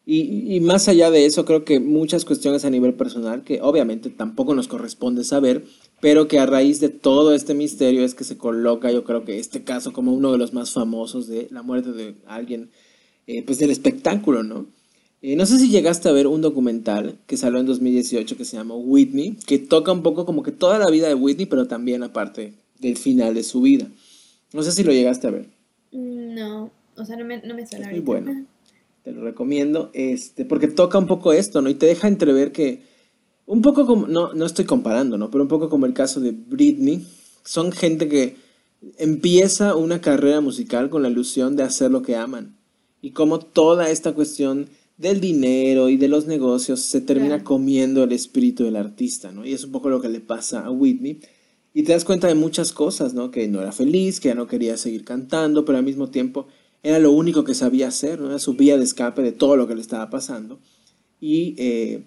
Y, 0.05 0.57
y, 0.57 0.61
más 0.61 0.89
allá 0.89 1.13
de 1.13 1.27
eso, 1.27 1.45
creo 1.45 1.65
que 1.65 1.79
muchas 1.79 2.25
cuestiones 2.25 2.65
a 2.65 2.71
nivel 2.71 2.95
personal 2.95 3.45
que 3.45 3.61
obviamente 3.63 4.11
tampoco 4.11 4.53
nos 4.55 4.67
corresponde 4.67 5.23
saber, 5.23 5.65
pero 6.01 6.27
que 6.27 6.41
a 6.41 6.47
raíz 6.47 6.81
de 6.81 6.89
todo 6.89 7.33
este 7.33 7.55
misterio 7.55 8.05
es 8.05 8.17
que 8.17 8.25
se 8.25 8.37
coloca, 8.37 8.91
yo 8.91 9.05
creo 9.05 9.25
que 9.25 9.39
este 9.39 9.63
caso 9.63 9.93
como 9.93 10.13
uno 10.13 10.33
de 10.33 10.39
los 10.39 10.53
más 10.53 10.73
famosos 10.73 11.29
de 11.29 11.47
la 11.53 11.63
muerte 11.63 11.93
de 11.93 12.17
alguien, 12.27 12.71
eh, 13.29 13.45
pues 13.45 13.61
del 13.61 13.71
espectáculo, 13.71 14.43
¿no? 14.43 14.67
Eh, 15.23 15.37
no 15.37 15.47
sé 15.47 15.61
si 15.61 15.69
llegaste 15.69 16.09
a 16.09 16.13
ver 16.13 16.27
un 16.27 16.41
documental 16.41 17.17
que 17.29 17.37
salió 17.37 17.61
en 17.61 17.67
2018 17.67 18.37
que 18.37 18.45
se 18.45 18.57
llama 18.57 18.75
Whitney, 18.75 19.37
que 19.47 19.61
toca 19.61 19.93
un 19.93 20.03
poco 20.03 20.27
como 20.27 20.43
que 20.43 20.51
toda 20.51 20.81
la 20.81 20.91
vida 20.91 21.07
de 21.07 21.15
Whitney, 21.15 21.47
pero 21.47 21.69
también 21.69 22.01
la 22.01 22.13
parte 22.13 22.55
del 22.81 22.97
final 22.97 23.35
de 23.35 23.45
su 23.45 23.61
vida. 23.61 23.87
No 24.53 24.65
sé 24.65 24.73
si 24.73 24.83
lo 24.83 24.91
llegaste 24.91 25.29
a 25.29 25.31
ver. 25.31 25.47
No, 25.93 26.73
o 26.97 27.05
sea, 27.05 27.17
no 27.17 27.25
me, 27.25 27.41
no 27.41 27.55
me 27.55 27.65
suena. 27.65 27.89
muy 27.91 28.01
bueno. 28.01 28.45
Te 29.03 29.13
lo 29.13 29.23
recomiendo, 29.23 29.91
este, 29.95 30.45
porque 30.45 30.69
toca 30.69 30.99
un 30.99 31.07
poco 31.07 31.33
esto, 31.33 31.61
¿no? 31.61 31.69
Y 31.69 31.75
te 31.75 31.87
deja 31.87 32.09
entrever 32.09 32.53
que, 32.53 32.83
un 33.47 33.63
poco 33.63 33.87
como, 33.87 34.07
no, 34.07 34.33
no 34.33 34.47
estoy 34.47 34.65
comparando, 34.65 35.19
¿no? 35.19 35.31
Pero 35.31 35.43
un 35.43 35.49
poco 35.49 35.69
como 35.69 35.87
el 35.87 35.95
caso 35.95 36.21
de 36.21 36.31
Britney, 36.31 37.07
son 37.45 37.73
gente 37.73 38.09
que 38.09 38.37
empieza 38.99 39.75
una 39.75 40.01
carrera 40.01 40.41
musical 40.41 40.91
con 40.91 41.03
la 41.03 41.09
ilusión 41.09 41.57
de 41.57 41.65
hacer 41.65 41.91
lo 41.91 42.03
que 42.03 42.17
aman. 42.17 42.57
Y 43.01 43.11
como 43.11 43.41
toda 43.41 43.91
esta 43.91 44.13
cuestión 44.13 44.69
del 44.97 45.21
dinero 45.21 45.89
y 45.89 45.97
de 45.97 46.07
los 46.07 46.27
negocios 46.27 46.83
se 46.83 47.01
termina 47.01 47.43
comiendo 47.43 48.05
el 48.05 48.13
espíritu 48.13 48.65
del 48.65 48.77
artista, 48.77 49.33
¿no? 49.33 49.45
Y 49.45 49.53
es 49.53 49.65
un 49.65 49.73
poco 49.73 49.91
lo 49.91 50.01
que 50.01 50.09
le 50.09 50.21
pasa 50.21 50.65
a 50.65 50.71
Whitney. 50.71 51.21
Y 51.75 51.83
te 51.83 51.93
das 51.93 52.05
cuenta 52.05 52.29
de 52.29 52.35
muchas 52.35 52.73
cosas, 52.73 53.15
¿no? 53.15 53.31
Que 53.31 53.49
no 53.49 53.61
era 53.61 53.73
feliz, 53.73 54.21
que 54.21 54.29
ya 54.29 54.35
no 54.35 54.47
quería 54.47 54.77
seguir 54.77 55.05
cantando, 55.05 55.65
pero 55.65 55.79
al 55.79 55.85
mismo 55.85 56.11
tiempo 56.11 56.47
era 56.83 56.99
lo 56.99 57.13
único 57.13 57.45
que 57.45 57.55
sabía 57.55 57.89
hacer, 57.89 58.21
¿no? 58.21 58.29
Era 58.29 58.39
su 58.39 58.55
vía 58.55 58.77
de 58.77 58.85
escape 58.85 59.23
de 59.23 59.33
todo 59.33 59.57
lo 59.57 59.69
que 59.69 59.75
le 59.75 59.81
estaba 59.81 60.11
pasando. 60.11 60.61
Y 61.21 61.55
eh, 61.59 62.05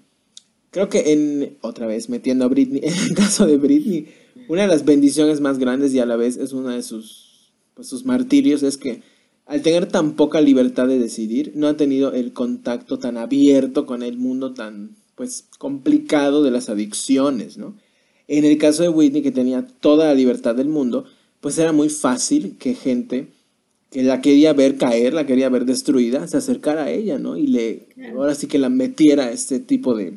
creo 0.72 0.90
que 0.90 1.14
en, 1.14 1.58
otra 1.62 1.88
vez 1.88 2.10
metiendo 2.10 2.46
a 2.46 2.50
Britney, 2.50 2.82
en 2.84 2.94
el 2.94 3.16
caso 3.16 3.46
de 3.46 3.58
Britney, 3.58 4.08
una 4.50 4.64
de 4.64 4.68
las 4.68 4.86
bendiciones 4.86 5.40
más 5.42 5.58
grandes 5.58 5.94
y 5.94 6.00
a 6.00 6.06
la 6.06 6.18
vez 6.18 6.38
es 6.38 6.54
uno 6.54 6.70
de 6.70 6.84
sus, 6.84 7.54
pues, 7.74 7.88
sus 7.88 8.06
martirios 8.06 8.64
es 8.64 8.78
que 8.78 9.02
al 9.46 9.62
tener 9.62 9.86
tan 9.86 10.16
poca 10.16 10.42
libertad 10.42 10.88
de 10.88 11.00
decidir, 11.00 11.52
no 11.56 11.68
ha 11.68 11.78
tenido 11.78 12.14
el 12.14 12.34
contacto 12.34 12.98
tan 12.98 13.18
abierto 13.18 13.86
con 13.86 14.02
el 14.02 14.18
mundo 14.18 14.54
tan 14.54 14.96
pues 15.14 15.48
complicado 15.60 16.44
de 16.44 16.52
las 16.52 16.68
adicciones, 16.68 17.58
¿no? 17.58 17.78
En 18.28 18.44
el 18.44 18.58
caso 18.58 18.82
de 18.84 18.90
Whitney, 18.90 19.22
que 19.22 19.32
tenía 19.32 19.66
toda 19.66 20.08
la 20.08 20.14
libertad 20.16 20.56
del 20.56 20.68
mundo, 20.68 21.06
pues 21.42 21.58
era 21.60 21.72
muy 21.72 21.90
fácil 21.90 22.58
que 22.58 22.74
gente 22.74 23.28
la 24.04 24.22
quería 24.22 24.54
ver 24.54 24.78
caer, 24.78 25.14
la 25.14 25.26
quería 25.26 25.50
ver 25.50 25.66
destruida, 25.66 26.28
se 26.28 26.38
acercara 26.38 26.86
a 26.86 26.92
ella, 26.92 27.18
¿no? 27.18 27.38
Y 27.38 27.48
le, 27.48 27.88
ahora 28.14 28.36
sí 28.36 28.48
que 28.48 28.60
la 28.60 28.70
metiera 28.70 29.26
a 29.26 29.32
este 29.32 29.60
tipo 29.60 29.96
de, 29.96 30.14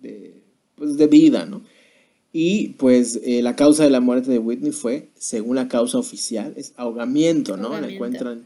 de, 0.00 0.34
pues, 0.76 0.96
de 0.96 1.06
vida, 1.06 1.46
¿no? 1.46 1.62
Y 2.32 2.70
pues 2.78 3.20
eh, 3.24 3.42
la 3.42 3.56
causa 3.56 3.84
de 3.84 3.90
la 3.90 4.00
muerte 4.00 4.30
de 4.30 4.38
Whitney 4.38 4.72
fue, 4.72 5.08
según 5.18 5.56
la 5.56 5.68
causa 5.68 5.98
oficial, 5.98 6.52
es 6.56 6.74
ahogamiento, 6.76 7.56
¿no? 7.56 7.80
la 7.80 7.88
encuentran 7.88 8.44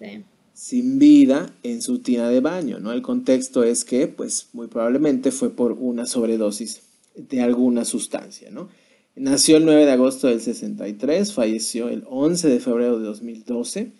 sin 0.54 0.98
vida 0.98 1.52
en 1.62 1.82
su 1.82 1.98
tina 1.98 2.28
de 2.28 2.40
baño, 2.40 2.78
¿no? 2.78 2.92
El 2.92 3.02
contexto 3.02 3.64
es 3.64 3.84
que, 3.84 4.06
pues 4.06 4.48
muy 4.52 4.68
probablemente 4.68 5.32
fue 5.32 5.50
por 5.50 5.72
una 5.72 6.06
sobredosis 6.06 6.82
de 7.16 7.40
alguna 7.40 7.84
sustancia, 7.84 8.50
¿no? 8.50 8.68
Nació 9.16 9.56
el 9.56 9.64
9 9.64 9.84
de 9.84 9.92
agosto 9.92 10.28
del 10.28 10.40
63, 10.40 11.32
falleció 11.32 11.88
el 11.88 12.04
11 12.08 12.48
de 12.48 12.60
febrero 12.60 12.98
de 12.98 13.04
2012 13.04 13.92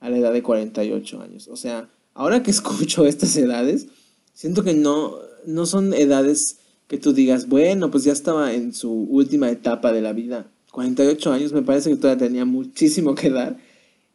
a 0.00 0.10
la 0.10 0.18
edad 0.18 0.32
de 0.32 0.42
48 0.42 1.20
años. 1.20 1.48
O 1.48 1.56
sea, 1.56 1.88
ahora 2.14 2.42
que 2.42 2.50
escucho 2.52 3.06
estas 3.06 3.36
edades, 3.36 3.88
siento 4.32 4.62
que 4.62 4.74
no, 4.74 5.14
no 5.46 5.66
son 5.66 5.94
edades 5.94 6.58
que 6.86 6.98
tú 6.98 7.12
digas, 7.12 7.48
bueno, 7.48 7.90
pues 7.90 8.04
ya 8.04 8.12
estaba 8.12 8.54
en 8.54 8.72
su 8.72 8.90
última 8.90 9.50
etapa 9.50 9.92
de 9.92 10.00
la 10.00 10.12
vida. 10.12 10.50
48 10.72 11.32
años, 11.32 11.52
me 11.52 11.62
parece 11.62 11.90
que 11.90 11.96
todavía 11.96 12.26
tenía 12.26 12.44
muchísimo 12.44 13.14
que 13.14 13.30
dar. 13.30 13.58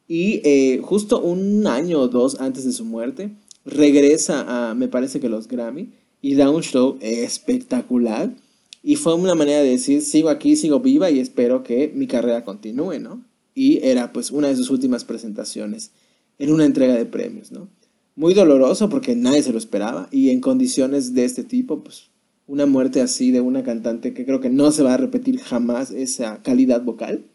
Y 0.08 0.42
eh, 0.44 0.82
justo 0.84 1.22
un 1.22 1.66
año 1.68 2.00
o 2.00 2.08
dos 2.08 2.40
antes 2.40 2.66
de 2.66 2.74
su 2.74 2.84
muerte, 2.84 3.36
regresa 3.66 4.70
a, 4.70 4.74
me 4.74 4.88
parece 4.88 5.20
que 5.20 5.30
los 5.30 5.48
Grammy, 5.48 5.94
y 6.22 6.36
da 6.36 6.50
un 6.50 6.62
show 6.62 6.98
espectacular. 7.02 8.34
Y 8.82 8.96
fue 8.96 9.14
una 9.14 9.36
manera 9.36 9.62
de 9.62 9.70
decir, 9.70 10.02
sigo 10.02 10.30
aquí, 10.30 10.56
sigo 10.56 10.80
viva 10.80 11.10
y 11.10 11.20
espero 11.20 11.64
que 11.64 11.92
mi 11.94 12.08
carrera 12.08 12.44
continúe, 12.44 13.00
¿no? 13.00 13.24
Y 13.56 13.80
era 13.84 14.12
pues 14.14 14.32
una 14.32 14.48
de 14.48 14.56
sus 14.56 14.70
últimas 14.70 15.06
presentaciones 15.06 15.92
en 16.40 16.52
una 16.52 16.66
entrega 16.66 16.96
de 16.96 17.06
premios, 17.06 17.52
¿no? 17.52 17.70
Muy 18.16 18.34
doloroso 18.34 18.90
porque 18.90 19.16
nadie 19.16 19.44
se 19.44 19.52
lo 19.52 19.58
esperaba 19.58 20.08
y 20.12 20.30
en 20.30 20.40
condiciones 20.40 21.14
de 21.14 21.26
este 21.26 21.44
tipo, 21.44 21.84
pues 21.84 22.10
una 22.48 22.66
muerte 22.66 23.02
así 23.02 23.32
de 23.32 23.42
una 23.42 23.64
cantante 23.64 24.14
que 24.14 24.26
creo 24.26 24.40
que 24.40 24.50
no 24.50 24.72
se 24.72 24.84
va 24.84 24.94
a 24.94 24.98
repetir 24.98 25.40
jamás 25.40 25.92
esa 25.92 26.42
calidad 26.42 26.84
vocal, 26.84 27.26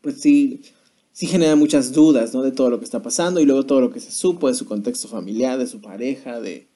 pues 0.00 0.20
sí, 0.20 0.62
sí 1.12 1.26
genera 1.26 1.56
muchas 1.56 1.92
dudas, 1.92 2.32
¿no? 2.32 2.42
De 2.42 2.52
todo 2.52 2.70
lo 2.70 2.78
que 2.78 2.84
está 2.84 3.02
pasando 3.02 3.40
y 3.40 3.44
luego 3.44 3.66
todo 3.66 3.80
lo 3.80 3.90
que 3.90 4.00
se 4.00 4.12
supo 4.12 4.48
de 4.48 4.54
su 4.54 4.64
contexto 4.66 5.08
familiar, 5.08 5.58
de 5.58 5.66
su 5.66 5.80
pareja, 5.80 6.40
de 6.40 6.68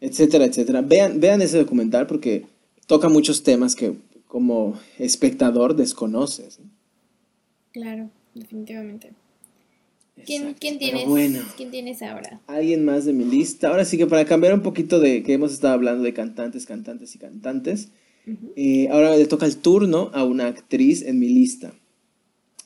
etcétera, 0.00 0.44
etcétera. 0.44 0.82
Vean, 0.82 1.20
vean 1.20 1.42
ese 1.42 1.58
documental 1.58 2.06
porque 2.06 2.46
toca 2.86 3.08
muchos 3.08 3.42
temas 3.42 3.74
que 3.74 3.94
como 4.26 4.78
espectador 4.98 5.76
desconoces. 5.76 6.58
Claro, 7.72 8.10
definitivamente. 8.34 9.12
¿Quién, 10.26 10.54
tienes, 10.54 11.42
¿Quién 11.56 11.70
tienes 11.70 12.02
ahora? 12.02 12.40
Alguien 12.46 12.84
más 12.84 13.06
de 13.06 13.12
mi 13.12 13.24
lista. 13.24 13.68
Ahora 13.68 13.84
sí 13.84 13.96
que 13.96 14.06
para 14.06 14.26
cambiar 14.26 14.52
un 14.52 14.60
poquito 14.60 15.00
de 15.00 15.22
que 15.22 15.32
hemos 15.32 15.52
estado 15.52 15.72
hablando 15.72 16.04
de 16.04 16.12
cantantes, 16.12 16.66
cantantes 16.66 17.14
y 17.14 17.18
cantantes, 17.18 17.88
eh, 18.54 18.88
ahora 18.90 19.16
le 19.16 19.26
toca 19.26 19.46
el 19.46 19.56
turno 19.56 20.10
a 20.12 20.24
una 20.24 20.46
actriz 20.46 21.02
en 21.02 21.18
mi 21.18 21.28
lista. 21.28 21.72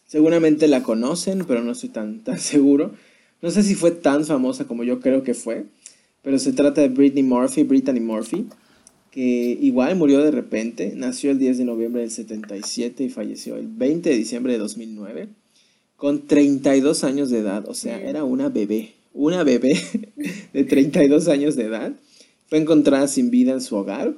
Seguramente 0.07 0.67
la 0.67 0.83
conocen, 0.83 1.45
pero 1.47 1.63
no 1.63 1.73
estoy 1.73 1.91
tan, 1.91 2.25
tan 2.25 2.39
seguro. 2.41 2.93
No 3.43 3.51
sé 3.51 3.63
si 3.63 3.75
fue 3.75 3.93
tan 3.93 4.25
famosa 4.25 4.67
como 4.67 4.83
yo 4.83 5.01
creo 5.01 5.23
que 5.23 5.35
fue, 5.35 5.67
pero 6.23 6.39
se 6.39 6.53
trata 6.53 6.81
de 6.81 6.89
Britney 6.89 7.23
Murphy, 7.23 7.63
Brittany 7.63 8.01
Murphy, 8.01 8.47
que 9.17 9.57
igual 9.63 9.97
murió 9.97 10.23
de 10.23 10.31
repente. 10.31 10.93
Nació 10.95 11.31
el 11.31 11.39
10 11.39 11.57
de 11.57 11.65
noviembre 11.65 12.03
del 12.03 12.11
77 12.11 13.03
y 13.03 13.09
falleció 13.09 13.57
el 13.57 13.67
20 13.67 14.11
de 14.11 14.15
diciembre 14.15 14.53
de 14.53 14.59
2009 14.59 15.31
con 15.97 16.27
32 16.27 17.03
años 17.03 17.31
de 17.31 17.39
edad, 17.39 17.67
o 17.67 17.73
sea, 17.73 17.99
era 17.99 18.25
una 18.25 18.51
bebé, 18.51 18.93
una 19.15 19.43
bebé 19.43 19.81
de 20.53 20.65
32 20.65 21.29
años 21.29 21.57
de 21.57 21.65
edad, 21.65 21.93
fue 22.49 22.59
encontrada 22.59 23.09
sin 23.09 23.31
vida 23.31 23.53
en 23.53 23.63
su 23.63 23.77
hogar 23.77 24.15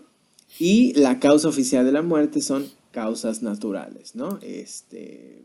y 0.59 0.95
la 0.95 1.21
causa 1.21 1.47
oficial 1.47 1.87
de 1.87 1.93
la 1.93 2.03
muerte 2.03 2.41
son 2.41 2.67
causas 2.91 3.41
naturales, 3.41 4.17
¿no? 4.17 4.41
Este 4.43 5.45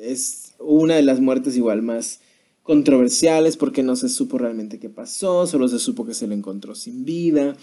es 0.00 0.54
una 0.58 0.96
de 0.96 1.02
las 1.02 1.20
muertes 1.20 1.58
igual 1.58 1.82
más 1.82 2.20
controversiales 2.62 3.58
porque 3.58 3.82
no 3.82 3.96
se 3.96 4.08
supo 4.08 4.38
realmente 4.38 4.78
qué 4.78 4.88
pasó, 4.88 5.46
solo 5.46 5.68
se 5.68 5.78
supo 5.78 6.06
que 6.06 6.14
se 6.14 6.26
le 6.26 6.34
encontró 6.34 6.74
sin 6.74 7.04
vida. 7.04 7.54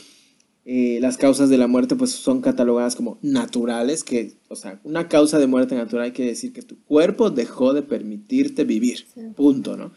Eh, 0.64 1.00
las 1.02 1.18
causas 1.18 1.50
de 1.50 1.58
la 1.58 1.66
muerte 1.66 1.96
pues 1.96 2.12
son 2.12 2.42
catalogadas 2.42 2.96
como 2.96 3.18
naturales, 3.22 4.04
que, 4.04 4.34
o 4.48 4.56
sea, 4.56 4.80
una 4.84 5.08
causa 5.08 5.40
de 5.40 5.48
muerte 5.48 5.74
natural 5.74 6.14
quiere 6.14 6.32
decir 6.32 6.54
que 6.54 6.62
tu 6.62 6.80
cuerpo 6.84 7.32
dejó 7.32 7.74
de 7.74 7.82
permitirte 7.82 8.64
vivir, 8.64 9.08
punto, 9.36 9.76
¿no? 9.76 9.92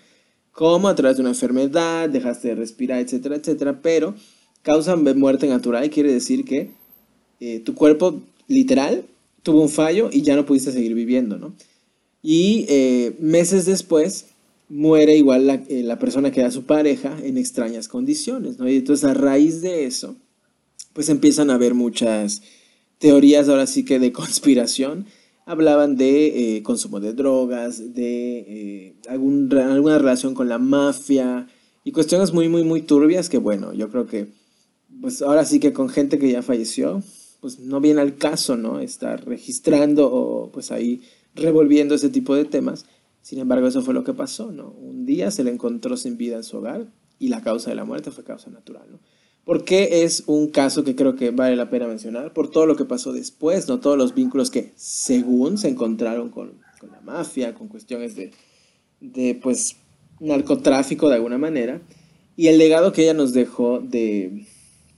Como 0.52 0.88
a 0.88 0.94
través 0.94 1.16
de 1.16 1.22
una 1.22 1.30
enfermedad, 1.30 2.08
dejaste 2.08 2.48
de 2.48 2.54
respirar, 2.54 3.00
etcétera, 3.00 3.36
etcétera, 3.36 3.82
pero 3.82 4.14
causa 4.62 4.96
de 4.96 5.14
muerte 5.14 5.46
natural 5.48 5.90
quiere 5.90 6.12
decir 6.12 6.46
que 6.46 6.70
eh, 7.40 7.60
tu 7.60 7.74
cuerpo 7.74 8.22
literal 8.48 9.04
tuvo 9.42 9.60
un 9.60 9.68
fallo 9.68 10.08
y 10.10 10.22
ya 10.22 10.34
no 10.34 10.46
pudiste 10.46 10.72
seguir 10.72 10.94
viviendo, 10.94 11.36
¿no? 11.36 11.54
Y 12.22 12.64
eh, 12.70 13.14
meses 13.20 13.66
después 13.66 14.28
muere 14.70 15.14
igual 15.14 15.46
la, 15.46 15.62
la, 15.68 15.98
persona 15.98 16.30
que 16.30 16.40
era 16.40 16.50
su 16.50 16.64
pareja 16.64 17.18
en 17.22 17.36
extrañas 17.36 17.86
condiciones, 17.86 18.58
¿no? 18.58 18.66
Y 18.66 18.76
entonces 18.76 19.04
a 19.04 19.12
raíz 19.12 19.60
de 19.60 19.84
eso, 19.84 20.16
pues 20.94 21.10
empiezan 21.10 21.50
a 21.50 21.54
haber 21.54 21.74
muchas 21.74 22.40
teorías 22.98 23.50
ahora 23.50 23.66
sí 23.66 23.84
que 23.84 23.98
de 23.98 24.12
conspiración. 24.22 25.04
Hablaban 25.46 25.96
de 25.96 26.56
eh, 26.56 26.62
consumo 26.62 27.00
de 27.00 27.12
drogas, 27.12 27.94
de 27.94 28.38
eh, 28.38 28.96
alguna 29.10 29.98
relación 29.98 30.32
con 30.32 30.48
la 30.48 30.58
mafia 30.58 31.46
y 31.84 31.92
cuestiones 31.92 32.32
muy, 32.32 32.48
muy, 32.48 32.64
muy 32.64 32.80
turbias 32.80 33.28
que 33.28 33.36
bueno, 33.36 33.74
yo 33.74 33.90
creo 33.90 34.06
que 34.06 34.28
pues 35.02 35.20
ahora 35.20 35.44
sí 35.44 35.60
que 35.60 35.74
con 35.74 35.90
gente 35.90 36.18
que 36.18 36.30
ya 36.32 36.40
falleció, 36.40 37.02
pues 37.42 37.58
no 37.58 37.78
viene 37.82 38.00
al 38.00 38.16
caso, 38.16 38.56
¿no? 38.56 38.80
Estar 38.80 39.26
registrando 39.26 40.10
o 40.10 40.50
pues 40.50 40.72
ahí 40.72 41.02
revolviendo 41.34 41.94
ese 41.94 42.08
tipo 42.08 42.34
de 42.34 42.46
temas. 42.46 42.86
Sin 43.20 43.38
embargo, 43.38 43.66
eso 43.66 43.82
fue 43.82 43.92
lo 43.92 44.02
que 44.02 44.14
pasó, 44.14 44.50
¿no? 44.50 44.70
Un 44.70 45.04
día 45.04 45.30
se 45.30 45.44
le 45.44 45.50
encontró 45.50 45.98
sin 45.98 46.16
vida 46.16 46.36
en 46.36 46.44
su 46.44 46.56
hogar 46.56 46.86
y 47.18 47.28
la 47.28 47.42
causa 47.42 47.68
de 47.68 47.76
la 47.76 47.84
muerte 47.84 48.10
fue 48.10 48.24
causa 48.24 48.48
natural, 48.48 48.86
¿no? 48.90 49.00
¿Por 49.44 49.64
qué 49.64 50.04
es 50.04 50.24
un 50.26 50.48
caso 50.48 50.84
que 50.84 50.96
creo 50.96 51.16
que 51.16 51.30
vale 51.30 51.54
la 51.54 51.68
pena 51.68 51.86
mencionar? 51.86 52.32
Por 52.32 52.50
todo 52.50 52.66
lo 52.66 52.76
que 52.76 52.86
pasó 52.86 53.12
después, 53.12 53.68
¿no? 53.68 53.78
Todos 53.78 53.98
los 53.98 54.14
vínculos 54.14 54.50
que, 54.50 54.72
según 54.76 55.58
se 55.58 55.68
encontraron 55.68 56.30
con, 56.30 56.52
la 56.90 57.00
mafia, 57.00 57.54
con 57.54 57.68
cuestiones 57.68 58.16
de, 58.16 58.30
de, 59.00 59.34
pues, 59.34 59.76
narcotráfico 60.20 61.08
de 61.08 61.16
alguna 61.16 61.38
manera. 61.38 61.82
Y 62.36 62.48
el 62.48 62.58
legado 62.58 62.92
que 62.92 63.02
ella 63.02 63.14
nos 63.14 63.32
dejó 63.32 63.80
de, 63.80 64.46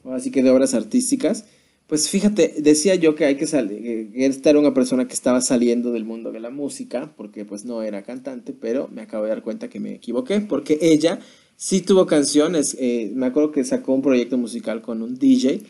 así 0.04 0.30
que 0.30 0.42
de 0.42 0.50
obras 0.50 0.74
artísticas, 0.74 1.44
pues 1.86 2.08
fíjate, 2.08 2.54
decía 2.58 2.94
yo 2.96 3.14
que 3.14 3.24
hay 3.24 3.36
que 3.36 3.46
salir, 3.46 4.10
esta 4.14 4.50
era 4.50 4.58
una 4.58 4.74
persona 4.74 5.06
que 5.06 5.14
estaba 5.14 5.40
saliendo 5.40 5.92
del 5.92 6.04
mundo 6.04 6.32
de 6.32 6.40
la 6.40 6.50
música, 6.50 7.12
porque 7.16 7.44
pues 7.44 7.64
no 7.64 7.82
era 7.82 8.02
cantante, 8.02 8.52
pero 8.52 8.88
me 8.88 9.02
acabo 9.02 9.24
de 9.24 9.30
dar 9.30 9.42
cuenta 9.42 9.68
que 9.68 9.78
me 9.78 9.94
equivoqué, 9.94 10.40
porque 10.40 10.78
ella 10.80 11.20
sí 11.56 11.80
tuvo 11.80 12.06
canciones. 12.06 12.76
Eh, 12.78 13.12
me 13.14 13.26
acuerdo 13.26 13.52
que 13.52 13.64
sacó 13.64 13.94
un 13.94 14.02
proyecto 14.02 14.38
musical 14.38 14.82
con 14.82 15.02
un 15.02 15.18
DJ 15.18 15.62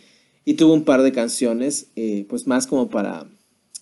y 0.44 0.54
tuvo 0.54 0.74
un 0.74 0.84
par 0.84 1.02
de 1.02 1.12
canciones, 1.12 1.88
eh, 1.96 2.26
pues 2.28 2.46
más 2.46 2.66
como 2.66 2.88
para 2.90 3.28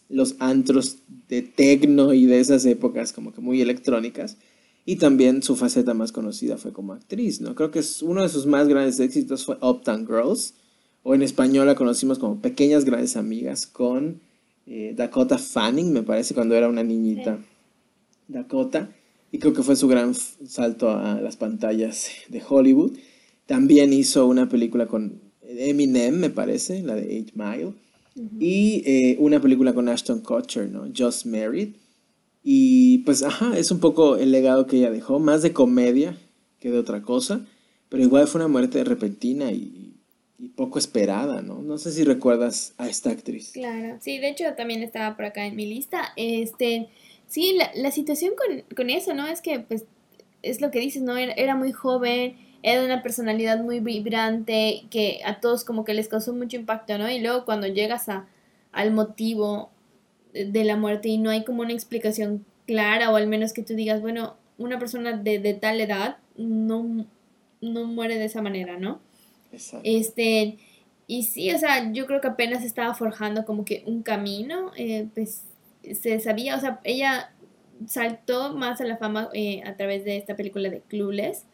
los 0.09 0.37
antros 0.39 0.99
de 1.29 1.43
tecno 1.43 2.15
y 2.15 2.27
de 2.27 2.41
esas 2.41 2.65
épocas, 2.67 3.13
como 3.13 3.33
que 3.33 3.41
muy 3.41 3.61
electrónicas. 3.61 4.39
Y 4.87 4.97
también 4.97 5.43
su 5.43 5.57
faceta 5.57 5.95
más 5.95 6.13
conocida 6.13 6.59
fue 6.59 6.73
como 6.73 6.93
actriz, 6.93 7.41
¿no? 7.41 7.55
Creo 7.55 7.71
que 7.71 7.79
es 7.79 8.03
uno 8.03 8.23
de 8.23 8.29
sus 8.29 8.47
más 8.47 8.69
grandes 8.69 9.01
éxitos 9.01 9.45
fue 9.45 9.57
Uptown 9.63 10.07
Girls, 10.07 10.55
o 11.03 11.15
en 11.15 11.23
español 11.23 11.67
la 11.67 11.75
conocimos 11.75 12.19
como 12.19 12.41
Pequeñas 12.41 12.85
Grandes 12.85 13.17
Amigas, 13.17 13.67
con 13.67 14.21
eh, 14.67 14.93
Dakota 14.95 15.39
Fanning, 15.39 15.93
me 15.93 16.03
parece, 16.03 16.35
cuando 16.35 16.55
era 16.55 16.69
una 16.69 16.83
niñita. 16.83 17.39
Dakota. 18.29 18.91
Y 19.35 19.41
creo 19.41 19.53
que 19.53 19.65
fue 19.65 19.75
su 19.75 19.89
gran 19.89 20.15
salto 20.15 20.91
a 20.91 21.21
las 21.21 21.37
pantallas 21.37 22.09
de 22.29 22.41
Hollywood. 22.49 22.97
También 23.47 23.93
hizo 23.93 24.29
una 24.29 24.49
película 24.49 24.87
con 24.87 25.23
Eminem, 25.43 26.15
me 26.15 26.31
parece, 26.31 26.85
la 26.85 26.95
de 26.95 27.17
Eight 27.17 27.33
Mile. 27.35 27.73
Y 28.39 28.85
eh, 28.87 29.17
una 29.19 29.41
película 29.41 29.75
con 29.75 29.89
Ashton 29.89 30.21
Kutcher, 30.21 30.71
¿no? 30.71 30.89
Just 30.97 31.27
Married. 31.27 31.71
Y 32.45 32.99
pues, 32.99 33.25
ajá, 33.25 33.59
es 33.59 33.73
un 33.73 33.81
poco 33.81 34.19
el 34.19 34.31
legado 34.31 34.69
que 34.69 34.77
ella 34.77 34.93
dejó, 34.93 35.19
más 35.19 35.43
de 35.43 35.53
comedia 35.53 36.17
que 36.61 36.71
de 36.71 36.79
otra 36.79 37.03
cosa, 37.03 37.45
pero 37.89 38.05
igual 38.05 38.29
fue 38.29 38.41
una 38.41 38.47
muerte 38.47 38.85
repentina 38.85 39.51
y, 39.51 39.97
poco 40.55 40.79
esperada, 40.79 41.43
¿no? 41.43 41.61
No 41.61 41.79
sé 41.79 41.91
si 41.91 42.05
recuerdas 42.05 42.75
a 42.79 42.89
esta 42.89 43.11
actriz. 43.11 43.51
Claro, 43.51 43.99
sí, 44.01 44.19
de 44.19 44.29
hecho 44.29 44.45
también 44.57 44.85
estaba 44.85 45.17
por 45.17 45.25
acá 45.25 45.45
en 45.45 45.57
mi 45.57 45.67
lista. 45.67 46.13
Este, 46.17 46.89
sí, 47.35 47.57
la, 47.59 47.69
la 47.75 47.91
situación 47.91 48.33
con, 48.37 48.77
con, 48.77 48.91
eso, 48.91 49.13
¿no? 49.13 49.27
Es 49.27 49.41
que, 49.41 49.59
pues, 49.59 49.87
es 50.43 50.61
lo 50.61 50.71
que 50.71 50.79
dices, 50.79 51.03
¿no? 51.03 51.17
Era, 51.17 51.33
era 51.33 51.57
muy 51.57 51.73
joven, 51.73 52.37
era 52.63 52.79
de 52.79 52.87
una 52.87 53.03
personalidad 53.03 53.61
muy 53.61 53.81
vibrante, 53.81 54.85
que 54.89 55.21
a 55.25 55.41
todos 55.41 55.65
como 55.65 55.85
que 55.85 55.95
les 55.95 56.07
causó 56.07 56.33
mucho 56.33 56.57
impacto, 56.57 56.97
¿no? 56.97 57.11
Y 57.11 57.19
luego 57.19 57.45
cuando 57.45 57.67
llegas 57.67 58.09
a, 58.09 58.29
al 58.71 58.93
motivo 58.93 59.71
de 60.33 60.63
la 60.63 60.77
muerte 60.77 61.09
y 61.09 61.19
no 61.19 61.31
hay 61.31 61.43
como 61.45 61.63
una 61.63 61.73
explicación 61.73 62.45
clara 62.69 63.11
o 63.11 63.17
al 63.17 63.27
menos 63.27 63.53
que 63.53 63.65
tú 63.65 63.75
digas, 63.75 64.01
bueno, 64.01 64.37
una 64.57 64.79
persona 64.79 65.17
de, 65.17 65.41
de 65.41 65.55
tal 65.55 65.81
edad 65.81 66.19
no, 66.37 67.05
no 67.61 67.85
muere 67.85 68.17
de 68.17 68.27
esa 68.27 68.43
manera, 68.43 68.79
¿no? 68.79 69.01
Exacto. 69.53 69.83
Este, 69.83 70.57
y 71.09 71.25
sí, 71.25 71.51
o 71.51 71.59
sea, 71.59 71.93
yo 71.93 72.07
creo 72.07 72.21
que 72.21 72.29
apenas 72.29 72.63
estaba 72.65 72.95
forjando 72.95 73.45
como 73.45 73.65
que 73.65 73.83
un 73.87 74.05
camino, 74.05 74.71
eh, 74.77 75.09
pues 75.15 75.43
se 75.93 76.21
sabía, 76.21 76.57
o 76.57 76.61
sea, 76.61 76.81
ella 76.85 77.35
saltó 77.87 78.55
más 78.55 78.81
a 78.81 78.85
la 78.85 78.97
fama 78.97 79.29
eh, 79.33 79.63
a 79.65 79.77
través 79.77 80.05
de 80.05 80.17
esta 80.17 80.37
película 80.37 80.71
de 80.71 80.81
Clueless. 80.81 81.45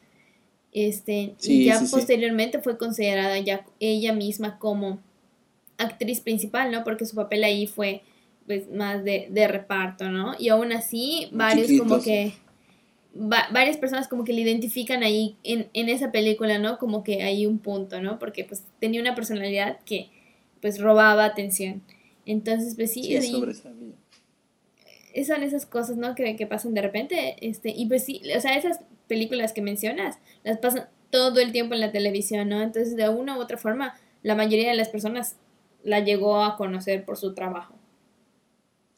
Este, 0.73 1.35
y 1.43 1.65
ya 1.65 1.81
posteriormente 1.91 2.61
fue 2.61 2.79
considerada 2.79 3.37
ya 3.41 3.67
ella 3.81 4.13
misma 4.13 4.59
como 4.59 5.01
actriz 5.79 6.21
principal, 6.21 6.71
¿no? 6.71 6.85
Porque 6.85 7.07
su 7.07 7.17
papel 7.17 7.43
ahí 7.43 7.67
fue 7.67 8.03
pues 8.47 8.71
más 8.71 9.03
de, 9.05 9.29
de 9.31 9.49
reparto, 9.49 10.11
¿no? 10.11 10.35
Y 10.39 10.49
aún 10.49 10.73
así, 10.73 11.29
varios 11.33 11.71
como 11.81 12.01
que, 12.01 12.35
varias 13.15 13.77
personas 13.79 14.07
como 14.07 14.25
que 14.25 14.33
le 14.33 14.43
identifican 14.43 15.03
ahí 15.03 15.37
en, 15.43 15.69
en 15.73 15.89
esa 15.89 16.13
película, 16.13 16.59
¿no? 16.59 16.79
Como 16.79 17.03
que 17.03 17.23
hay 17.23 17.47
un 17.47 17.59
punto, 17.59 18.01
¿no? 18.01 18.19
Porque 18.19 18.45
pues 18.45 18.65
tenía 18.79 19.01
una 19.01 19.15
personalidad 19.15 19.79
que 19.85 20.09
pues 20.61 20.81
robaba 20.81 21.25
atención. 21.25 21.83
Entonces, 22.27 22.75
pues 22.77 22.93
sí, 22.93 23.21
sí 23.21 23.43
son 25.27 25.43
esas 25.43 25.67
cosas, 25.67 25.97
¿no? 25.97 26.15
Que, 26.15 26.37
que 26.37 26.47
pasan 26.47 26.75
de 26.75 26.83
repente, 26.83 27.37
este, 27.41 27.71
y 27.71 27.87
pues 27.87 28.05
sí, 28.05 28.23
o 28.37 28.41
sea, 28.41 28.57
esas 28.57 28.81
películas 29.07 29.53
que 29.53 29.63
mencionas, 29.63 30.19
las 30.45 30.59
pasan 30.59 30.89
todo 31.11 31.41
el 31.41 31.53
tiempo 31.53 31.75
en 31.75 31.81
la 31.81 31.93
televisión, 31.93 32.49
¿no? 32.49 32.63
Entonces, 32.63 32.97
de 32.97 33.09
una 33.09 33.37
u 33.37 33.41
otra 33.41 33.57
forma, 33.57 33.95
la 34.23 34.35
mayoría 34.35 34.71
de 34.71 34.77
las 34.77 34.89
personas 34.89 35.37
la 35.83 36.01
llegó 36.01 36.43
a 36.43 36.57
conocer 36.57 37.05
por 37.05 37.17
su 37.17 37.35
trabajo. 37.35 37.75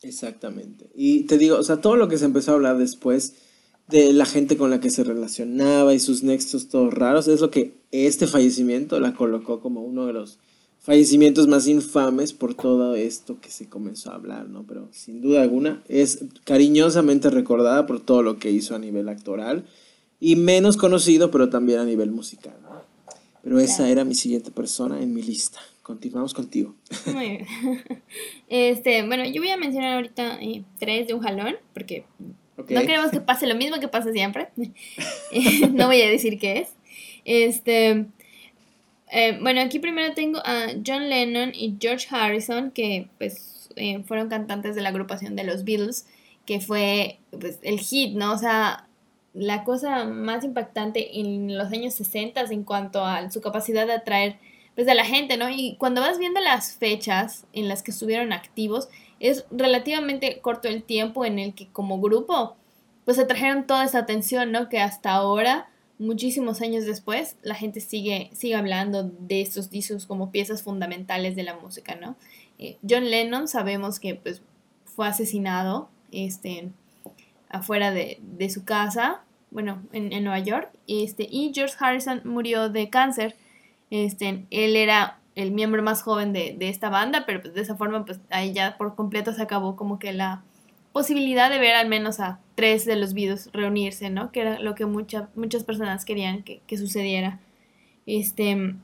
Exactamente. 0.03 0.91
Y 0.95 1.25
te 1.25 1.39
digo, 1.39 1.59
o 1.59 1.63
sea, 1.63 1.81
todo 1.81 1.97
lo 1.97 2.09
que 2.09 2.19
se 2.19 2.25
empezó 2.25 2.51
a 2.51 2.55
hablar 2.55 2.77
después 2.77 3.37
de 3.89 4.13
la 4.13 4.27
gente 4.27 4.57
con 4.57 4.71
la 4.71 4.81
que 4.81 4.91
se 4.91 5.05
relacionaba 5.05 5.95
y 5.95 6.01
sus 6.01 6.23
nexos 6.23 6.69
todos 6.69 6.93
raros, 6.93 7.29
es 7.29 7.41
lo 7.41 7.51
que 7.51 7.75
este 7.91 8.27
fallecimiento 8.27 8.99
la 9.01 9.15
colocó 9.15 9.61
como 9.61 9.83
uno 9.83 10.07
de 10.07 10.13
los 10.13 10.39
fallecimientos 10.83 11.47
más 11.47 11.69
infames 11.69 12.33
por 12.33 12.55
todo 12.55 12.97
esto 12.97 13.41
que 13.41 13.51
se 13.51 13.69
comenzó 13.69 14.11
a 14.11 14.17
hablar, 14.17 14.49
¿no? 14.49 14.65
Pero 14.67 14.89
sin 14.91 15.23
duda 15.23 15.43
alguna 15.43 15.83
es 15.89 16.25
cariñosamente 16.45 17.31
recordada 17.31 17.87
por 17.87 18.01
todo 18.01 18.23
lo 18.23 18.39
que 18.39 18.51
hizo 18.51 18.75
a 18.75 18.81
nivel 18.81 19.09
actoral 19.09 19.65
y 20.19 20.37
menos 20.37 20.77
conocido, 20.77 21.31
pero 21.31 21.49
también 21.49 21.79
a 21.79 21.85
nivel 21.85 22.11
musical, 22.11 22.55
¿no? 22.63 22.83
Pero 23.43 23.59
esa 23.59 23.89
era 23.89 24.05
mi 24.05 24.15
siguiente 24.15 24.51
persona 24.51 25.01
en 25.01 25.15
mi 25.15 25.23
lista. 25.23 25.59
Continuamos 25.83 26.33
contigo. 26.33 26.77
Muy 27.07 27.29
bien. 27.29 27.47
Este, 28.49 29.05
bueno, 29.05 29.25
yo 29.25 29.41
voy 29.41 29.51
a 29.51 29.57
mencionar 29.57 29.95
ahorita 29.95 30.39
eh, 30.41 30.63
tres 30.79 31.09
de 31.09 31.15
un 31.15 31.21
jalón, 31.21 31.57
porque 31.75 32.05
no 32.57 32.65
queremos 32.65 33.11
que 33.11 33.21
pase 33.21 33.47
lo 33.47 33.57
mismo 33.57 33.81
que 33.81 33.89
pasa 33.89 34.13
siempre. 34.13 34.49
no 35.73 35.87
voy 35.87 36.03
a 36.03 36.09
decir 36.09 36.39
qué 36.39 36.61
es. 36.61 36.69
Este, 37.25 38.07
eh, 39.13 39.39
bueno, 39.43 39.61
aquí 39.61 39.79
primero 39.79 40.15
tengo 40.15 40.39
a 40.39 40.69
John 40.85 41.11
Lennon 41.11 41.53
y 41.55 41.77
George 41.79 42.07
Harrison, 42.11 42.71
que 42.71 43.11
pues 43.19 43.69
eh, 43.77 44.03
fueron 44.05 44.31
cantantes 44.31 44.75
de 44.75 44.81
la 44.81 44.89
agrupación 44.89 45.37
de 45.37 45.45
los 45.45 45.65
Beatles, 45.65 46.07
que 46.47 46.61
fue 46.61 47.19
pues, 47.31 47.59
el 47.63 47.79
hit, 47.79 48.15
¿no? 48.17 48.33
O 48.33 48.39
sea, 48.39 48.89
la 49.35 49.65
cosa 49.65 50.07
más 50.07 50.45
impactante 50.45 51.21
en 51.21 51.57
los 51.57 51.71
años 51.73 51.93
60 51.93 52.41
en 52.51 52.65
cuanto 52.65 53.05
a 53.05 53.31
su 53.31 53.43
capacidad 53.43 53.87
de 53.87 53.93
atraer 53.93 54.39
pues 54.75 54.87
de 54.87 54.95
la 54.95 55.05
gente, 55.05 55.37
¿no? 55.37 55.51
Y 55.51 55.77
cuando 55.79 56.01
vas 56.01 56.19
viendo 56.19 56.41
las 56.41 56.77
fechas 56.77 57.45
en 57.53 57.69
las 57.69 57.83
que 57.83 57.91
estuvieron 57.91 58.33
activos, 58.33 58.89
es 59.21 59.45
relativamente 59.51 60.41
corto 60.41 60.69
el 60.69 60.83
tiempo 60.83 61.27
en 61.27 61.39
el 61.39 61.55
que 61.55 61.69
como 61.69 62.01
grupo, 62.01 62.57
pues 63.05 63.19
atrajeron 63.19 63.67
toda 63.67 63.85
esa 63.85 63.99
atención, 63.99 64.53
¿no? 64.53 64.71
Que 64.71 64.81
hasta 64.81 65.13
ahora, 65.13 65.69
muchísimos 66.03 66.61
años 66.61 66.85
después, 66.85 67.37
la 67.43 67.55
gente 67.55 67.81
sigue, 67.81 68.31
sigue 68.35 68.55
hablando 68.55 69.05
de 69.05 69.41
estos 69.41 69.71
discos 69.71 70.07
como 70.07 70.31
piezas 70.31 70.63
fundamentales 70.63 71.37
de 71.37 71.43
la 71.43 71.57
música, 71.57 71.95
¿no? 71.95 72.17
Eh, 72.59 72.77
John 72.89 73.11
Lennon 73.11 73.49
sabemos 73.49 73.99
que 74.01 74.15
pues 74.15 74.43
fue 74.85 75.09
asesinado, 75.09 75.89
este, 76.11 76.71
afuera 77.49 77.91
de, 77.91 78.19
de 78.21 78.51
su 78.51 78.65
casa, 78.65 79.23
bueno, 79.51 79.83
en, 79.93 80.13
en 80.13 80.25
Nueva 80.25 80.41
York, 80.41 80.71
este, 80.87 81.27
y 81.31 81.53
George 81.55 81.75
Harrison 81.79 82.21
murió 82.25 82.69
de 82.69 82.91
cáncer 82.91 83.37
este, 83.93 84.47
él 84.49 84.75
era 84.77 85.19
el 85.35 85.53
miembro 85.53 85.83
más 85.83 86.03
joven 86.03 86.33
de, 86.33 86.57
esta 86.61 86.89
banda, 86.89 87.25
pero 87.27 87.43
pues 87.43 87.53
de 87.53 87.61
esa 87.61 87.77
forma, 87.77 88.07
pues 88.07 88.21
ahí 88.31 88.55
ya 88.55 88.79
por 88.79 88.95
completo 88.95 89.35
se 89.35 89.43
acabó 89.43 89.77
como 89.77 89.99
que 89.99 90.15
la 90.15 90.45
posibilidad 90.93 91.51
de 91.51 91.59
ver 91.59 91.75
al 91.75 91.89
menos 91.89 92.21
a 92.21 92.39
tres 92.55 92.85
de 92.85 92.97
los 92.97 93.15
videos 93.15 93.49
reunirse, 93.53 94.11
¿no? 94.11 94.31
Que 94.31 94.41
era 94.43 94.59
lo 94.59 94.75
que 94.75 94.87
muchas 94.87 95.29
muchas 95.35 95.65
personas 95.65 96.05
querían 96.05 96.43
que, 96.43 96.77
sucediera. 96.77 97.41
Este, 98.07 98.75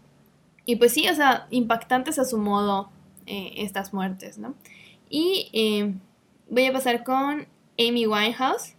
y 0.65 0.77
pues 0.77 0.93
sí, 0.93 1.09
o 1.09 1.15
sea, 1.15 1.47
impactantes 1.51 2.19
a 2.19 2.25
su 2.25 2.39
modo 2.39 2.91
eh, 3.27 3.53
estas 3.57 3.93
muertes, 3.93 4.39
¿no? 4.39 4.55
Y 5.11 5.51
eh, 5.53 5.95
voy 6.49 6.67
a 6.67 6.73
pasar 6.73 7.05
con 7.05 7.47
Amy 7.79 8.07
Winehouse, 8.07 8.75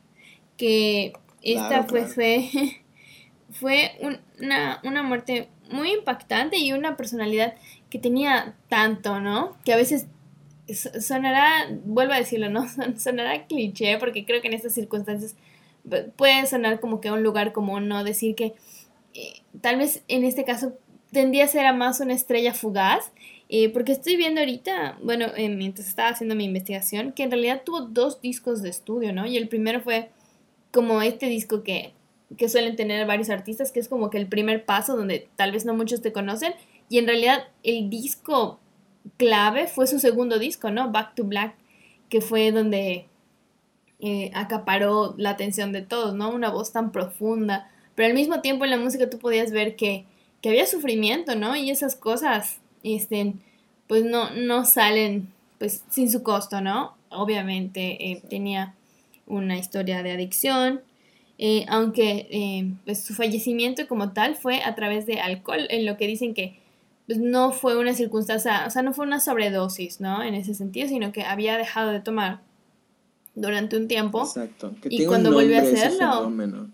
que 0.58 1.14
esta 1.42 1.88
pues 1.88 2.16
fue, 2.16 2.50
fue 3.52 3.92
una, 4.40 4.80
una 4.84 5.04
muerte 5.04 5.50
muy 5.72 5.92
impactante 5.92 6.58
y 6.58 6.74
una 6.74 6.98
personalidad 6.98 7.54
que 7.90 8.00
tenía 8.00 8.56
tanto, 8.70 9.20
¿no? 9.20 9.56
Que 9.64 9.74
a 9.74 9.78
veces 9.78 10.08
sonará, 10.76 11.68
vuelvo 11.86 12.14
a 12.14 12.18
decirlo, 12.18 12.50
¿no? 12.50 12.68
Sonará 12.98 13.46
cliché 13.48 13.98
porque 13.98 14.26
creo 14.26 14.42
que 14.42 14.48
en 14.48 14.54
estas 14.54 14.74
circunstancias 14.74 15.36
puede 16.16 16.46
sonar 16.46 16.80
como 16.80 17.02
que 17.02 17.12
un 17.12 17.24
lugar 17.24 17.54
común, 17.54 17.88
¿no? 17.88 18.04
Decir 18.04 18.36
que 18.36 18.54
eh, 19.14 19.42
tal 19.62 19.78
vez 19.78 20.04
en 20.08 20.24
este 20.24 20.44
caso 20.44 20.74
tendría 21.12 21.46
a 21.46 21.48
ser 21.48 21.66
a 21.66 21.74
más 21.74 22.00
una 22.00 22.14
estrella 22.14 22.54
fugaz, 22.54 23.12
eh, 23.50 23.70
porque 23.70 23.94
estoy 23.94 24.16
viendo 24.16 24.42
ahorita, 24.42 25.00
bueno, 25.02 25.28
eh, 25.36 25.50
mientras 25.50 25.88
estaba 25.88 26.10
haciendo 26.10 26.36
mi 26.36 26.46
investigación, 26.46 27.14
que 27.14 27.24
en 27.24 27.32
realidad 27.32 27.64
tuvo 27.66 27.82
dos 27.82 28.22
discos 28.22 28.62
de 28.62 28.70
estudio, 28.70 29.12
¿no? 29.12 29.26
Y 29.26 29.38
el 29.38 29.48
primero 29.48 29.82
fue 29.82 30.10
como 30.72 31.02
este 31.02 31.26
disco 31.28 31.64
que 31.64 31.94
que 32.38 32.50
suelen 32.50 32.76
tener 32.76 33.06
varios 33.08 33.30
artistas, 33.30 33.72
que 33.72 33.80
es 33.80 33.88
como 33.88 34.10
que 34.10 34.18
el 34.18 34.28
primer 34.28 34.66
paso 34.66 34.96
donde 34.96 35.28
tal 35.36 35.52
vez 35.52 35.66
no 35.66 35.74
muchos 35.74 36.02
te 36.02 36.12
conocen. 36.12 36.54
Y 36.90 36.98
en 36.98 37.08
realidad 37.08 37.48
el 37.64 37.90
disco 37.90 38.60
clave 39.18 39.68
fue 39.68 39.88
su 39.88 40.00
segundo 40.00 40.40
disco, 40.40 40.72
¿no? 40.72 40.92
Back 40.92 41.16
to 41.16 41.24
Black, 41.24 41.56
que 42.10 42.22
fue 42.22 42.52
donde 42.52 43.06
eh, 44.00 44.32
acaparó 44.34 45.14
la 45.18 45.32
atención 45.32 45.72
de 45.72 45.82
todos, 45.82 46.16
¿no? 46.16 46.30
Una 46.30 46.50
voz 46.50 46.72
tan 46.72 46.92
profunda. 46.92 47.70
Pero 47.96 48.08
al 48.08 48.14
mismo 48.14 48.42
tiempo 48.42 48.64
en 48.64 48.72
la 48.72 48.78
música 48.78 49.10
tú 49.10 49.20
podías 49.20 49.52
ver 49.52 49.76
que, 49.76 50.06
que 50.42 50.50
había 50.50 50.66
sufrimiento, 50.66 51.36
¿no? 51.36 51.56
Y 51.56 51.70
esas 51.70 51.96
cosas, 51.96 52.60
este, 52.84 53.34
pues 53.88 54.06
no, 54.06 54.30
no 54.32 54.66
salen 54.66 55.32
pues 55.58 55.84
sin 55.90 56.10
su 56.10 56.24
costo, 56.24 56.62
¿no? 56.62 56.96
Obviamente 57.10 58.12
eh, 58.12 58.22
tenía 58.30 58.74
una 59.28 59.58
historia 59.58 60.02
de 60.02 60.12
adicción, 60.12 60.82
eh, 61.38 61.66
aunque 61.68 62.74
pues 62.86 63.04
su 63.04 63.14
fallecimiento 63.14 63.88
como 63.88 64.14
tal 64.14 64.36
fue 64.36 64.62
a 64.64 64.76
través 64.76 65.06
de 65.06 65.20
alcohol, 65.20 65.68
en 65.70 65.86
lo 65.86 65.98
que 65.98 66.08
dicen 66.08 66.34
que 66.34 66.58
pues, 67.10 67.20
no 67.20 67.52
fue 67.52 67.76
una 67.76 67.96
circunstancia, 67.96 68.66
o 68.68 68.70
sea, 68.70 68.84
no 68.84 68.94
fue 68.94 69.04
una 69.04 69.20
sobredosis, 69.20 70.00
¿no? 70.00 70.22
En 70.22 70.36
ese 70.36 70.54
sentido, 70.54 70.88
sino 70.88 71.12
que 71.12 71.24
había 71.24 71.58
dejado 71.58 71.90
de 71.90 72.02
tomar 72.02 72.42
durante 73.34 73.78
un 73.78 73.88
tiempo. 73.88 74.22
Exacto. 74.22 74.76
y 74.88 75.06
cuando 75.06 75.34
volvió 75.34 75.58
a 75.58 75.62
hacerlo, 75.62 76.32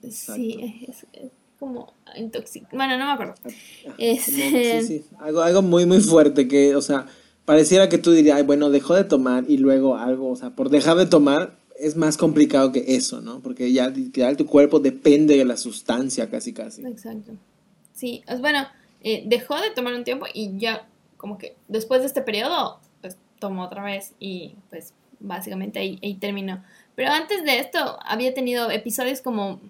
sí, 0.09 0.86
es, 0.89 1.05
como 1.57 1.93
intoxicante. 2.17 2.75
Bueno, 2.75 2.97
no 2.97 3.05
me 3.05 3.11
acuerdo. 3.13 3.36
Ah, 3.45 3.93
ah, 3.93 4.21
sí, 4.21 4.81
sí. 4.86 5.05
Algo, 5.19 5.41
algo 5.41 5.61
muy, 5.61 5.86
muy 5.86 6.01
fuerte 6.01 6.49
que, 6.49 6.75
o 6.75 6.81
sea, 6.81 7.05
pareciera 7.45 7.88
que 7.88 7.97
tú 7.97 8.11
dirías, 8.11 8.45
bueno, 8.45 8.69
dejó 8.69 8.93
de 8.93 9.05
tomar 9.05 9.45
y 9.47 9.57
luego 9.57 9.95
algo, 9.95 10.31
o 10.31 10.36
sea, 10.36 10.49
por 10.49 10.69
dejar 10.69 10.97
de 10.97 11.05
tomar 11.05 11.57
es 11.79 11.95
más 11.95 12.17
complicado 12.17 12.73
que 12.73 12.83
eso, 12.88 13.21
¿no? 13.21 13.39
Porque 13.39 13.71
ya, 13.71 13.93
ya 14.11 14.36
tu 14.36 14.45
cuerpo 14.45 14.81
depende 14.81 15.38
de 15.38 15.45
la 15.45 15.55
sustancia 15.55 16.29
casi, 16.29 16.51
casi. 16.51 16.86
Exacto. 16.86 17.38
Sí, 17.93 18.21
es 18.27 18.41
bueno, 18.41 18.67
eh, 19.07 19.21
dejó 19.27 19.55
de 19.61 19.69
tomar 19.69 19.93
un 19.93 20.03
tiempo 20.03 20.25
y 20.33 20.57
ya 20.57 20.87
como 21.15 21.37
que 21.37 21.55
después 21.67 22.01
de 22.01 22.07
este 22.07 22.23
periodo, 22.23 22.79
pues 23.01 23.19
tomó 23.37 23.65
otra 23.65 23.83
vez 23.83 24.15
y 24.19 24.55
pues 24.71 24.95
básicamente 25.19 25.77
ahí, 25.77 26.15
terminó. 26.15 26.63
Pero 26.95 27.11
antes 27.11 27.43
de 27.43 27.59
esto 27.59 27.99
había 28.03 28.33
tenido 28.33 28.71
episodios 28.71 29.21
como, 29.21 29.61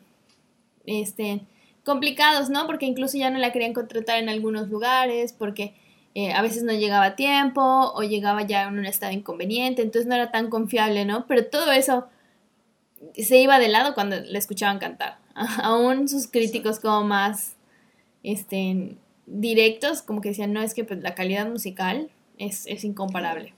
este, 0.86 1.42
complicados, 1.84 2.50
¿no? 2.50 2.66
Porque 2.66 2.86
incluso 2.86 3.18
ya 3.18 3.30
no 3.30 3.38
la 3.38 3.52
querían 3.52 3.74
contratar 3.74 4.20
en 4.20 4.30
algunos 4.30 4.70
lugares, 4.70 5.34
porque 5.34 5.76
eh, 6.14 6.32
a 6.32 6.42
veces 6.42 6.64
no 6.64 6.72
llegaba 6.72 7.04
a 7.04 7.16
tiempo 7.18 7.62
o 7.62 8.04
llegaba 8.04 8.44
ya 8.44 8.64
en 8.70 8.80
un 8.80 8.86
estado 8.86 9.12
inconveniente, 9.12 9.82
entonces 9.82 10.08
no 10.08 10.16
era 10.16 10.32
tan 10.32 10.50
confiable, 10.50 11.04
¿no? 11.04 11.28
Pero 11.28 11.48
todo 11.48 11.74
eso 11.74 12.08
se 13.18 13.38
iba 13.42 13.60
de 13.60 13.68
lado 13.68 13.96
cuando 13.96 14.16
le 14.16 14.38
escuchaban 14.40 14.80
cantar. 14.80 15.18
Aún 15.62 16.08
sus 16.08 16.28
críticos 16.28 16.80
como 16.80 17.04
más 17.04 17.58
este, 18.24 18.96
directos, 19.28 20.02
como 20.02 20.22
que 20.22 20.30
decían, 20.30 20.54
no, 20.54 20.62
es 20.62 20.74
que 20.74 20.84
pues, 20.84 21.02
la 21.02 21.16
calidad 21.16 21.50
musical 21.50 22.10
es, 22.38 22.66
incomparable. 22.84 23.54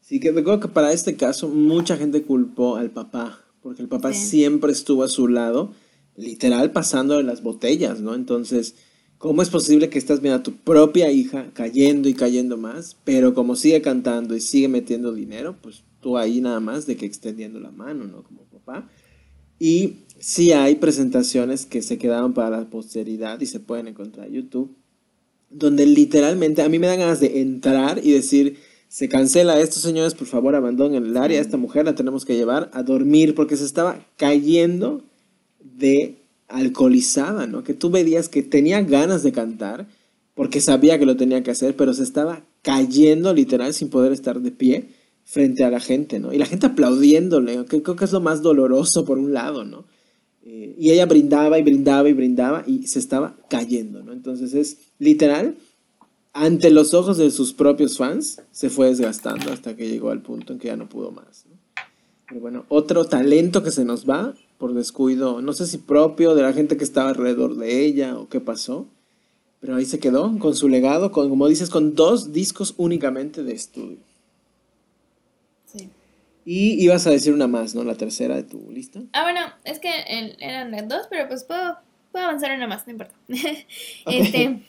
Sí, 0.00 0.20
que 0.20 0.32
recuerdo 0.32 0.60
que 0.60 0.68
para 0.68 0.92
este 0.92 1.16
caso 1.16 1.48
mucha 1.48 1.96
gente 1.96 2.22
culpó 2.22 2.76
al 2.76 2.90
papá, 2.90 3.44
porque 3.62 3.82
el 3.82 3.88
papá 3.88 4.12
siempre 4.12 4.72
estuvo 4.72 5.04
a 5.04 5.08
su 5.08 5.28
lado, 5.28 5.72
literal 6.16 6.72
pasando 6.72 7.16
de 7.16 7.22
las 7.22 7.42
botellas, 7.42 8.00
¿no? 8.00 8.14
Entonces, 8.14 8.74
¿cómo 9.18 9.42
es 9.42 9.50
posible 9.50 9.88
que 9.88 9.98
estás 9.98 10.20
viendo 10.20 10.40
a 10.40 10.42
tu 10.42 10.56
propia 10.56 11.10
hija 11.10 11.50
cayendo 11.54 12.08
y 12.08 12.14
cayendo 12.14 12.56
más, 12.56 12.96
pero 13.04 13.34
como 13.34 13.54
sigue 13.54 13.80
cantando 13.80 14.34
y 14.34 14.40
sigue 14.40 14.68
metiendo 14.68 15.12
dinero, 15.12 15.56
pues 15.62 15.84
tú 16.00 16.18
ahí 16.18 16.40
nada 16.40 16.60
más 16.60 16.86
de 16.86 16.96
que 16.96 17.06
extendiendo 17.06 17.60
la 17.60 17.70
mano, 17.70 18.04
¿no? 18.04 18.24
Como 18.24 18.42
papá. 18.42 18.90
Y 19.58 19.98
sí 20.22 20.52
hay 20.52 20.76
presentaciones 20.76 21.66
que 21.66 21.82
se 21.82 21.98
quedaron 21.98 22.32
para 22.32 22.50
la 22.50 22.70
posteridad 22.70 23.40
y 23.40 23.46
se 23.46 23.58
pueden 23.58 23.88
encontrar 23.88 24.28
en 24.28 24.34
YouTube, 24.34 24.76
donde 25.50 25.84
literalmente 25.84 26.62
a 26.62 26.68
mí 26.68 26.78
me 26.78 26.86
dan 26.86 27.00
ganas 27.00 27.18
de 27.18 27.40
entrar 27.40 28.00
y 28.02 28.12
decir, 28.12 28.56
se 28.86 29.08
cancela 29.08 29.60
esto, 29.60 29.80
señores, 29.80 30.14
por 30.14 30.28
favor 30.28 30.54
abandonen 30.54 31.04
el 31.04 31.16
área, 31.16 31.40
esta 31.40 31.56
mujer 31.56 31.86
la 31.86 31.96
tenemos 31.96 32.24
que 32.24 32.36
llevar 32.36 32.70
a 32.72 32.84
dormir 32.84 33.34
porque 33.34 33.56
se 33.56 33.64
estaba 33.64 34.06
cayendo 34.16 35.02
de 35.58 36.22
alcoholizada, 36.46 37.48
¿no? 37.48 37.64
Que 37.64 37.74
tú 37.74 37.90
veías 37.90 38.28
que 38.28 38.44
tenía 38.44 38.80
ganas 38.82 39.24
de 39.24 39.32
cantar 39.32 39.88
porque 40.34 40.60
sabía 40.60 41.00
que 41.00 41.06
lo 41.06 41.16
tenía 41.16 41.42
que 41.42 41.50
hacer, 41.50 41.74
pero 41.74 41.94
se 41.94 42.04
estaba 42.04 42.44
cayendo 42.62 43.34
literal 43.34 43.74
sin 43.74 43.90
poder 43.90 44.12
estar 44.12 44.40
de 44.40 44.52
pie 44.52 44.90
frente 45.24 45.64
a 45.64 45.70
la 45.70 45.80
gente, 45.80 46.20
¿no? 46.20 46.32
Y 46.32 46.38
la 46.38 46.46
gente 46.46 46.66
aplaudiéndole, 46.66 47.64
que 47.64 47.82
creo 47.82 47.96
que 47.96 48.04
es 48.04 48.12
lo 48.12 48.20
más 48.20 48.40
doloroso 48.40 49.04
por 49.04 49.18
un 49.18 49.32
lado, 49.32 49.64
¿no? 49.64 49.84
Y 50.44 50.90
ella 50.90 51.06
brindaba 51.06 51.58
y 51.58 51.62
brindaba 51.62 52.08
y 52.08 52.12
brindaba 52.12 52.64
y 52.66 52.86
se 52.88 52.98
estaba 52.98 53.36
cayendo, 53.48 54.02
¿no? 54.02 54.12
Entonces 54.12 54.54
es 54.54 54.78
literal, 54.98 55.56
ante 56.32 56.70
los 56.70 56.94
ojos 56.94 57.16
de 57.18 57.30
sus 57.30 57.52
propios 57.52 57.96
fans, 57.96 58.42
se 58.50 58.70
fue 58.70 58.88
desgastando 58.88 59.52
hasta 59.52 59.76
que 59.76 59.88
llegó 59.88 60.10
al 60.10 60.22
punto 60.22 60.52
en 60.52 60.58
que 60.58 60.68
ya 60.68 60.76
no 60.76 60.88
pudo 60.88 61.12
más. 61.12 61.44
Pero 62.26 62.40
bueno, 62.40 62.64
otro 62.68 63.04
talento 63.04 63.62
que 63.62 63.70
se 63.70 63.84
nos 63.84 64.08
va 64.08 64.34
por 64.58 64.74
descuido, 64.74 65.42
no 65.42 65.52
sé 65.52 65.66
si 65.66 65.78
propio 65.78 66.34
de 66.34 66.42
la 66.42 66.52
gente 66.52 66.76
que 66.76 66.84
estaba 66.84 67.10
alrededor 67.10 67.56
de 67.56 67.84
ella 67.84 68.18
o 68.18 68.28
qué 68.28 68.40
pasó, 68.40 68.86
pero 69.60 69.76
ahí 69.76 69.84
se 69.84 70.00
quedó 70.00 70.38
con 70.38 70.56
su 70.56 70.68
legado, 70.68 71.12
con, 71.12 71.28
como 71.28 71.46
dices, 71.46 71.70
con 71.70 71.94
dos 71.94 72.32
discos 72.32 72.74
únicamente 72.78 73.44
de 73.44 73.52
estudio. 73.52 73.98
Y 76.44 76.82
ibas 76.82 77.06
a 77.06 77.10
decir 77.10 77.32
una 77.32 77.46
más, 77.46 77.74
¿no? 77.74 77.84
La 77.84 77.94
tercera 77.94 78.36
de 78.36 78.42
tu 78.42 78.70
lista. 78.70 79.00
Ah, 79.12 79.22
bueno, 79.22 79.40
es 79.64 79.78
que 79.78 79.90
eran 80.40 80.70
las 80.70 80.88
dos, 80.88 81.06
pero 81.08 81.28
pues 81.28 81.44
puedo, 81.44 81.76
puedo 82.10 82.24
avanzar 82.24 82.52
una 82.56 82.66
más, 82.66 82.86
no 82.86 82.92
importa. 82.92 83.14
este, 84.06 84.62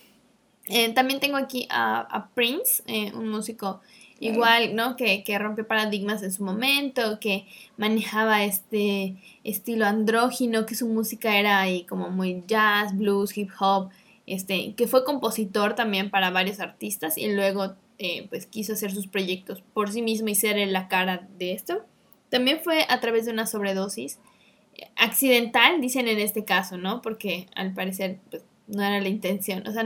eh, 0.66 0.94
también 0.94 1.20
tengo 1.20 1.38
aquí 1.38 1.68
a, 1.70 2.30
Prince, 2.36 2.84
eh, 2.86 3.12
un 3.14 3.30
músico 3.30 3.82
igual, 4.20 4.76
¿no? 4.76 4.96
Que, 4.96 5.24
que 5.24 5.38
rompe 5.38 5.64
paradigmas 5.64 6.24
en 6.24 6.32
su 6.32 6.44
momento, 6.44 7.20
que 7.20 7.46
manejaba 7.78 8.44
este 8.44 9.16
estilo 9.44 9.86
andrógino, 9.86 10.66
que 10.66 10.76
su 10.76 10.88
música 10.88 11.38
era 11.38 11.60
ahí 11.60 11.86
como 11.86 12.10
muy 12.10 12.44
jazz, 12.48 12.96
blues, 12.96 13.38
hip 13.38 13.50
hop, 13.60 13.90
este, 14.26 14.74
que 14.76 14.88
fue 14.88 15.04
compositor 15.04 15.76
también 15.76 16.10
para 16.10 16.30
varios 16.30 16.60
artistas 16.60 17.18
y 17.18 17.34
luego 17.34 17.76
eh, 18.00 18.28
pues 18.30 18.46
quiso 18.46 18.74
hacer 18.74 18.92
sus 18.92 19.08
proyectos 19.08 19.62
por 19.74 19.92
sí 19.92 20.02
mismo 20.02 20.30
y 20.30 20.36
ser 20.36 20.56
la 20.68 20.88
cara 20.88 21.28
de 21.38 21.54
esto. 21.54 21.86
También 22.30 22.60
fue 22.64 22.86
a 22.90 23.00
través 23.00 23.26
de 23.26 23.32
una 23.32 23.46
sobredosis 23.46 24.20
accidental, 24.96 25.82
dicen 25.82 26.08
en 26.08 26.20
este 26.20 26.46
caso, 26.46 26.78
¿no? 26.78 27.02
Porque 27.02 27.48
al 27.56 27.74
parecer 27.74 28.20
pues, 28.30 28.44
no 28.68 28.84
era 28.84 29.00
la 29.00 29.10
intención. 29.10 29.68
O 29.68 29.72
sea, 29.72 29.86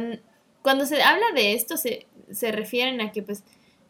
cuando 0.62 0.86
se 0.86 1.02
habla 1.02 1.26
de 1.36 1.54
esto 1.54 1.78
se, 1.78 2.08
se 2.32 2.52
refieren 2.52 3.02
a 3.02 3.12
que 3.12 3.24
pues 3.24 3.44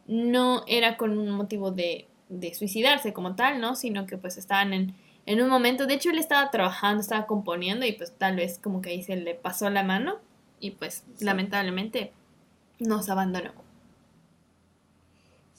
no 0.08 0.64
era 0.68 0.98
con 0.98 1.18
un 1.18 1.30
motivo 1.32 1.72
de, 1.72 2.08
de 2.30 2.54
suicidarse 2.54 3.14
como 3.14 3.36
tal, 3.36 3.60
¿no? 3.60 3.76
Sino 3.76 4.06
que 4.06 4.18
pues 4.18 4.38
estaban 4.38 4.74
en, 4.74 4.96
en 5.26 5.42
un 5.42 5.50
momento, 5.50 5.86
de 5.86 5.96
hecho 5.96 6.10
él 6.10 6.18
estaba 6.18 6.50
trabajando, 6.52 7.02
estaba 7.02 7.26
componiendo 7.26 7.86
y 7.86 7.94
pues 7.94 8.14
tal 8.18 8.38
vez 8.38 8.60
como 8.60 8.82
que 8.82 8.92
ahí 8.92 9.04
se 9.04 9.16
le 9.18 9.36
pasó 9.36 9.70
la 9.70 9.84
mano 9.84 10.18
y 10.60 10.72
pues 10.72 11.04
lamentablemente 11.20 12.12
nos 12.80 13.10
abandonó. 13.10 13.67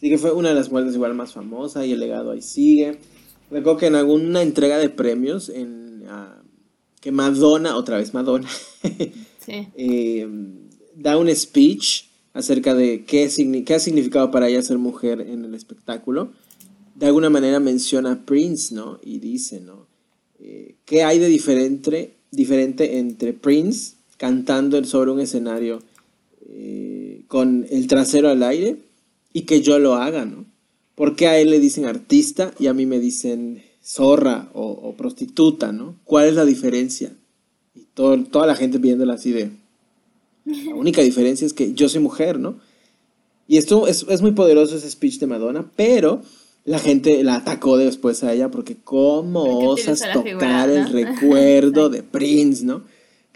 Sí 0.00 0.08
que 0.08 0.18
fue 0.18 0.32
una 0.32 0.50
de 0.50 0.54
las 0.54 0.70
muertes 0.70 0.94
igual 0.94 1.14
más 1.14 1.32
famosas 1.32 1.84
y 1.86 1.92
el 1.92 2.00
legado 2.00 2.30
ahí 2.30 2.42
sigue. 2.42 2.98
Recuerdo 3.50 3.78
que 3.78 3.86
en 3.86 3.96
alguna 3.96 4.42
entrega 4.42 4.78
de 4.78 4.90
premios, 4.90 5.48
en, 5.48 6.04
ah, 6.08 6.40
que 7.00 7.10
Madonna, 7.10 7.76
otra 7.76 7.96
vez 7.96 8.14
Madonna, 8.14 8.48
eh, 9.46 10.28
da 10.94 11.16
un 11.16 11.34
speech 11.34 12.04
acerca 12.32 12.74
de 12.74 13.04
qué, 13.04 13.28
qué, 13.66 13.74
ha 13.74 13.80
significado 13.80 14.30
para 14.30 14.48
ella 14.48 14.62
ser 14.62 14.78
mujer 14.78 15.20
en 15.20 15.44
el 15.44 15.54
espectáculo. 15.54 16.32
De 16.94 17.06
alguna 17.06 17.30
manera 17.30 17.58
menciona 17.58 18.12
a 18.12 18.24
Prince, 18.24 18.74
¿no? 18.74 19.00
Y 19.02 19.18
dice, 19.18 19.60
¿no? 19.60 19.86
Eh, 20.38 20.76
¿Qué 20.84 21.02
hay 21.02 21.18
de 21.18 21.26
diferente, 21.26 22.14
diferente 22.30 22.98
entre 22.98 23.32
Prince 23.32 23.96
cantando 24.16 24.82
sobre 24.84 25.10
un 25.10 25.20
escenario 25.20 25.80
eh, 26.48 27.22
con 27.28 27.66
el 27.70 27.86
trasero 27.86 28.28
al 28.28 28.42
aire 28.42 28.87
y 29.38 29.42
que 29.42 29.60
yo 29.60 29.78
lo 29.78 29.94
haga, 29.94 30.24
¿no? 30.24 30.46
¿Por 30.96 31.14
qué 31.14 31.28
a 31.28 31.38
él 31.38 31.50
le 31.50 31.60
dicen 31.60 31.84
artista 31.84 32.52
y 32.58 32.66
a 32.66 32.74
mí 32.74 32.86
me 32.86 32.98
dicen 32.98 33.62
zorra 33.84 34.50
o, 34.52 34.94
prostituta, 34.96 35.70
¿no? 35.70 35.94
¿Cuál 36.02 36.26
es 36.26 36.34
la 36.34 36.44
diferencia? 36.44 37.12
Y 37.72 37.82
todo, 37.94 38.20
toda 38.24 38.48
la 38.48 38.56
gente 38.56 38.78
viéndola 38.78 39.14
así 39.14 39.30
de... 39.30 39.50
La 40.44 40.74
única 40.74 41.02
diferencia 41.02 41.46
es 41.46 41.52
que 41.52 41.72
yo 41.72 41.88
soy 41.88 42.00
mujer, 42.00 42.40
¿no? 42.40 42.58
Y 43.46 43.58
esto 43.58 43.86
es, 43.86 44.04
es 44.08 44.22
muy 44.22 44.32
poderoso 44.32 44.76
ese 44.76 44.90
speech 44.90 45.20
de 45.20 45.28
Madonna, 45.28 45.70
pero 45.76 46.22
la 46.64 46.80
gente 46.80 47.22
la 47.22 47.36
atacó 47.36 47.76
después 47.76 48.24
a 48.24 48.32
ella 48.32 48.50
porque 48.50 48.76
cómo 48.82 49.68
osas 49.68 50.02
tocar 50.12 50.68
el 50.68 50.88
recuerdo 50.92 51.90
de 51.90 52.02
Prince, 52.02 52.64
¿no? 52.64 52.82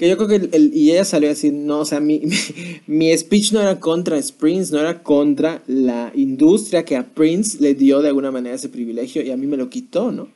Que 0.03 0.09
yo 0.09 0.17
creo 0.17 0.27
que 0.27 0.57
el, 0.57 0.75
y 0.75 0.91
ella 0.91 1.05
salió 1.05 1.29
a 1.29 1.31
decir, 1.31 1.53
no, 1.53 1.79
o 1.79 1.85
sea, 1.85 2.01
mi, 2.01 2.23
mi, 2.89 3.17
speech 3.17 3.53
no 3.53 3.61
era 3.61 3.79
contra 3.79 4.19
Prince, 4.37 4.73
no 4.73 4.81
era 4.81 5.01
contra 5.01 5.63
la 5.69 6.11
industria 6.17 6.85
que 6.85 6.97
a 6.97 7.07
Prince 7.07 7.59
le 7.61 7.77
dio 7.77 8.03
de 8.03 8.09
alguna 8.09 8.33
manera 8.33 8.57
ese 8.57 8.69
privilegio 8.69 9.23
y 9.23 9.31
a 9.31 9.37
mí 9.37 9.47
me 9.47 9.57
lo 9.57 9.71
quitó, 9.71 10.11
¿no? 10.11 10.27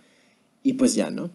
Y 0.63 0.75
pues 0.75 0.95
ya, 0.95 1.11
¿no? 1.11 1.33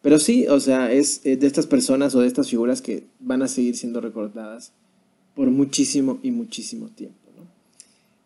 Pero 0.00 0.20
sí, 0.20 0.46
o 0.46 0.60
sea, 0.60 0.92
es 0.92 1.24
de 1.24 1.44
estas 1.44 1.66
personas 1.66 2.14
o 2.14 2.20
de 2.20 2.28
estas 2.28 2.48
figuras 2.48 2.82
que 2.82 3.02
van 3.18 3.42
a 3.42 3.48
seguir 3.48 3.76
siendo 3.76 4.00
recordadas 4.00 4.70
por 5.34 5.50
muchísimo 5.50 6.20
y 6.22 6.30
muchísimo 6.30 6.86
tiempo, 6.86 7.18
¿no? 7.36 7.48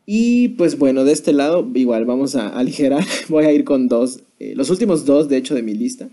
Y 0.04 0.48
pues 0.48 0.76
bueno, 0.76 1.04
de 1.04 1.12
este 1.12 1.32
lado, 1.32 1.66
igual 1.74 2.04
vamos 2.04 2.36
a 2.36 2.50
aligerar, 2.50 3.07
voy 3.30 3.46
a 3.46 3.52
ir 3.54 3.64
con 3.64 3.88
dos, 3.88 4.20
eh, 4.38 4.52
los 4.54 4.68
últimos 4.68 5.07
dos, 5.07 5.30
de 5.30 5.38
hecho, 5.38 5.54
de 5.54 5.62
mi 5.62 5.72
lista, 5.72 6.11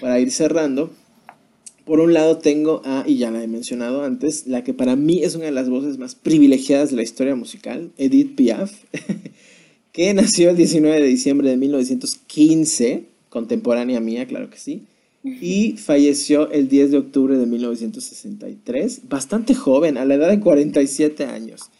para 0.00 0.18
ir 0.20 0.30
cerrando. 0.30 0.90
Por 1.88 2.00
un 2.00 2.12
lado 2.12 2.36
tengo 2.36 2.82
a, 2.84 3.04
y 3.06 3.16
ya 3.16 3.30
la 3.30 3.42
he 3.42 3.48
mencionado 3.48 4.04
antes, 4.04 4.46
la 4.46 4.62
que 4.62 4.74
para 4.74 4.94
mí 4.94 5.22
es 5.22 5.34
una 5.34 5.46
de 5.46 5.52
las 5.52 5.70
voces 5.70 5.96
más 5.96 6.14
privilegiadas 6.14 6.90
de 6.90 6.96
la 6.96 7.02
historia 7.02 7.34
musical, 7.34 7.92
Edith 7.96 8.36
Piaf, 8.36 8.70
que 9.92 10.12
nació 10.12 10.50
el 10.50 10.56
19 10.58 11.00
de 11.00 11.06
diciembre 11.06 11.48
de 11.48 11.56
1915, 11.56 13.04
contemporánea 13.30 14.00
mía, 14.00 14.26
claro 14.26 14.50
que 14.50 14.58
sí, 14.58 14.82
y 15.24 15.78
falleció 15.78 16.50
el 16.50 16.68
10 16.68 16.90
de 16.90 16.98
octubre 16.98 17.38
de 17.38 17.46
1963, 17.46 19.08
bastante 19.08 19.54
joven, 19.54 19.96
a 19.96 20.04
la 20.04 20.16
edad 20.16 20.28
de 20.28 20.40
47 20.40 21.24
años, 21.24 21.70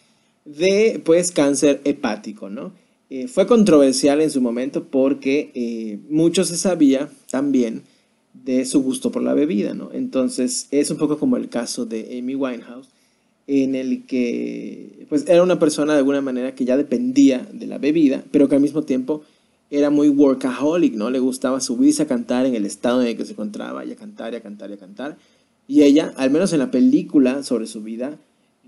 de 0.47 1.03
pues 1.05 1.33
cáncer 1.33 1.83
hepático, 1.85 2.49
¿no? 2.49 2.73
eh, 3.11 3.29
fue 3.29 3.47
controversial 3.47 4.21
en 4.21 4.31
su 4.31 4.41
momento 4.41 4.85
porque 4.85 5.51
eh, 5.55 5.99
mucho 6.11 6.45
se 6.45 6.57
sabía 6.57 7.11
también 7.31 7.83
de 8.45 8.65
su 8.65 8.83
gusto 8.83 9.11
por 9.11 9.23
la 9.23 9.35
bebida, 9.35 9.75
¿no? 9.75 9.91
Entonces 9.93 10.69
es 10.71 10.91
un 10.91 10.97
poco 10.97 11.19
como 11.19 11.37
el 11.37 11.49
caso 11.49 11.87
de 11.87 12.19
Amy 12.19 12.35
Winehouse, 12.35 12.89
en 13.47 13.75
el 13.75 14.05
que 14.05 15.07
pues 15.09 15.25
era 15.27 15.43
una 15.43 15.59
persona 15.59 15.95
de 15.95 16.01
alguna 16.01 16.21
manera 16.21 16.55
que 16.55 16.65
ya 16.65 16.77
dependía 16.77 17.49
de 17.53 17.67
la 17.67 17.79
bebida, 17.79 18.23
pero 18.31 18.49
que 18.49 18.57
al 18.57 18.61
mismo 18.61 18.83
tiempo 18.83 19.23
era 19.71 19.91
muy 19.91 20.09
workaholic, 20.09 20.95
¿no? 20.95 21.11
Le 21.11 21.19
gustaba 21.19 21.61
subirse 21.61 22.03
a 22.03 22.07
cantar 22.07 22.47
en 22.47 22.55
el 22.55 22.65
estado 22.65 23.03
en 23.03 23.09
el 23.09 23.17
que 23.17 23.25
se 23.25 23.33
encontraba, 23.33 23.85
y 23.85 23.93
a 23.93 23.97
cantar, 23.97 24.33
y 24.33 24.37
a 24.37 24.41
cantar, 24.41 24.71
y 24.71 24.75
a 24.75 24.79
cantar. 24.79 25.17
Y 25.67 25.83
ella, 25.83 26.13
al 26.17 26.31
menos 26.31 26.53
en 26.53 26.61
la 26.61 26.71
película 26.71 27.43
sobre 27.43 27.67
su 27.67 27.83
vida, 27.83 28.19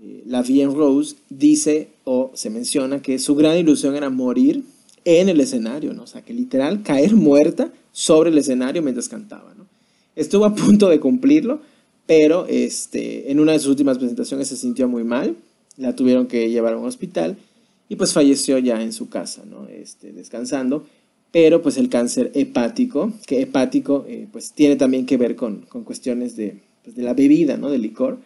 eh, 0.01 0.23
la 0.25 0.41
Vie 0.41 0.65
Rose 0.65 1.15
dice 1.29 1.89
o 2.03 2.31
se 2.33 2.49
menciona 2.49 3.01
que 3.01 3.19
su 3.19 3.35
gran 3.35 3.57
ilusión 3.57 3.95
era 3.95 4.09
morir 4.09 4.63
en 5.05 5.29
el 5.29 5.39
escenario, 5.39 5.93
¿no? 5.93 6.03
O 6.03 6.07
sea, 6.07 6.21
que 6.21 6.33
literal 6.33 6.83
caer 6.83 7.15
muerta 7.15 7.71
sobre 7.91 8.29
el 8.29 8.37
escenario 8.37 8.81
mientras 8.81 9.09
cantaba, 9.09 9.53
¿no? 9.55 9.67
Estuvo 10.15 10.45
a 10.45 10.55
punto 10.55 10.89
de 10.89 10.99
cumplirlo, 10.99 11.61
pero 12.05 12.45
este, 12.47 13.31
en 13.31 13.39
una 13.39 13.53
de 13.53 13.59
sus 13.59 13.69
últimas 13.69 13.97
presentaciones 13.97 14.47
se 14.47 14.57
sintió 14.57 14.87
muy 14.87 15.03
mal, 15.03 15.35
la 15.77 15.95
tuvieron 15.95 16.27
que 16.27 16.49
llevar 16.49 16.73
a 16.73 16.77
un 16.77 16.85
hospital 16.85 17.37
y 17.87 17.95
pues 17.95 18.13
falleció 18.13 18.57
ya 18.57 18.81
en 18.81 18.93
su 18.93 19.09
casa, 19.09 19.43
¿no? 19.49 19.67
Este, 19.67 20.11
descansando, 20.11 20.85
pero 21.31 21.61
pues 21.61 21.77
el 21.77 21.89
cáncer 21.89 22.31
hepático, 22.33 23.13
que 23.25 23.41
hepático 23.41 24.05
eh, 24.07 24.27
pues 24.31 24.51
tiene 24.51 24.75
también 24.75 25.05
que 25.05 25.17
ver 25.17 25.35
con, 25.35 25.61
con 25.61 25.83
cuestiones 25.83 26.35
de, 26.35 26.59
pues, 26.83 26.95
de 26.95 27.03
la 27.03 27.13
bebida, 27.13 27.57
¿no? 27.57 27.69
Del 27.69 27.81
licor, 27.81 28.19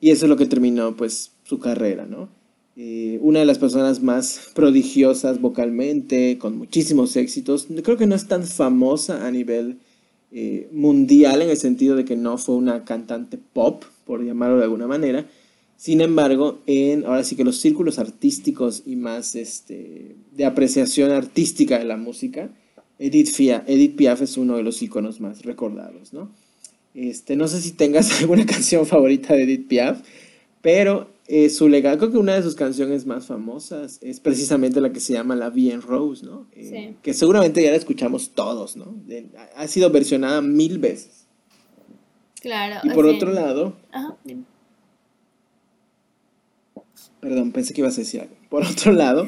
y 0.00 0.10
eso 0.10 0.26
es 0.26 0.30
lo 0.30 0.36
que 0.36 0.46
terminó 0.46 0.96
pues 0.96 1.32
su 1.44 1.58
carrera, 1.58 2.06
¿no? 2.06 2.28
Eh, 2.76 3.18
una 3.22 3.38
de 3.38 3.44
las 3.44 3.58
personas 3.58 4.02
más 4.02 4.50
prodigiosas 4.54 5.40
vocalmente, 5.40 6.38
con 6.38 6.58
muchísimos 6.58 7.16
éxitos, 7.16 7.68
creo 7.84 7.96
que 7.96 8.06
no 8.06 8.16
es 8.16 8.26
tan 8.26 8.44
famosa 8.44 9.26
a 9.26 9.30
nivel 9.30 9.78
eh, 10.32 10.68
mundial 10.72 11.42
en 11.42 11.50
el 11.50 11.56
sentido 11.56 11.94
de 11.94 12.04
que 12.04 12.16
no 12.16 12.36
fue 12.38 12.56
una 12.56 12.84
cantante 12.84 13.38
pop, 13.38 13.84
por 14.04 14.24
llamarlo 14.24 14.58
de 14.58 14.64
alguna 14.64 14.88
manera, 14.88 15.26
sin 15.76 16.00
embargo, 16.00 16.62
en 16.66 17.04
ahora 17.04 17.24
sí 17.24 17.36
que 17.36 17.44
los 17.44 17.58
círculos 17.58 17.98
artísticos 17.98 18.82
y 18.86 18.96
más 18.96 19.34
este, 19.34 20.16
de 20.32 20.44
apreciación 20.44 21.10
artística 21.10 21.78
de 21.78 21.84
la 21.84 21.96
música, 21.96 22.50
Edith, 22.98 23.38
Edith 23.38 23.96
Piaf 23.96 24.22
es 24.22 24.36
uno 24.36 24.56
de 24.56 24.62
los 24.62 24.80
iconos 24.82 25.20
más 25.20 25.42
recordados, 25.42 26.12
¿no? 26.12 26.30
Este, 26.94 27.36
no 27.36 27.48
sé 27.48 27.60
si 27.60 27.72
tengas 27.72 28.20
alguna 28.20 28.46
canción 28.46 28.86
favorita 28.86 29.34
de 29.34 29.42
Edith 29.42 29.68
Piaf, 29.68 30.00
pero 30.62 31.13
eh, 31.26 31.48
su 31.48 31.68
legado, 31.68 31.96
creo 31.98 32.10
que 32.10 32.18
una 32.18 32.34
de 32.34 32.42
sus 32.42 32.54
canciones 32.54 33.06
más 33.06 33.26
famosas 33.26 33.98
es 34.02 34.20
precisamente 34.20 34.80
la 34.80 34.92
que 34.92 35.00
se 35.00 35.14
llama 35.14 35.34
La 35.34 35.48
Vie 35.48 35.72
en 35.72 35.80
Rose, 35.80 36.24
¿no? 36.24 36.46
Eh, 36.52 36.64
sí. 36.64 36.96
Que 37.02 37.14
seguramente 37.14 37.62
ya 37.62 37.70
la 37.70 37.76
escuchamos 37.76 38.32
todos, 38.32 38.76
¿no? 38.76 38.94
ha 39.56 39.66
sido 39.68 39.88
versionada 39.90 40.42
mil 40.42 40.78
veces. 40.78 41.26
Claro. 42.40 42.80
Y 42.82 42.90
por 42.90 43.06
otro 43.06 43.32
lado... 43.32 43.76
Perdón, 47.20 47.52
pensé 47.52 47.72
que 47.72 47.80
ibas 47.80 47.96
a 47.96 48.02
decir 48.02 48.20
algo. 48.20 48.36
Por 48.50 48.64
otro 48.66 48.92
lado, 48.92 49.26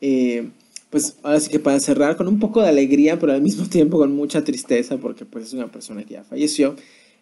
eh, 0.00 0.48
pues 0.88 1.18
ahora 1.22 1.40
sí 1.40 1.50
que 1.50 1.58
para 1.58 1.78
cerrar 1.78 2.16
con 2.16 2.26
un 2.26 2.38
poco 2.38 2.62
de 2.62 2.68
alegría, 2.68 3.18
pero 3.18 3.32
al 3.32 3.42
mismo 3.42 3.68
tiempo 3.68 3.98
con 3.98 4.16
mucha 4.16 4.44
tristeza, 4.44 4.96
porque 4.96 5.26
pues 5.26 5.48
es 5.48 5.52
una 5.52 5.70
persona 5.70 6.04
que 6.04 6.14
ya 6.14 6.24
falleció, 6.24 6.74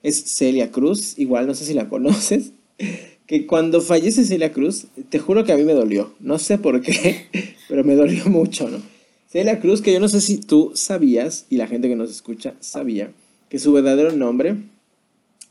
es 0.04 0.36
Celia 0.36 0.70
Cruz, 0.70 1.18
igual 1.18 1.48
no 1.48 1.54
sé 1.54 1.64
si 1.64 1.74
la 1.74 1.88
conoces, 1.88 2.52
que 3.26 3.46
cuando 3.46 3.80
fallece 3.80 4.24
Celia 4.24 4.52
Cruz, 4.52 4.86
te 5.08 5.18
juro 5.18 5.44
que 5.44 5.52
a 5.52 5.56
mí 5.56 5.64
me 5.64 5.74
dolió, 5.74 6.14
no 6.20 6.38
sé 6.38 6.58
por 6.58 6.80
qué, 6.80 7.26
pero 7.68 7.84
me 7.84 7.94
dolió 7.94 8.26
mucho, 8.26 8.68
¿no? 8.68 8.78
Celia 9.28 9.60
Cruz, 9.60 9.80
que 9.80 9.92
yo 9.92 10.00
no 10.00 10.08
sé 10.08 10.20
si 10.20 10.38
tú 10.38 10.72
sabías, 10.74 11.46
y 11.48 11.56
la 11.56 11.66
gente 11.66 11.88
que 11.88 11.96
nos 11.96 12.10
escucha 12.10 12.54
sabía, 12.60 13.12
que 13.48 13.58
su 13.58 13.72
verdadero 13.72 14.12
nombre 14.12 14.56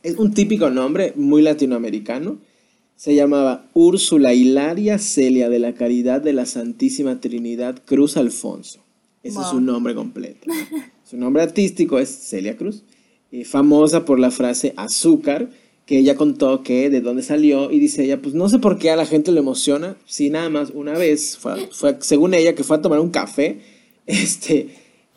es 0.04 0.18
un 0.18 0.34
típico 0.34 0.70
nombre 0.70 1.14
muy 1.16 1.42
latinoamericano, 1.42 2.38
se 2.96 3.16
llamaba 3.16 3.68
Úrsula 3.74 4.34
Hilaria 4.34 5.00
Celia 5.00 5.50
de 5.50 5.60
la 5.60 5.74
Caridad 5.74 6.22
de 6.22 6.34
la 6.34 6.46
Santísima 6.46 7.20
Trinidad 7.20 7.82
Cruz 7.84 8.18
Alfonso. 8.18 8.80
Ese 9.24 9.40
es 9.40 9.48
su 9.48 9.62
nombre 9.62 9.96
completo. 9.96 10.48
su 11.04 11.18
nombre 11.18 11.44
artístico 11.44 12.00
es 12.00 12.10
Celia 12.10 12.58
Cruz, 12.58 12.84
eh, 13.32 13.46
famosa 13.46 14.06
por 14.06 14.20
la 14.20 14.30
frase 14.30 14.74
azúcar, 14.78 15.50
que 15.92 15.98
ella 15.98 16.16
contó 16.16 16.64
que 16.64 16.90
de 16.90 17.02
dónde 17.02 17.22
salió 17.22 17.70
y 17.70 17.78
dice 17.78 18.06
ella, 18.06 18.22
pues 18.22 18.34
no 18.34 18.48
sé 18.48 18.60
por 18.60 18.78
qué 18.78 18.92
a 18.92 18.96
la 18.96 19.06
gente 19.06 19.34
le 19.34 19.42
emociona, 19.42 19.98
si 20.06 20.30
nada 20.30 20.50
más 20.50 20.72
una 20.74 20.94
vez, 20.94 21.38
fue, 21.38 21.98
según 22.00 22.34
ella, 22.34 22.56
que 22.56 22.64
fue 22.64 22.78
a 22.78 22.82
tomar 22.82 23.02
un 23.02 23.10
café, 23.10 23.60
este, 24.08 24.70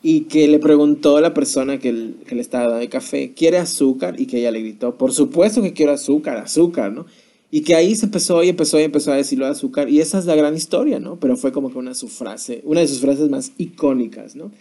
y 0.03 0.23
que 0.23 0.49
le 0.49 0.59
preguntó 0.59 1.15
a 1.15 1.21
la 1.21 1.33
persona 1.33 1.79
que, 1.79 2.15
que 2.27 2.35
le 2.35 2.41
estaba 2.41 2.65
dando 2.65 2.81
el 2.81 2.89
café, 2.89 3.31
¿quiere 3.33 3.57
azúcar? 3.57 4.19
Y 4.19 4.25
que 4.25 4.39
ella 4.39 4.51
le 4.51 4.59
gritó, 4.59 4.97
por 4.97 5.13
supuesto 5.13 5.61
que 5.61 5.71
quiero 5.71 5.93
azúcar, 5.93 6.35
azúcar, 6.35 6.91
¿no? 6.91 7.05
Y 7.51 7.61
que 7.61 7.75
ahí 7.75 7.95
se 7.95 8.07
empezó 8.07 8.43
y 8.43 8.49
empezó 8.49 8.77
y 8.77 8.83
empezó 8.83 9.13
a 9.13 9.15
decirlo 9.15 9.45
de 9.45 9.51
azúcar. 9.51 9.87
Y 9.87 10.01
esa 10.01 10.19
es 10.19 10.25
la 10.25 10.35
gran 10.35 10.57
historia, 10.57 10.99
¿no? 10.99 11.17
Pero 11.21 11.37
fue 11.37 11.53
como 11.53 11.71
que 11.71 11.77
una, 11.77 11.93
su 11.93 12.09
frase, 12.09 12.59
una 12.65 12.81
de 12.81 12.89
sus 12.89 12.99
frases 12.99 13.29
más 13.29 13.53
icónicas, 13.57 14.35
¿no? 14.35 14.51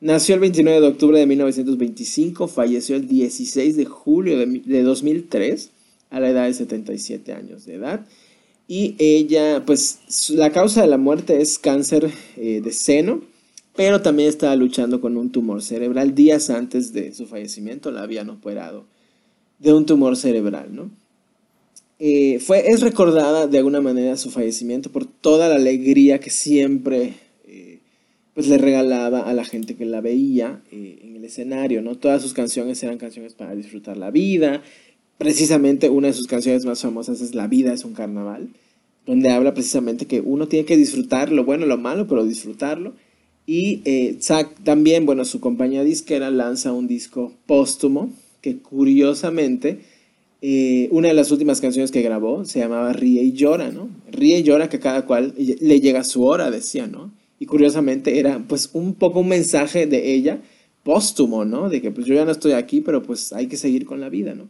Nació 0.00 0.34
el 0.34 0.40
29 0.42 0.80
de 0.80 0.88
octubre 0.88 1.18
de 1.18 1.26
1925, 1.26 2.48
falleció 2.48 2.96
el 2.96 3.08
16 3.08 3.76
de 3.76 3.84
julio 3.86 4.38
de, 4.38 4.82
2003 4.82 5.70
a 6.10 6.20
la 6.20 6.28
edad 6.28 6.44
de 6.44 6.54
77 6.54 7.32
años 7.32 7.64
de 7.64 7.74
edad. 7.74 8.06
Y 8.68 8.94
ella, 8.98 9.64
pues 9.64 10.30
la 10.30 10.50
causa 10.50 10.82
de 10.82 10.88
la 10.88 10.98
muerte 10.98 11.40
es 11.40 11.58
cáncer 11.58 12.10
eh, 12.36 12.60
de 12.62 12.72
seno, 12.72 13.22
pero 13.74 14.02
también 14.02 14.28
estaba 14.28 14.54
luchando 14.56 15.00
con 15.00 15.16
un 15.16 15.30
tumor 15.30 15.62
cerebral. 15.62 16.14
Días 16.14 16.50
antes 16.50 16.92
de 16.92 17.14
su 17.14 17.26
fallecimiento 17.26 17.90
la 17.90 18.02
habían 18.02 18.28
operado 18.28 18.84
de 19.58 19.72
un 19.72 19.86
tumor 19.86 20.16
cerebral, 20.16 20.74
¿no? 20.74 20.90
Eh, 21.98 22.40
fue, 22.40 22.68
es 22.68 22.82
recordada 22.82 23.46
de 23.46 23.56
alguna 23.56 23.80
manera 23.80 24.18
su 24.18 24.30
fallecimiento 24.30 24.92
por 24.92 25.06
toda 25.06 25.48
la 25.48 25.54
alegría 25.54 26.20
que 26.20 26.28
siempre 26.28 27.14
pues 28.36 28.48
le 28.48 28.58
regalaba 28.58 29.20
a 29.20 29.32
la 29.32 29.46
gente 29.46 29.76
que 29.76 29.86
la 29.86 30.02
veía 30.02 30.60
eh, 30.70 30.98
en 31.02 31.16
el 31.16 31.24
escenario, 31.24 31.80
¿no? 31.80 31.94
Todas 31.94 32.20
sus 32.20 32.34
canciones 32.34 32.82
eran 32.82 32.98
canciones 32.98 33.32
para 33.32 33.54
disfrutar 33.54 33.96
la 33.96 34.10
vida. 34.10 34.62
Precisamente 35.16 35.88
una 35.88 36.08
de 36.08 36.12
sus 36.12 36.26
canciones 36.26 36.66
más 36.66 36.82
famosas 36.82 37.22
es 37.22 37.34
La 37.34 37.46
vida 37.46 37.72
es 37.72 37.86
un 37.86 37.94
carnaval, 37.94 38.50
donde 39.06 39.30
habla 39.30 39.54
precisamente 39.54 40.04
que 40.04 40.20
uno 40.20 40.48
tiene 40.48 40.66
que 40.66 40.76
disfrutar 40.76 41.32
lo 41.32 41.46
bueno, 41.46 41.64
lo 41.64 41.78
malo, 41.78 42.06
pero 42.08 42.26
disfrutarlo. 42.26 42.92
Y 43.46 43.80
también, 44.64 45.06
bueno, 45.06 45.24
su 45.24 45.40
compañía 45.40 45.82
disquera 45.82 46.30
lanza 46.30 46.72
un 46.72 46.88
disco 46.88 47.32
póstumo 47.46 48.12
que 48.42 48.58
curiosamente 48.58 49.80
eh, 50.42 50.88
una 50.90 51.08
de 51.08 51.14
las 51.14 51.30
últimas 51.30 51.62
canciones 51.62 51.90
que 51.90 52.02
grabó 52.02 52.44
se 52.44 52.58
llamaba 52.58 52.92
Ríe 52.92 53.22
y 53.22 53.32
llora, 53.32 53.70
¿no? 53.70 53.88
Ríe 54.12 54.40
y 54.40 54.42
llora 54.42 54.68
que 54.68 54.78
cada 54.78 55.06
cual 55.06 55.32
le 55.38 55.80
llega 55.80 56.04
su 56.04 56.22
hora, 56.22 56.50
decía, 56.50 56.86
¿no? 56.86 57.12
Y 57.38 57.46
curiosamente 57.46 58.18
era 58.18 58.38
pues 58.46 58.70
un 58.72 58.94
poco 58.94 59.20
un 59.20 59.28
mensaje 59.28 59.86
de 59.86 60.14
ella 60.14 60.40
póstumo, 60.82 61.44
¿no? 61.44 61.68
De 61.68 61.82
que 61.82 61.90
pues 61.90 62.06
yo 62.06 62.14
ya 62.14 62.24
no 62.24 62.30
estoy 62.30 62.52
aquí, 62.52 62.80
pero 62.80 63.02
pues 63.02 63.32
hay 63.32 63.48
que 63.48 63.56
seguir 63.56 63.86
con 63.86 64.00
la 64.00 64.08
vida, 64.08 64.34
¿no? 64.34 64.48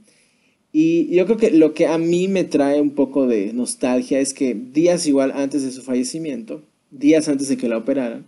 Y 0.72 1.14
yo 1.14 1.24
creo 1.24 1.38
que 1.38 1.50
lo 1.50 1.72
que 1.72 1.86
a 1.86 1.96
mí 1.96 2.28
me 2.28 2.44
trae 2.44 2.80
un 2.80 2.90
poco 2.90 3.26
de 3.26 3.52
nostalgia 3.54 4.20
es 4.20 4.34
que 4.34 4.54
días 4.54 5.06
igual 5.06 5.32
antes 5.34 5.62
de 5.62 5.72
su 5.72 5.82
fallecimiento, 5.82 6.62
días 6.90 7.28
antes 7.28 7.48
de 7.48 7.56
que 7.56 7.68
la 7.68 7.78
operaran, 7.78 8.26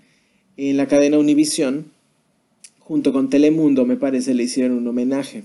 en 0.57 0.79
la 0.79 0.89
cadena 0.89 1.19
Univisión, 1.19 1.93
junto 2.79 3.13
con 3.13 3.29
Telemundo, 3.29 3.85
me 3.85 3.97
parece, 3.97 4.33
le 4.33 4.45
hicieron 4.45 4.79
un 4.79 4.89
homenaje 4.89 5.45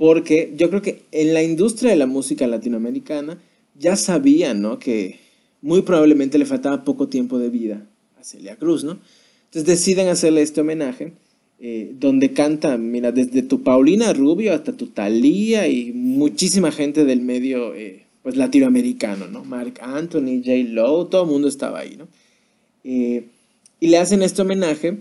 porque 0.00 0.54
yo 0.56 0.70
creo 0.70 0.80
que 0.80 1.02
en 1.12 1.34
la 1.34 1.42
industria 1.42 1.90
de 1.90 1.96
la 1.98 2.06
música 2.06 2.46
latinoamericana 2.46 3.38
ya 3.78 3.96
sabían, 3.96 4.62
¿no? 4.62 4.78
Que 4.78 5.20
muy 5.60 5.82
probablemente 5.82 6.38
le 6.38 6.46
faltaba 6.46 6.84
poco 6.84 7.08
tiempo 7.08 7.38
de 7.38 7.50
vida 7.50 7.86
Celia 8.24 8.56
Cruz, 8.56 8.84
¿no? 8.84 8.98
Entonces 9.46 9.66
deciden 9.66 10.08
hacerle 10.08 10.42
este 10.42 10.60
homenaje, 10.60 11.12
eh, 11.58 11.92
donde 11.98 12.32
canta, 12.32 12.76
mira, 12.78 13.12
desde 13.12 13.42
tu 13.42 13.62
Paulina 13.62 14.12
Rubio 14.12 14.54
hasta 14.54 14.76
tu 14.76 14.86
Thalía 14.86 15.68
y 15.68 15.92
muchísima 15.92 16.70
gente 16.70 17.04
del 17.04 17.20
medio, 17.20 17.74
eh, 17.74 18.06
pues, 18.22 18.36
latinoamericano, 18.36 19.26
¿no? 19.26 19.44
Mark 19.44 19.74
Anthony, 19.82 20.42
J. 20.44 20.68
Lowe, 20.68 21.10
todo 21.10 21.24
el 21.24 21.30
mundo 21.30 21.48
estaba 21.48 21.80
ahí, 21.80 21.96
¿no? 21.96 22.08
Eh, 22.84 23.24
y 23.80 23.88
le 23.88 23.98
hacen 23.98 24.22
este 24.22 24.42
homenaje 24.42 24.98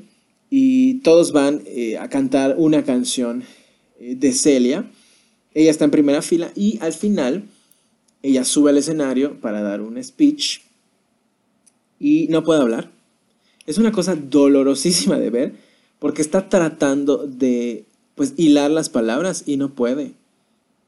y 0.49 0.95
todos 0.95 1.31
van 1.31 1.61
a 1.99 2.09
cantar 2.09 2.55
una 2.57 2.83
canción 2.83 3.43
de 3.99 4.31
Celia. 4.31 4.89
Ella 5.53 5.69
está 5.69 5.85
en 5.85 5.91
primera 5.91 6.21
fila 6.21 6.51
y 6.55 6.79
al 6.81 6.93
final 6.93 7.43
ella 8.23 8.43
sube 8.43 8.71
al 8.71 8.77
escenario 8.77 9.39
para 9.39 9.61
dar 9.61 9.81
un 9.81 10.01
speech 10.03 10.61
y 11.99 12.27
no 12.29 12.43
puede 12.43 12.61
hablar. 12.61 12.89
Es 13.69 13.77
una 13.77 13.91
cosa 13.91 14.15
dolorosísima 14.15 15.19
de 15.19 15.29
ver 15.29 15.53
porque 15.99 16.23
está 16.23 16.49
tratando 16.49 17.27
de 17.27 17.85
pues 18.15 18.33
hilar 18.35 18.71
las 18.71 18.89
palabras 18.89 19.43
y 19.45 19.57
no 19.57 19.75
puede. 19.75 20.13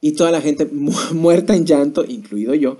Y 0.01 0.13
toda 0.13 0.31
la 0.31 0.41
gente 0.41 0.65
muerta 1.13 1.55
en 1.55 1.67
llanto, 1.67 2.03
incluido 2.03 2.55
yo, 2.55 2.79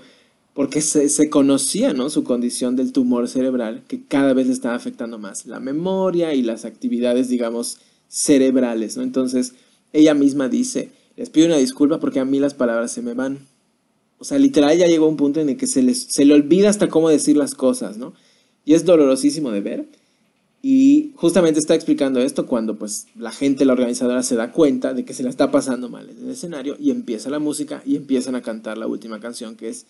porque 0.54 0.80
se, 0.80 1.30
conocía, 1.30 1.92
¿no? 1.92 2.10
Su 2.10 2.24
condición 2.24 2.74
del 2.74 2.90
tumor 2.90 3.28
cerebral, 3.28 3.84
que 3.86 4.02
cada 4.02 4.32
vez 4.32 4.48
estaba 4.48 4.74
afectando 4.74 5.20
más 5.20 5.46
la 5.46 5.60
memoria 5.60 6.34
y 6.34 6.42
las 6.42 6.64
actividades, 6.64 7.28
digamos, 7.28 7.78
cerebrales, 8.08 8.96
¿no? 8.96 9.04
Entonces, 9.04 9.54
ella 9.92 10.14
misma 10.14 10.48
dice, 10.48 10.90
les 11.16 11.30
pido 11.30 11.46
una 11.46 11.58
disculpa 11.58 12.00
porque 12.00 12.18
a 12.18 12.24
mí 12.24 12.40
las 12.40 12.54
palabras 12.54 12.90
se 12.90 13.02
me 13.02 13.14
van. 13.14 13.46
O 14.18 14.24
sea, 14.24 14.40
literal 14.40 14.76
ya 14.76 14.88
llegó 14.88 15.06
un 15.06 15.16
punto 15.16 15.38
en 15.38 15.50
el 15.50 15.56
que 15.56 15.68
se, 15.68 15.80
les, 15.80 16.02
se 16.10 16.24
le 16.24 16.34
olvida 16.34 16.70
hasta 16.70 16.88
cómo 16.88 17.08
decir 17.08 17.36
las 17.36 17.54
cosas, 17.54 17.98
¿no? 17.98 18.14
Y 18.64 18.74
es 18.74 18.84
dolorosísimo 18.84 19.50
de 19.50 19.60
ver. 19.60 19.86
Y 20.62 21.12
justamente 21.16 21.58
está 21.58 21.74
explicando 21.74 22.20
esto 22.20 22.46
cuando 22.46 22.76
pues 22.76 23.08
la 23.18 23.32
gente, 23.32 23.64
la 23.64 23.72
organizadora 23.72 24.22
se 24.22 24.36
da 24.36 24.52
cuenta 24.52 24.94
de 24.94 25.04
que 25.04 25.12
se 25.12 25.24
la 25.24 25.30
está 25.30 25.50
pasando 25.50 25.88
mal 25.88 26.08
en 26.08 26.24
el 26.24 26.30
escenario 26.30 26.76
y 26.78 26.92
empieza 26.92 27.30
la 27.30 27.40
música 27.40 27.82
y 27.84 27.96
empiezan 27.96 28.36
a 28.36 28.42
cantar 28.42 28.78
la 28.78 28.86
última 28.86 29.18
canción 29.18 29.56
que 29.56 29.68
es 29.68 29.86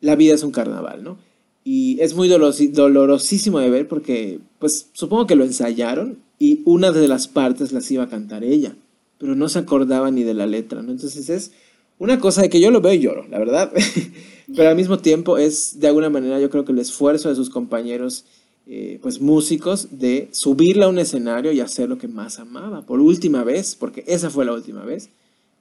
La 0.00 0.16
vida 0.16 0.34
es 0.34 0.42
un 0.42 0.50
carnaval, 0.50 1.04
¿no? 1.04 1.18
Y 1.64 2.00
es 2.00 2.14
muy 2.14 2.26
dolorosísimo 2.26 3.60
de 3.60 3.70
ver 3.70 3.86
porque 3.86 4.40
pues 4.58 4.88
supongo 4.92 5.28
que 5.28 5.36
lo 5.36 5.44
ensayaron 5.44 6.18
y 6.40 6.62
una 6.64 6.90
de 6.90 7.06
las 7.06 7.28
partes 7.28 7.70
las 7.70 7.88
iba 7.92 8.02
a 8.02 8.08
cantar 8.08 8.42
ella, 8.42 8.74
pero 9.18 9.36
no 9.36 9.48
se 9.48 9.60
acordaba 9.60 10.10
ni 10.10 10.24
de 10.24 10.34
la 10.34 10.46
letra, 10.46 10.82
¿no? 10.82 10.90
Entonces 10.90 11.28
es 11.28 11.52
una 12.00 12.18
cosa 12.18 12.42
de 12.42 12.48
que 12.48 12.60
yo 12.60 12.72
lo 12.72 12.80
veo 12.80 12.94
y 12.94 12.98
lloro, 12.98 13.28
la 13.28 13.38
verdad, 13.38 13.72
pero 14.54 14.68
al 14.68 14.76
mismo 14.76 14.98
tiempo 14.98 15.38
es 15.38 15.80
de 15.80 15.88
alguna 15.88 16.10
manera 16.10 16.40
yo 16.40 16.50
creo 16.50 16.64
que 16.64 16.72
el 16.72 16.78
esfuerzo 16.78 17.28
de 17.28 17.34
sus 17.34 17.50
compañeros 17.50 18.24
eh, 18.64 19.00
pues 19.02 19.20
músicos 19.20 19.88
de 19.90 20.28
subirla 20.30 20.86
a 20.86 20.88
un 20.88 21.00
escenario 21.00 21.50
y 21.50 21.58
hacer 21.58 21.88
lo 21.88 21.98
que 21.98 22.06
más 22.06 22.38
amaba, 22.38 22.82
por 22.82 23.00
última 23.00 23.42
vez, 23.42 23.74
porque 23.74 24.04
esa 24.06 24.30
fue 24.30 24.44
la 24.44 24.52
última 24.52 24.84
vez, 24.84 25.08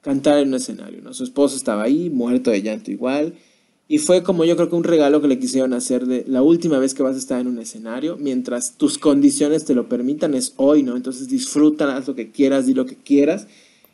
cantar 0.02 0.38
en 0.38 0.50
un 0.50 0.54
escenario, 0.54 1.02
¿no? 1.02 1.12
Su 1.14 1.24
esposo 1.24 1.56
estaba 1.56 1.82
ahí, 1.82 2.12
muerto 2.12 2.52
de 2.52 2.62
llanto 2.62 2.92
igual, 2.92 3.34
y 3.88 3.98
fue 3.98 4.22
como 4.22 4.46
yo 4.46 4.56
creo 4.56 4.70
que 4.70 4.76
un 4.76 4.84
regalo 4.84 5.20
que 5.20 5.28
le 5.28 5.40
quisieron 5.40 5.74
hacer 5.74 6.06
de 6.06 6.24
la 6.28 6.44
última 6.44 6.78
vez 6.78 6.94
que 6.94 7.02
vas 7.02 7.16
a 7.16 7.20
estar 7.20 7.42
en 7.42 7.48
un 7.48 7.58
escenario, 7.58 8.18
mientras 8.18 8.78
tus 8.78 9.00
condiciones 9.00 9.66
te 9.66 9.74
lo 9.74 9.90
permitan, 9.90 10.36
es 10.36 10.54
hoy, 10.58 10.84
¿no? 10.84 10.96
Entonces 10.96 11.28
disfruta, 11.28 11.98
haz 11.98 12.08
lo 12.08 12.14
que 12.14 12.30
quieras, 12.30 12.68
di 12.68 12.76
lo 12.76 12.86
que 12.86 12.96
quieras, 12.96 13.48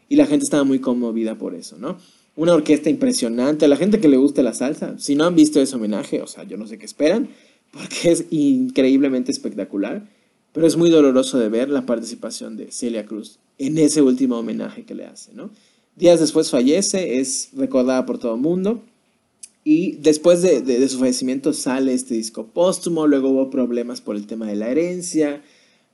y 0.10 0.18
la 0.18 0.26
gente 0.26 0.44
estaba 0.44 0.66
muy 0.66 0.80
conmovida 0.80 1.36
por 1.36 1.56
eso, 1.56 1.78
¿no? 1.80 1.98
Una 2.38 2.54
orquesta 2.54 2.92
impresionante, 2.92 3.66
a 3.66 3.68
la 3.68 3.78
gente 3.78 4.00
que 4.00 4.08
le 4.08 4.18
guste 4.18 4.44
la 4.44 4.54
salsa, 4.54 4.98
si 5.00 5.16
no 5.16 5.26
han 5.26 5.36
visto 5.36 5.60
ese 5.60 5.76
homenaje, 5.76 6.22
o 6.22 6.28
sea, 6.28 6.44
yo 6.44 6.56
no 6.56 6.68
sé 6.68 6.78
qué 6.78 6.86
esperan, 6.86 7.30
porque 7.72 8.12
es 8.12 8.26
increíblemente 8.30 9.32
espectacular, 9.32 10.08
pero 10.54 10.68
es 10.68 10.78
muy 10.78 10.92
doloroso 10.92 11.40
de 11.40 11.50
ver 11.50 11.70
la 11.70 11.88
participación 11.88 12.56
de 12.56 12.72
Celia 12.72 13.08
Cruz 13.08 13.40
en 13.58 13.80
ese 13.80 14.04
último 14.04 14.38
homenaje 14.38 14.84
que 14.84 14.94
le 14.94 15.06
hace, 15.06 15.34
¿no? 15.34 15.50
Días 15.96 16.20
después 16.20 16.52
fallece, 16.52 17.20
es 17.20 17.50
recordada 17.58 18.06
por 18.06 18.20
todo 18.20 18.36
el 18.36 18.42
mundo, 18.42 18.84
y 19.64 19.94
después 19.94 20.44
de, 20.44 20.88
su 20.88 21.00
fallecimiento 21.00 21.54
sale 21.54 21.94
este 21.94 22.14
disco 22.14 22.46
póstumo, 22.46 23.08
luego 23.08 23.32
hubo 23.32 23.50
problemas 23.50 24.00
por 24.00 24.16
el 24.16 24.28
tema 24.28 24.46
de 24.46 24.56
la 24.56 24.70
herencia, 24.70 25.42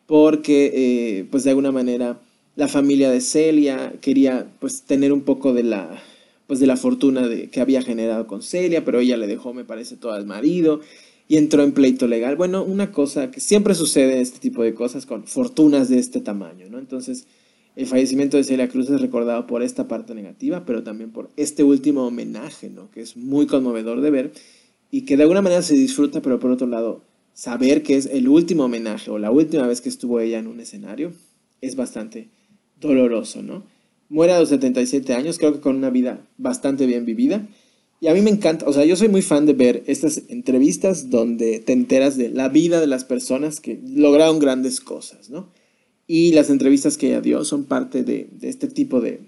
porque 0.08 0.72
eh, 0.76 1.26
pues 1.32 1.46
de 1.46 1.52
alguna 1.52 1.72
manera 1.72 2.20
la 2.58 2.68
familia 2.68 3.10
de 3.10 3.22
Celia 3.22 3.94
quería 4.02 4.46
pues 4.60 4.82
tener 4.84 5.14
un 5.14 5.22
poco 5.22 5.54
de 5.54 5.64
la 5.64 6.04
pues 6.48 6.60
de 6.60 6.68
la 6.68 6.78
fortuna 6.78 7.28
que 7.52 7.62
había 7.62 7.82
generado 7.82 8.28
con 8.28 8.41
Celia, 8.41 8.84
pero 8.84 9.00
ella 9.00 9.18
le 9.18 9.28
dejó, 9.28 9.54
me 9.54 9.66
parece, 9.66 9.96
todo 9.96 10.14
al 10.14 10.26
marido 10.26 10.82
y 11.28 11.38
entró 11.38 11.64
en 11.64 11.72
pleito 11.72 12.08
legal. 12.08 12.36
Bueno, 12.36 12.64
una 12.64 12.91
cosa 12.91 13.32
que 13.32 13.39
siempre 13.39 13.76
sucede 13.76 14.22
este 14.22 14.39
tipo 14.39 14.64
de 14.64 14.74
cosas 14.74 15.06
con 15.06 15.26
fortunas 15.26 15.89
de 15.89 16.00
este 16.00 16.20
tamaño, 16.20 16.68
¿no? 16.70 16.80
Entonces, 16.80 17.28
el 17.76 17.88
fallecimiento 17.88 18.38
de 18.38 18.44
Celia 18.44 18.68
Cruz 18.68 18.89
es 18.89 19.02
recordado 19.02 19.48
por 19.48 19.64
esta 19.64 19.88
parte 19.88 20.14
negativa, 20.14 20.66
pero 20.66 20.84
también 20.84 21.12
por 21.12 21.30
este 21.38 21.64
último 21.64 22.06
homenaje, 22.06 22.70
¿no? 22.70 22.91
Que 22.91 23.02
es 23.02 23.18
muy 23.18 23.48
conmovedor 23.48 24.02
de 24.02 24.12
ver 24.12 24.32
y 24.91 25.06
que 25.06 25.18
de 25.18 25.24
alguna 25.24 25.41
manera 25.41 25.64
se 25.64 25.74
disfruta, 25.74 26.22
pero 26.22 26.39
por 26.39 26.52
otro 26.52 26.68
lado, 26.68 27.04
saber 27.34 27.82
que 27.82 27.96
es 27.96 28.06
el 28.06 28.28
último 28.28 28.66
homenaje 28.66 29.10
o 29.10 29.18
la 29.18 29.32
última 29.32 29.66
vez 29.66 29.82
que 29.82 29.89
estuvo 29.89 30.20
ella 30.20 30.38
en 30.38 30.48
un 30.48 30.60
escenario 30.60 31.14
es 31.62 31.76
bastante 31.76 32.30
doloroso, 32.80 33.41
¿no? 33.41 33.64
Muere 34.14 34.34
a 34.34 34.39
los 34.39 34.49
77 34.49 35.14
años, 35.14 35.39
creo 35.39 35.53
que 35.53 35.59
con 35.59 35.76
una 35.76 35.89
vida 35.89 36.28
bastante 36.38 36.86
bien 36.86 37.03
vivida 37.03 37.47
y 38.03 38.09
a 38.09 38.14
mí 38.14 38.20
me 38.20 38.32
encanta, 38.32 38.68
o 38.68 38.74
sea, 38.74 38.84
yo 38.84 38.97
soy 38.97 39.07
muy 39.07 39.22
fan 39.22 39.45
de 39.45 39.53
ver 39.53 39.82
estas 39.88 40.24
entrevistas 40.28 41.09
donde 41.09 41.59
te 41.59 41.72
enteras 41.72 42.18
de 42.18 42.28
la 42.28 42.49
vida 42.49 42.82
de 42.82 42.88
las 42.88 43.05
personas 43.05 43.61
que 43.61 43.80
lograron 43.82 44.39
grandes 44.39 44.82
cosas, 44.82 45.30
¿no? 45.30 45.53
Y 46.05 46.34
las 46.34 46.49
entrevistas 46.49 46.97
que 46.97 47.07
ella 47.07 47.22
dio 47.22 47.45
son 47.45 47.64
parte 47.64 48.03
de, 48.03 48.30
este 48.41 48.68
tipo 48.68 48.99
de, 48.99 49.22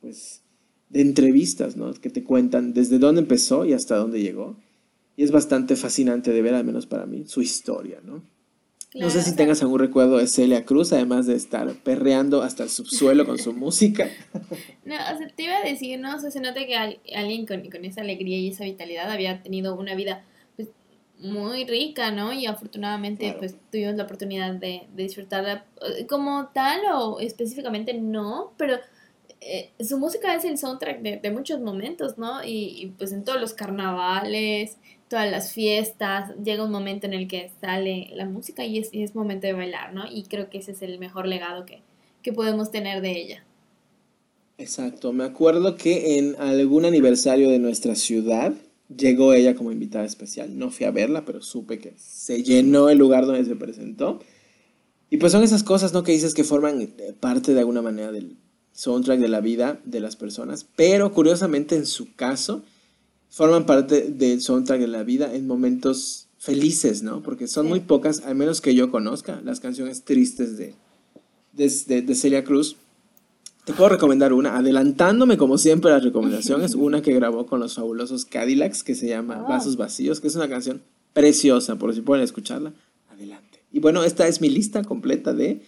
pues, 0.00 0.42
de 0.88 1.00
entrevistas, 1.00 1.76
¿no? 1.76 1.94
Que 1.94 2.10
te 2.10 2.24
cuentan 2.24 2.74
desde 2.74 2.98
dónde 2.98 3.20
empezó 3.20 3.64
y 3.64 3.72
hasta 3.72 3.94
dónde 3.94 4.20
llegó. 4.20 4.56
Y 5.16 5.22
es 5.22 5.30
bastante 5.30 5.76
fascinante 5.76 6.32
de 6.32 6.42
ver, 6.42 6.54
al 6.54 6.64
menos 6.64 6.86
para 6.86 7.06
mí, 7.06 7.22
su 7.28 7.40
historia, 7.40 8.00
¿no? 8.04 8.24
No 8.94 9.10
sé 9.10 9.22
si 9.22 9.34
tengas 9.34 9.62
algún 9.62 9.78
recuerdo 9.78 10.18
de 10.18 10.26
Celia 10.26 10.64
Cruz, 10.64 10.92
además 10.92 11.26
de 11.26 11.34
estar 11.34 11.72
perreando 11.82 12.42
hasta 12.42 12.64
el 12.64 12.68
subsuelo 12.68 13.24
con 13.24 13.38
su 13.38 13.52
música. 13.54 14.08
No, 14.84 14.94
o 14.94 15.18
sea, 15.18 15.28
te 15.34 15.44
iba 15.44 15.56
a 15.56 15.62
decir, 15.62 15.98
¿no? 15.98 16.14
O 16.16 16.18
sea, 16.18 16.30
se 16.30 16.40
nota 16.40 16.64
que 16.66 16.76
alguien 16.76 17.46
con, 17.46 17.70
con, 17.70 17.84
esa 17.84 18.02
alegría 18.02 18.38
y 18.38 18.48
esa 18.48 18.64
vitalidad 18.64 19.10
había 19.10 19.42
tenido 19.42 19.74
una 19.74 19.94
vida 19.94 20.24
pues, 20.56 20.68
muy 21.18 21.64
rica, 21.64 22.10
¿no? 22.10 22.32
Y 22.32 22.46
afortunadamente, 22.46 23.34
pues, 23.38 23.54
tuvimos 23.70 23.94
la 23.94 24.04
oportunidad 24.04 24.52
de, 24.54 24.82
de, 24.94 25.02
disfrutarla 25.02 25.64
eh, 25.98 26.06
como 26.06 26.48
tal 26.52 26.80
o 26.92 27.20
específicamente 27.20 27.94
no, 27.94 28.52
pero 28.58 28.76
eh, 29.40 29.70
su 29.80 29.98
música 29.98 30.34
es 30.34 30.44
el 30.44 30.58
soundtrack 30.58 31.00
de, 31.00 31.16
de 31.16 31.30
muchos 31.30 31.60
momentos, 31.60 32.18
¿no? 32.18 32.44
Y, 32.44 32.82
y, 32.82 32.86
pues 32.98 33.12
en 33.12 33.24
todos 33.24 33.40
los 33.40 33.54
carnavales, 33.54 34.76
todas 35.12 35.30
las 35.30 35.52
fiestas, 35.52 36.30
llega 36.42 36.64
un 36.64 36.70
momento 36.70 37.06
en 37.06 37.12
el 37.12 37.28
que 37.28 37.50
sale 37.60 38.08
la 38.14 38.24
música 38.24 38.64
y 38.64 38.78
es, 38.78 39.14
momento 39.14 39.46
de 39.46 39.52
bailar, 39.52 39.92
¿no? 39.92 40.04
Y 40.10 40.22
creo 40.22 40.48
que 40.48 40.56
ese 40.56 40.72
es 40.72 40.80
el 40.80 40.98
mejor 40.98 41.28
legado 41.28 41.66
que, 41.66 41.82
que 42.22 42.32
podemos 42.32 42.70
tener 42.70 43.02
de 43.02 43.20
ella. 43.20 43.44
Exacto, 44.56 45.12
me 45.12 45.24
acuerdo 45.24 45.76
que 45.76 46.16
en 46.16 46.34
algún 46.40 46.86
aniversario 46.86 47.50
de 47.50 47.58
nuestra 47.58 47.94
ciudad 47.94 48.54
llegó 48.88 49.34
ella 49.34 49.54
como 49.54 49.70
invitada 49.70 50.06
especial. 50.06 50.58
No 50.58 50.70
fui 50.70 50.86
a 50.86 50.90
verla, 50.90 51.26
pero 51.26 51.42
supe 51.42 51.78
que 51.78 51.92
se 51.98 52.42
llenó 52.42 52.88
el 52.88 52.96
lugar 52.96 53.26
donde 53.26 53.44
se 53.44 53.54
presentó. 53.54 54.18
Y 55.10 55.18
pues 55.18 55.32
son 55.32 55.42
esas 55.42 55.62
cosas, 55.62 55.92
¿no? 55.92 56.04
Que 56.04 56.12
dices 56.12 56.32
que 56.32 56.42
forman 56.42 56.80
eh, 56.80 57.12
parte 57.20 57.52
de 57.52 57.60
alguna 57.60 57.82
manera 57.82 58.12
del 58.12 58.38
soundtrack 58.72 59.20
de 59.20 59.28
la 59.28 59.42
vida 59.42 59.78
de 59.84 60.00
las 60.00 60.16
personas. 60.16 60.66
Pero 60.74 61.12
curiosamente 61.12 61.76
en 61.76 61.84
su 61.84 62.14
caso, 62.14 62.64
forman 63.32 63.64
parte 63.64 64.10
del 64.10 64.42
soundtrack 64.42 64.78
de 64.78 64.88
la 64.88 65.04
vida 65.04 65.34
en 65.34 65.46
momentos 65.46 66.28
felices, 66.36 67.02
¿no? 67.02 67.22
Porque 67.22 67.48
son 67.48 67.66
muy 67.66 67.80
pocas, 67.80 68.20
al 68.26 68.34
menos 68.34 68.60
que 68.60 68.74
yo 68.74 68.90
conozca, 68.90 69.40
las 69.42 69.58
canciones 69.58 70.04
tristes 70.04 70.58
de, 70.58 70.74
de, 71.54 72.14
Celia 72.14 72.44
Cruz. 72.44 72.76
Te 73.64 73.72
puedo 73.72 73.88
recomendar 73.88 74.34
una, 74.34 74.58
adelantándome 74.58 75.38
como 75.38 75.56
siempre 75.56 75.90
las 75.90 76.04
recomendaciones, 76.04 76.74
una 76.76 77.00
que 77.00 77.14
grabó 77.14 77.46
con 77.46 77.58
los 77.58 77.74
fabulosos 77.74 78.26
Cadillacs 78.26 78.84
que 78.84 78.94
se 78.94 79.08
llama 79.08 79.36
ah. 79.38 79.48
Vasos 79.48 79.78
Vacíos, 79.78 80.20
que 80.20 80.26
es 80.26 80.36
una 80.36 80.50
canción 80.50 80.82
preciosa, 81.14 81.76
por 81.76 81.94
si 81.94 82.02
pueden 82.02 82.22
escucharla, 82.22 82.74
adelante. 83.08 83.62
Y 83.72 83.80
bueno, 83.80 84.04
esta 84.04 84.28
es 84.28 84.42
mi 84.42 84.50
lista 84.50 84.84
completa 84.84 85.32
de 85.32 85.62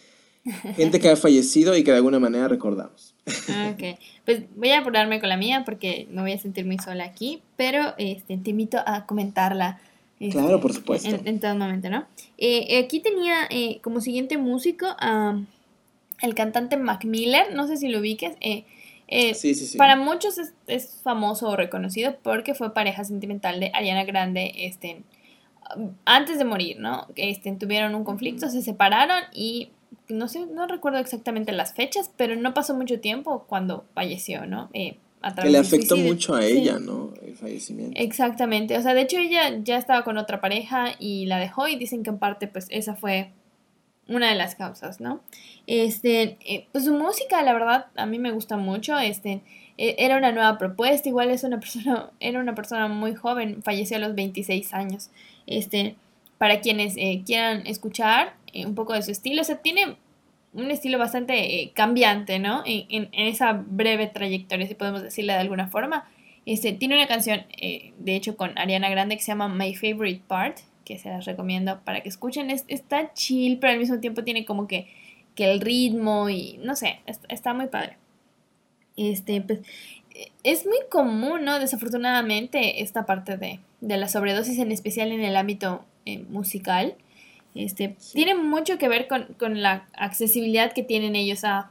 gente 0.77 1.01
que 1.01 1.09
ha 1.09 1.17
fallecido 1.17 1.77
y 1.77 1.85
que 1.85 1.91
de 1.91 1.99
alguna 1.99 2.19
manera 2.19 2.49
recordamos. 2.49 3.15
Ah, 3.49 3.73
ok, 3.75 3.99
pues 4.25 4.43
voy 4.55 4.71
a 4.71 4.81
apurarme 4.81 5.21
con 5.21 5.29
la 5.29 5.37
mía 5.37 5.63
porque 5.65 6.07
me 6.11 6.21
voy 6.21 6.33
a 6.33 6.39
sentir 6.39 6.67
muy 6.67 6.79
sola 6.79 7.05
aquí, 7.05 7.43
pero 7.57 7.95
este, 7.97 8.37
te 8.37 8.51
invito 8.51 8.79
a 8.85 9.07
comentarla. 9.07 9.81
Este, 10.21 10.39
claro, 10.39 10.61
por 10.61 10.73
supuesto. 10.73 11.09
En, 11.25 11.41
todo 11.41 11.55
momento, 11.55 11.89
¿no? 11.91 12.07
Eh, 12.39 12.79
aquí 12.85 13.01
tenía 13.01 13.47
eh, 13.51 13.81
como 13.83 14.01
siguiente 14.01 14.39
músico 14.39 14.87
a 14.99 15.41
el 16.21 16.35
cantante 16.35 16.77
Mac 16.77 17.05
Miller, 17.05 17.55
no 17.55 17.67
sé 17.67 17.77
si 17.77 17.89
lo 17.89 17.99
ubiques. 17.99 18.37
Eh, 18.41 18.65
sí, 19.35 19.55
sí, 19.55 19.67
sí. 19.67 19.79
Para 19.79 19.97
muchos 19.97 20.39
es, 20.39 20.55
es, 20.67 21.01
famoso 21.03 21.49
o 21.49 21.57
reconocido 21.57 22.17
porque 22.23 22.55
fue 22.55 22.73
pareja 22.73 23.05
sentimental 23.05 23.61
de 23.61 23.71
Ariana 23.75 24.05
Grande 24.05 24.53
este, 24.57 25.03
antes 26.05 26.39
de 26.39 26.45
morir, 26.45 26.79
¿no? 26.79 27.07
Este, 27.17 27.53
tuvieron 27.53 27.95
un 27.95 28.05
conflicto, 28.05 28.49
se 28.49 28.63
separaron 28.63 29.21
y 29.33 29.71
no 30.09 30.29
sé, 30.29 30.47
no 30.47 30.67
recuerdo 30.67 30.99
exactamente 30.99 31.53
las 31.53 31.75
fechas, 31.75 32.11
pero 32.17 32.37
no 32.37 32.55
pasó 32.55 32.75
mucho 32.75 33.01
tiempo 33.01 33.45
cuando 33.47 33.85
falleció, 33.95 34.47
¿no? 34.47 34.71
Eh, 34.73 34.99
que 35.41 35.49
le 35.49 35.59
afectó 35.59 35.97
mucho 35.97 36.35
a 36.35 36.45
ella, 36.45 36.79
¿no? 36.79 37.15
El 37.25 37.35
fallecimiento. 37.35 37.99
Exactamente, 37.99 38.77
o 38.77 38.83
sea, 38.83 38.95
de 38.95 39.03
hecho 39.03 39.19
ella 39.19 39.59
ya 39.63 39.79
estaba 39.79 40.05
con 40.05 40.19
otra 40.19 40.41
pareja 40.41 40.95
y 40.99 41.27
la 41.27 41.39
dejó 41.39 41.67
y 41.69 41.77
dicen 41.77 42.03
que 42.03 42.11
en 42.11 42.19
parte 42.19 42.47
pues 42.47 42.67
esa 42.71 42.95
fue 42.95 43.31
una 44.07 44.29
de 44.29 44.35
las 44.35 44.55
causas, 44.55 45.01
¿no? 45.01 45.21
Este, 45.67 46.37
eh, 46.45 46.67
pues 46.73 46.85
su 46.85 46.93
música, 46.93 47.43
la 47.43 47.55
verdad, 47.55 47.87
a 47.97 48.05
mí 48.05 48.19
me 48.19 48.33
gusta 48.33 48.57
mucho, 48.57 48.99
este, 48.99 49.41
e, 49.79 49.97
era 49.99 50.19
una 50.19 50.33
nueva 50.33 50.59
propuesta, 50.59 51.09
igual 51.09 51.31
es 51.31 51.43
una 51.43 51.59
persona, 51.61 52.11
era 52.21 52.41
una 52.41 52.55
persona 52.55 52.89
muy 52.89 53.15
joven, 53.15 53.63
falleció 53.63 53.97
a 53.97 54.01
los 54.01 54.15
26 54.15 54.75
años, 54.75 55.11
este, 55.47 55.97
para 56.37 56.61
quienes 56.61 56.95
eh, 56.97 57.23
quieran 57.25 57.67
escuchar 57.67 58.35
eh, 58.55 58.65
un 58.65 58.77
poco 58.77 58.93
de 58.95 59.03
su 59.03 59.11
estilo. 59.11 59.43
O 59.43 59.45
sea, 59.45 59.59
tiene 59.59 59.97
un 60.53 60.71
estilo 60.71 60.97
bastante 60.97 61.61
eh, 61.61 61.73
cambiante, 61.75 62.39
¿no? 62.39 62.63
En, 62.65 63.09
esa 63.13 63.53
breve 63.53 64.07
trayectoria, 64.07 64.69
si 64.69 64.75
podemos 64.77 65.03
decirle 65.03 65.33
de 65.33 65.41
alguna 65.41 65.67
forma. 65.67 66.09
Este, 66.47 66.73
tiene 66.73 66.95
una 66.95 67.09
canción, 67.09 67.45
eh, 67.61 67.93
de 67.99 68.15
hecho, 68.15 68.37
con 68.37 68.57
Ariana 68.57 68.89
Grande 68.91 69.17
que 69.17 69.23
se 69.23 69.33
llama 69.33 69.49
My 69.49 69.75
Favorite 69.75 70.23
Part, 70.29 70.59
que 70.85 70.99
se 70.99 71.09
las 71.09 71.25
recomiendo 71.25 71.81
para 71.81 72.03
que 72.03 72.09
escuchen. 72.09 72.49
está 72.51 73.13
chill, 73.13 73.59
pero 73.59 73.73
al 73.73 73.81
mismo 73.81 73.99
tiempo 73.99 74.23
tiene 74.23 74.45
como 74.45 74.69
que, 74.69 74.87
que 75.35 75.51
el 75.51 75.61
ritmo 75.61 76.31
y 76.31 76.61
no 76.63 76.77
sé, 76.77 77.01
está, 77.29 77.55
muy 77.55 77.67
padre. 77.67 77.99
Este, 78.97 79.41
pues, 79.41 79.63
es 80.45 80.65
muy 80.65 80.79
común, 80.89 81.45
¿no? 81.45 81.59
Desafortunadamente, 81.59 82.83
esta 82.83 83.05
parte 83.05 83.37
de, 83.37 83.59
de 83.81 83.97
la 83.97 84.07
sobredosis, 84.07 84.61
en 84.61 84.71
especial 84.71 85.11
en 85.11 85.23
el 85.23 85.35
ámbito 85.35 85.85
musical, 86.29 86.95
este, 87.55 87.97
tiene 88.13 88.35
mucho 88.35 88.79
que 88.79 88.89
ver 88.89 89.07
con, 89.07 89.35
con, 89.39 89.63
la 89.63 89.87
accesibilidad 89.95 90.73
que 90.73 90.83
tienen 90.83 91.15
ellos 91.15 91.45
a, 91.45 91.71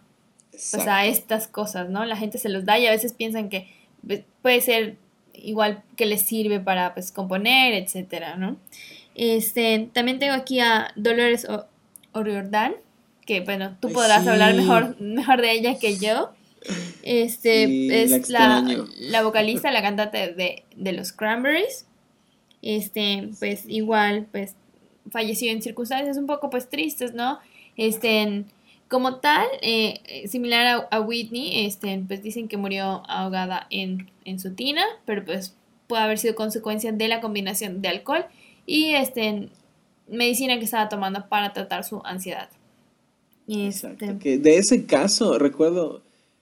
pues, 0.52 0.88
a 0.88 1.06
estas 1.06 1.48
cosas, 1.48 1.90
¿no? 1.90 2.06
La 2.06 2.16
gente 2.16 2.38
se 2.38 2.50
los 2.50 2.66
da 2.66 2.80
y 2.80 2.88
a 2.88 2.92
veces 2.92 3.14
piensan 3.14 3.50
que 3.50 3.68
pues, 4.06 4.22
puede 4.42 4.62
ser 4.62 4.98
igual 5.34 5.84
que 5.98 6.06
les 6.06 6.22
sirve 6.22 6.60
para 6.60 6.94
pues 6.94 7.12
componer, 7.12 7.74
etcétera, 7.74 8.38
¿no? 8.38 8.58
Este, 9.16 9.90
también 9.94 10.20
tengo 10.20 10.34
aquí 10.34 10.60
a 10.60 10.92
Dolores 10.96 11.48
O'Riordan, 12.14 12.76
que 13.26 13.42
bueno, 13.42 13.78
tú 13.80 13.92
podrás 13.92 14.26
hablar 14.26 14.54
mejor, 14.56 15.00
mejor 15.02 15.42
de 15.42 15.52
ella 15.52 15.80
que 15.80 15.98
yo. 15.98 16.32
Este 17.04 18.04
es 18.04 18.30
la, 18.30 18.66
la, 18.98 19.24
vocalista, 19.24 19.70
la 19.72 19.82
cantante 19.82 20.34
de, 20.34 20.64
de, 20.76 20.92
los 20.94 21.12
Cranberries. 21.12 21.86
Este, 22.62 23.30
pues 23.40 23.66
igual, 23.68 24.28
pues 24.32 24.56
falleció 25.10 25.52
en 25.52 25.62
circunstancias 25.62 26.18
un 26.18 26.26
poco 26.26 26.50
pues 26.50 26.70
tristes, 26.70 27.14
¿no? 27.14 27.40
Este, 27.76 28.46
como 28.88 29.16
tal, 29.16 29.48
eh, 29.62 30.28
similar 30.28 30.88
a, 30.92 31.02
Whitney, 31.02 31.66
este, 31.66 32.04
pues 32.08 32.22
dicen 32.22 32.48
que 32.48 32.58
murió 32.58 33.04
ahogada 33.08 33.68
en, 33.70 34.10
en 34.26 34.40
su 34.40 34.54
tina, 34.54 34.84
pero 35.06 35.26
pues 35.26 35.56
puede 35.88 36.04
haber 36.04 36.20
sido 36.20 36.36
consecuencia 36.36 36.92
de 36.92 37.08
la 37.08 37.22
combinación 37.22 37.82
de 37.82 37.88
alcohol 37.88 38.26
y 38.66 38.94
este, 38.94 39.50
medicina 40.08 40.58
que 40.60 40.66
estaba 40.66 40.90
tomando 40.90 41.28
para 41.28 41.54
tratar 41.54 41.84
su 41.84 42.02
ansiedad. 42.04 42.50
Exacto. 43.48 44.06
Este, 44.06 44.38
de 44.38 44.58
ese 44.58 44.86
caso, 44.86 45.38
recuerdo, 45.38 46.02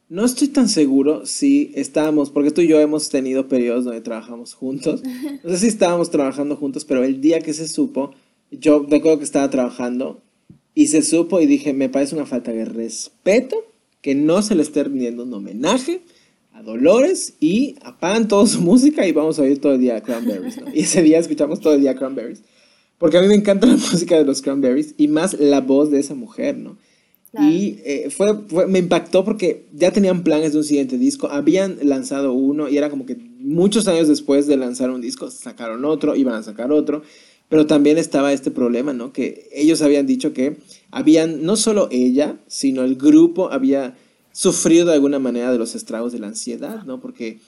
no 0.10 0.26
estoy 0.26 0.50
tan 0.50 0.68
seguro 0.68 1.26
si 1.26 1.72
estábamos, 1.76 2.30
porque 2.30 2.52
tú 2.52 2.62
y 2.62 2.68
yo 2.68 2.80
hemos 2.80 3.10
tenido 3.10 3.48
periodos 3.48 3.86
donde 3.86 4.02
trabajamos 4.02 4.54
juntos. 4.54 5.02
No 5.44 5.50
sé 5.50 5.58
si 5.58 5.68
estábamos 5.68 6.12
trabajando 6.12 6.56
juntos, 6.56 6.86
pero 6.86 7.04
el 7.04 7.22
día 7.22 7.40
que 7.40 7.54
se 7.54 7.68
supo, 7.68 8.14
yo 8.52 8.86
recuerdo 8.90 9.20
que 9.20 9.24
estaba 9.26 9.50
trabajando 9.50 10.22
y 10.74 10.88
se 10.88 11.02
supo 11.02 11.40
y 11.42 11.46
dije, 11.46 11.74
me 11.74 11.90
parece 11.90 12.16
una 12.16 12.26
falta 12.26 12.52
de 12.52 12.66
respeto 12.66 13.56
que 14.02 14.16
no 14.16 14.42
se 14.42 14.56
le 14.56 14.64
esté 14.64 14.84
rindiendo 14.84 15.24
un 15.24 15.34
homenaje 15.34 16.02
a 16.54 16.62
Dolores 16.62 17.36
y 17.40 17.76
apagan 17.84 18.28
toda 18.28 18.46
su 18.46 18.62
música 18.62 19.08
y 19.08 19.12
vamos 19.12 19.40
a 19.40 19.44
oír 19.44 19.60
todo 19.60 19.74
el 19.74 19.82
día 19.82 20.02
Cranberries, 20.02 20.62
¿no? 20.62 20.68
Y 20.74 20.82
ese 20.82 21.02
día 21.02 21.20
escuchamos 21.20 21.60
todo 21.60 21.74
el 21.74 21.82
día 21.82 21.96
Cranberries. 21.96 22.44
Porque 22.98 23.18
a 23.18 23.22
mí 23.22 23.28
me 23.28 23.36
encanta 23.36 23.68
la 23.68 23.74
música 23.92 24.18
de 24.18 24.26
los 24.26 24.42
Cranberries 24.42 24.94
y 24.98 25.08
más 25.08 25.40
la 25.40 25.62
voz 25.62 25.92
de 25.92 26.00
esa 26.00 26.16
mujer, 26.16 26.58
¿no? 26.58 26.78
Y 27.40 27.80
eh, 27.86 28.10
fue, 28.10 28.34
me 28.68 28.80
impactó 28.80 29.24
porque 29.24 29.66
ya 29.72 29.92
tenían 29.94 30.22
planes 30.22 30.52
de 30.52 30.58
un 30.58 30.66
siguiente 30.66 30.98
disco, 30.98 31.30
habían 31.30 31.78
lanzado 31.82 32.34
uno 32.34 32.68
y 32.68 32.78
era 32.78 32.90
como 32.90 33.06
que 33.06 33.16
muchos 33.16 33.88
años 33.88 34.10
después 34.10 34.48
de 34.48 34.58
lanzar 34.58 34.90
un 34.90 35.00
disco 35.00 35.32
sacaron 35.32 35.86
otro, 35.86 36.18
iban 36.18 36.34
a 36.34 36.44
sacar 36.44 36.74
otro, 36.74 37.04
pero 37.52 37.68
también 37.68 37.98
estaba 37.98 38.32
este 38.32 38.50
problema, 38.50 38.94
¿no? 38.94 39.12
Que 39.12 39.50
ellos 39.52 39.82
habían 39.82 40.08
dicho 40.08 40.32
que 40.32 40.56
habían, 40.90 41.44
no 41.44 41.58
solo 41.58 41.90
ella, 41.92 42.38
sino 42.48 42.84
el 42.84 42.96
grupo 42.96 43.52
había 43.52 43.98
sufrido 44.32 44.86
de 44.86 44.94
alguna 44.94 45.20
manera 45.20 45.52
de 45.52 45.58
los 45.58 45.76
estragos 45.76 46.14
de 46.14 46.20
la 46.20 46.28
ansiedad, 46.28 46.84
¿no? 46.86 47.02
Porque 47.02 47.40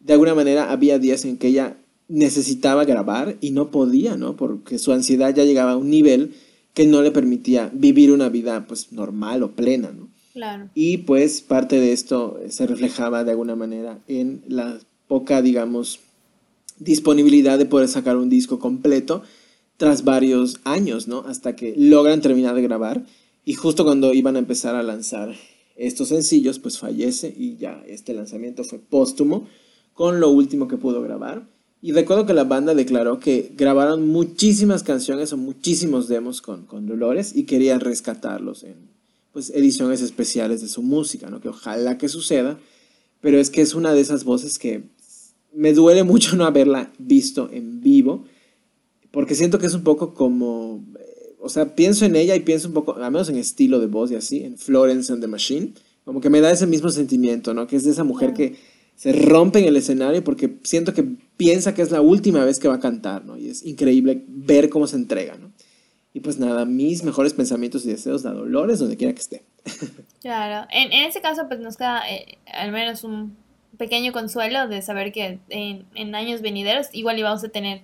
de 0.00 0.12
alguna 0.12 0.34
manera 0.34 0.70
había 0.70 0.98
días 0.98 1.24
en 1.24 1.38
que 1.38 1.48
ella 1.48 1.78
necesitaba 2.06 2.84
grabar 2.84 3.38
y 3.40 3.52
no 3.52 3.70
podía, 3.70 4.18
¿no? 4.18 4.36
Porque 4.36 4.78
su 4.78 4.92
ansiedad 4.92 5.34
ya 5.34 5.44
llegaba 5.44 5.72
a 5.72 5.76
un 5.78 5.88
nivel 5.88 6.34
que 6.74 6.86
no 6.86 7.00
le 7.00 7.10
permitía 7.10 7.70
vivir 7.72 8.12
una 8.12 8.28
vida 8.28 8.66
pues 8.66 8.92
normal 8.92 9.42
o 9.42 9.52
plena, 9.52 9.90
¿no? 9.90 10.10
Claro. 10.34 10.68
Y 10.74 10.98
pues 10.98 11.40
parte 11.40 11.80
de 11.80 11.94
esto 11.94 12.38
se 12.50 12.66
reflejaba 12.66 13.24
de 13.24 13.30
alguna 13.30 13.56
manera 13.56 14.00
en 14.06 14.42
la 14.48 14.78
poca, 15.08 15.40
digamos, 15.40 16.00
disponibilidad 16.78 17.56
de 17.56 17.64
poder 17.64 17.88
sacar 17.88 18.18
un 18.18 18.28
disco 18.28 18.58
completo 18.58 19.22
tras 19.76 20.04
varios 20.04 20.58
años, 20.64 21.08
¿no? 21.08 21.24
Hasta 21.26 21.56
que 21.56 21.74
logran 21.76 22.20
terminar 22.20 22.54
de 22.54 22.62
grabar 22.62 23.04
y 23.44 23.54
justo 23.54 23.84
cuando 23.84 24.12
iban 24.14 24.36
a 24.36 24.40
empezar 24.40 24.74
a 24.74 24.82
lanzar 24.82 25.34
estos 25.76 26.08
sencillos, 26.08 26.58
pues 26.58 26.78
fallece 26.78 27.32
y 27.36 27.56
ya 27.56 27.82
este 27.86 28.14
lanzamiento 28.14 28.64
fue 28.64 28.78
póstumo 28.78 29.46
con 29.94 30.20
lo 30.20 30.30
último 30.30 30.68
que 30.68 30.76
pudo 30.76 31.02
grabar. 31.02 31.46
Y 31.82 31.92
recuerdo 31.92 32.26
que 32.26 32.32
la 32.32 32.44
banda 32.44 32.74
declaró 32.74 33.20
que 33.20 33.52
grabaron 33.56 34.08
muchísimas 34.08 34.82
canciones 34.82 35.32
o 35.32 35.36
muchísimos 35.36 36.08
demos 36.08 36.40
con, 36.40 36.66
con 36.66 36.86
Dolores 36.86 37.36
y 37.36 37.44
querían 37.44 37.80
rescatarlos 37.80 38.64
en 38.64 38.74
pues, 39.32 39.50
ediciones 39.50 40.00
especiales 40.00 40.62
de 40.62 40.68
su 40.68 40.82
música, 40.82 41.28
¿no? 41.28 41.40
Que 41.40 41.50
ojalá 41.50 41.98
que 41.98 42.08
suceda, 42.08 42.58
pero 43.20 43.38
es 43.38 43.50
que 43.50 43.60
es 43.60 43.74
una 43.74 43.92
de 43.92 44.00
esas 44.00 44.24
voces 44.24 44.58
que 44.58 44.84
me 45.52 45.72
duele 45.72 46.02
mucho 46.04 46.36
no 46.36 46.46
haberla 46.46 46.90
visto 46.98 47.50
en 47.52 47.80
vivo, 47.80 48.24
porque 49.16 49.34
siento 49.34 49.58
que 49.58 49.64
es 49.64 49.72
un 49.72 49.82
poco 49.82 50.12
como 50.12 50.84
o 51.40 51.48
sea, 51.48 51.74
pienso 51.74 52.04
en 52.04 52.16
ella 52.16 52.36
y 52.36 52.40
pienso 52.40 52.68
un 52.68 52.74
poco, 52.74 52.96
al 52.96 53.10
menos 53.10 53.30
en 53.30 53.36
estilo 53.36 53.80
de 53.80 53.86
voz 53.86 54.10
y 54.10 54.14
así, 54.14 54.44
en 54.44 54.58
Florence 54.58 55.10
and 55.10 55.22
the 55.22 55.26
Machine, 55.26 55.72
como 56.04 56.20
que 56.20 56.28
me 56.28 56.42
da 56.42 56.50
ese 56.50 56.66
mismo 56.66 56.90
sentimiento, 56.90 57.54
¿no? 57.54 57.66
Que 57.66 57.76
es 57.76 57.84
de 57.84 57.92
esa 57.92 58.04
mujer 58.04 58.34
que 58.34 58.56
se 58.94 59.14
rompe 59.14 59.60
en 59.60 59.64
el 59.64 59.76
escenario 59.76 60.22
porque 60.22 60.58
siento 60.64 60.92
que 60.92 61.02
piensa 61.38 61.72
que 61.72 61.80
es 61.80 61.90
la 61.90 62.02
última 62.02 62.44
vez 62.44 62.58
que 62.58 62.68
va 62.68 62.74
a 62.74 62.80
cantar, 62.80 63.24
¿no? 63.24 63.38
Y 63.38 63.48
es 63.48 63.64
increíble 63.64 64.22
ver 64.28 64.68
cómo 64.68 64.86
se 64.86 64.96
entrega, 64.96 65.38
¿no? 65.38 65.50
Y 66.12 66.20
pues 66.20 66.38
nada, 66.38 66.66
mis 66.66 67.02
mejores 67.02 67.32
pensamientos 67.32 67.86
y 67.86 67.88
deseos 67.88 68.26
a 68.26 68.32
Dolores 68.32 68.80
donde 68.80 68.98
quiera 68.98 69.14
que 69.14 69.20
esté. 69.20 69.42
Claro, 70.20 70.68
en, 70.70 70.92
en 70.92 71.04
ese 71.06 71.22
caso 71.22 71.46
pues 71.48 71.60
nos 71.60 71.78
queda 71.78 72.02
eh, 72.10 72.36
al 72.52 72.70
menos 72.70 73.02
un 73.02 73.34
pequeño 73.78 74.12
consuelo 74.12 74.68
de 74.68 74.82
saber 74.82 75.10
que 75.10 75.38
en, 75.48 75.86
en 75.94 76.14
años 76.14 76.42
venideros 76.42 76.88
igual 76.92 77.18
íbamos 77.18 77.42
a 77.44 77.48
tener 77.48 77.82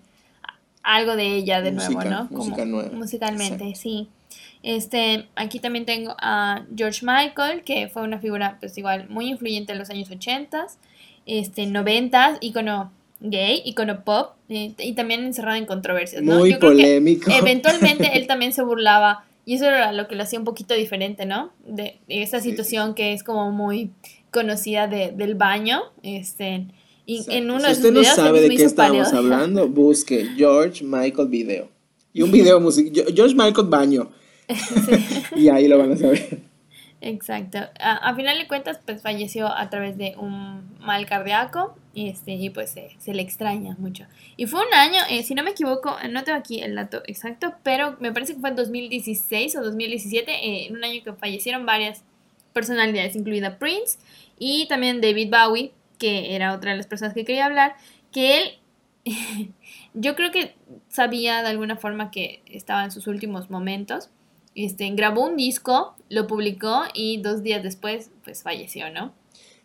algo 0.83 1.16
de 1.16 1.35
ella 1.35 1.61
de 1.62 1.72
nuevo, 1.72 2.03
¿no? 2.05 2.28
Musicalmente, 2.30 3.74
sí. 3.74 4.09
Este, 4.62 5.26
aquí 5.35 5.59
también 5.59 5.85
tengo 5.85 6.14
a 6.18 6.64
George 6.76 7.05
Michael, 7.05 7.62
que 7.64 7.89
fue 7.89 8.03
una 8.03 8.18
figura, 8.18 8.59
pues 8.61 8.78
igual, 8.78 9.09
muy 9.09 9.28
influyente 9.28 9.72
en 9.72 9.78
los 9.78 9.91
años 9.91 10.11
80, 10.11 10.66
este, 11.26 11.66
90, 11.66 12.39
ícono 12.41 12.93
gay, 13.20 13.62
ícono 13.64 14.05
pop, 14.05 14.35
y 14.49 14.93
también 14.93 15.24
encerrado 15.24 15.57
en 15.57 15.66
controversias, 15.66 16.22
¿no? 16.22 16.39
Muy 16.39 16.55
polémico. 16.55 17.30
eventualmente 17.30 18.16
él 18.16 18.26
también 18.28 18.53
se 18.53 18.62
burlaba, 18.62 19.24
y 19.45 19.55
eso 19.55 19.66
era 19.66 19.93
lo 19.93 20.07
que 20.07 20.14
lo 20.14 20.22
hacía 20.22 20.39
un 20.39 20.45
poquito 20.45 20.74
diferente, 20.74 21.26
¿no? 21.26 21.51
De, 21.66 21.99
esa 22.09 22.41
situación 22.41 22.95
que 22.95 23.12
es 23.12 23.24
como 23.24 23.51
muy 23.51 23.91
conocida 24.30 24.87
de, 24.87 25.12
del 25.12 25.35
baño, 25.35 25.83
este, 26.03 26.66
y 27.07 27.24
en 27.28 27.50
uno 27.50 27.64
si 27.66 27.72
usted 27.72 27.92
no 27.92 28.05
sabe 28.05 28.40
de 28.40 28.50
qué 28.50 28.64
estamos 28.64 29.12
hablando, 29.12 29.68
busque 29.68 30.28
George 30.36 30.84
Michael 30.84 31.28
video. 31.28 31.68
Y 32.12 32.22
un 32.22 32.30
video 32.30 32.61
musical. 32.61 33.07
George 33.14 33.34
Michael 33.34 33.66
baño. 33.68 34.11
y 35.36 35.48
ahí 35.48 35.66
lo 35.66 35.78
van 35.78 35.92
a 35.92 35.96
saber. 35.96 36.40
Exacto. 37.00 37.59
A, 37.80 38.14
final 38.14 38.38
de 38.38 38.46
cuentas, 38.46 38.78
pues 38.86 39.03
falleció 39.03 39.48
a 39.48 39.68
través 39.70 39.98
de 39.98 40.14
un 40.16 40.78
mal 40.78 41.05
cardíaco 41.05 41.74
y, 41.94 42.09
este, 42.09 42.32
y 42.34 42.48
pues 42.50 42.74
se 42.98 43.14
le 43.14 43.22
extraña 43.22 43.74
mucho. 43.78 44.07
Y 44.36 44.46
fue 44.46 44.61
un 44.64 44.72
año, 44.72 45.00
eh, 45.11 45.24
si 45.24 45.34
no 45.34 45.42
me 45.42 45.50
equivoco, 45.50 45.96
no 46.11 46.22
tengo 46.22 46.38
aquí 46.38 46.61
el 46.61 46.76
dato 46.76 47.03
exacto, 47.07 47.55
pero 47.64 47.96
me 47.98 48.12
parece 48.12 48.34
que 48.34 48.40
fue 48.40 48.50
en 48.50 48.57
2016 48.57 49.57
o 49.57 49.62
2017, 49.64 50.30
eh, 50.30 50.66
en 50.66 50.76
un 50.76 50.84
año 50.84 51.03
que 51.03 51.12
fallecieron 51.12 51.66
varias 51.66 52.05
personalidades, 52.53 53.16
incluida 53.16 53.59
Prince 53.59 53.98
y 54.38 54.68
también 54.68 55.00
David 55.00 55.30
Bowie, 55.30 55.72
que 56.03 56.34
era 56.34 56.53
otra 56.53 56.72
de 56.72 56.78
las 56.78 56.88
personas 56.88 57.14
que 57.14 57.24
quería 57.24 57.46
hablar, 57.46 57.76
que 58.11 58.38
él, 58.38 58.59
yo 59.94 60.16
creo 60.16 60.32
que 60.32 60.57
sabía 60.88 61.42
de 61.42 61.48
alguna 61.48 61.76
forma 61.76 62.11
que 62.11 62.42
estaba 62.46 62.82
en 62.82 62.90
sus 62.90 63.07
últimos 63.07 63.50
momentos. 63.50 64.11
Este, 64.57 64.90
grabó 64.90 65.24
un 65.24 65.36
disco, 65.36 65.94
lo 66.09 66.26
publicó 66.26 66.82
y 66.92 67.22
dos 67.22 67.44
días 67.44 67.62
después, 67.62 68.11
pues 68.24 68.42
falleció, 68.42 68.90
¿no? 68.90 69.14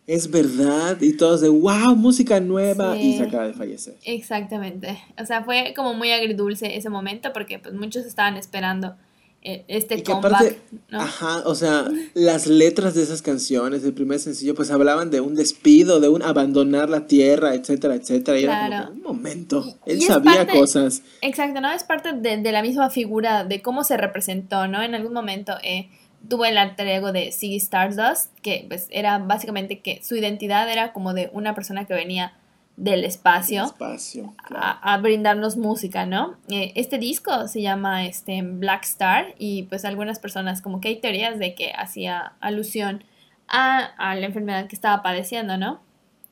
Es 0.06 0.30
verdad, 0.30 0.96
y 1.00 1.16
todos 1.16 1.40
de 1.40 1.48
wow, 1.48 1.96
música 1.96 2.38
nueva, 2.38 2.96
y 2.96 3.18
se 3.18 3.24
acaba 3.24 3.48
de 3.48 3.52
fallecer. 3.52 3.96
Exactamente. 4.04 4.96
O 5.20 5.26
sea, 5.26 5.42
fue 5.42 5.74
como 5.76 5.92
muy 5.92 6.12
agridulce 6.12 6.76
ese 6.76 6.88
momento 6.88 7.32
porque 7.32 7.58
pues 7.58 7.74
muchos 7.74 8.06
estaban 8.06 8.36
esperando 8.36 8.94
e, 9.40 9.64
este 9.68 10.02
comeback, 10.02 10.56
Ajá, 10.90 11.42
o 11.46 11.54
sea, 11.54 11.86
las 12.14 12.48
letras 12.48 12.94
de 12.94 13.02
esas 13.02 13.22
canciones, 13.22 13.84
el 13.84 13.92
primer 13.92 14.18
sencillo, 14.18 14.54
pues 14.54 14.70
hablaban 14.70 15.10
de 15.10 15.20
un 15.20 15.36
despido, 15.36 16.00
de 16.00 16.08
un 16.08 16.22
abandonar 16.22 16.90
la 16.90 17.06
tierra, 17.06 17.54
etcétera, 17.54 17.94
etcétera. 17.94 18.38
Y 18.38 18.44
era 18.44 18.86
como, 18.86 18.96
un 18.96 19.02
momento, 19.02 19.78
él 19.86 20.02
sabía 20.02 20.46
cosas. 20.46 21.02
Exacto, 21.22 21.60
¿no? 21.60 21.70
Es 21.70 21.84
parte 21.84 22.12
de, 22.12 22.52
la 22.52 22.62
misma 22.62 22.90
figura, 22.90 23.44
de 23.44 23.62
cómo 23.62 23.84
se 23.84 23.96
representó, 23.96 24.66
¿no? 24.66 24.82
En 24.82 24.96
algún 24.96 25.12
momento 25.12 25.54
eh, 25.62 25.88
tuvo 26.28 26.44
el 26.44 26.58
alter 26.58 26.88
ego 26.88 27.12
de 27.12 27.30
Ziggy 27.30 27.56
Stardust, 27.56 28.32
que 28.42 28.64
pues 28.68 28.88
era 28.90 29.18
básicamente 29.18 29.80
que 29.80 30.00
su 30.02 30.16
identidad 30.16 30.70
era 30.70 30.92
como 30.92 31.14
de 31.14 31.30
una 31.32 31.54
persona 31.54 31.86
que 31.86 31.94
venía 31.94 32.32
del 32.78 33.04
espacio, 33.04 33.64
Espacio. 33.64 34.34
claro. 34.36 34.64
a, 34.64 34.94
a 34.94 34.98
brindarnos 34.98 35.56
música, 35.56 36.06
¿no? 36.06 36.36
Eh, 36.48 36.72
este 36.76 36.98
disco 36.98 37.48
se 37.48 37.60
llama 37.60 38.06
este, 38.06 38.40
Black 38.42 38.84
Star 38.84 39.34
y 39.36 39.64
pues 39.64 39.84
algunas 39.84 40.20
personas 40.20 40.62
como 40.62 40.80
que 40.80 40.88
hay 40.88 41.00
teorías 41.00 41.40
de 41.40 41.56
que 41.56 41.72
hacía 41.72 42.34
alusión 42.38 43.02
a, 43.48 43.80
a 43.80 44.14
la 44.14 44.26
enfermedad 44.26 44.68
que 44.68 44.76
estaba 44.76 45.02
padeciendo, 45.02 45.56
¿no? 45.56 45.80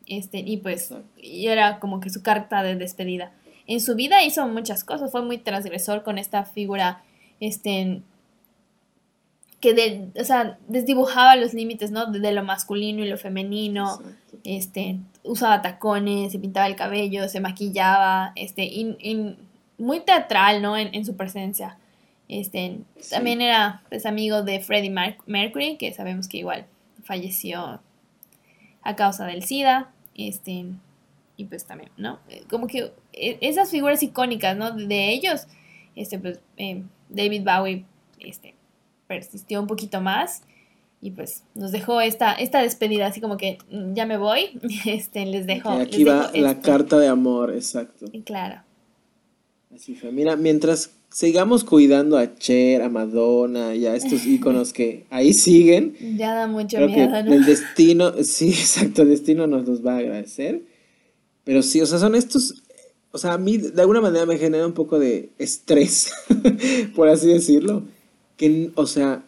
Este, 0.07 0.39
y 0.39 0.59
pues 0.59 0.95
y 1.21 1.49
era 1.49 1.81
como 1.81 1.99
que 1.99 2.11
su 2.11 2.23
carta 2.23 2.63
de 2.63 2.77
despedida. 2.77 3.33
En 3.67 3.81
su 3.81 3.97
vida 3.97 4.23
hizo 4.23 4.47
muchas 4.47 4.85
cosas, 4.85 5.11
fue 5.11 5.23
muy 5.23 5.39
transgresor 5.39 6.05
con 6.05 6.17
esta 6.17 6.45
figura, 6.45 7.03
este, 7.41 8.03
que 9.61 9.75
de, 9.75 10.09
o 10.21 10.25
sea, 10.25 10.59
desdibujaba 10.69 11.35
los 11.37 11.55
límites, 11.55 11.91
¿no? 11.91 12.07
De, 12.07 12.21
de 12.21 12.33
lo 12.33 12.43
masculino 12.45 13.03
y 13.05 13.09
lo 13.09 13.17
femenino, 13.19 13.95
Exacto. 14.01 14.39
este, 14.45 14.99
usaba 15.25 15.63
tacones, 15.63 16.33
se 16.33 16.39
pintaba 16.39 16.67
el 16.67 16.77
cabello, 16.77 17.29
se 17.29 17.41
maquillaba, 17.41 18.33
este, 18.37 18.65
y- 18.65 18.97
y 19.01 19.37
muy 19.79 20.01
teatral, 20.01 20.63
¿no? 20.63 20.77
En, 20.77 20.95
en 20.95 21.05
su 21.07 21.17
presencia. 21.17 21.79
Este, 22.29 22.79
Sí. 22.99 23.11
también 23.11 23.41
era, 23.41 23.83
pues, 23.89 24.05
amigo 24.05 24.43
de 24.43 24.61
Freddie 24.61 24.91
Mer- 24.91 25.19
Mercury, 25.27 25.77
que 25.77 25.93
sabemos 25.93 26.29
que 26.29 26.39
igual 26.39 26.67
falleció 27.05 27.81
a 28.83 28.97
causa 28.97 29.27
del 29.27 29.43
SIDA, 29.45 29.91
este, 30.17 30.65
y 31.37 31.45
pues 31.45 31.65
también, 31.67 31.91
¿no? 31.97 32.19
Eh, 32.29 32.43
Como 32.51 32.67
que 32.67 32.93
eh, 33.13 33.39
esas 33.41 33.71
figuras 33.71 34.03
icónicas, 34.03 34.57
¿no? 34.57 34.73
De, 34.73 34.87
de 34.87 35.11
ellos, 35.13 35.47
este, 35.95 36.19
pues, 36.19 36.41
eh, 36.57 36.83
David 37.09 37.43
Bowie, 37.45 37.85
este, 38.21 38.55
persistió 39.07 39.61
un 39.61 39.67
poquito 39.67 40.01
más 40.01 40.43
y 41.01 41.11
pues 41.11 41.43
nos 41.55 41.73
dejó 41.73 42.01
esta, 42.01 42.33
esta 42.33 42.63
despedida, 42.63 43.07
así 43.07 43.21
como 43.21 43.37
que 43.37 43.59
mm, 43.71 43.95
ya 43.95 44.07
me 44.07 44.17
voy, 44.19 44.59
este, 44.87 45.27
les 45.27 45.47
dejo. 45.47 45.75
Y 45.75 45.79
les 45.79 45.87
aquí 45.87 46.05
va 46.05 46.29
dejo 46.29 46.45
la 46.45 46.51
esto. 46.53 46.63
carta 46.63 46.99
de 46.99 47.09
amor, 47.09 47.55
exacto. 47.55 48.07
Y 48.13 48.23
Claro. 48.23 48.63
Así 49.75 49.95
fue. 49.95 50.11
Mira, 50.11 50.37
mientras 50.37 50.91
sigamos 51.11 51.63
cuidando 51.65 52.17
a 52.17 52.35
Cher, 52.37 52.81
a 52.83 52.89
Madonna 52.89 53.75
y 53.75 53.87
a 53.87 53.95
estos 53.95 54.25
íconos 54.27 54.73
que 54.73 55.05
ahí 55.11 55.35
siguen, 55.35 55.95
Ya 56.17 56.35
da 56.35 56.47
mucho 56.47 56.79
miedo, 56.81 57.23
¿no? 57.23 57.33
el 57.33 57.45
destino, 57.45 58.13
sí, 58.23 58.49
exacto, 58.59 59.03
el 59.03 59.11
destino 59.11 59.47
nos 59.47 59.67
los 59.69 59.85
va 59.85 59.95
a 59.95 59.99
agradecer. 59.99 60.63
Pero 61.45 61.63
sí, 61.63 61.81
o 61.81 61.87
sea, 61.87 61.99
son 61.99 62.15
estos, 62.15 62.63
o 63.13 63.19
sea, 63.19 63.35
a 63.35 63.39
mí 63.39 63.59
de 63.59 63.81
alguna 63.81 64.01
manera 64.01 64.27
me 64.27 64.39
genera 64.39 64.67
un 64.67 64.73
poco 64.73 64.99
de 64.99 65.31
estrés, 65.39 66.11
por 66.97 67.09
así 67.09 67.29
decirlo. 67.29 67.85
Que, 68.37 68.71
o 68.75 68.87
sea, 68.87 69.25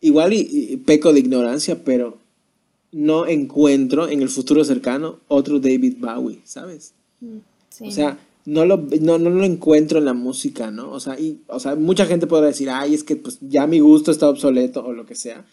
igual 0.00 0.32
y, 0.32 0.48
y 0.50 0.76
peco 0.78 1.12
de 1.12 1.20
ignorancia, 1.20 1.84
pero 1.84 2.18
no 2.92 3.26
encuentro 3.26 4.08
en 4.08 4.20
el 4.20 4.28
futuro 4.28 4.64
cercano 4.64 5.18
otro 5.28 5.58
David 5.58 5.96
Bowie, 5.98 6.40
¿sabes? 6.44 6.92
Mm, 7.20 7.38
Sí. 7.72 7.84
O 7.86 7.90
sea, 7.90 8.18
no 8.44 8.66
lo, 8.66 8.76
no, 9.00 9.18
no 9.18 9.30
lo 9.30 9.44
encuentro 9.44 9.98
en 9.98 10.04
la 10.04 10.12
música, 10.12 10.70
¿no? 10.70 10.90
O 10.90 11.00
sea, 11.00 11.18
y, 11.18 11.40
o 11.46 11.58
sea, 11.58 11.74
mucha 11.74 12.04
gente 12.04 12.26
podrá 12.26 12.48
decir, 12.48 12.68
ay, 12.68 12.92
es 12.94 13.02
que 13.02 13.16
pues 13.16 13.38
ya 13.40 13.66
mi 13.66 13.80
gusto 13.80 14.10
está 14.10 14.28
obsoleto 14.28 14.84
o 14.84 14.92
lo 14.92 15.06
que 15.06 15.14
sea. 15.14 15.46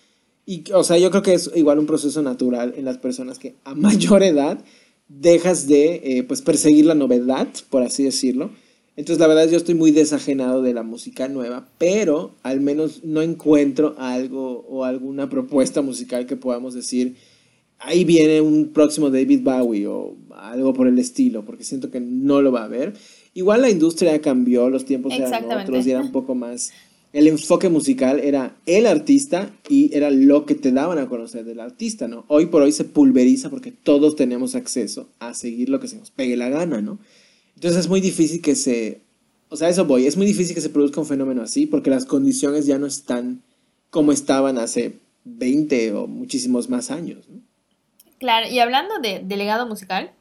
Y, 0.45 0.63
o 0.73 0.83
sea, 0.83 0.97
yo 0.97 1.11
creo 1.11 1.23
que 1.23 1.33
es 1.33 1.49
igual 1.55 1.79
un 1.79 1.85
proceso 1.85 2.21
natural 2.21 2.73
en 2.75 2.83
las 2.83 2.97
personas 2.97 3.39
que 3.39 3.55
a 3.63 3.73
mayor 3.75 4.23
edad 4.23 4.59
dejas 5.07 5.67
de, 5.67 6.01
eh, 6.03 6.23
pues, 6.23 6.41
perseguir 6.41 6.85
la 6.87 6.95
novedad, 6.95 7.47
por 7.69 7.83
así 7.83 8.03
decirlo. 8.03 8.51
Entonces, 8.99 9.21
la 9.21 9.27
verdad, 9.27 9.49
yo 9.49 9.55
estoy 9.55 9.75
muy 9.75 9.91
desajenado 9.91 10.61
de 10.61 10.73
la 10.73 10.83
música 10.83 11.29
nueva, 11.29 11.69
pero 11.77 12.35
al 12.43 12.59
menos 12.59 13.05
no 13.05 13.21
encuentro 13.21 13.95
algo 13.97 14.65
o 14.67 14.83
alguna 14.83 15.29
propuesta 15.29 15.81
musical 15.81 16.25
que 16.25 16.35
podamos 16.35 16.73
decir, 16.73 17.15
ahí 17.77 18.03
viene 18.03 18.41
un 18.41 18.73
próximo 18.73 19.09
David 19.09 19.39
Bowie 19.41 19.87
o 19.87 20.17
algo 20.35 20.73
por 20.73 20.85
el 20.85 20.99
estilo, 20.99 21.45
porque 21.45 21.63
siento 21.63 21.89
que 21.89 22.01
no 22.01 22.41
lo 22.41 22.51
va 22.51 22.63
a 22.63 22.65
haber. 22.65 22.91
Igual 23.33 23.61
la 23.61 23.69
industria 23.69 24.19
cambió, 24.19 24.69
los 24.69 24.83
tiempos 24.83 25.13
eran 25.13 25.49
otros 25.49 25.87
y 25.87 25.91
era 25.91 26.01
un 26.01 26.11
poco 26.11 26.35
más... 26.35 26.73
El 27.13 27.27
enfoque 27.27 27.69
musical 27.69 28.19
era 28.19 28.57
el 28.65 28.85
artista 28.85 29.49
y 29.69 29.95
era 29.95 30.11
lo 30.11 30.45
que 30.45 30.55
te 30.55 30.73
daban 30.73 30.97
a 30.97 31.07
conocer 31.07 31.45
del 31.45 31.61
artista, 31.61 32.09
¿no? 32.09 32.25
Hoy 32.27 32.47
por 32.47 32.63
hoy 32.63 32.73
se 32.73 32.83
pulveriza 32.83 33.49
porque 33.49 33.71
todos 33.71 34.17
tenemos 34.17 34.55
acceso 34.55 35.07
a 35.19 35.33
seguir 35.33 35.69
lo 35.69 35.79
que 35.79 35.87
se 35.87 35.95
nos 35.95 36.11
pegue 36.11 36.35
la 36.35 36.49
gana, 36.49 36.81
¿no? 36.81 36.99
Entonces 37.59 37.81
es 37.81 37.89
muy 37.89 37.99
difícil 37.99 38.41
que 38.41 38.55
se... 38.55 39.01
O 39.49 39.57
sea, 39.57 39.67
eso 39.67 39.83
voy, 39.83 40.07
es 40.07 40.15
muy 40.15 40.25
difícil 40.25 40.55
que 40.55 40.61
se 40.61 40.69
produzca 40.69 41.01
un 41.01 41.05
fenómeno 41.05 41.41
así 41.41 41.65
porque 41.65 41.89
las 41.89 42.05
condiciones 42.05 42.65
ya 42.65 42.77
no 42.79 42.85
están 42.85 43.41
como 43.89 44.13
estaban 44.13 44.57
hace 44.57 44.93
20 45.25 45.91
o 45.93 46.07
muchísimos 46.07 46.69
más 46.69 46.89
años, 46.89 47.27
¿no? 47.27 47.41
Claro, 48.17 48.47
y 48.49 48.59
hablando 48.59 48.99
de, 48.99 49.19
de 49.19 49.35
legado 49.37 49.65
musical, 49.67 50.11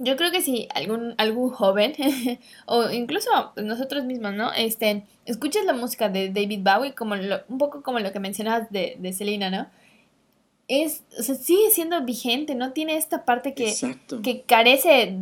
yo 0.00 0.16
creo 0.16 0.32
que 0.32 0.42
si 0.42 0.66
algún, 0.74 1.14
algún 1.18 1.50
joven, 1.50 1.92
o 2.66 2.90
incluso 2.90 3.30
nosotros 3.62 4.04
mismos, 4.04 4.34
¿no? 4.34 4.52
Este, 4.52 5.04
escuchas 5.24 5.64
la 5.66 5.72
música 5.72 6.08
de 6.08 6.30
David 6.30 6.60
Bowie, 6.64 6.94
como 6.94 7.14
lo- 7.14 7.42
un 7.48 7.58
poco 7.58 7.82
como 7.82 8.00
lo 8.00 8.12
que 8.12 8.18
mencionabas 8.18 8.72
de, 8.72 8.96
de 8.98 9.12
Selena, 9.12 9.50
¿no? 9.50 9.68
Es, 10.66 11.02
o 11.16 11.22
sea, 11.22 11.36
sigue 11.36 11.70
siendo 11.70 12.02
vigente, 12.04 12.54
¿no? 12.56 12.72
Tiene 12.72 12.96
esta 12.96 13.24
parte 13.24 13.54
que, 13.54 13.68
Exacto. 13.68 14.20
que 14.22 14.42
carece 14.42 15.14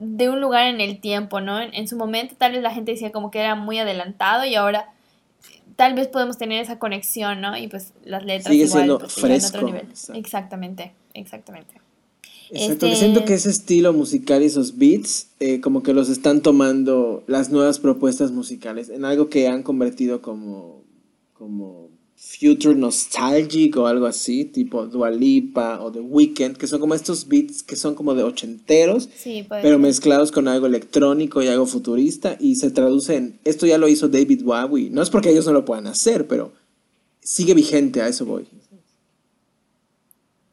de 0.00 0.28
un 0.28 0.40
lugar 0.40 0.66
en 0.66 0.80
el 0.80 1.00
tiempo, 1.00 1.40
¿no? 1.40 1.60
En, 1.60 1.72
en 1.74 1.86
su 1.86 1.96
momento 1.96 2.34
tal 2.36 2.52
vez 2.52 2.62
la 2.62 2.72
gente 2.72 2.92
decía 2.92 3.12
como 3.12 3.30
que 3.30 3.38
era 3.38 3.54
muy 3.54 3.78
adelantado 3.78 4.44
y 4.44 4.54
ahora 4.56 4.92
tal 5.76 5.94
vez 5.94 6.08
podemos 6.08 6.36
tener 6.36 6.60
esa 6.62 6.78
conexión, 6.78 7.40
¿no? 7.40 7.56
Y 7.56 7.68
pues 7.68 7.92
las 8.04 8.24
letras 8.24 8.52
Sigue 8.52 8.64
igual, 8.64 8.80
siendo 8.82 8.98
pues, 8.98 9.12
a 9.12 9.20
otro 9.20 9.28
fresco, 9.28 9.62
nivel. 9.62 9.86
Exactamente, 10.14 10.92
exactamente. 11.14 11.74
Exacto, 12.52 12.86
Este- 12.86 12.96
siento 12.96 13.24
que 13.24 13.34
ese 13.34 13.48
estilo 13.50 13.92
musical 13.92 14.42
y 14.42 14.46
esos 14.46 14.76
beats 14.76 15.28
eh, 15.38 15.60
como 15.60 15.82
que 15.82 15.94
los 15.94 16.08
están 16.08 16.40
tomando 16.40 17.22
las 17.28 17.50
nuevas 17.50 17.78
propuestas 17.78 18.32
musicales 18.32 18.88
en 18.88 19.04
algo 19.04 19.28
que 19.28 19.46
han 19.48 19.62
convertido 19.62 20.20
como, 20.20 20.82
como 21.34 21.88
future 22.20 22.74
nostalgic 22.74 23.76
o 23.78 23.86
algo 23.86 24.06
así, 24.06 24.44
tipo 24.44 24.86
Dua 24.86 25.10
Lipa 25.10 25.80
o 25.80 25.90
The 25.90 26.00
Weeknd, 26.00 26.56
que 26.56 26.66
son 26.66 26.78
como 26.78 26.94
estos 26.94 27.26
beats 27.26 27.62
que 27.62 27.76
son 27.76 27.94
como 27.94 28.14
de 28.14 28.22
ochenteros, 28.22 29.08
Sí, 29.16 29.46
pero 29.48 29.78
mezclados 29.78 30.30
con 30.30 30.46
algo 30.46 30.66
electrónico 30.66 31.42
y 31.42 31.48
algo 31.48 31.64
futurista 31.66 32.36
y 32.38 32.56
se 32.56 32.70
traduce 32.70 33.16
en, 33.16 33.40
esto 33.44 33.66
ya 33.66 33.78
lo 33.78 33.88
hizo 33.88 34.08
David 34.08 34.42
Bowie, 34.44 34.90
no 34.90 35.02
es 35.02 35.08
porque 35.08 35.30
ellos 35.30 35.46
no 35.46 35.52
lo 35.52 35.64
puedan 35.64 35.86
hacer, 35.86 36.28
pero 36.28 36.52
sigue 37.20 37.54
vigente, 37.54 38.02
a 38.02 38.08
eso 38.08 38.26
voy. 38.26 38.46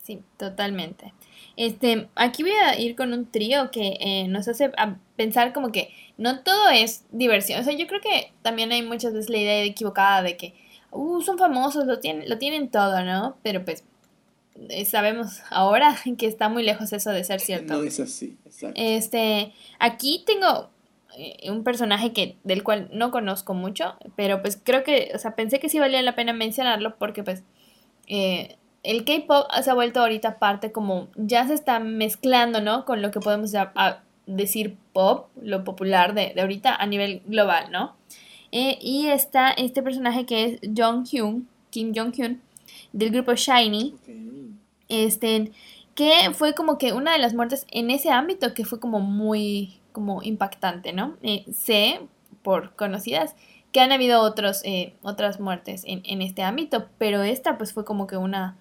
Sí, 0.04 0.20
totalmente. 0.38 1.14
Este, 1.58 2.08
aquí 2.16 2.44
voy 2.44 2.52
a 2.52 2.80
ir 2.80 2.96
con 2.96 3.12
un 3.12 3.26
trío 3.26 3.72
que 3.72 3.98
eh, 4.00 4.28
nos 4.30 4.48
hace 4.48 4.72
pensar 5.18 5.52
como 5.52 5.72
que 5.72 5.90
no 6.18 6.44
todo 6.44 6.70
es 6.70 7.04
diversión. 7.12 7.60
O 7.60 7.64
sea, 7.64 7.74
yo 7.74 7.88
creo 7.88 8.00
que 8.00 8.32
también 8.42 8.72
hay 8.72 8.84
muchas 8.84 9.14
veces 9.14 9.30
la 9.30 9.40
idea 9.40 9.64
equivocada 9.64 10.22
de 10.22 10.38
que, 10.38 10.54
uh, 10.92 11.22
son 11.22 11.38
famosos, 11.38 11.86
lo 11.86 12.00
tienen, 12.00 12.30
lo 12.30 12.38
tienen 12.38 12.70
todo, 12.70 13.04
¿no? 13.04 13.38
Pero 13.44 13.64
pues 13.66 13.84
eh, 14.70 14.86
sabemos 14.86 15.42
ahora 15.50 15.96
que 16.18 16.26
está 16.28 16.50
muy 16.50 16.64
lejos 16.64 16.94
eso 16.94 17.12
de 17.12 17.24
ser 17.24 17.40
cierto. 17.40 17.74
No 17.76 17.84
es 17.84 18.00
así, 18.00 18.38
exacto. 18.46 18.80
Este, 18.82 19.54
aquí 19.80 20.24
tengo 20.26 20.70
eh, 21.18 21.50
un 21.52 21.64
personaje 21.64 22.14
que 22.14 22.38
del 22.44 22.64
cual 22.64 22.90
no 22.92 23.12
conozco 23.12 23.54
mucho, 23.54 23.96
pero 24.16 24.42
pues 24.42 24.60
creo 24.64 24.84
que, 24.84 25.12
o 25.16 25.20
sea, 25.20 25.36
pensé 25.36 25.60
que 25.60 25.70
sí 25.70 25.80
valía 25.80 26.02
la 26.02 26.16
pena 26.16 26.34
mencionarlo 26.34 26.96
porque 26.98 27.24
pues 27.24 27.44
eh, 28.08 28.58
el 28.84 29.04
K-pop 29.06 29.48
se 29.62 29.70
ha 29.70 29.74
vuelto 29.74 30.00
ahorita 30.00 30.40
parte 30.40 30.72
como 30.72 31.10
ya 31.16 31.46
se 31.48 31.54
está 31.54 31.80
mezclando, 31.80 32.62
¿no? 32.62 32.86
Con 32.86 33.02
lo 33.02 33.12
que 33.12 33.20
podemos 33.20 33.52
ya- 33.52 33.72
a- 33.76 34.02
decir 34.28 34.76
pop, 34.94 35.28
lo 35.42 35.64
popular 35.64 36.14
de, 36.14 36.34
de 36.36 36.42
ahorita 36.42 36.76
a 36.76 36.86
nivel 36.86 37.22
global, 37.26 37.72
¿no? 37.72 37.96
Eh, 38.60 38.80
y 38.82 39.06
está 39.10 39.52
este 39.52 39.84
personaje 39.84 40.26
que 40.26 40.44
es 40.44 40.60
Jong 40.76 41.06
Hyun, 41.06 41.48
Kim 41.70 41.94
Jong 41.96 42.12
Hyun, 42.12 42.42
del 42.92 43.12
grupo 43.12 43.36
Shiny, 43.36 43.94
este, 44.90 45.52
que 45.94 46.32
fue 46.34 46.56
como 46.56 46.80
que 46.80 46.92
una 46.92 47.14
de 47.14 47.20
las 47.20 47.36
muertes 47.36 47.68
en 47.70 47.92
ese 47.92 48.10
ámbito 48.10 48.56
que 48.56 48.66
fue 48.66 48.80
como 48.80 49.00
muy, 49.00 49.80
como 49.92 50.24
impactante, 50.24 50.92
¿no? 50.92 51.18
Eh, 51.22 51.46
sé, 51.54 52.00
por 52.42 52.74
conocidas, 52.76 53.36
que 53.72 53.80
han 53.80 53.92
habido 53.92 54.22
otros, 54.22 54.62
eh, 54.64 54.96
otras 55.04 55.40
muertes 55.40 55.84
en, 55.86 56.02
en 56.06 56.24
este 56.24 56.42
ámbito, 56.42 56.88
pero 56.98 57.22
esta 57.22 57.60
pues 57.60 57.74
fue 57.74 57.86
como 57.86 58.08
que 58.08 58.18
una 58.18 58.58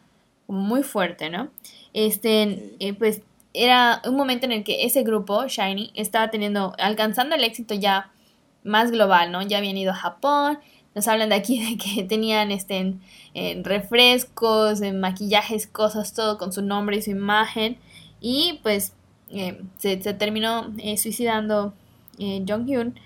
como 0.46 0.60
muy 0.60 0.82
fuerte, 0.82 1.30
¿no? 1.30 1.48
Este, 1.94 2.74
eh, 2.80 2.92
pues 2.92 3.22
era 3.54 4.02
un 4.04 4.16
momento 4.16 4.44
en 4.44 4.52
el 4.52 4.62
que 4.62 4.84
ese 4.84 5.04
grupo, 5.04 5.46
Shiny, 5.46 5.90
estaba 5.94 6.30
teniendo, 6.30 6.74
alcanzando 6.78 7.34
el 7.34 7.44
éxito 7.44 7.72
ya 7.74 8.12
más 8.66 8.90
global, 8.90 9.32
¿no? 9.32 9.42
Ya 9.42 9.58
habían 9.58 9.76
ido 9.76 9.92
a 9.92 9.96
Japón, 9.96 10.58
nos 10.94 11.08
hablan 11.08 11.28
de 11.30 11.34
aquí 11.36 11.62
de 11.64 11.76
que 11.78 12.02
tenían 12.08 12.50
este, 12.50 12.78
en- 12.78 13.00
en 13.34 13.64
refrescos, 13.64 14.80
en 14.80 15.00
maquillajes, 15.00 15.66
cosas, 15.66 16.14
todo 16.14 16.38
con 16.38 16.52
su 16.52 16.62
nombre 16.62 16.96
y 16.96 17.02
su 17.02 17.10
imagen. 17.10 17.78
Y 18.20 18.60
pues 18.62 18.92
eh, 19.30 19.60
se, 19.78 20.02
se 20.02 20.14
terminó 20.14 20.72
eh, 20.78 20.96
suicidando 20.96 21.74
eh, 22.18 22.44
Jong 22.48 22.66
Hyun 22.66 22.98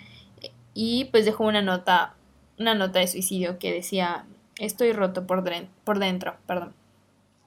y 0.75 1.07
pues 1.07 1.25
dejó 1.25 1.45
una 1.45 1.63
nota, 1.63 2.15
una 2.59 2.75
nota 2.75 3.01
de 3.01 3.09
suicidio 3.09 3.59
que 3.59 3.73
decía 3.73 4.25
estoy 4.59 4.93
roto 4.93 5.27
por, 5.27 5.43
por 5.85 5.99
dentro, 5.99 6.37
perdón. 6.47 6.75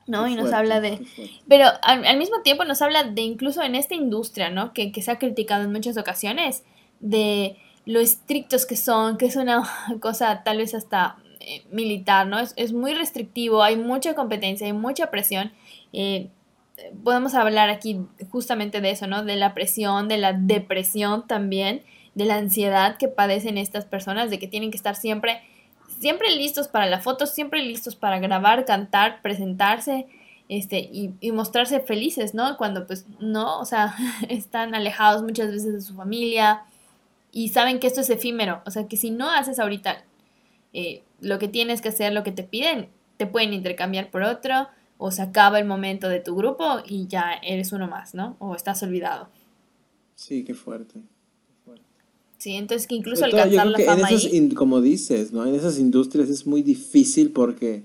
¿no? 0.08 0.28
y 0.28 0.36
nos 0.36 0.52
habla 0.52 0.82
de... 0.82 1.00
Pero 1.48 1.66
al, 1.82 2.18
mismo 2.18 2.42
tiempo 2.42 2.66
nos 2.66 2.82
habla 2.82 3.04
de 3.04 3.22
incluso 3.22 3.62
en 3.64 3.76
esta 3.76 3.96
industria, 3.96 4.50
¿no? 4.50 4.74
Que, 4.74 4.92
que 4.92 5.02
se 5.02 5.12
ha 5.12 5.20
criticado 5.20 5.64
en 5.64 5.72
muchas 5.72 5.98
ocasiones, 5.98 6.64
de 7.00 7.56
lo 7.86 8.00
estrictos 8.00 8.66
que 8.66 8.76
son, 8.76 9.18
que 9.18 9.26
es 9.26 9.36
una 9.36 9.64
cosa 10.00 10.44
tal 10.44 10.58
vez 10.58 10.74
hasta 10.74 11.18
eh, 11.40 11.64
militar, 11.72 12.28
¿no? 12.28 12.40
Es, 12.40 12.54
es, 12.56 12.74
muy 12.74 12.94
restrictivo, 12.94 13.64
hay 13.64 13.76
mucha 13.76 14.16
competencia, 14.16 14.68
hay 14.68 14.74
mucha 14.74 15.12
presión. 15.12 15.52
Eh, 15.92 16.30
podemos 17.04 17.34
hablar 17.34 17.70
aquí 17.70 18.00
justamente 18.30 18.82
de 18.82 18.92
eso, 18.92 19.08
¿no? 19.08 19.24
De 19.24 19.36
la 19.36 19.54
presión, 19.54 20.08
de 20.08 20.18
la 20.18 20.34
depresión 20.34 21.28
también, 21.28 21.84
de 22.16 22.26
la 22.26 22.36
ansiedad 22.36 22.98
que 22.98 23.08
padecen 23.08 23.58
estas 23.58 23.86
personas, 23.86 24.30
de 24.30 24.40
que 24.40 24.48
tienen 24.48 24.72
que 24.72 24.78
estar 24.78 24.96
siempre 24.96 25.42
siempre 26.00 26.36
listos 26.36 26.68
para 26.68 26.86
la 26.86 27.00
foto, 27.00 27.26
siempre 27.26 27.64
listos 27.64 27.96
para 27.96 28.20
grabar, 28.20 28.66
cantar, 28.66 29.22
presentarse, 29.22 30.06
este, 30.50 30.80
y, 30.80 31.14
y, 31.22 31.32
mostrarse 31.32 31.80
felices, 31.80 32.34
¿no? 32.34 32.58
Cuando 32.58 32.86
pues 32.86 33.06
no, 33.20 33.60
o 33.60 33.66
sea, 33.66 33.96
están 34.30 34.76
alejados 34.76 35.24
muchas 35.24 35.50
veces 35.50 35.74
de 35.74 35.82
su 35.82 35.96
familia 35.96 36.64
y 37.34 37.50
saben 37.50 37.80
que 37.80 37.88
esto 37.88 38.02
es 38.02 38.10
efímero, 38.12 38.62
o 38.66 38.72
sea, 38.72 38.88
que 38.88 38.96
si 38.96 39.10
no 39.10 39.30
haces 39.30 39.60
ahorita 39.60 40.06
eh, 40.72 41.02
lo 41.20 41.40
que 41.40 41.48
tienes 41.48 41.82
que 41.82 41.90
hacer, 41.90 42.14
lo 42.14 42.24
que 42.24 42.32
te 42.32 42.44
piden, 42.44 42.90
te 43.18 43.26
pueden 43.26 43.54
intercambiar 43.54 44.12
por 44.12 44.22
otro, 44.22 44.68
o 45.00 45.12
se 45.12 45.24
acaba 45.24 45.60
el 45.60 45.66
momento 45.66 46.08
de 46.08 46.20
tu 46.20 46.36
grupo 46.36 46.78
y 46.88 47.08
ya 47.08 47.34
eres 47.42 47.72
uno 47.74 47.88
más, 47.88 48.14
¿no? 48.14 48.38
O 48.40 48.56
estás 48.56 48.84
olvidado. 48.84 49.30
Sí, 50.16 50.44
qué 50.44 50.54
fuerte. 50.54 51.02
Sí, 52.38 52.54
entonces 52.54 52.88
que 52.88 52.96
incluso 52.96 53.26
alcanzar 53.26 53.68
la 53.68 53.80
fama 53.80 54.10
en 54.10 54.16
esas, 54.16 54.54
como 54.54 54.82
dices, 54.82 55.32
¿no? 55.32 55.46
En 55.46 55.56
esas 55.56 55.80
industrias 55.80 56.30
es 56.30 56.46
muy 56.46 56.62
difícil 56.62 57.32
porque 57.32 57.84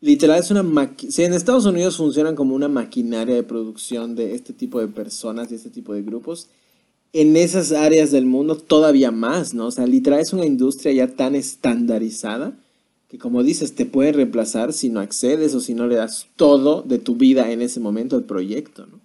literal 0.00 0.38
es 0.38 0.50
una 0.50 0.94
si 0.96 1.24
en 1.24 1.34
Estados 1.34 1.66
Unidos 1.66 1.96
funcionan 1.96 2.36
como 2.36 2.54
una 2.54 2.68
maquinaria 2.68 3.34
de 3.34 3.42
producción 3.42 4.14
de 4.14 4.34
este 4.34 4.52
tipo 4.52 4.80
de 4.80 4.88
personas 4.88 5.50
y 5.52 5.56
este 5.56 5.68
tipo 5.68 5.92
de 5.94 6.02
grupos, 6.02 6.48
en 7.12 7.36
esas 7.36 7.72
áreas 7.72 8.10
del 8.10 8.26
mundo 8.26 8.56
todavía 8.56 9.10
más, 9.10 9.54
¿no? 9.54 9.66
O 9.66 9.70
sea, 9.70 9.86
literal 9.86 10.20
es 10.20 10.32
una 10.32 10.46
industria 10.46 10.92
ya 10.92 11.08
tan 11.14 11.34
estandarizada 11.34 12.52
que 13.12 13.18
como 13.18 13.42
dices, 13.42 13.74
te 13.74 13.84
puede 13.84 14.12
reemplazar 14.12 14.72
si 14.72 14.88
no 14.88 15.00
accedes 15.00 15.54
o 15.54 15.60
si 15.60 15.74
no 15.74 15.86
le 15.86 15.96
das 15.96 16.28
todo 16.36 16.80
de 16.80 16.98
tu 16.98 17.14
vida 17.16 17.50
en 17.50 17.60
ese 17.60 17.78
momento 17.78 18.16
al 18.16 18.24
proyecto, 18.24 18.86
¿no? 18.86 19.00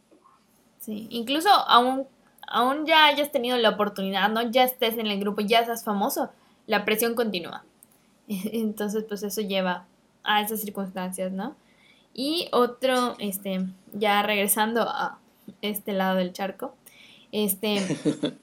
Sí, 0.79 1.07
incluso 1.09 1.49
aún 1.49 2.05
aún 2.47 2.85
ya 2.85 3.07
hayas 3.07 3.33
tenido 3.33 3.57
la 3.57 3.71
oportunidad, 3.71 4.29
¿no? 4.29 4.49
Ya 4.49 4.63
estés 4.63 4.97
en 4.97 5.07
el 5.07 5.19
grupo, 5.19 5.41
ya 5.41 5.65
seas 5.65 5.83
famoso, 5.83 6.29
la 6.65 6.85
presión 6.85 7.15
continúa. 7.15 7.65
Entonces, 8.27 9.03
pues 9.03 9.23
eso 9.23 9.41
lleva 9.41 9.85
a 10.23 10.41
esas 10.41 10.61
circunstancias, 10.61 11.33
¿no? 11.33 11.57
Y 12.13 12.47
otro, 12.53 13.17
este, 13.19 13.65
ya 13.91 14.23
regresando 14.23 14.83
a 14.83 15.19
este 15.61 15.91
lado 15.91 16.15
del 16.15 16.31
charco, 16.31 16.73
este, 17.45 17.77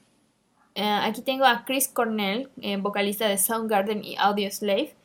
eh, 0.75 0.83
aquí 0.83 1.21
tengo 1.21 1.45
a 1.45 1.65
Chris 1.65 1.87
Cornell, 1.87 2.49
eh, 2.61 2.77
vocalista 2.77 3.27
de 3.27 3.37
Soundgarden 3.37 4.03
y 4.03 4.15
Audio 4.17 4.49
Slave, 4.49 4.95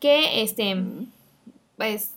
que, 0.00 0.42
este, 0.42 0.76
pues, 1.76 2.14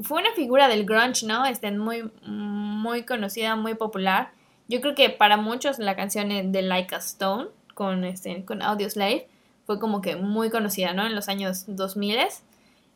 fue 0.00 0.20
una 0.20 0.32
figura 0.32 0.68
del 0.68 0.84
grunge, 0.84 1.26
¿no? 1.26 1.44
Este, 1.46 1.70
muy, 1.72 2.10
muy 2.24 3.04
conocida, 3.04 3.56
muy 3.56 3.74
popular. 3.74 4.30
Yo 4.68 4.80
creo 4.80 4.94
que 4.94 5.10
para 5.10 5.36
muchos 5.36 5.78
la 5.78 5.96
canción 5.96 6.28
de 6.52 6.62
Like 6.62 6.94
a 6.94 6.98
Stone 6.98 7.48
con, 7.74 8.04
este, 8.04 8.44
con 8.44 8.62
Audio 8.62 8.90
Slave 8.90 9.28
fue 9.64 9.78
como 9.78 10.00
que 10.00 10.16
muy 10.16 10.50
conocida, 10.50 10.92
¿no? 10.92 11.06
En 11.06 11.14
los 11.14 11.28
años 11.28 11.64
2000. 11.66 12.18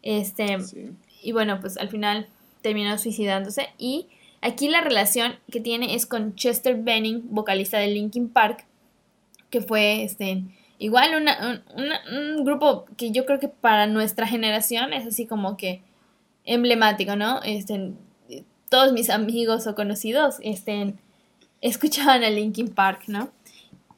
Este, 0.02 0.58
Y 1.22 1.32
bueno, 1.32 1.60
pues 1.60 1.76
al 1.76 1.88
final 1.88 2.28
terminó 2.62 2.96
suicidándose. 2.98 3.68
Y 3.78 4.08
aquí 4.40 4.68
la 4.68 4.80
relación 4.80 5.34
que 5.50 5.60
tiene 5.60 5.94
es 5.94 6.06
con 6.06 6.34
Chester 6.34 6.76
Benning, 6.76 7.22
vocalista 7.30 7.78
de 7.78 7.88
Linkin 7.88 8.28
Park, 8.28 8.66
que 9.50 9.60
fue 9.60 10.02
este, 10.02 10.44
igual 10.78 11.20
una, 11.20 11.64
un 11.76 12.44
grupo 12.44 12.86
que 12.96 13.10
yo 13.10 13.26
creo 13.26 13.38
que 13.38 13.48
para 13.48 13.86
nuestra 13.86 14.26
generación 14.26 14.92
es 14.92 15.06
así 15.06 15.26
como 15.26 15.56
que 15.56 15.82
emblemático, 16.44 17.16
¿no? 17.16 17.42
Este, 17.42 17.92
todos 18.68 18.92
mis 18.92 19.10
amigos 19.10 19.66
o 19.66 19.74
conocidos 19.74 20.36
estén 20.42 20.98
escuchaban 21.60 22.24
a 22.24 22.30
Linkin 22.30 22.68
Park, 22.68 23.02
¿no? 23.08 23.30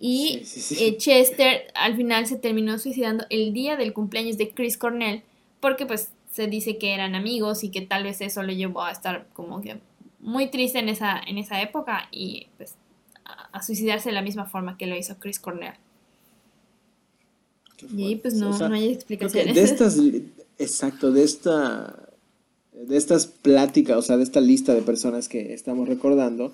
Y 0.01 0.43
eh, 0.81 0.97
Chester 0.97 1.67
al 1.75 1.95
final 1.95 2.27
se 2.27 2.37
terminó 2.37 2.77
suicidando 2.79 3.25
el 3.31 3.53
día 3.53 3.77
del 3.77 3.93
cumpleaños 3.93 4.37
de 4.37 4.51
Chris 4.51 4.77
Cornell, 4.77 5.23
porque 5.61 5.87
pues 5.87 6.11
se 6.33 6.49
dice 6.49 6.79
que 6.79 6.93
eran 6.93 7.15
amigos 7.15 7.63
y 7.63 7.71
que 7.71 7.83
tal 7.83 8.03
vez 8.03 8.21
eso 8.21 8.43
le 8.43 8.57
llevó 8.57 8.83
a 8.83 8.91
estar 8.91 9.27
como 9.33 9.61
que 9.61 9.79
muy 10.23 10.51
triste 10.51 10.79
en 10.79 10.89
esa, 10.89 11.19
en 11.19 11.37
esa 11.37 11.61
época 11.61 12.09
y 12.11 12.47
pues 12.57 12.77
a, 13.25 13.63
suicidarse 13.63 14.09
de 14.09 14.15
la 14.15 14.23
misma 14.23 14.47
forma 14.47 14.79
que 14.79 14.87
lo 14.87 14.97
hizo 14.97 15.17
Chris 15.19 15.39
Cornell. 15.39 15.75
Y 17.97 18.17
pues 18.17 18.35
no, 18.35 18.57
no 18.57 18.75
hay 18.75 18.93
explicaciones. 18.93 19.55
De 19.55 19.63
estas, 19.63 19.99
exacto, 20.59 21.11
de 21.11 21.25
esta, 21.25 22.09
de 22.73 22.97
estas 22.97 23.27
pláticas, 23.27 23.97
o 23.97 24.03
sea, 24.03 24.17
de 24.17 24.23
esta 24.23 24.41
lista 24.41 24.73
de 24.73 24.83
personas 24.83 25.29
que 25.29 25.53
estamos 25.53 25.89
recordando, 25.89 26.53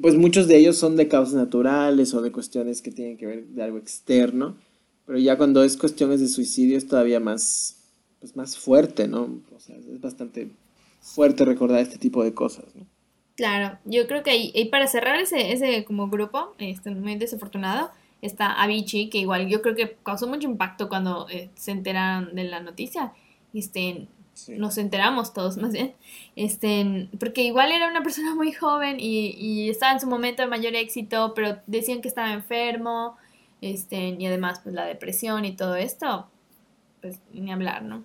pues 0.00 0.16
muchos 0.16 0.48
de 0.48 0.56
ellos 0.56 0.76
son 0.76 0.96
de 0.96 1.08
causas 1.08 1.34
naturales 1.34 2.14
o 2.14 2.22
de 2.22 2.32
cuestiones 2.32 2.82
que 2.82 2.90
tienen 2.90 3.16
que 3.16 3.26
ver 3.26 3.44
de 3.46 3.62
algo 3.62 3.78
externo, 3.78 4.56
pero 5.06 5.18
ya 5.18 5.36
cuando 5.36 5.62
es 5.62 5.76
cuestiones 5.76 6.20
de 6.20 6.28
suicidio 6.28 6.76
es 6.78 6.88
todavía 6.88 7.20
más, 7.20 7.76
pues 8.18 8.34
más 8.34 8.56
fuerte, 8.56 9.08
¿no? 9.08 9.40
O 9.54 9.60
sea, 9.60 9.76
es 9.76 10.00
bastante 10.00 10.48
fuerte 11.02 11.44
recordar 11.44 11.80
este 11.80 11.98
tipo 11.98 12.24
de 12.24 12.32
cosas, 12.32 12.64
¿no? 12.74 12.86
Claro, 13.34 13.78
yo 13.84 14.06
creo 14.06 14.22
que 14.22 14.30
ahí, 14.30 14.52
y 14.54 14.66
para 14.66 14.86
cerrar 14.86 15.18
ese, 15.18 15.52
ese 15.52 15.84
como 15.84 16.08
grupo, 16.08 16.54
este, 16.58 16.90
muy 16.90 17.16
desafortunado, 17.16 17.90
está 18.20 18.52
Avicii, 18.62 19.10
que 19.10 19.18
igual 19.18 19.48
yo 19.48 19.62
creo 19.62 19.74
que 19.74 19.96
causó 20.02 20.28
mucho 20.28 20.46
impacto 20.48 20.88
cuando 20.88 21.26
eh, 21.30 21.50
se 21.54 21.72
enteraron 21.72 22.34
de 22.34 22.44
la 22.44 22.60
noticia. 22.60 23.12
Este, 23.54 24.06
nos 24.48 24.78
enteramos 24.78 25.32
todos 25.32 25.56
más 25.62 25.72
bien, 25.72 25.94
este, 26.36 27.08
porque 27.18 27.42
igual 27.42 27.72
era 27.72 27.88
una 27.88 28.02
persona 28.02 28.34
muy 28.34 28.52
joven 28.52 28.98
y, 29.00 29.34
y, 29.36 29.70
estaba 29.70 29.92
en 29.92 30.00
su 30.00 30.06
momento 30.06 30.42
de 30.42 30.48
mayor 30.48 30.74
éxito, 30.74 31.32
pero 31.34 31.58
decían 31.66 32.02
que 32.02 32.08
estaba 32.08 32.32
enfermo, 32.32 33.16
este, 33.60 34.16
y 34.18 34.26
además 34.26 34.60
pues 34.62 34.74
la 34.74 34.84
depresión 34.84 35.44
y 35.44 35.56
todo 35.56 35.76
esto, 35.76 36.28
pues 37.00 37.18
ni 37.32 37.50
hablar, 37.50 37.82
¿no? 37.82 38.04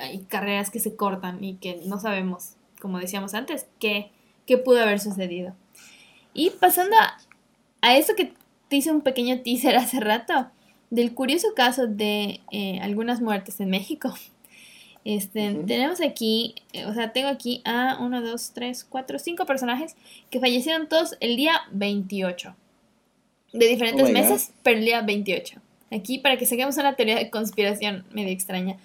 Hay, 0.00 0.24
carreras 0.24 0.70
que 0.70 0.80
se 0.80 0.96
cortan 0.96 1.42
y 1.44 1.54
que 1.54 1.80
no 1.86 2.00
sabemos, 2.00 2.54
como 2.80 2.98
decíamos 2.98 3.34
antes, 3.34 3.66
qué, 3.78 4.10
qué 4.46 4.58
pudo 4.58 4.82
haber 4.82 5.00
sucedido. 5.00 5.54
Y 6.34 6.50
pasando 6.50 6.96
a, 6.96 7.18
a 7.82 7.96
eso 7.96 8.14
que 8.14 8.32
te 8.68 8.76
hice 8.76 8.92
un 8.92 9.02
pequeño 9.02 9.40
teaser 9.42 9.76
hace 9.76 10.00
rato, 10.00 10.50
del 10.90 11.14
curioso 11.14 11.48
caso 11.54 11.86
de 11.86 12.40
eh, 12.50 12.78
algunas 12.82 13.20
muertes 13.20 13.60
en 13.60 13.70
México. 13.70 14.14
Este, 15.04 15.54
Tenemos 15.66 16.00
aquí, 16.02 16.54
eh, 16.72 16.84
o 16.84 16.92
sea, 16.92 17.12
tengo 17.12 17.28
aquí 17.28 17.62
a 17.64 17.96
1, 18.00 18.22
2, 18.22 18.50
3, 18.52 18.84
4, 18.84 19.18
5 19.18 19.46
personajes 19.46 19.96
que 20.30 20.40
fallecieron 20.40 20.88
todos 20.88 21.16
el 21.20 21.36
día 21.36 21.62
28. 21.72 22.54
De 23.52 23.66
diferentes 23.66 24.08
oh 24.08 24.12
meses, 24.12 24.52
pero 24.62 24.78
el 24.78 24.84
día 24.84 25.00
28. 25.00 25.60
Aquí 25.90 26.18
para 26.18 26.36
que 26.36 26.46
saquemos 26.46 26.76
una 26.76 26.94
teoría 26.94 27.16
de 27.16 27.30
conspiración 27.30 28.04
medio 28.12 28.30
extraña. 28.30 28.76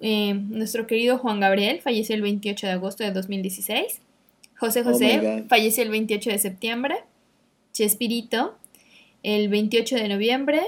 Eh, 0.00 0.34
nuestro 0.34 0.86
querido 0.86 1.18
Juan 1.18 1.40
Gabriel 1.40 1.80
falleció 1.80 2.14
el 2.14 2.22
28 2.22 2.66
de 2.66 2.72
agosto 2.72 3.04
de 3.04 3.12
2016. 3.12 4.00
José 4.58 4.80
oh 4.80 4.84
José 4.84 5.44
falleció 5.48 5.82
el 5.82 5.90
28 5.90 6.30
de 6.30 6.38
septiembre. 6.38 6.96
Chespirito 7.72 8.56
el 9.22 9.48
28 9.48 9.96
de 9.96 10.08
noviembre. 10.08 10.62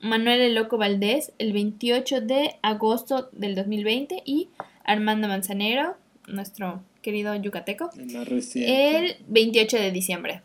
Manuel 0.00 0.40
El 0.40 0.54
Loco 0.56 0.78
Valdés 0.78 1.32
el 1.38 1.52
28 1.52 2.22
de 2.22 2.56
agosto 2.62 3.28
del 3.32 3.54
2020 3.54 4.22
y 4.26 4.48
Armando 4.84 5.28
Manzanero, 5.28 5.96
nuestro 6.26 6.82
querido 7.02 7.34
yucateco, 7.36 7.90
el 7.96 9.16
28 9.28 9.76
de 9.76 9.90
diciembre. 9.92 10.42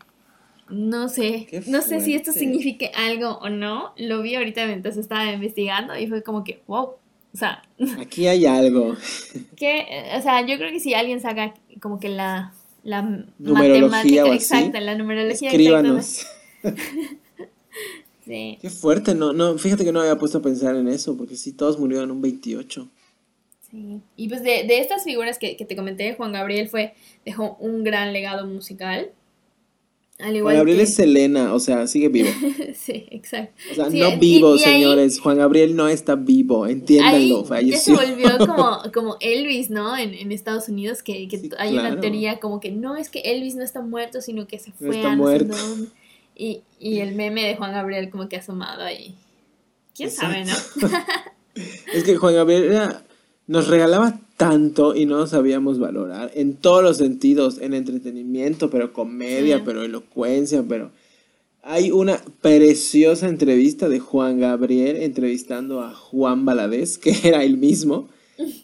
No 0.68 1.08
sé, 1.08 1.48
no 1.66 1.80
sé 1.82 2.00
si 2.00 2.14
esto 2.14 2.30
signifique 2.30 2.92
algo 2.94 3.38
o 3.38 3.48
no. 3.48 3.94
Lo 3.96 4.22
vi 4.22 4.36
ahorita 4.36 4.66
mientras 4.66 4.96
estaba 4.96 5.32
investigando 5.32 5.98
y 5.98 6.06
fue 6.06 6.22
como 6.22 6.44
que, 6.44 6.60
wow, 6.66 6.90
o 7.32 7.36
sea... 7.36 7.62
Aquí 8.00 8.26
hay 8.26 8.46
algo. 8.46 8.96
Que, 9.56 10.12
o 10.16 10.22
sea, 10.22 10.46
yo 10.46 10.56
creo 10.56 10.70
que 10.70 10.80
si 10.80 10.94
alguien 10.94 11.20
saca 11.20 11.54
como 11.80 12.00
que 12.00 12.08
la, 12.08 12.52
la 12.82 13.02
matemática 13.38 14.34
exacta, 14.34 14.80
la 14.80 14.94
numerología 14.96 15.50
Escríbanos. 15.50 16.26
Qué 18.24 18.70
fuerte, 18.70 19.14
no, 19.14 19.32
no, 19.32 19.56
fíjate 19.56 19.84
que 19.84 19.92
no 19.92 20.00
había 20.00 20.18
puesto 20.18 20.38
a 20.38 20.42
pensar 20.42 20.76
en 20.76 20.86
eso, 20.88 21.16
porque 21.16 21.34
sí, 21.34 21.52
todos 21.52 21.78
murieron 21.78 22.04
en 22.04 22.16
un 22.16 22.20
28. 22.20 22.86
Sí, 23.70 24.00
y 24.16 24.28
pues 24.28 24.42
de, 24.42 24.64
de 24.64 24.80
estas 24.80 25.04
figuras 25.04 25.38
que, 25.38 25.56
que, 25.56 25.64
te 25.64 25.74
comenté, 25.76 26.14
Juan 26.14 26.32
Gabriel 26.32 26.68
fue, 26.68 26.94
dejó 27.24 27.56
un 27.58 27.84
gran 27.84 28.12
legado 28.12 28.46
musical. 28.46 29.12
Al 30.20 30.34
igual 30.34 30.54
Juan 30.54 30.56
Gabriel 30.56 30.80
es 30.80 30.94
Selena, 30.94 31.54
o 31.54 31.60
sea, 31.60 31.86
sigue 31.86 32.08
vivo. 32.08 32.28
sí, 32.74 33.06
exacto. 33.10 33.52
O 33.70 33.74
sea, 33.74 33.88
no 33.88 34.18
vivo, 34.18 34.58
señores. 34.58 35.20
Juan 35.20 35.38
Gabriel 35.38 35.76
no 35.76 35.88
está 35.88 36.16
vivo, 36.16 36.66
entiéndanlo. 36.66 37.44
Ya 37.60 37.78
se 37.78 37.92
volvió 37.92 38.36
como, 38.38 38.82
como 38.92 39.16
Elvis, 39.20 39.70
¿no? 39.70 39.96
En, 39.96 40.14
en 40.14 40.32
Estados 40.32 40.68
Unidos, 40.68 41.04
que, 41.04 41.28
que 41.28 41.50
hay 41.56 41.78
una 41.78 42.00
teoría 42.00 42.40
como 42.40 42.58
que 42.58 42.72
no 42.72 42.96
es 42.96 43.10
que 43.10 43.20
Elvis 43.20 43.54
no 43.54 43.62
está 43.62 43.80
muerto, 43.80 44.20
sino 44.20 44.48
que 44.48 44.58
se 44.58 44.72
fue 44.72 45.00
a 45.06 45.14
muerto. 45.14 45.56
Y, 46.34 46.62
y 46.80 46.98
el 46.98 47.14
meme 47.14 47.44
de 47.44 47.56
Juan 47.56 47.72
Gabriel 47.72 48.10
como 48.10 48.28
que 48.28 48.36
ha 48.36 48.40
asomado 48.40 48.82
ahí. 48.82 49.14
¿Quién 49.94 50.10
sabe, 50.10 50.44
no? 50.44 50.54
es 51.92 52.04
que 52.04 52.16
Juan 52.16 52.34
Gabriel 52.34 52.76
nos 53.48 53.66
regalaba 53.66 54.20
tanto 54.36 54.94
y 54.94 55.04
no 55.06 55.26
sabíamos 55.26 55.80
valorar 55.80 56.30
en 56.34 56.54
todos 56.54 56.84
los 56.84 56.98
sentidos, 56.98 57.58
en 57.60 57.74
entretenimiento, 57.74 58.70
pero 58.70 58.92
comedia, 58.92 59.64
pero 59.64 59.82
elocuencia, 59.82 60.64
pero... 60.68 60.92
Hay 61.70 61.90
una 61.90 62.22
preciosa 62.40 63.28
entrevista 63.28 63.90
de 63.90 63.98
Juan 63.98 64.38
Gabriel 64.38 64.96
entrevistando 65.02 65.82
a 65.82 65.92
Juan 65.92 66.46
Baladés, 66.46 66.96
que 66.96 67.14
era 67.24 67.42
el 67.42 67.58
mismo. 67.58 68.08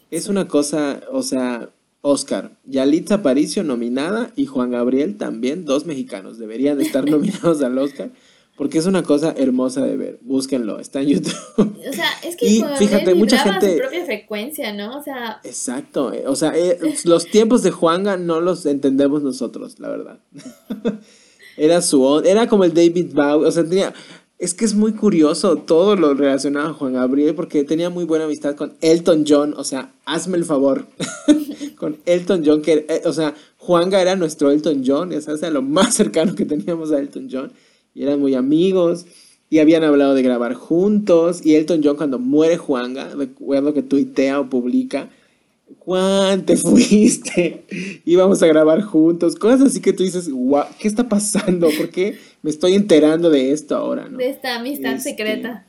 Es 0.09 0.27
una 0.27 0.47
cosa, 0.47 1.01
o 1.11 1.21
sea, 1.21 1.69
Oscar, 2.01 2.51
Yalitza 2.65 3.15
Aparicio 3.15 3.63
nominada 3.63 4.31
y 4.35 4.45
Juan 4.45 4.71
Gabriel 4.71 5.17
también, 5.17 5.65
dos 5.65 5.85
mexicanos, 5.85 6.39
deberían 6.39 6.79
estar 6.79 7.05
nominados 7.09 7.61
al 7.61 7.77
Oscar. 7.77 8.11
Porque 8.55 8.77
es 8.77 8.85
una 8.85 9.03
cosa 9.03 9.33
hermosa 9.37 9.81
de 9.85 9.97
ver. 9.97 10.19
Búsquenlo, 10.21 10.79
está 10.79 11.01
en 11.01 11.09
YouTube. 11.09 11.35
O 11.57 11.93
sea, 11.93 12.09
es 12.23 12.37
que 12.37 12.45
y 12.49 12.63
fíjate, 12.77 13.13
mucha 13.13 13.37
gente. 13.39 13.73
su 13.73 13.77
propia 13.79 14.05
frecuencia, 14.05 14.73
¿no? 14.73 14.97
O 14.97 15.03
sea. 15.03 15.41
Exacto. 15.43 16.13
Eh, 16.13 16.23
o 16.25 16.35
sea, 16.35 16.53
eh, 16.55 16.79
los 17.03 17.25
tiempos 17.25 17.63
de 17.63 17.71
Juanga 17.71 18.15
no 18.15 18.39
los 18.39 18.65
entendemos 18.65 19.23
nosotros, 19.23 19.79
la 19.79 19.89
verdad. 19.89 20.19
era 21.57 21.81
su 21.81 22.21
era 22.25 22.47
como 22.47 22.63
el 22.63 22.73
David 22.73 23.13
Bowie. 23.13 23.47
O 23.47 23.51
sea, 23.51 23.63
tenía. 23.63 23.93
Es 24.37 24.53
que 24.53 24.65
es 24.65 24.73
muy 24.73 24.93
curioso 24.93 25.57
todo 25.57 25.95
lo 25.95 26.13
relacionado 26.13 26.69
a 26.69 26.73
Juan 26.73 26.93
Gabriel 26.93 27.35
porque 27.35 27.63
tenía 27.63 27.89
muy 27.89 28.03
buena 28.03 28.25
amistad 28.25 28.55
con 28.55 28.73
Elton 28.81 29.23
John. 29.27 29.53
O 29.57 29.63
sea, 29.63 29.93
hazme 30.05 30.37
el 30.37 30.45
favor. 30.45 30.87
con 31.77 31.97
Elton 32.05 32.43
John, 32.45 32.61
que, 32.61 32.85
eh, 32.87 33.01
o 33.05 33.13
sea, 33.13 33.33
Juanga 33.57 34.01
era 34.01 34.15
nuestro 34.15 34.51
Elton 34.51 34.83
John. 34.85 35.13
O 35.13 35.37
sea, 35.37 35.49
lo 35.49 35.61
más 35.61 35.93
cercano 35.93 36.35
que 36.35 36.45
teníamos 36.45 36.91
a 36.91 36.99
Elton 36.99 37.29
John 37.31 37.51
y 37.95 38.03
eran 38.03 38.19
muy 38.19 38.35
amigos 38.35 39.05
y 39.49 39.59
habían 39.59 39.83
hablado 39.83 40.13
de 40.13 40.21
grabar 40.21 40.53
juntos 40.53 41.43
y 41.43 41.55
Elton 41.55 41.81
John 41.83 41.95
cuando 41.95 42.19
muere 42.19 42.57
Juanga, 42.57 43.09
recuerdo 43.15 43.73
que 43.73 43.81
tuitea 43.81 44.39
o 44.41 44.49
publica, 44.49 45.09
Juan, 45.79 46.45
te 46.45 46.57
fuiste, 46.57 47.63
íbamos 48.05 48.43
a 48.43 48.47
grabar 48.47 48.81
juntos, 48.81 49.35
cosas 49.35 49.61
así 49.61 49.81
que 49.81 49.93
tú 49.93 50.03
dices, 50.03 50.29
¿qué 50.79 50.87
está 50.87 51.07
pasando? 51.07 51.69
¿Por 51.77 51.89
qué 51.89 52.17
me 52.41 52.49
estoy 52.49 52.73
enterando 52.73 53.29
de 53.29 53.51
esto 53.51 53.75
ahora? 53.75 54.09
De 54.09 54.29
esta 54.29 54.55
amistad 54.57 54.93
este, 54.95 55.11
secreta. 55.11 55.65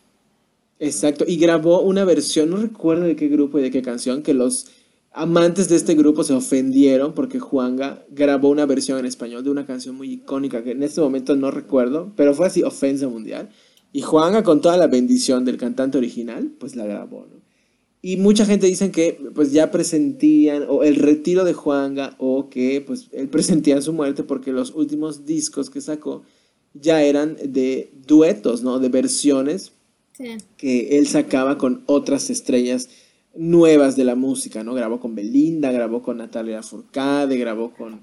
Exacto, 0.78 1.24
y 1.26 1.36
grabó 1.36 1.80
una 1.80 2.04
versión, 2.04 2.50
no 2.50 2.56
recuerdo 2.58 3.04
de 3.04 3.16
qué 3.16 3.28
grupo 3.28 3.58
y 3.58 3.62
de 3.62 3.70
qué 3.70 3.80
canción, 3.80 4.22
que 4.22 4.34
los 4.34 4.66
amantes 5.16 5.70
de 5.70 5.76
este 5.76 5.94
grupo 5.94 6.24
se 6.24 6.34
ofendieron 6.34 7.14
porque 7.14 7.40
Juanga 7.40 8.04
grabó 8.10 8.50
una 8.50 8.66
versión 8.66 8.98
en 8.98 9.06
español 9.06 9.42
de 9.42 9.50
una 9.50 9.64
canción 9.64 9.96
muy 9.96 10.12
icónica 10.12 10.62
que 10.62 10.72
en 10.72 10.82
este 10.82 11.00
momento 11.00 11.34
no 11.36 11.50
recuerdo, 11.50 12.12
pero 12.16 12.34
fue 12.34 12.46
así 12.46 12.62
ofensa 12.62 13.08
mundial. 13.08 13.48
Y 13.92 14.02
Juanga 14.02 14.42
con 14.42 14.60
toda 14.60 14.76
la 14.76 14.88
bendición 14.88 15.46
del 15.46 15.56
cantante 15.56 15.96
original, 15.96 16.52
pues 16.58 16.76
la 16.76 16.84
grabó, 16.84 17.26
Y 18.02 18.18
mucha 18.18 18.44
gente 18.44 18.66
dice 18.66 18.90
que 18.90 19.18
pues 19.34 19.52
ya 19.52 19.70
presentían 19.70 20.66
o 20.68 20.84
el 20.84 20.96
retiro 20.96 21.44
de 21.44 21.54
Juanga 21.54 22.14
o 22.18 22.50
que 22.50 22.84
pues 22.86 23.08
él 23.12 23.28
presentía 23.28 23.80
su 23.80 23.94
muerte 23.94 24.22
porque 24.22 24.52
los 24.52 24.74
últimos 24.74 25.24
discos 25.24 25.70
que 25.70 25.80
sacó 25.80 26.24
ya 26.74 27.02
eran 27.02 27.38
de 27.42 27.90
duetos, 28.06 28.62
¿no? 28.62 28.80
De 28.80 28.90
versiones 28.90 29.72
que 30.58 30.98
él 30.98 31.06
sacaba 31.06 31.56
con 31.56 31.84
otras 31.86 32.28
estrellas 32.28 32.90
nuevas 33.38 33.96
de 33.96 34.04
la 34.04 34.14
música, 34.14 34.64
¿no? 34.64 34.74
Grabó 34.74 35.00
con 35.00 35.14
Belinda, 35.14 35.72
grabó 35.72 36.02
con 36.02 36.18
Natalia 36.18 36.62
Furcade, 36.62 37.36
grabó 37.36 37.72
con 37.72 38.00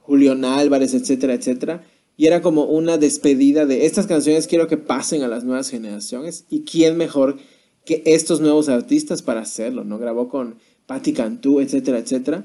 Julián 0.00 0.44
Álvarez, 0.44 0.94
etcétera, 0.94 1.34
etcétera. 1.34 1.84
Y 2.16 2.26
era 2.26 2.42
como 2.42 2.64
una 2.64 2.98
despedida 2.98 3.66
de 3.66 3.86
estas 3.86 4.06
canciones 4.06 4.46
quiero 4.46 4.66
que 4.66 4.76
pasen 4.76 5.22
a 5.22 5.28
las 5.28 5.44
nuevas 5.44 5.70
generaciones. 5.70 6.44
¿Y 6.50 6.62
quién 6.62 6.96
mejor 6.96 7.38
que 7.84 8.02
estos 8.06 8.40
nuevos 8.40 8.68
artistas 8.68 9.22
para 9.22 9.40
hacerlo, 9.40 9.84
¿no? 9.84 9.98
Grabó 9.98 10.28
con 10.28 10.56
Patti 10.86 11.12
Cantú, 11.12 11.60
etcétera, 11.60 11.98
etcétera. 11.98 12.44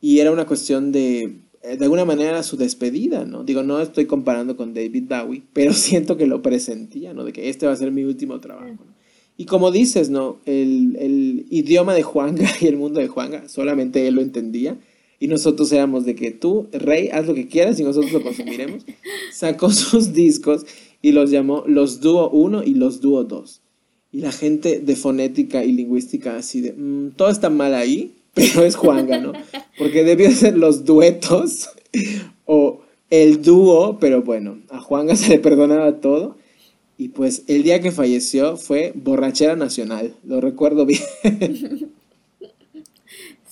Y 0.00 0.20
era 0.20 0.30
una 0.30 0.46
cuestión 0.46 0.92
de, 0.92 1.40
eh, 1.62 1.76
de 1.76 1.84
alguna 1.84 2.04
manera, 2.04 2.42
su 2.42 2.56
despedida, 2.56 3.24
¿no? 3.24 3.44
Digo, 3.44 3.62
no 3.62 3.80
estoy 3.80 4.06
comparando 4.06 4.56
con 4.56 4.74
David 4.74 5.04
Bowie, 5.08 5.42
pero 5.52 5.72
siento 5.74 6.16
que 6.16 6.26
lo 6.26 6.40
presentía, 6.42 7.12
¿no? 7.12 7.24
De 7.24 7.32
que 7.32 7.48
este 7.48 7.66
va 7.66 7.72
a 7.72 7.76
ser 7.76 7.90
mi 7.90 8.04
último 8.04 8.40
trabajo. 8.40 8.84
¿no? 8.84 8.97
Y 9.40 9.44
como 9.44 9.70
dices, 9.70 10.10
¿no? 10.10 10.40
El, 10.46 11.46
idioma 11.48 11.94
de 11.94 12.02
Juanga 12.02 12.50
y 12.60 12.66
el 12.66 12.76
mundo 12.76 13.00
de 13.00 13.06
Juanga, 13.06 13.48
solamente 13.48 14.06
él 14.06 14.16
lo 14.16 14.20
entendía. 14.20 14.76
Y 15.20 15.28
nosotros 15.28 15.72
éramos 15.72 16.04
de 16.04 16.14
que 16.14 16.32
tú, 16.32 16.66
rey, 16.72 17.08
haz 17.12 17.26
lo 17.26 17.34
que 17.34 17.46
quieras 17.46 17.78
y 17.78 17.84
nosotros 17.84 18.12
lo 18.12 18.22
consumiremos. 18.22 18.84
Sacó 19.32 19.70
sus 19.70 20.12
discos 20.12 20.66
y 21.00 21.12
los 21.12 21.30
llamó 21.30 21.62
los 21.66 22.00
Dúo 22.00 22.28
1 22.30 22.64
y 22.64 22.74
los 22.74 23.00
Dúo 23.00 23.24
2. 23.24 23.60
Y 24.10 24.20
la 24.20 24.32
gente 24.32 24.80
de 24.80 24.96
fonética 24.96 25.64
y 25.64 25.72
lingüística 25.72 26.36
así 26.36 26.60
de, 26.60 26.72
mm, 26.72 27.12
todo 27.16 27.30
está 27.30 27.48
mal 27.48 27.74
ahí, 27.74 28.16
pero 28.34 28.64
es 28.64 28.74
Juanga, 28.74 29.20
¿no? 29.20 29.32
Porque 29.78 30.02
debió 30.02 30.30
ser 30.32 30.58
los 30.58 30.84
duetos 30.84 31.68
o 32.44 32.80
el 33.10 33.42
dúo, 33.42 33.98
pero 34.00 34.22
bueno, 34.22 34.58
a 34.70 34.80
Juanga 34.80 35.14
se 35.14 35.28
le 35.28 35.38
perdonaba 35.38 36.00
todo. 36.00 36.37
Y 36.98 37.10
pues 37.10 37.44
el 37.46 37.62
día 37.62 37.80
que 37.80 37.92
falleció 37.92 38.56
fue 38.56 38.92
borrachera 38.94 39.54
nacional, 39.54 40.12
lo 40.24 40.40
recuerdo 40.40 40.84
bien. 40.84 41.00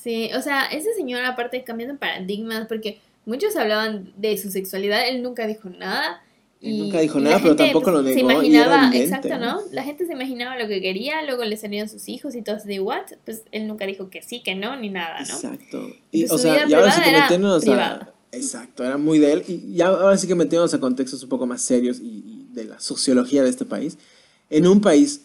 Sí, 0.07 0.31
o 0.37 0.41
sea, 0.41 0.67
ese 0.67 0.95
señor 0.95 1.25
aparte 1.25 1.65
cambiando 1.65 1.97
paradigmas, 1.97 2.69
porque 2.69 3.01
muchos 3.25 3.57
hablaban 3.57 4.13
de 4.17 4.39
su 4.39 4.53
sexualidad, 4.53 5.09
él 5.09 5.21
nunca 5.21 5.49
dijo 5.49 5.69
nada. 5.69 6.23
Y 6.61 6.79
nunca 6.79 7.01
dijo 7.01 7.19
nada, 7.19 7.41
pero 7.43 7.57
tampoco 7.57 7.91
lo 7.91 8.03
negó. 8.03 8.15
Se 8.15 8.21
imaginaba, 8.21 8.93
exacto, 8.95 9.37
¿no? 9.39 9.63
La 9.73 9.83
gente 9.83 10.07
se 10.07 10.13
imaginaba 10.13 10.57
lo 10.57 10.69
que 10.69 10.81
quería, 10.81 11.23
luego 11.23 11.43
le 11.43 11.57
salían 11.57 11.89
sus 11.89 12.09
hijos 12.09 12.37
y 12.37 12.43
todos 12.43 12.63
de 12.63 12.79
what, 12.79 13.03
pues 13.25 13.43
él 13.51 13.67
nunca 13.67 13.85
dijo 13.85 14.09
que 14.09 14.23
sí, 14.23 14.45
que 14.45 14.55
no, 14.55 14.77
ni 14.77 14.91
nada, 14.91 15.23
¿no? 15.23 15.35
Exacto. 15.35 15.91
Y, 16.13 16.27
o 16.27 16.39
sea, 16.39 16.69
y 16.69 16.73
ahora 16.73 16.93
sí 16.93 17.01
que 17.03 17.11
meternos 17.11 17.67
a... 17.67 18.13
Exacto, 18.31 18.85
era 18.85 18.99
muy 18.99 19.19
de 19.19 19.33
él. 19.33 19.45
Y 19.49 19.75
ya 19.75 19.89
ahora 19.89 20.17
sí 20.17 20.29
que 20.29 20.37
metiéndonos 20.37 20.73
a 20.73 20.79
contextos 20.79 21.21
un 21.25 21.29
poco 21.29 21.47
más 21.47 21.63
serios 21.63 21.99
y 21.99 22.36
de 22.57 22.65
la 22.65 22.81
sociología 22.81 23.45
de 23.45 23.51
este 23.51 23.65
país, 23.65 23.99
en 24.51 24.67
un 24.67 24.81
país 24.81 25.21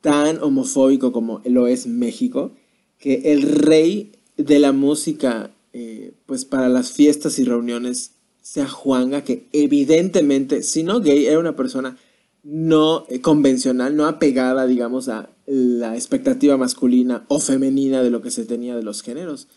tan 0.00 0.40
homofóbico 0.42 1.10
como 1.10 1.42
lo 1.44 1.66
es 1.66 1.86
México, 1.86 2.52
que 2.98 3.32
el 3.32 3.42
rey 3.42 4.12
de 4.36 4.58
la 4.60 4.72
música, 4.72 5.50
eh, 5.72 6.12
pues 6.26 6.44
para 6.44 6.68
las 6.68 6.92
fiestas 6.92 7.38
y 7.38 7.44
reuniones, 7.44 8.12
sea 8.42 8.68
Juanga, 8.68 9.24
que 9.24 9.46
evidentemente, 9.52 10.62
si 10.62 10.82
no 10.82 11.00
gay, 11.00 11.26
era 11.26 11.38
una 11.38 11.56
persona 11.56 11.96
no 12.42 13.04
eh, 13.08 13.20
convencional, 13.20 13.96
no 13.96 14.06
apegada, 14.06 14.66
digamos, 14.66 15.08
a 15.08 15.30
la 15.46 15.94
expectativa 15.94 16.56
masculina 16.56 17.24
o 17.28 17.40
femenina 17.40 18.02
de 18.02 18.10
lo 18.10 18.22
que 18.22 18.30
se 18.30 18.44
tenía 18.44 18.76
de 18.76 18.82
los 18.82 19.02
géneros. 19.02 19.48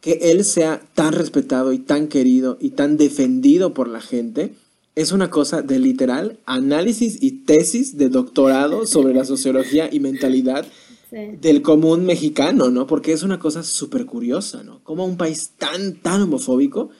Que 0.00 0.30
él 0.30 0.44
sea 0.44 0.80
tan 0.94 1.12
respetado 1.12 1.72
y 1.72 1.78
tan 1.78 2.06
querido 2.06 2.56
y 2.60 2.70
tan 2.70 2.96
defendido 2.96 3.74
por 3.74 3.88
la 3.88 4.00
gente, 4.00 4.54
es 4.98 5.12
una 5.12 5.30
cosa 5.30 5.62
de 5.62 5.78
literal 5.78 6.40
análisis 6.44 7.22
y 7.22 7.44
tesis 7.44 7.96
de 7.96 8.08
doctorado 8.08 8.84
sobre 8.84 9.14
la 9.14 9.24
sociología 9.24 9.88
y 9.92 10.00
mentalidad 10.00 10.66
del 11.12 11.62
común 11.62 12.04
mexicano, 12.04 12.68
¿no? 12.70 12.88
Porque 12.88 13.12
es 13.12 13.22
una 13.22 13.38
cosa 13.38 13.62
súper 13.62 14.06
curiosa, 14.06 14.64
¿no? 14.64 14.80
Cómo 14.82 15.06
un 15.06 15.16
país 15.16 15.52
tan, 15.56 15.94
tan 15.94 16.22
homofóbico 16.22 16.90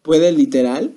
puede 0.00 0.32
literal 0.32 0.94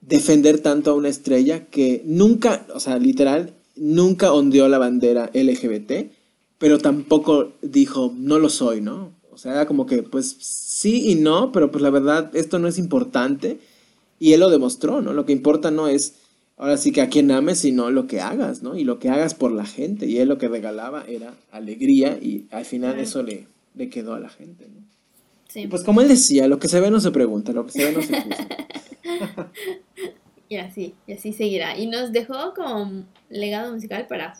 defender 0.00 0.58
tanto 0.58 0.90
a 0.90 0.94
una 0.94 1.08
estrella 1.08 1.66
que 1.66 2.02
nunca, 2.04 2.66
o 2.74 2.80
sea, 2.80 2.98
literal, 2.98 3.54
nunca 3.76 4.32
ondeó 4.32 4.68
la 4.68 4.78
bandera 4.78 5.30
LGBT, 5.32 6.10
pero 6.58 6.78
tampoco 6.78 7.52
dijo, 7.62 8.12
no 8.18 8.40
lo 8.40 8.48
soy, 8.48 8.80
¿no? 8.80 9.12
O 9.30 9.38
sea, 9.38 9.52
era 9.52 9.66
como 9.66 9.86
que, 9.86 10.02
pues 10.02 10.36
sí 10.40 11.08
y 11.08 11.14
no, 11.14 11.52
pero 11.52 11.70
pues 11.70 11.82
la 11.82 11.90
verdad, 11.90 12.34
esto 12.34 12.58
no 12.58 12.66
es 12.66 12.78
importante 12.78 13.60
y 14.18 14.32
él 14.32 14.40
lo 14.40 14.50
demostró, 14.50 15.02
¿no? 15.02 15.12
Lo 15.12 15.26
que 15.26 15.32
importa 15.32 15.70
no 15.70 15.88
es 15.88 16.16
ahora 16.56 16.76
sí 16.76 16.92
que 16.92 17.02
a 17.02 17.08
quien 17.08 17.30
ames, 17.30 17.58
sino 17.58 17.90
lo 17.90 18.06
que 18.06 18.20
hagas, 18.20 18.62
¿no? 18.62 18.76
Y 18.76 18.84
lo 18.84 18.98
que 18.98 19.08
hagas 19.08 19.34
por 19.34 19.52
la 19.52 19.66
gente. 19.66 20.06
Y 20.06 20.18
él 20.18 20.28
lo 20.28 20.38
que 20.38 20.48
regalaba 20.48 21.04
era 21.06 21.34
alegría 21.50 22.18
y 22.20 22.46
al 22.50 22.64
final 22.64 22.98
eso 22.98 23.22
le, 23.22 23.46
le 23.74 23.88
quedó 23.90 24.14
a 24.14 24.20
la 24.20 24.28
gente, 24.28 24.68
¿no? 24.68 24.84
Sí. 25.48 25.68
pues 25.68 25.84
como 25.84 26.00
él 26.00 26.08
decía, 26.08 26.48
lo 26.48 26.58
que 26.58 26.66
se 26.66 26.80
ve 26.80 26.90
no 26.90 26.98
se 26.98 27.12
pregunta, 27.12 27.52
lo 27.52 27.64
que 27.64 27.72
se 27.72 27.84
ve 27.84 27.92
no 27.92 28.02
se 28.02 28.20
juzga. 28.20 28.48
y 30.48 30.56
así, 30.56 30.94
y 31.06 31.12
así 31.12 31.32
seguirá. 31.32 31.78
Y 31.78 31.86
nos 31.86 32.10
dejó 32.10 32.54
como 32.54 33.04
legado 33.30 33.72
musical 33.72 34.06
para... 34.08 34.34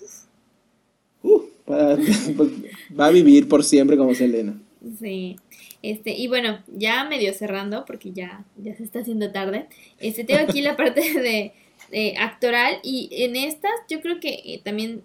Uh, 1.22 1.42
para 1.64 1.96
pues, 2.36 2.50
va 2.98 3.06
a 3.06 3.10
vivir 3.10 3.48
por 3.48 3.62
siempre 3.62 3.96
como 3.96 4.12
Selena. 4.14 4.60
Sí, 4.98 5.36
este, 5.84 6.12
y 6.12 6.28
bueno, 6.28 6.60
ya 6.68 7.04
medio 7.04 7.34
cerrando, 7.34 7.84
porque 7.84 8.10
ya, 8.10 8.42
ya 8.56 8.74
se 8.74 8.84
está 8.84 9.00
haciendo 9.00 9.30
tarde, 9.32 9.66
este, 10.00 10.24
tengo 10.24 10.40
aquí 10.40 10.62
la 10.62 10.76
parte 10.76 11.52
de, 11.92 12.14
actoral, 12.18 12.78
y 12.82 13.10
en 13.10 13.36
estas 13.36 13.70
yo 13.90 14.00
creo 14.00 14.18
que 14.18 14.40
eh, 14.46 14.62
también 14.64 15.02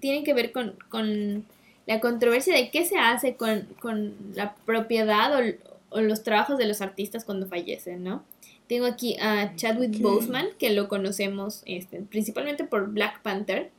tiene 0.00 0.24
que 0.24 0.34
ver 0.34 0.50
con, 0.50 0.74
con, 0.88 1.46
la 1.86 2.00
controversia 2.00 2.52
de 2.52 2.70
qué 2.70 2.84
se 2.84 2.98
hace 2.98 3.36
con, 3.36 3.68
con 3.80 4.14
la 4.34 4.56
propiedad 4.66 5.32
o, 5.38 5.96
o, 5.96 6.00
los 6.00 6.24
trabajos 6.24 6.58
de 6.58 6.66
los 6.66 6.80
artistas 6.80 7.24
cuando 7.24 7.46
fallecen, 7.46 8.02
¿no? 8.02 8.24
Tengo 8.66 8.86
aquí 8.86 9.16
a 9.20 9.54
Chadwick 9.54 10.00
Boseman, 10.00 10.48
que 10.58 10.70
lo 10.70 10.88
conocemos 10.88 11.62
este, 11.64 12.00
principalmente 12.00 12.64
por 12.64 12.90
Black 12.90 13.22
Panther, 13.22 13.70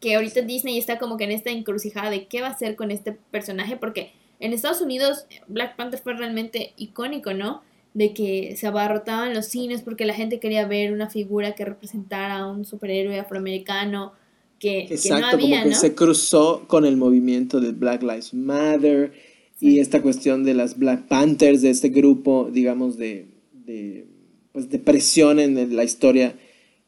que 0.00 0.16
ahorita 0.16 0.42
Disney 0.42 0.76
está 0.76 0.98
como 0.98 1.16
que 1.16 1.24
en 1.24 1.30
esta 1.30 1.50
encrucijada 1.50 2.10
de 2.10 2.26
qué 2.26 2.40
va 2.40 2.48
a 2.48 2.50
hacer 2.50 2.74
con 2.74 2.90
este 2.90 3.12
personaje, 3.30 3.76
porque 3.76 4.12
en 4.40 4.52
Estados 4.52 4.80
Unidos 4.80 5.26
Black 5.48 5.76
Panther 5.76 6.00
fue 6.00 6.14
realmente 6.14 6.72
icónico, 6.76 7.34
¿no? 7.34 7.62
De 7.92 8.12
que 8.12 8.56
se 8.56 8.66
abarrotaban 8.66 9.34
los 9.34 9.46
cines 9.46 9.82
porque 9.82 10.04
la 10.04 10.14
gente 10.14 10.40
quería 10.40 10.66
ver 10.66 10.92
una 10.92 11.08
figura 11.08 11.54
que 11.54 11.64
representara 11.64 12.38
a 12.38 12.50
un 12.50 12.64
superhéroe 12.64 13.18
afroamericano 13.18 14.12
que, 14.58 14.82
Exacto, 14.82 15.38
como 15.38 15.62
que 15.62 15.74
se 15.74 15.94
cruzó 15.94 16.64
con 16.66 16.84
el 16.84 16.96
movimiento 16.96 17.60
de 17.60 17.72
Black 17.72 18.02
Lives 18.02 18.34
Matter 18.34 19.12
y 19.60 19.78
esta 19.78 20.02
cuestión 20.02 20.44
de 20.44 20.54
las 20.54 20.78
Black 20.78 21.06
Panthers, 21.06 21.62
de 21.62 21.70
este 21.70 21.88
grupo, 21.88 22.50
digamos, 22.52 22.96
de, 22.98 23.28
de, 23.52 24.06
pues 24.52 24.68
de 24.68 24.78
presión 24.78 25.38
en 25.38 25.76
la 25.76 25.84
historia 25.84 26.34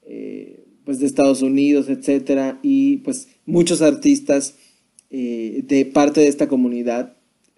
eh, 0.05 0.65
pues 0.85 1.01
de 1.01 1.07
Estados 1.07 1.43
Unidos, 1.43 1.89
etcétera, 1.89 2.61
y 2.63 2.99
pues 2.99 3.29
muchos 3.45 3.83
artistas 3.83 4.57
eh, 5.11 5.63
de 5.65 5.85
parte 5.85 6.21
de 6.21 6.29
esta 6.29 6.47
comunidad 6.49 7.16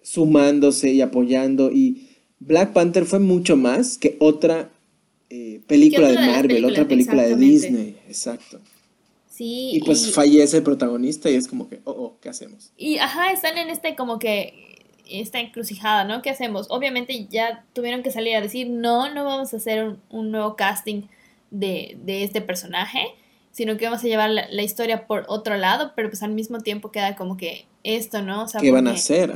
sumándose 0.09 0.91
y 0.91 1.01
apoyando 1.01 1.71
y 1.71 2.07
Black 2.39 2.73
Panther 2.73 3.05
fue 3.05 3.19
mucho 3.19 3.55
más 3.55 3.99
que 3.99 4.17
otra 4.19 4.71
eh, 5.29 5.61
película 5.67 6.07
de 6.07 6.15
Marvel, 6.15 6.65
otra 6.65 6.87
película 6.87 7.21
de 7.21 7.35
Disney, 7.35 7.95
exacto. 8.07 8.59
Sí, 9.29 9.69
y 9.73 9.81
pues 9.81 10.11
fallece 10.11 10.57
el 10.57 10.63
protagonista 10.63 11.29
y 11.29 11.35
es 11.35 11.47
como 11.47 11.69
que, 11.69 11.81
oh, 11.83 11.91
oh, 11.91 12.17
¿qué 12.21 12.29
hacemos? 12.29 12.71
Y 12.75 12.97
ajá, 12.97 13.31
están 13.31 13.59
en 13.59 13.69
este 13.69 13.95
como 13.95 14.17
que 14.17 14.79
esta 15.07 15.39
encrucijada, 15.39 16.05
¿no? 16.05 16.23
¿Qué 16.23 16.31
hacemos? 16.31 16.65
Obviamente 16.71 17.27
ya 17.29 17.63
tuvieron 17.73 18.01
que 18.01 18.09
salir 18.09 18.35
a 18.35 18.41
decir, 18.41 18.67
no, 18.67 19.13
no 19.13 19.25
vamos 19.25 19.53
a 19.53 19.57
hacer 19.57 19.83
un, 19.83 19.99
un 20.09 20.31
nuevo 20.31 20.55
casting 20.55 21.03
de, 21.51 21.99
de 22.03 22.23
este 22.23 22.41
personaje, 22.41 22.99
sino 23.51 23.77
que 23.77 23.85
vamos 23.85 24.03
a 24.03 24.07
llevar 24.07 24.29
la, 24.29 24.63
historia 24.63 25.07
por 25.07 25.25
otro 25.27 25.57
lado, 25.57 25.93
pero 25.95 26.09
pues 26.09 26.23
al 26.23 26.31
mismo 26.31 26.59
tiempo 26.59 26.91
queda 26.91 27.15
como 27.15 27.37
que 27.37 27.65
esto, 27.83 28.21
¿no? 28.21 28.43
O 28.43 28.47
sea, 28.47 28.61
¿Qué 28.61 28.71
van 28.71 28.87
a 28.87 28.91
hacer? 28.91 29.33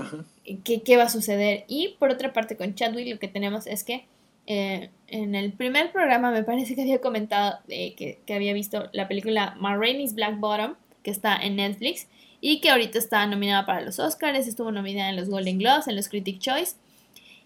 ¿qué, 0.64 0.82
¿qué, 0.82 0.98
va 0.98 1.04
a 1.04 1.10
suceder? 1.10 1.66
Y 1.68 1.96
por 2.00 2.10
otra 2.10 2.34
parte 2.34 2.56
con 2.56 2.76
Chadwick 2.76 3.08
lo 3.08 3.20
que 3.20 3.28
tenemos 3.28 3.68
es 3.68 3.84
que 3.84 4.06
eh, 4.46 4.90
en 5.08 5.36
el 5.36 5.54
primer 5.54 5.92
programa 5.92 6.32
me 6.32 6.44
parece 6.44 6.76
que 6.76 6.82
había 6.82 7.00
comentado 7.00 7.60
que, 7.68 8.20
que, 8.26 8.34
había 8.34 8.54
visto 8.54 8.90
la 8.92 9.08
película 9.08 9.56
Ma 9.60 9.78
Rainey's 9.78 10.14
Black 10.14 10.40
Bottom, 10.40 10.76
que 11.02 11.12
está 11.12 11.36
en 11.38 11.56
Netflix, 11.56 12.08
y 12.42 12.60
que 12.60 12.70
ahorita 12.70 12.98
está 12.98 13.26
nominada 13.26 13.66
para 13.66 13.82
los 13.82 14.00
Oscars, 14.00 14.48
estuvo 14.48 14.72
nominada 14.72 15.10
en 15.10 15.16
los 15.16 15.30
Golden 15.30 15.60
Globes, 15.60 15.88
en 15.88 15.96
los 15.96 16.10
Critic 16.10 16.40
Choice. 16.40 16.76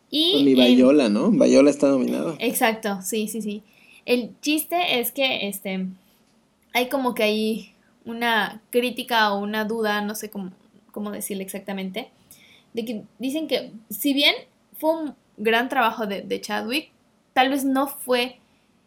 Y 0.10 0.34
Con 0.34 0.46
mi 0.46 0.56
Bayola, 0.56 1.10
¿no? 1.10 1.32
Bayola 1.32 1.70
está 1.70 1.88
nominado. 1.90 2.36
Exacto, 2.40 3.00
sí, 3.04 3.28
sí, 3.28 3.42
sí. 3.42 3.62
El 4.06 4.32
chiste 4.42 5.00
es 5.00 5.12
que 5.12 5.48
este 5.50 5.86
hay 6.78 6.90
como 6.90 7.16
que 7.16 7.24
hay 7.24 7.74
una 8.06 8.62
crítica 8.70 9.34
o 9.34 9.40
una 9.40 9.66
duda, 9.66 10.02
no 10.02 10.14
sé 10.14 10.30
cómo, 10.30 10.52
cómo 10.92 11.10
decirle 11.10 11.44
exactamente, 11.44 12.12
de 12.74 12.86
que 12.86 13.04
dicen 13.18 13.48
que 13.48 13.72
si 13.90 14.14
bien 14.14 14.36
fue 14.80 14.92
un 14.92 15.16
gran 15.38 15.70
trabajo 15.70 16.06
de, 16.06 16.42
Chadwick, 16.42 16.92
tal 17.34 17.50
vez 17.50 17.66
no 17.66 17.88
fue 17.88 18.40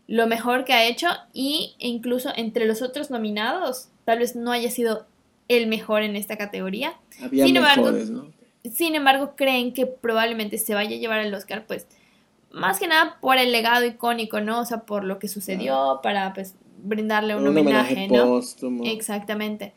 lo 0.06 0.28
mejor 0.28 0.64
que 0.64 0.72
ha 0.72 0.84
hecho 0.84 1.08
y 1.32 1.74
e 1.80 1.88
incluso 1.88 2.30
entre 2.36 2.64
los 2.66 2.80
otros 2.80 3.10
nominados 3.10 3.88
tal 4.04 4.20
vez 4.20 4.36
no 4.36 4.52
haya 4.52 4.70
sido 4.70 5.06
el 5.48 5.66
mejor 5.66 6.02
en 6.02 6.14
esta 6.14 6.36
categoría. 6.36 6.94
sin 7.30 7.56
embargo, 7.56 7.90
Sin 8.72 8.94
embargo, 8.94 9.34
creen 9.36 9.72
que 9.74 9.86
probablemente 9.86 10.58
se 10.58 10.74
vaya 10.74 10.94
a 10.94 10.98
llevar 10.98 11.20
el 11.20 11.34
Oscar, 11.34 11.64
pues, 11.66 11.88
más 12.52 12.78
que 12.78 12.86
nada 12.86 13.18
por 13.20 13.38
el 13.38 13.50
legado 13.52 13.84
icónico, 13.84 14.40
¿no? 14.40 14.60
O 14.60 14.64
sea, 14.64 14.80
por 14.82 15.02
lo 15.02 15.18
que 15.18 15.28
sucedió, 15.28 16.00
para 16.02 16.32
pues 16.34 16.54
brindarle 16.82 17.36
un, 17.36 17.46
homenaje, 17.46 18.08
¿no? 18.08 18.40
Exactamente. 18.84 19.72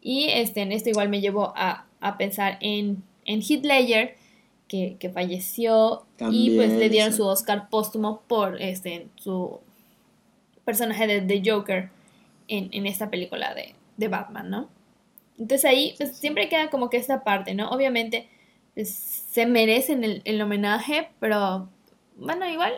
Y 0.00 0.26
este, 0.28 0.62
en 0.62 0.72
esto 0.72 0.90
igual 0.90 1.08
me 1.08 1.20
llevó 1.20 1.52
a, 1.56 1.86
pensar 2.18 2.58
en, 2.60 3.02
en 3.24 3.40
Heath 3.40 3.64
Ledger, 3.64 4.16
que, 4.98 5.10
falleció 5.12 6.06
y 6.30 6.56
pues 6.56 6.72
le 6.72 6.88
dieron 6.88 7.12
su 7.12 7.26
Oscar 7.26 7.68
póstumo 7.68 8.22
por 8.26 8.60
este, 8.60 9.08
su 9.16 9.60
personaje 10.64 11.06
de, 11.06 11.20
The 11.20 11.50
Joker 11.50 11.90
en, 12.48 12.86
esta 12.86 13.10
película 13.10 13.54
de, 13.54 14.08
Batman, 14.08 14.50
¿no? 14.50 14.68
Entonces 15.38 15.64
ahí 15.64 15.94
pues, 15.98 16.16
siempre 16.16 16.48
queda 16.48 16.70
como 16.70 16.90
que 16.90 16.96
esta 16.96 17.22
parte, 17.22 17.54
¿no? 17.54 17.70
Obviamente 17.70 18.28
pues, 18.74 18.90
se 18.90 19.46
merecen 19.46 20.04
el, 20.04 20.22
el 20.24 20.40
homenaje, 20.40 21.10
pero 21.20 21.68
bueno, 22.16 22.48
igual 22.48 22.72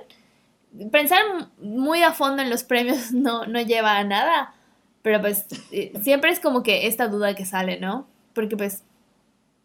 pensar 0.90 1.20
muy 1.58 2.02
a 2.02 2.12
fondo 2.12 2.42
en 2.42 2.50
los 2.50 2.64
premios 2.64 3.12
no, 3.12 3.46
no 3.46 3.60
lleva 3.60 3.98
a 3.98 4.04
nada, 4.04 4.54
pero 5.02 5.20
pues 5.20 5.46
eh, 5.70 5.92
siempre 6.02 6.30
es 6.30 6.40
como 6.40 6.62
que 6.62 6.86
esta 6.86 7.08
duda 7.08 7.34
que 7.34 7.44
sale, 7.44 7.78
¿no? 7.78 8.06
Porque 8.32 8.56
pues 8.56 8.82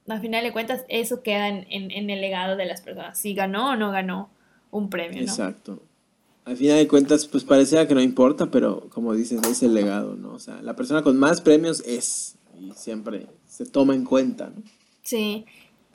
al 0.08 0.22
final 0.22 0.44
de 0.44 0.52
cuentas 0.52 0.84
eso 0.88 1.22
queda 1.22 1.48
en, 1.48 1.66
en, 1.70 2.10
el 2.10 2.22
legado 2.22 2.56
de 2.56 2.66
las 2.66 2.82
personas, 2.82 3.18
si 3.18 3.34
ganó 3.34 3.72
o 3.72 3.76
no 3.76 3.92
ganó 3.92 4.30
un 4.72 4.90
premio, 4.90 5.22
¿no? 5.22 5.28
Exacto. 5.28 5.82
Al 6.46 6.58
final 6.58 6.78
de 6.78 6.88
cuentas, 6.88 7.28
pues 7.28 7.44
parecía 7.44 7.88
que 7.88 7.94
no 7.94 8.02
importa, 8.02 8.50
pero 8.50 8.90
como 8.90 9.14
dices, 9.14 9.40
es 9.48 9.62
el 9.62 9.76
legado, 9.76 10.16
¿no? 10.16 10.34
O 10.34 10.40
sea, 10.40 10.62
la 10.64 10.76
persona 10.76 11.04
con 11.04 11.18
más 11.18 11.42
premios 11.42 11.84
es, 11.86 12.38
y 12.60 12.72
siempre 12.72 13.28
se 13.48 13.66
toma 13.66 13.94
en 13.94 14.04
cuenta, 14.04 14.52
¿no? 14.56 14.64
Sí, 15.04 15.46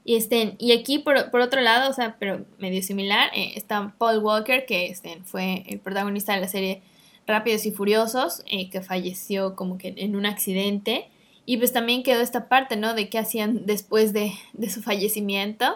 y, 0.04 0.16
este, 0.16 0.54
y 0.58 0.72
aquí, 0.72 0.98
por, 0.98 1.16
otro 1.16 1.62
lado, 1.62 1.90
o 1.90 1.94
sea, 1.94 2.16
pero 2.18 2.44
medio 2.58 2.82
similar, 2.82 3.30
eh, 3.34 3.52
está 3.56 3.94
Paul 3.96 4.18
Walker, 4.18 4.66
que 4.66 4.86
este, 4.86 5.20
fue 5.24 5.64
el 5.66 5.80
protagonista 5.80 6.34
de 6.34 6.40
la 6.42 6.48
serie 6.48 6.82
Rápidos 7.26 7.64
y 7.64 7.70
Furiosos, 7.70 8.42
eh, 8.46 8.68
que 8.68 8.82
falleció 8.82 9.56
como 9.56 9.78
que 9.78 9.94
en 9.96 10.14
un 10.14 10.26
accidente. 10.26 11.08
Y 11.46 11.56
pues 11.56 11.72
también 11.72 12.02
quedó 12.02 12.20
esta 12.20 12.48
parte, 12.48 12.76
¿no? 12.76 12.94
De 12.94 13.08
qué 13.08 13.18
hacían 13.18 13.64
después 13.64 14.12
de, 14.12 14.32
su 14.68 14.82
fallecimiento. 14.82 15.74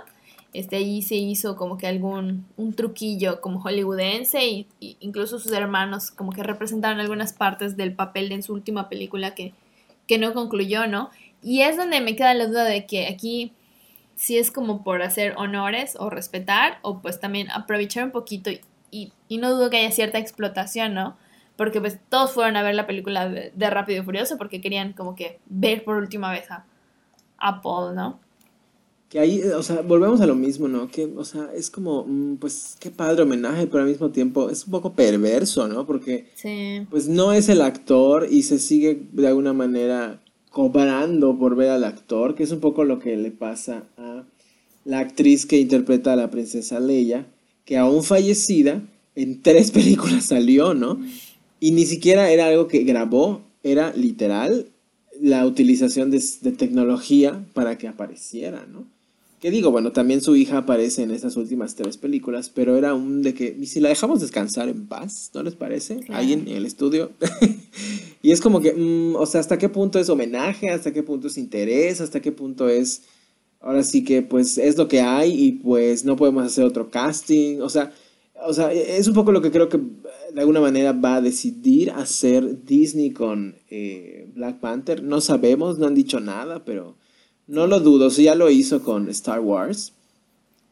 Este, 0.52 0.76
ahí 0.76 1.00
se 1.00 1.14
hizo 1.16 1.56
como 1.56 1.78
que 1.78 1.86
algún 1.86 2.46
un 2.56 2.74
truquillo 2.74 3.40
como 3.40 3.60
hollywoodense 3.60 4.46
y, 4.46 4.66
incluso 5.00 5.38
sus 5.38 5.52
hermanos 5.52 6.10
como 6.10 6.32
que 6.32 6.42
representaron 6.42 7.00
algunas 7.00 7.34
partes 7.34 7.76
del 7.76 7.92
papel 7.92 8.30
de 8.30 8.36
en 8.36 8.42
su 8.42 8.54
última 8.54 8.88
película 8.88 9.34
que, 9.34 9.52
que 10.06 10.18
no 10.18 10.32
concluyó, 10.34 10.86
¿no? 10.86 11.10
Y 11.42 11.62
es 11.62 11.76
donde 11.76 12.00
me 12.00 12.16
queda 12.16 12.34
la 12.34 12.46
duda 12.46 12.64
de 12.64 12.86
que 12.86 13.06
aquí 13.06 13.52
si 14.18 14.36
es 14.36 14.50
como 14.50 14.82
por 14.82 15.00
hacer 15.00 15.34
honores 15.36 15.94
o 15.96 16.10
respetar 16.10 16.78
o 16.82 17.00
pues 17.00 17.20
también 17.20 17.48
aprovechar 17.52 18.04
un 18.04 18.10
poquito 18.10 18.50
y, 18.90 19.12
no 19.30 19.54
dudo 19.54 19.70
que 19.70 19.76
haya 19.76 19.92
cierta 19.92 20.18
explotación, 20.18 20.92
¿no? 20.92 21.16
Porque 21.56 21.80
pues 21.80 21.98
todos 22.08 22.32
fueron 22.32 22.56
a 22.56 22.62
ver 22.64 22.74
la 22.74 22.86
película 22.86 23.28
de, 23.28 23.70
Rápido 23.70 24.02
y 24.02 24.04
Furioso 24.04 24.36
porque 24.36 24.60
querían 24.60 24.92
como 24.92 25.14
que 25.14 25.38
ver 25.46 25.84
por 25.84 25.96
última 25.96 26.32
vez 26.32 26.46
a, 26.50 27.62
Paul, 27.62 27.94
¿no? 27.94 28.18
Que 29.08 29.20
ahí, 29.20 29.40
o 29.42 29.62
sea, 29.62 29.82
volvemos 29.82 30.20
a 30.20 30.26
lo 30.26 30.34
mismo, 30.34 30.66
¿no? 30.66 30.88
Que, 30.88 31.04
o 31.16 31.24
sea, 31.24 31.50
es 31.54 31.70
como, 31.70 32.04
mm, 32.04 32.36
pues, 32.36 32.76
qué 32.80 32.90
padre 32.90 33.22
homenaje, 33.22 33.68
pero 33.68 33.84
al 33.84 33.88
mismo 33.88 34.10
tiempo 34.10 34.50
es 34.50 34.66
un 34.66 34.72
poco 34.72 34.92
perverso, 34.92 35.68
¿no? 35.68 35.86
Porque, 35.86 36.32
pues, 36.90 37.08
no 37.08 37.32
es 37.32 37.48
el 37.48 37.62
actor 37.62 38.26
y 38.28 38.42
se 38.42 38.58
sigue 38.58 39.06
de 39.12 39.28
alguna 39.28 39.52
manera 39.52 40.20
cobrando 40.50 41.38
por 41.38 41.54
ver 41.54 41.70
al 41.70 41.84
actor, 41.84 42.34
que 42.34 42.42
es 42.42 42.50
un 42.50 42.60
poco 42.60 42.84
lo 42.84 42.98
que 42.98 43.16
le 43.16 43.30
pasa 43.30 43.84
la 44.88 45.00
actriz 45.00 45.44
que 45.44 45.58
interpreta 45.58 46.14
a 46.14 46.16
la 46.16 46.30
princesa 46.30 46.80
Leia, 46.80 47.26
que 47.66 47.76
aún 47.76 48.02
fallecida, 48.02 48.82
en 49.14 49.42
tres 49.42 49.70
películas 49.78 50.24
salió, 50.24 50.72
¿no? 50.72 50.98
Y 51.60 51.72
ni 51.72 51.84
siquiera 51.84 52.30
era 52.30 52.46
algo 52.46 52.68
que 52.68 52.84
grabó, 52.84 53.42
era 53.62 53.92
literal 53.92 54.70
la 55.20 55.44
utilización 55.44 56.10
de, 56.10 56.24
de 56.40 56.52
tecnología 56.52 57.44
para 57.52 57.76
que 57.76 57.86
apareciera, 57.86 58.66
¿no? 58.66 58.86
Que 59.40 59.50
digo, 59.50 59.70
bueno, 59.70 59.92
también 59.92 60.22
su 60.22 60.34
hija 60.36 60.56
aparece 60.58 61.02
en 61.02 61.10
estas 61.10 61.36
últimas 61.36 61.74
tres 61.74 61.98
películas, 61.98 62.50
pero 62.52 62.78
era 62.78 62.94
un 62.94 63.20
de 63.20 63.34
que, 63.34 63.54
¿y 63.60 63.66
si 63.66 63.80
la 63.80 63.90
dejamos 63.90 64.22
descansar 64.22 64.70
en 64.70 64.86
paz? 64.86 65.30
¿No 65.34 65.42
les 65.42 65.54
parece? 65.54 66.00
Alguien 66.08 66.48
en 66.48 66.56
el 66.56 66.64
estudio. 66.64 67.12
y 68.22 68.30
es 68.30 68.40
como 68.40 68.62
que, 68.62 68.72
mm, 68.72 69.16
o 69.16 69.26
sea, 69.26 69.40
¿hasta 69.40 69.58
qué 69.58 69.68
punto 69.68 69.98
es 69.98 70.08
homenaje? 70.08 70.70
¿Hasta 70.70 70.94
qué 70.94 71.02
punto 71.02 71.28
es 71.28 71.36
interés? 71.36 72.00
¿Hasta 72.00 72.20
qué 72.20 72.32
punto 72.32 72.70
es, 72.70 73.02
ahora 73.60 73.82
sí 73.82 74.04
que, 74.04 74.22
pues, 74.22 74.58
es 74.58 74.76
lo 74.76 74.88
que 74.88 75.00
hay 75.00 75.32
y 75.32 75.52
pues 75.52 76.04
no 76.04 76.16
podemos 76.16 76.44
hacer 76.44 76.64
otro 76.64 76.90
casting? 76.90 77.60
O 77.60 77.68
sea, 77.68 77.92
o 78.44 78.52
sea, 78.52 78.72
es 78.72 79.08
un 79.08 79.14
poco 79.14 79.32
lo 79.32 79.42
que 79.42 79.50
creo 79.50 79.68
que 79.68 79.78
de 79.78 80.40
alguna 80.40 80.60
manera 80.60 80.92
va 80.92 81.16
a 81.16 81.20
decidir 81.20 81.90
hacer 81.90 82.64
Disney 82.64 83.10
con 83.10 83.56
eh, 83.70 84.30
Black 84.34 84.58
Panther. 84.60 85.02
No 85.02 85.20
sabemos, 85.20 85.78
no 85.78 85.86
han 85.86 85.94
dicho 85.94 86.20
nada, 86.20 86.64
pero 86.64 86.96
no 87.46 87.66
lo 87.66 87.80
dudo, 87.80 88.10
si 88.10 88.24
ya 88.24 88.34
lo 88.34 88.50
hizo 88.50 88.82
con 88.82 89.08
Star 89.08 89.40
Wars. 89.40 89.92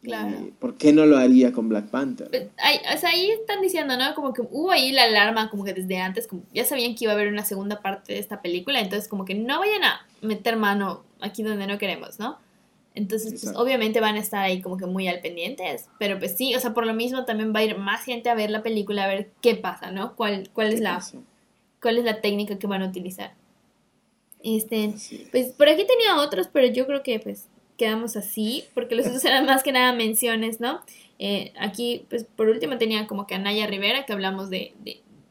Claro. 0.03 0.51
¿Por 0.59 0.75
qué 0.75 0.93
no 0.93 1.05
lo 1.05 1.17
haría 1.17 1.51
con 1.51 1.67
Black 1.67 1.87
Panther? 1.89 2.29
Ahí, 2.57 2.77
o 2.95 2.97
sea, 2.97 3.09
ahí 3.09 3.31
están 3.31 3.61
diciendo, 3.61 3.97
¿no? 3.97 4.15
Como 4.15 4.31
que 4.31 4.41
hubo 4.41 4.71
ahí 4.71 4.91
la 4.91 5.03
alarma, 5.03 5.49
como 5.49 5.65
que 5.65 5.73
desde 5.73 5.97
antes, 5.97 6.27
como 6.27 6.43
ya 6.53 6.63
sabían 6.63 6.95
que 6.95 7.05
iba 7.05 7.11
a 7.11 7.15
haber 7.15 7.27
una 7.27 7.43
segunda 7.43 7.81
parte 7.81 8.13
de 8.13 8.19
esta 8.19 8.41
película, 8.41 8.79
entonces 8.79 9.09
como 9.09 9.25
que 9.25 9.35
no 9.35 9.59
vayan 9.59 9.83
a 9.83 10.07
meter 10.21 10.55
mano 10.55 11.03
aquí 11.19 11.43
donde 11.43 11.67
no 11.67 11.77
queremos, 11.77 12.19
¿no? 12.19 12.37
Entonces, 12.97 13.39
pues 13.43 13.55
obviamente 13.55 13.99
van 13.99 14.15
a 14.15 14.19
estar 14.19 14.43
ahí 14.43 14.59
como 14.59 14.77
que 14.77 14.87
muy 14.87 15.07
al 15.07 15.19
pendientes, 15.19 15.87
pero 15.99 16.17
pues 16.17 16.35
sí, 16.35 16.55
o 16.55 16.59
sea, 16.59 16.73
por 16.73 16.85
lo 16.85 16.95
mismo 16.95 17.25
también 17.25 17.53
va 17.53 17.59
a 17.59 17.63
ir 17.63 17.77
más 17.77 18.03
gente 18.03 18.29
a 18.29 18.33
ver 18.35 18.49
la 18.49 18.63
película, 18.63 19.03
a 19.03 19.07
ver 19.07 19.29
qué 19.39 19.53
pasa, 19.53 19.91
¿no? 19.91 20.15
¿Cuál, 20.15 20.49
cuál 20.51 20.73
es 20.73 20.79
la 20.79 20.99
cuál 21.79 21.99
es 21.99 22.05
la 22.05 22.21
técnica 22.21 22.57
que 22.57 22.65
van 22.65 22.81
a 22.81 22.87
utilizar? 22.87 23.35
Este, 24.43 24.95
pues 25.31 25.47
por 25.53 25.69
aquí 25.69 25.85
tenía 25.85 26.19
otros, 26.19 26.47
pero 26.51 26.65
yo 26.65 26.87
creo 26.87 27.03
que 27.03 27.19
pues 27.19 27.47
quedamos 27.77 28.17
así, 28.17 28.65
porque 28.73 28.95
los 28.95 29.05
otros 29.05 29.23
eran 29.25 29.45
más 29.45 29.61
que 29.61 29.71
nada 29.71 29.93
menciones, 29.93 30.59
¿no? 30.59 30.81
Eh, 31.19 31.53
aquí, 31.59 32.05
pues 32.09 32.23
por 32.23 32.49
último 32.49 32.79
tenía 32.79 33.05
como 33.05 33.27
que 33.27 33.35
a 33.35 33.39
Naya 33.39 33.67
Rivera, 33.67 34.07
que 34.07 34.13
hablamos 34.13 34.49
de, 34.49 34.73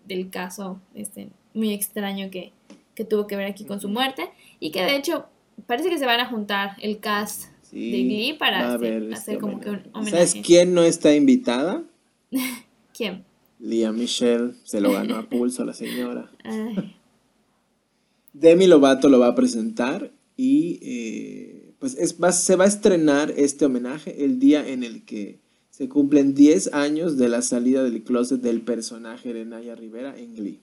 del 0.05 0.31
caso 0.31 0.81
este, 0.95 1.31
muy 1.53 1.75
extraño 1.75 2.31
que, 2.31 2.53
tuvo 3.11 3.27
que 3.27 3.35
ver 3.35 3.47
aquí 3.47 3.65
con 3.65 3.81
su 3.81 3.89
muerte, 3.89 4.31
y 4.61 4.71
que 4.71 4.85
de 4.85 4.95
hecho 4.95 5.27
parece 5.67 5.91
que 5.91 5.99
se 5.99 6.07
van 6.07 6.21
a 6.21 6.27
juntar 6.27 6.77
el 6.81 7.01
cast 7.01 7.56
de 7.77 8.03
Glee 8.05 8.33
para 8.39 8.75
hacer, 8.75 9.03
este 9.13 9.39
como 9.39 9.61
que 9.61 9.71
un 9.71 9.83
homenaje. 9.93 10.11
¿Sabes 10.11 10.37
quién 10.45 10.75
no 10.75 10.83
está 10.83 11.15
invitada? 11.15 11.85
¿Quién? 12.97 13.25
Lía 13.59 13.93
Michelle, 13.93 14.53
se 14.65 14.81
lo 14.81 14.93
ganó 14.93 15.17
a 15.17 15.29
pulso 15.29 15.65
la 15.65 15.73
señora. 15.73 16.31
Demi 18.33 18.67
Lovato 18.67 19.09
lo 19.09 19.19
va 19.19 19.29
a 19.29 19.35
presentar 19.35 20.13
y 20.37 20.79
eh, 20.83 21.75
pues 21.79 21.97
es, 21.97 22.17
se 22.37 22.57
va 22.57 22.65
a 22.65 22.69
estrenar 22.69 23.33
este 23.37 23.65
homenaje 23.65 24.25
el 24.25 24.39
día 24.39 24.67
en 24.67 24.83
el 24.83 25.05
que 25.05 25.41
se 25.71 25.89
cumplen 25.89 26.35
10 26.35 26.73
años 26.75 27.17
de 27.17 27.29
la 27.29 27.43
salida 27.43 27.83
del 27.83 28.03
closet 28.03 28.41
del 28.41 28.63
personaje 28.63 29.33
de 29.33 29.45
Naya 29.45 29.75
Rivera 29.75 30.17
en 30.19 30.35
Glee. 30.35 30.61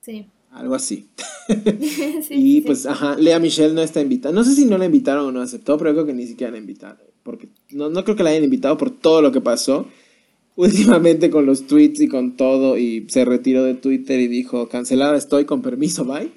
Sí. 0.00 0.26
Algo 0.50 0.74
así. 0.74 1.08
y 2.30 2.60
pues, 2.62 2.86
ajá, 2.86 3.16
Lea 3.16 3.38
Michelle 3.38 3.74
no 3.74 3.82
está 3.82 4.00
invitada. 4.00 4.34
No 4.34 4.44
sé 4.44 4.54
si 4.54 4.64
no 4.64 4.78
la 4.78 4.86
invitaron 4.86 5.26
o 5.26 5.32
no 5.32 5.40
aceptó, 5.40 5.78
pero 5.78 5.92
creo 5.92 6.06
que 6.06 6.14
ni 6.14 6.26
siquiera 6.26 6.52
la 6.52 6.58
invitaron. 6.58 6.98
Porque 7.22 7.48
no, 7.70 7.90
no 7.90 8.04
creo 8.04 8.16
que 8.16 8.22
la 8.22 8.30
hayan 8.30 8.44
invitado 8.44 8.76
por 8.76 8.90
todo 8.90 9.22
lo 9.22 9.32
que 9.32 9.40
pasó 9.40 9.86
últimamente 10.56 11.30
con 11.30 11.46
los 11.46 11.66
tweets 11.66 12.00
y 12.00 12.08
con 12.08 12.36
todo. 12.36 12.76
Y 12.76 13.06
se 13.08 13.24
retiró 13.24 13.64
de 13.64 13.74
Twitter 13.74 14.20
y 14.20 14.28
dijo, 14.28 14.68
cancelada 14.68 15.16
estoy, 15.16 15.44
con 15.44 15.62
permiso, 15.62 16.04
bye. 16.04 16.30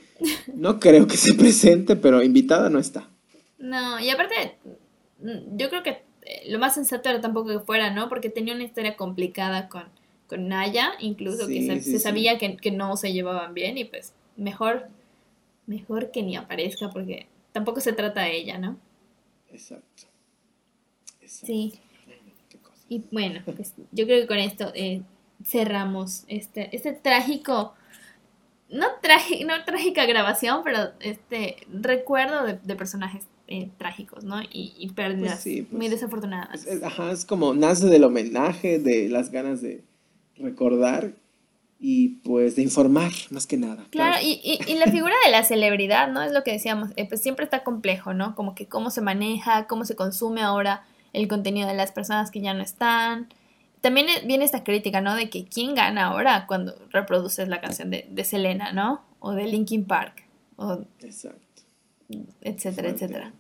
No 0.56 0.80
creo 0.80 1.08
que 1.08 1.18
se 1.18 1.34
presente, 1.34 1.96
pero 1.96 2.22
invitada 2.22 2.70
no 2.70 2.80
está. 2.80 3.10
No, 3.58 4.00
y 4.00 4.10
aparte, 4.10 4.58
mm, 5.20 5.58
yo 5.58 5.70
creo 5.70 5.84
que 5.84 5.90
eh, 5.90 6.50
lo 6.50 6.60
más 6.60 6.76
sensato 6.76 7.10
era 7.10 7.22
tampoco 7.22 7.50
que 7.50 7.60
fuera, 7.60 7.94
¿no? 7.94 8.10
Porque 8.10 8.30
tenía 8.30 8.54
una 8.54 8.64
historia 8.64 8.96
complicada 8.96 9.68
con, 9.68 9.84
con 10.32 10.48
Naya, 10.48 10.94
incluso 11.02 11.45
que 11.45 11.82
se, 11.82 11.99
sabía 11.99 12.38
que, 12.38 12.72
no 12.72 12.95
se 12.95 13.12
llevaban 13.12 13.53
bien 13.53 13.78
y 13.78 13.84
pues 13.84 14.14
mejor, 14.38 14.88
mejor 15.68 16.10
que 16.12 16.24
ni 16.24 16.38
aparezca 16.38 16.90
porque 16.90 17.28
tampoco 17.52 17.82
se 17.82 17.91
trata 17.91 18.22
de 18.22 18.38
ella, 18.38 18.58
¿no? 18.58 18.78
Exacto. 19.52 20.03
Sí. 21.26 21.74
Y 22.88 23.03
bueno, 23.12 23.41
pues 23.44 23.74
yo 23.91 24.06
creo 24.06 24.22
que 24.22 24.28
con 24.28 24.38
esto 24.38 24.72
eh, 24.74 25.02
cerramos 25.44 26.24
este, 26.30 26.74
este 26.74 26.94
trágico 26.94 27.74
no, 28.70 28.88
no 29.45 29.66
trágica 29.66 30.06
grabación, 30.06 30.62
pero 30.64 30.91
este 31.02 31.58
recuerdo 31.74 32.45
de 32.45 32.76
personajes 32.78 33.26
eh, 33.53 33.70
trágicos, 33.78 34.24
¿no? 34.24 34.41
Y, 34.44 34.74
y 34.78 34.94
pérdidas 34.94 35.41
pues 35.44 35.70
muy 35.74 35.90
pues, 35.90 35.91
desafortunadas. 35.91 36.66
Es, 36.66 36.82
ajá, 36.82 37.12
es 37.12 37.26
como 37.26 37.53
nace 37.53 37.88
del 37.88 38.06
homenaje, 38.06 38.80
de 38.80 39.10
las 39.10 39.30
ganas 39.30 39.62
de 39.62 39.84
recordar 40.41 41.13
y 41.80 42.19
pues 42.23 42.55
de 42.55 42.61
informar 42.61 43.11
más 43.31 43.47
que 43.47 43.57
nada. 43.57 43.85
Claro, 43.89 44.18
Y, 44.22 44.39
y, 44.43 44.76
la 44.76 44.85
figura 44.88 45.13
de 45.26 45.31
la 45.31 45.43
celebridad, 45.43 46.11
¿no? 46.11 46.22
Es 46.22 46.31
lo 46.31 46.43
que 46.43 46.51
decíamos, 46.51 46.89
eh, 46.95 47.07
pues 47.07 47.22
siempre 47.22 47.43
está 47.43 47.63
complejo, 47.63 48.13
¿no? 48.13 48.35
Como 48.35 48.53
que 48.53 48.68
cómo 48.68 48.91
se 48.91 49.01
maneja, 49.01 49.65
cómo 49.68 49.85
se 49.85 49.95
consume 49.95 50.41
ahora 50.41 50.84
el 51.13 51.27
contenido 51.27 51.68
de 51.68 51.73
las 51.73 51.91
personas 51.91 52.30
que 52.30 52.41
ya 52.41 52.53
no 52.53 52.61
están. 52.61 53.30
También 53.81 54.07
viene 54.27 54.45
esta 54.45 54.63
crítica, 54.63 55.01
¿no? 55.01 55.15
De 55.15 55.30
que 55.30 55.45
quién 55.45 55.73
gana 55.73 56.05
ahora 56.05 56.45
cuando 56.47 56.76
reproduces 56.91 57.47
la 57.47 57.61
canción 57.61 57.89
de, 57.89 58.07
de 58.09 58.23
Selena, 58.23 58.73
¿no? 58.73 59.01
O 59.19 59.31
de 59.31 59.47
Linkin 59.47 59.85
Park. 59.85 60.23
O, 60.57 60.85
Exacto 60.99 61.51
etcétera, 62.41 62.89
etcétera. 62.89 63.34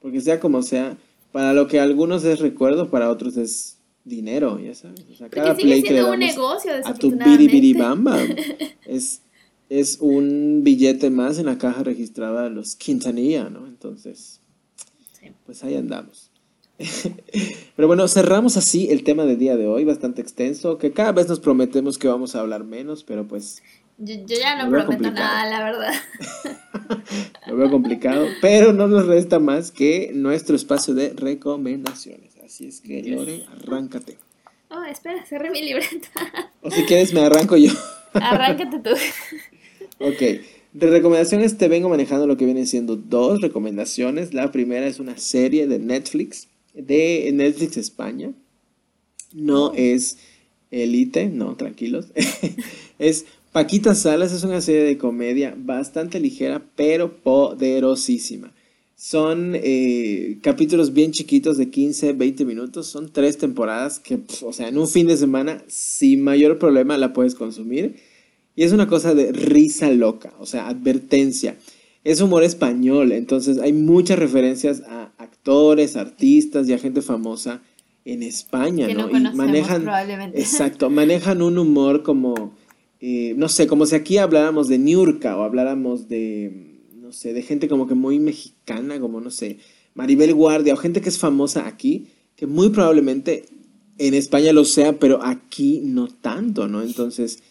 Porque 0.00 0.20
sea 0.20 0.40
como 0.40 0.62
sea, 0.62 0.96
para 1.32 1.52
lo 1.52 1.66
que 1.66 1.80
algunos 1.80 2.24
es 2.24 2.40
recuerdo, 2.40 2.90
para 2.90 3.10
otros 3.10 3.36
es 3.36 3.78
dinero, 4.04 4.58
ya 4.60 4.74
sabes. 4.74 5.04
O 5.10 5.14
sea, 5.14 5.28
cada 5.28 5.54
play 5.54 5.82
que 5.82 5.94
le 5.94 6.04
un 6.04 6.18
negocio, 6.18 6.72
a 6.84 6.94
tu 6.94 7.16
bamba 7.76 8.18
es, 8.86 9.22
es 9.68 9.98
un 10.00 10.60
billete 10.62 11.10
más 11.10 11.38
en 11.38 11.46
la 11.46 11.58
caja 11.58 11.82
registrada 11.82 12.44
de 12.44 12.50
los 12.50 12.76
Quintanilla, 12.76 13.48
¿no? 13.48 13.66
Entonces, 13.66 14.40
pues 15.46 15.64
ahí 15.64 15.76
andamos. 15.76 16.30
Pero 17.76 17.88
bueno, 17.88 18.06
cerramos 18.08 18.56
así 18.56 18.88
el 18.90 19.04
tema 19.04 19.24
del 19.24 19.38
día 19.38 19.56
de 19.56 19.66
hoy, 19.66 19.84
bastante 19.84 20.20
extenso, 20.20 20.78
que 20.78 20.92
cada 20.92 21.12
vez 21.12 21.28
nos 21.28 21.40
prometemos 21.40 21.98
que 21.98 22.08
vamos 22.08 22.34
a 22.34 22.40
hablar 22.40 22.64
menos, 22.64 23.04
pero 23.04 23.28
pues 23.28 23.62
yo, 23.96 24.16
ya 24.26 24.62
no 24.62 24.70
prometo 24.70 25.10
nada, 25.12 25.48
la 25.48 25.64
verdad. 25.64 25.92
Lo 27.46 27.56
veo 27.56 27.70
complicado, 27.70 28.26
pero 28.40 28.72
no 28.72 28.88
nos 28.88 29.06
resta 29.06 29.38
más 29.38 29.70
que 29.70 30.10
nuestro 30.12 30.56
espacio 30.56 30.94
de 30.94 31.10
recomendaciones. 31.10 32.33
Así 32.44 32.66
es 32.66 32.82
que, 32.82 33.02
Lore, 33.02 33.44
arráncate. 33.50 34.18
Oh, 34.68 34.84
espera, 34.84 35.24
cerré 35.24 35.50
mi 35.50 35.62
libreta. 35.62 36.10
O 36.60 36.70
si 36.70 36.82
quieres, 36.82 37.14
me 37.14 37.20
arranco 37.20 37.56
yo. 37.56 37.70
Arráncate 38.12 38.80
tú. 38.80 38.90
ok. 39.98 40.22
De 40.74 40.90
recomendaciones 40.90 41.56
te 41.56 41.68
vengo 41.68 41.88
manejando 41.88 42.26
lo 42.26 42.36
que 42.36 42.44
vienen 42.44 42.66
siendo 42.66 42.96
dos 42.96 43.40
recomendaciones. 43.40 44.34
La 44.34 44.52
primera 44.52 44.86
es 44.86 44.98
una 44.98 45.16
serie 45.16 45.66
de 45.66 45.78
Netflix, 45.78 46.48
de 46.74 47.30
Netflix 47.32 47.76
España. 47.76 48.32
No 49.32 49.66
oh. 49.66 49.72
es 49.74 50.18
Elite, 50.70 51.26
no, 51.28 51.56
tranquilos. 51.56 52.08
es 52.98 53.24
Paquita 53.52 53.94
Salas 53.94 54.32
es 54.32 54.42
una 54.44 54.60
serie 54.60 54.82
de 54.82 54.98
comedia 54.98 55.54
bastante 55.56 56.20
ligera, 56.20 56.62
pero 56.76 57.16
poderosísima. 57.22 58.52
Son 58.96 59.52
eh, 59.54 60.38
capítulos 60.42 60.92
bien 60.92 61.10
chiquitos 61.12 61.56
de 61.56 61.70
15, 61.70 62.12
20 62.12 62.44
minutos. 62.44 62.86
Son 62.86 63.12
tres 63.12 63.38
temporadas 63.38 63.98
que, 63.98 64.20
o 64.42 64.52
sea, 64.52 64.68
en 64.68 64.78
un 64.78 64.88
fin 64.88 65.06
de 65.06 65.16
semana, 65.16 65.62
sin 65.66 66.22
mayor 66.22 66.58
problema, 66.58 66.96
la 66.96 67.12
puedes 67.12 67.34
consumir. 67.34 67.96
Y 68.56 68.62
es 68.62 68.72
una 68.72 68.86
cosa 68.86 69.14
de 69.14 69.32
risa 69.32 69.90
loca, 69.90 70.32
o 70.38 70.46
sea, 70.46 70.68
advertencia. 70.68 71.56
Es 72.04 72.20
humor 72.20 72.44
español, 72.44 73.12
entonces 73.12 73.58
hay 73.58 73.72
muchas 73.72 74.18
referencias 74.18 74.82
a 74.82 75.10
actores, 75.18 75.96
artistas 75.96 76.68
y 76.68 76.72
a 76.72 76.78
gente 76.78 77.02
famosa 77.02 77.62
en 78.04 78.22
España, 78.22 78.86
¿no? 78.88 79.10
y 79.10 79.34
manejan, 79.34 79.82
probablemente. 79.82 80.38
Exacto, 80.38 80.90
manejan 80.90 81.40
un 81.40 81.58
humor 81.58 82.02
como 82.02 82.52
eh, 83.06 83.34
no 83.36 83.50
sé, 83.50 83.66
como 83.66 83.84
si 83.84 83.96
aquí 83.96 84.16
habláramos 84.16 84.66
de 84.66 84.78
Niurka 84.78 85.36
o 85.36 85.42
habláramos 85.42 86.08
de, 86.08 86.50
no 86.50 86.73
de 87.22 87.42
gente 87.42 87.68
como 87.68 87.86
que 87.86 87.94
muy 87.94 88.18
mexicana, 88.18 89.00
como, 89.00 89.20
no 89.20 89.30
sé, 89.30 89.58
Maribel 89.94 90.34
Guardia 90.34 90.74
o 90.74 90.76
gente 90.76 91.00
que 91.00 91.08
es 91.08 91.18
famosa 91.18 91.66
aquí, 91.66 92.08
que 92.36 92.46
muy 92.46 92.70
probablemente 92.70 93.44
en 93.98 94.14
España 94.14 94.52
lo 94.52 94.64
sea, 94.64 94.98
pero 94.98 95.24
aquí 95.24 95.80
no 95.84 96.08
tanto, 96.08 96.68
¿no? 96.68 96.82
Entonces, 96.82 97.42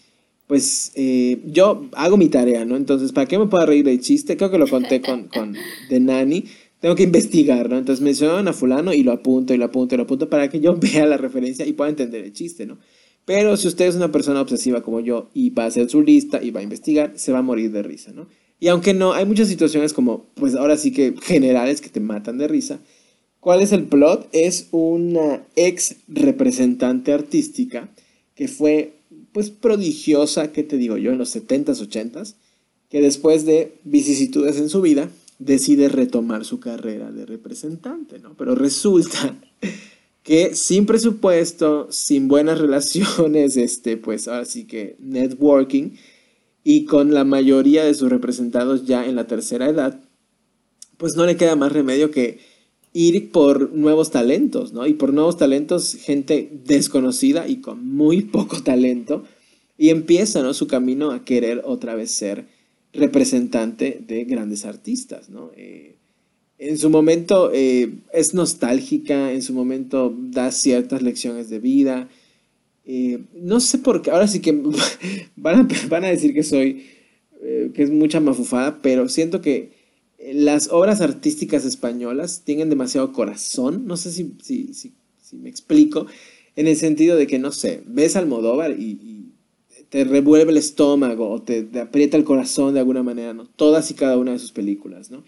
pues 0.48 0.92
eh, 0.96 1.42
yo 1.46 1.90
hago 1.94 2.18
mi 2.18 2.30
tarea, 2.30 2.66
¿no? 2.66 2.76
Entonces, 2.76 3.12
¿para 3.12 3.28
qué 3.28 3.40
me 3.40 3.48
puedo 3.48 3.66
reír 3.66 3.86
del 3.86 4.02
chiste? 4.02 4.36
Creo 4.36 4.52
que 4.52 4.58
lo 4.58 4.68
conté 4.68 5.02
con, 5.02 5.28
con 5.28 5.56
The 5.90 6.00
Nani. 6.00 6.44
Tengo 6.80 6.96
que 6.96 7.04
investigar, 7.04 7.70
¿no? 7.70 7.78
Entonces 7.78 8.04
mencionan 8.04 8.48
a 8.50 8.54
fulano 8.54 8.94
y 8.94 9.04
lo 9.04 9.14
apunto 9.14 9.54
y 9.54 9.58
lo 9.58 9.66
apunto 9.66 9.96
y 9.96 9.98
lo 9.98 10.04
apunto 10.04 10.30
para 10.30 10.50
que 10.50 10.60
yo 10.60 10.76
vea 10.80 11.06
la 11.06 11.18
referencia 11.18 11.66
y 11.66 11.74
pueda 11.74 11.90
entender 11.90 12.26
el 12.26 12.34
chiste, 12.34 12.66
¿no? 12.66 12.78
Pero 13.26 13.56
si 13.56 13.70
usted 13.70 13.88
es 13.88 13.96
una 13.96 14.12
persona 14.12 14.42
obsesiva 14.42 14.84
como 14.84 15.00
yo 15.00 15.30
y 15.34 15.52
va 15.52 15.64
a 15.64 15.68
hacer 15.68 15.90
su 15.90 16.02
lista 16.02 16.44
y 16.44 16.52
va 16.52 16.60
a 16.60 16.64
investigar, 16.64 17.14
se 17.16 17.32
va 17.32 17.40
a 17.40 17.42
morir 17.42 17.72
de 17.72 17.84
risa, 17.84 18.12
¿no? 18.12 18.28
Y 18.64 18.70
aunque 18.70 18.94
no, 18.94 19.12
hay 19.12 19.26
muchas 19.26 19.50
situaciones 19.50 19.92
como, 19.92 20.26
pues 20.36 20.56
ahora 20.56 20.78
sí 20.78 20.94
que 20.94 21.16
generales 21.22 21.82
que 21.82 21.90
te 21.90 22.00
matan 22.00 22.38
de 22.38 22.48
risa. 22.48 22.80
¿Cuál 23.42 23.62
es 23.62 23.74
el 23.74 23.84
plot? 23.84 24.30
Es 24.32 24.70
una 24.72 25.46
ex 25.58 25.98
representante 26.08 27.12
artística 27.12 27.90
que 28.36 28.48
fue, 28.48 28.94
pues, 29.34 29.50
prodigiosa, 29.50 30.54
¿qué 30.54 30.64
te 30.64 30.78
digo 30.78 30.96
yo? 30.96 31.12
En 31.12 31.18
los 31.18 31.36
70s, 31.36 31.86
80s, 31.86 32.36
que 32.90 33.02
después 33.02 33.46
de 33.46 33.74
vicisitudes 33.84 34.56
en 34.56 34.70
su 34.70 34.80
vida, 34.80 35.10
decide 35.40 35.90
retomar 35.90 36.46
su 36.46 36.62
carrera 36.62 37.12
de 37.12 37.26
representante, 37.26 38.20
¿no? 38.20 38.34
Pero 38.38 38.56
resulta 38.56 39.36
que 40.24 40.56
sin 40.56 40.86
presupuesto, 40.86 41.90
sin 41.92 42.30
buenas 42.30 42.60
relaciones, 42.62 43.58
este, 43.58 43.98
pues 43.98 44.30
ahora 44.30 44.46
sí 44.46 44.64
que 44.64 44.96
networking, 45.00 45.98
y 46.64 46.86
con 46.86 47.14
la 47.14 47.24
mayoría 47.24 47.84
de 47.84 47.94
sus 47.94 48.10
representados 48.10 48.86
ya 48.86 49.06
en 49.06 49.16
la 49.16 49.28
tercera 49.28 49.70
edad, 49.70 50.00
pues 50.98 51.14
no 51.16 51.26
le 51.26 51.36
queda 51.36 51.56
más 51.56 51.72
remedio 51.72 52.12
que 52.12 52.40
ir 52.94 53.32
por 53.32 53.74
nuevos 53.74 54.12
talentos, 54.12 54.72
¿no? 54.72 54.86
Y 54.88 54.94
por 54.94 55.14
nuevos 55.14 55.38
talentos, 55.38 55.96
gente 55.96 56.50
desconocida 56.66 57.48
y 57.48 57.58
con 57.58 57.86
muy 57.86 58.22
poco 58.22 58.62
talento, 58.64 59.24
y 59.78 59.90
empieza, 59.90 60.42
¿no? 60.44 60.54
Su 60.54 60.68
camino 60.68 61.12
a 61.12 61.26
querer 61.26 61.62
otra 61.66 61.96
vez 61.96 62.12
ser 62.12 62.46
representante 62.94 64.00
de 64.08 64.24
grandes 64.26 64.66
artistas, 64.66 65.30
¿no? 65.30 65.52
Eh, 65.58 65.96
en 66.60 66.78
su 66.78 66.90
momento 66.90 67.52
eh, 67.52 67.96
es 68.14 68.34
nostálgica, 68.34 69.34
en 69.34 69.42
su 69.42 69.54
momento 69.54 70.16
da 70.18 70.52
ciertas 70.52 71.02
lecciones 71.02 71.50
de 71.50 71.60
vida. 71.60 72.08
Eh, 72.86 73.24
no 73.34 73.60
sé 73.60 73.78
por 73.78 74.02
qué, 74.02 74.12
ahora 74.12 74.28
sí 74.28 74.40
que 74.40 74.52
van 75.36 76.04
a, 76.04 76.08
decir 76.08 76.34
que 76.34 76.44
soy, 76.44 76.86
que 77.74 77.84
es 77.84 77.92
mucha 77.92 78.20
mafufada, 78.20 78.82
pero 78.82 79.08
siento 79.10 79.42
que 79.42 79.72
las 80.32 80.70
obras 80.72 81.02
artísticas 81.02 81.66
españolas 81.66 82.44
tienen 82.46 82.70
demasiado 82.70 83.12
corazón. 83.12 83.86
No 83.86 83.98
sé 83.98 84.12
si, 84.12 84.34
si, 84.42 84.94
me 85.34 85.50
explico, 85.50 86.06
en 86.56 86.68
el 86.68 86.76
sentido 86.76 87.18
de 87.18 87.28
que, 87.28 87.40
no 87.40 87.52
sé, 87.52 87.84
ves 87.86 88.16
Almodóvar 88.16 88.80
y, 88.80 89.00
y 89.02 89.32
te 89.90 90.04
revuelve 90.04 90.52
el 90.52 90.58
estómago 90.58 91.30
o 91.30 91.42
te, 91.42 91.64
te, 91.64 91.80
aprieta 91.80 92.18
el 92.18 92.24
corazón 92.24 92.74
de 92.74 92.80
alguna 92.80 93.04
manera, 93.04 93.34
¿no? 93.34 93.48
Todas 93.48 93.92
y 93.92 93.94
cada 93.96 94.18
una 94.18 94.32
de 94.32 94.40
sus 94.40 94.52
películas, 94.52 95.12
¿no? 95.12 95.24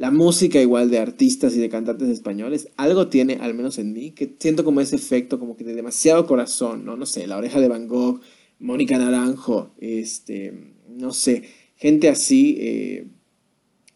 La 0.00 0.10
música 0.10 0.58
igual 0.62 0.88
de 0.90 0.98
artistas 0.98 1.54
y 1.54 1.60
de 1.60 1.68
cantantes 1.68 2.08
españoles, 2.08 2.68
algo 2.78 3.08
tiene, 3.08 3.34
al 3.34 3.52
menos 3.52 3.78
en 3.78 3.92
mí, 3.92 4.12
que 4.12 4.34
siento 4.38 4.64
como 4.64 4.80
ese 4.80 4.96
efecto 4.96 5.38
como 5.38 5.58
que 5.58 5.64
de 5.64 5.74
demasiado 5.74 6.26
corazón, 6.26 6.86
¿no? 6.86 6.96
No 6.96 7.04
sé, 7.04 7.26
La 7.26 7.36
Oreja 7.36 7.60
de 7.60 7.68
Van 7.68 7.86
Gogh, 7.86 8.22
Mónica 8.60 8.96
Naranjo, 8.96 9.74
este, 9.78 10.54
no 10.88 11.12
sé, 11.12 11.42
gente 11.76 12.08
así, 12.08 12.56
eh, 12.60 13.08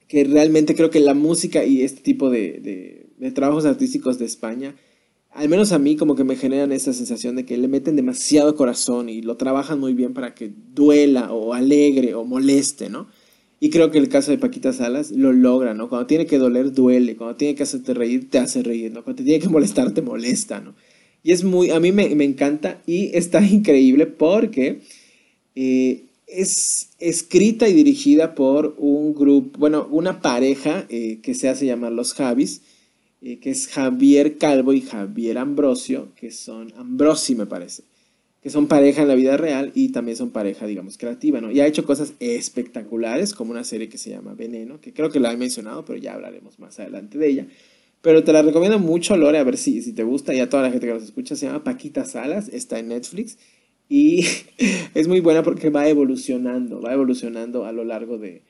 que 0.06 0.24
realmente 0.24 0.74
creo 0.74 0.90
que 0.90 1.01
la 1.01 1.14
música 1.14 1.64
y 1.64 1.81
este 1.81 2.02
tipo 2.02 2.28
de, 2.28 3.06
de, 3.16 3.31
trabajos 3.31 3.64
artísticos 3.64 4.18
de 4.18 4.26
España, 4.26 4.76
al 5.31 5.48
menos 5.48 5.72
a 5.72 5.78
mí 5.78 5.97
como 5.97 6.16
que 6.16 6.24
me 6.24 6.36
generan 6.36 6.72
esa 6.72 6.93
sensación 6.93 7.35
de 7.35 7.47
que 7.47 7.56
le 7.56 7.66
meten 7.66 7.97
demasiado 7.97 8.56
corazón 8.56 9.09
y 9.09 9.22
lo 9.22 9.39
trabajan 9.39 9.81
muy 9.81 9.94
bien 9.94 10.12
para 10.12 10.35
que 10.35 10.52
duela 10.74 11.32
o 11.32 11.55
alegre 11.55 12.14
o 12.14 12.24
moleste, 12.26 12.90
¿no? 12.90 13.09
Y 13.65 13.70
creo 13.70 13.91
que 13.91 13.97
el 13.97 14.11
caso 14.11 14.31
de 14.31 14.36
Paquita 14.36 14.74
Salas 14.74 15.11
lo 15.11 15.32
logra, 15.32 15.73
¿no? 15.73 15.89
Cuando 15.89 16.07
tiene 16.07 16.27
que 16.27 16.36
doler, 16.36 16.74
duele. 16.74 17.16
Cuando 17.16 17.36
tiene 17.36 17.55
que 17.55 17.62
hacerte 17.62 17.95
reír, 17.95 18.28
te 18.28 18.36
hace 18.36 18.62
reír, 18.62 18.93
¿no? 18.93 19.03
Cuando 19.03 19.23
te 19.23 19.24
tiene 19.24 19.41
que 19.41 19.49
molestar, 19.49 19.91
te 19.95 20.03
molesta, 20.03 20.61
¿no? 20.61 20.74
Y 21.23 21.32
es 21.32 21.45
muy, 21.45 21.70
a 21.70 21.81
mí 21.81 21.91
me, 21.91 22.15
me 22.15 22.24
encanta 22.24 22.82
y 22.86 23.16
está 23.16 23.43
increíble 23.47 24.05
porque 24.05 24.82
eh, 25.55 26.05
es 26.27 26.91
escrita 26.99 27.66
y 27.66 27.73
dirigida 27.73 28.35
por 28.35 28.74
un 28.77 29.15
grupo, 29.15 29.59
bueno, 29.59 29.89
una 29.91 30.20
pareja 30.20 30.85
eh, 30.91 31.20
que 31.23 31.32
se 31.32 31.49
hace 31.49 31.65
llamar 31.65 31.93
los 31.93 32.12
Javis, 32.12 32.61
eh, 33.23 33.39
que 33.39 33.49
es 33.49 33.69
Javier 33.69 34.36
Calvo 34.36 34.74
y 34.74 34.82
Javier 34.82 35.39
Ambrosio, 35.39 36.09
que 36.16 36.32
son 36.32 36.74
Ambrosi 36.77 37.35
me 37.35 37.47
parece, 37.47 37.85
que 38.45 38.51
son 38.51 38.69
pareja 38.69 39.01
en 39.01 39.09
la 39.09 39.15
vida 39.15 39.39
real 39.39 39.73
y 39.75 39.89
también 39.89 40.19
son 40.19 40.29
pareja, 40.29 40.66
digamos, 40.66 40.99
creativa, 40.99 41.41
¿no? 41.41 41.51
Y 41.51 41.61
ha 41.61 41.66
hecho 41.66 41.87
cosas 41.87 42.12
espectaculares, 42.21 43.33
como 43.33 43.53
una 43.53 43.65
serie 43.65 43.89
que 43.89 43.97
se 43.97 44.11
llama 44.11 44.35
Veneno, 44.35 44.83
que 44.83 44.93
creo 44.93 45.11
que 45.11 45.19
la 45.19 45.33
he 45.33 45.37
mencionado, 45.39 45.87
pero 45.87 45.99
ya 45.99 46.12
hablaremos 46.12 46.59
más 46.59 46.79
adelante 46.79 47.16
de 47.16 47.27
ella. 47.27 47.47
Pero 48.03 48.23
te 48.23 48.35
la 48.35 48.43
recomiendo 48.43 48.79
mucho, 48.79 49.16
Lore, 49.16 49.39
a 49.39 49.45
ver 49.45 49.57
si, 49.57 49.81
si 49.81 49.95
te 49.95 50.03
gusta 50.03 50.35
y 50.35 50.41
a 50.41 50.51
toda 50.51 50.62
la 50.62 50.71
gente 50.71 50.87
que 50.87 50.93
nos 50.93 51.03
escucha. 51.03 51.37
Se 51.37 51.47
llama 51.47 51.65
Paquita 51.65 52.05
Salas, 52.05 52.51
está 52.51 52.79
en 52.79 52.89
Netflix 52.89 53.39
y 53.89 54.27
es 54.95 55.09
muy 55.09 55.21
buena 55.21 55.43
porque 55.43 55.71
va 55.71 55.89
evolucionando, 55.89 56.83
va 56.83 56.93
evolucionando 56.93 57.65
a 57.65 57.73
lo 57.73 57.85
largo 57.85 58.19
de, 58.19 58.43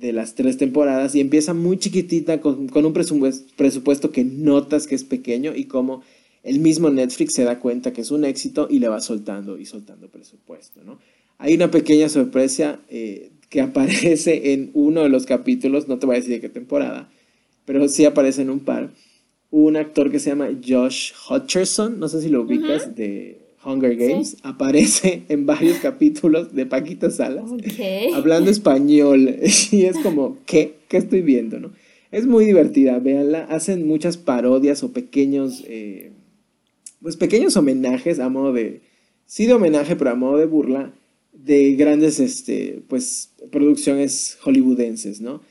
las 0.00 0.34
tres 0.34 0.56
temporadas 0.56 1.14
y 1.14 1.20
empieza 1.20 1.52
muy 1.52 1.78
chiquitita 1.78 2.40
con, 2.40 2.70
un 2.74 2.92
presupuesto, 2.94 4.10
que 4.10 4.24
notas 4.24 4.86
que 4.86 4.94
es 4.94 5.04
pequeño 5.04 5.54
y 5.54 5.64
como 5.64 6.02
el 6.44 6.60
mismo 6.60 6.90
Netflix 6.90 7.34
se 7.34 7.44
da 7.44 7.58
cuenta 7.58 7.92
que 7.92 8.02
es 8.02 8.10
un 8.10 8.24
éxito 8.24 8.68
y 8.70 8.78
le 8.78 8.88
va 8.88 9.00
soltando 9.00 9.58
y 9.58 9.66
soltando 9.66 10.08
presupuesto, 10.08 10.84
¿no? 10.84 10.98
Hay 11.38 11.54
una 11.54 11.70
pequeña 11.70 12.08
sorpresa 12.08 12.80
eh, 12.88 13.30
que 13.48 13.60
aparece 13.62 14.52
en 14.52 14.70
uno 14.74 15.02
de 15.02 15.08
los 15.08 15.26
capítulos, 15.26 15.88
no 15.88 15.98
te 15.98 16.06
voy 16.06 16.16
a 16.16 16.18
decir 16.18 16.34
de 16.34 16.40
qué 16.40 16.48
temporada, 16.48 17.10
pero 17.64 17.88
sí 17.88 18.04
aparece 18.04 18.42
en 18.42 18.50
un 18.50 18.60
par, 18.60 18.90
un 19.50 19.76
actor 19.76 20.10
que 20.10 20.18
se 20.18 20.30
llama 20.30 20.50
Josh 20.66 21.12
Hutcherson, 21.28 21.98
no 21.98 22.08
sé 22.08 22.20
si 22.20 22.28
lo 22.28 22.42
ubicas, 22.42 22.94
de 22.94 23.38
Hunger 23.64 23.96
Games, 23.96 24.36
aparece 24.42 25.22
en 25.28 25.46
varios 25.46 25.78
capítulos 25.78 26.54
de 26.54 26.66
Paquita 26.66 27.10
Salas, 27.10 27.50
hablando 28.14 28.50
español. 28.50 29.36
Y 29.70 29.84
es 29.84 29.96
como, 29.98 30.38
¿qué? 30.46 30.74
¿Qué 30.88 30.98
estoy 30.98 31.22
viendo? 31.22 31.58
¿no? 31.58 31.72
Es 32.10 32.26
muy 32.26 32.44
divertida, 32.44 32.98
véanla. 32.98 33.44
Hacen 33.44 33.86
muchas 33.86 34.16
parodias 34.16 34.82
o 34.82 34.92
pequeños, 34.92 35.64
eh, 35.66 36.12
pues 37.04 37.18
pequeños 37.18 37.54
homenajes 37.58 38.18
a 38.18 38.30
modo 38.30 38.54
de, 38.54 38.80
sí 39.26 39.44
de 39.44 39.52
homenaje, 39.52 39.94
pero 39.94 40.08
a 40.08 40.14
modo 40.14 40.38
de 40.38 40.46
burla, 40.46 40.94
de 41.34 41.74
grandes, 41.74 42.18
este, 42.18 42.82
pues, 42.88 43.34
producciones 43.52 44.38
hollywoodenses, 44.40 45.20
¿no? 45.20 45.42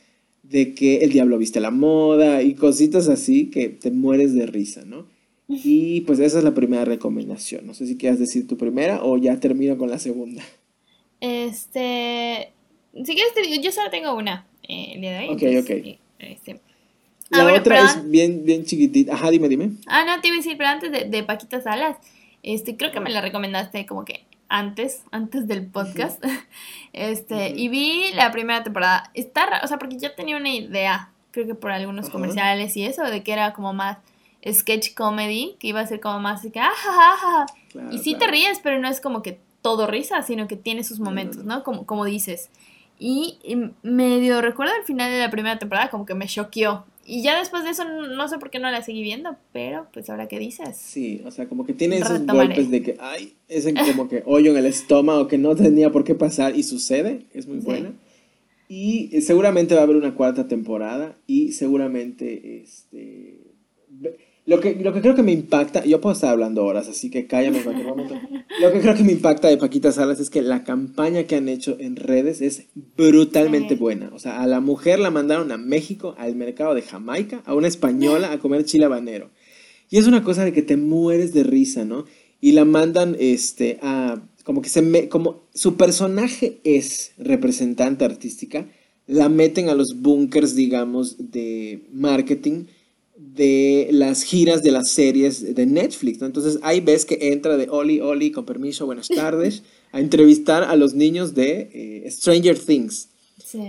De 0.41 0.73
que 0.73 0.97
el 1.03 1.11
diablo 1.11 1.38
viste 1.38 1.59
la 1.59 1.69
moda 1.69 2.41
y 2.41 2.55
cositas 2.55 3.07
así 3.07 3.51
que 3.51 3.69
te 3.69 3.91
mueres 3.91 4.34
de 4.34 4.47
risa, 4.47 4.84
¿no? 4.84 5.05
Y 5.47 6.01
pues 6.01 6.17
esa 6.17 6.39
es 6.39 6.43
la 6.43 6.55
primera 6.55 6.85
recomendación. 6.85 7.67
No 7.67 7.75
sé 7.75 7.85
si 7.85 7.97
quieras 7.97 8.17
decir 8.17 8.47
tu 8.47 8.57
primera 8.57 9.03
o 9.03 9.17
ya 9.17 9.39
termino 9.39 9.77
con 9.77 9.91
la 9.91 9.99
segunda. 9.99 10.41
Este. 11.21 12.49
Si 12.95 13.13
quieres, 13.13 13.34
te 13.35 13.43
digo, 13.43 13.61
yo 13.61 13.71
solo 13.71 13.91
tengo 13.91 14.15
una 14.15 14.47
eh, 14.67 14.93
el 14.95 15.01
día 15.01 15.19
de 15.19 15.19
hoy. 15.19 15.35
Ok, 15.35 15.43
ok. 15.63 15.99
Este. 16.17 16.59
La 17.34 17.47
ah, 17.47 17.53
otra 17.53 17.84
es 17.84 18.10
bien, 18.10 18.45
bien 18.45 18.65
chiquitita. 18.65 19.14
Ajá, 19.14 19.30
dime, 19.30 19.49
dime. 19.49 19.72
Ah, 19.88 20.05
no, 20.05 20.22
te 20.22 20.27
iba 20.27 20.35
a 20.35 20.38
decir, 20.38 20.57
pero 20.57 20.69
antes 20.69 20.91
de, 20.91 21.05
de 21.05 21.23
Paquita 21.23 21.61
Salas, 21.61 21.97
este, 22.43 22.77
creo 22.77 22.91
que 22.91 22.99
me 22.99 23.10
la 23.10 23.22
recomendaste 23.22 23.85
como 23.85 24.05
que 24.05 24.26
antes, 24.49 25.03
antes 25.11 25.47
del 25.47 25.65
podcast. 25.65 26.23
Este, 26.95 27.49
y 27.49 27.69
vi 27.69 28.14
la 28.14 28.31
primera 28.31 28.61
temporada. 28.61 29.10
Está 29.15 29.61
o 29.64 29.68
sea, 29.68 29.80
porque 29.80 29.97
yo 29.97 30.14
tenía 30.14 30.38
una 30.38 30.53
idea, 30.53 31.10
creo 31.31 31.47
que 31.47 31.55
por 31.55 31.72
algunos 31.72 32.11
comerciales 32.11 32.77
y 32.77 32.85
eso, 32.85 33.01
de 33.01 33.23
que 33.23 33.34
era 33.34 33.51
como 33.53 33.73
más 33.73 33.97
sketch 34.47 34.93
comedy, 34.93 35.55
que 35.60 35.69
iba 35.69 35.80
a 35.80 35.88
ser 35.88 35.99
como 35.99 36.19
más 36.19 36.41
así 36.41 36.51
que, 36.51 36.60
ah, 36.60 37.47
y 37.89 37.97
sí 37.97 38.14
te 38.14 38.27
ríes, 38.27 38.60
pero 38.61 38.77
no 38.80 38.88
es 38.88 39.01
como 39.01 39.23
que 39.23 39.39
todo 39.64 39.88
risa, 39.88 40.22
sino 40.22 40.47
que 40.47 40.55
tiene 40.55 40.84
sus 40.84 40.99
momentos, 40.99 41.43
¿no? 41.43 41.64
Como, 41.64 41.88
como 41.88 42.05
dices. 42.05 42.51
Y, 42.99 43.39
medio 43.81 44.39
recuerdo 44.41 44.76
al 44.76 44.84
final 44.84 45.11
de 45.11 45.18
la 45.18 45.31
primera 45.31 45.57
temporada 45.57 45.89
como 45.89 46.05
que 46.05 46.14
me 46.14 46.27
choqueó. 46.27 46.85
Y 47.05 47.21
ya 47.21 47.38
después 47.38 47.63
de 47.63 47.71
eso 47.71 47.84
no 47.84 48.27
sé 48.30 48.38
por 48.38 48.49
qué 48.49 48.59
no 48.59 48.71
la 48.71 48.81
seguí 48.81 49.01
viendo, 49.03 49.35
pero 49.51 49.88
pues 49.93 50.09
ahora 50.09 50.27
que 50.27 50.39
dices. 50.39 50.77
Sí, 50.77 51.21
o 51.25 51.31
sea, 51.31 51.47
como 51.47 51.65
que 51.65 51.73
tiene 51.73 51.97
esos 51.97 52.25
golpes 52.25 52.71
de 52.71 52.81
que, 52.81 52.95
ay, 52.99 53.34
ese 53.49 53.73
como 53.73 54.07
que 54.07 54.23
hoyo 54.25 54.51
en 54.51 54.57
el 54.57 54.65
estómago 54.65 55.27
que 55.27 55.38
no 55.38 55.55
tenía 55.55 55.91
por 55.91 56.03
qué 56.03 56.15
pasar 56.15 56.55
y 56.55 56.63
sucede, 56.63 57.25
es 57.34 57.47
muy 57.47 57.59
buena. 57.59 57.93
Y 58.69 59.09
eh, 59.11 59.21
seguramente 59.21 59.75
va 59.75 59.81
a 59.81 59.84
haber 59.84 59.97
una 59.97 60.15
cuarta 60.15 60.47
temporada 60.47 61.17
y 61.27 61.51
seguramente, 61.51 62.61
este 62.63 63.38
lo 64.45 64.60
que, 64.60 64.76
lo 64.76 64.91
que 64.94 64.99
creo 64.99 65.15
que 65.15 65.24
me 65.24 65.32
impacta, 65.32 65.86
yo 65.86 66.02
puedo 66.02 66.14
estar 66.14 66.30
hablando 66.30 66.65
horas, 66.65 66.90
así 66.90 67.10
que 67.10 67.28
cállame 67.28 67.60
en 67.60 67.64
cualquier 67.64 67.88
momento. 67.88 68.20
Lo 68.61 68.72
que 68.72 68.82
creo 68.82 68.94
que 68.94 69.03
me 69.03 69.14
impacta 69.14 69.48
de 69.48 69.57
Paquita 69.57 69.91
Salas 69.91 70.20
es 70.20 70.30
que 70.30 70.41
la 70.41 70.64
campaña 70.64 71.24
que 71.24 71.36
han 71.36 71.49
hecho 71.49 71.76
en 71.80 71.95
redes 71.95 72.40
es 72.41 72.65
brutalmente 72.95 73.76
buena. 73.76 74.11
O 74.14 74.20
sea, 74.20 74.41
a 74.41 74.48
la 74.48 74.60
mujer 74.60 74.99
la 74.99 75.10
mandaron 75.10 75.52
a 75.52 75.57
México, 75.57 76.14
al 76.20 76.36
mercado 76.36 76.76
de 76.76 76.84
Jamaica, 76.84 77.41
a 77.45 77.56
una 77.56 77.68
española 77.68 78.32
a 78.32 78.38
comer 78.38 78.64
chile 78.65 78.86
habanero. 78.86 79.32
Y 79.90 79.98
es 79.98 80.07
una 80.07 80.24
cosa 80.24 80.44
de 80.44 80.53
que 80.53 80.61
te 80.61 80.78
mueres 80.78 81.34
de 81.34 81.44
risa, 81.44 81.86
¿no? 81.86 82.06
Y 82.41 82.52
la 82.52 82.65
mandan 82.65 83.15
este, 83.20 83.80
a. 83.82 84.22
Como 84.44 84.61
que 84.61 84.70
se 84.70 84.82
me. 84.82 85.07
Como 85.07 85.48
su 85.53 85.76
personaje 85.78 86.60
es 86.64 87.14
representante 87.18 88.06
artística, 88.06 88.68
la 89.07 89.30
meten 89.30 89.70
a 89.70 89.76
los 89.76 90.02
bunkers, 90.02 90.56
digamos, 90.56 91.32
de 91.32 91.88
marketing 91.91 92.65
de 93.36 93.90
las 93.91 94.24
giras 94.24 94.62
de 94.62 94.72
las 94.72 94.90
series 94.90 95.56
de 95.56 95.66
Netflix, 95.66 96.22
Entonces 96.22 96.60
ahí 96.62 96.82
ves 96.82 97.06
que 97.06 97.18
entra 97.32 97.58
de 97.58 97.68
Oli, 97.70 98.00
Oli, 98.00 98.32
con 98.32 98.45
permiso, 98.45 98.86
buenas 98.86 99.08
tardes, 99.16 99.64
a 99.91 100.00
entrevistar 100.00 100.64
a 100.64 100.76
los 100.76 100.94
niños 100.94 101.34
de 101.34 101.70
eh, 101.74 102.12
Stranger 102.12 102.58
Things. 102.58 103.10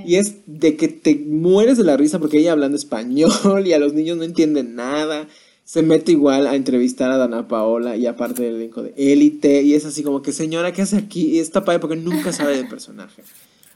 Y 0.07 0.17
es 0.17 0.37
de 0.47 0.77
que 0.77 0.89
te 0.89 1.15
mueres 1.15 1.77
de 1.77 1.85
la 1.85 1.97
risa 1.97 2.19
porque 2.19 2.39
ella 2.39 2.53
hablando 2.53 2.77
español 2.77 3.67
y 3.67 3.73
a 3.73 3.79
los 3.79 3.93
niños 3.93 4.17
no 4.17 4.25
entienden 4.25 4.75
nada. 4.75 5.29
Se 5.65 5.83
mete 5.83 6.13
igual 6.13 6.47
a 6.47 6.57
entrevistar 6.57 7.11
a 7.11 7.17
Dana 7.17 7.49
Paola 7.49 7.97
y 7.97 8.07
aparte 8.07 8.43
del 8.43 8.57
elenco 8.57 8.83
de 8.83 8.95
Élite. 8.97 9.63
Y 9.63 9.75
es 9.75 9.85
así 9.85 10.03
como 10.03 10.23
que, 10.23 10.33
señora, 10.33 10.73
¿qué 10.73 10.83
hace 10.83 10.97
aquí? 10.97 11.27
Y 11.33 11.39
está 11.39 11.65
padre 11.65 11.81
porque 11.81 11.97
nunca 11.97 12.33
sabe 12.33 12.57
del 12.57 12.69
personaje. 12.69 13.23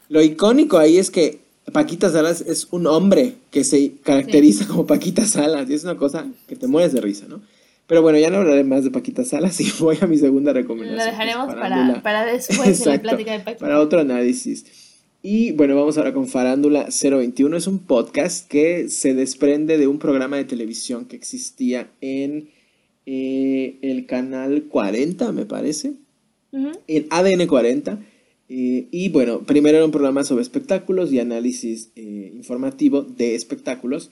Lo 0.08 0.22
icónico 0.22 0.78
ahí 0.78 0.98
es 0.98 1.10
que 1.10 1.40
Paquita 1.72 2.10
Salas 2.10 2.40
es 2.40 2.68
un 2.70 2.86
hombre 2.86 3.34
que 3.50 3.64
se 3.64 3.94
caracteriza 4.02 4.66
como 4.66 4.86
Paquita 4.86 5.26
Salas 5.26 5.68
y 5.68 5.74
es 5.74 5.84
una 5.84 5.96
cosa 5.96 6.26
que 6.46 6.56
te 6.56 6.66
mueres 6.66 6.92
de 6.92 7.00
risa, 7.00 7.26
¿no? 7.28 7.40
Pero 7.86 8.02
bueno, 8.02 8.18
ya 8.18 8.28
no 8.30 8.38
hablaré 8.38 8.64
más 8.64 8.84
de 8.84 8.90
Paquita 8.90 9.24
Salas 9.24 9.60
y 9.60 9.70
voy 9.80 9.96
a 10.00 10.06
mi 10.06 10.18
segunda 10.18 10.52
recomendación. 10.52 10.98
Lo 10.98 11.04
dejaremos 11.04 11.54
para, 11.54 12.02
para, 12.02 12.24
después 12.26 12.84
de 12.84 12.90
la 12.90 13.02
plática 13.02 13.32
de 13.32 13.40
Paquita. 13.40 13.60
Para 13.60 13.80
otro 13.80 14.00
análisis. 14.00 14.64
Y 15.22 15.52
bueno, 15.52 15.74
vamos 15.74 15.98
ahora 15.98 16.12
con 16.12 16.28
Farándula 16.28 16.88
021. 16.90 17.56
Es 17.56 17.66
un 17.66 17.80
podcast 17.80 18.46
que 18.46 18.88
se 18.88 19.14
desprende 19.14 19.78
de 19.78 19.86
un 19.86 19.98
programa 19.98 20.36
de 20.36 20.44
televisión 20.44 21.06
que 21.06 21.16
existía 21.16 21.90
en 22.00 22.50
eh, 23.06 23.78
el 23.82 24.06
canal 24.06 24.64
40, 24.64 25.32
me 25.32 25.46
parece. 25.46 25.94
En 26.52 27.06
ADN 27.10 27.46
40. 27.46 27.98
Eh, 28.48 28.88
y 28.90 29.08
bueno, 29.10 29.42
primero 29.44 29.76
era 29.76 29.84
un 29.84 29.90
programa 29.90 30.24
sobre 30.24 30.42
espectáculos 30.42 31.12
y 31.12 31.20
análisis 31.20 31.90
eh, 31.96 32.32
informativo 32.34 33.02
de 33.02 33.34
espectáculos. 33.34 34.10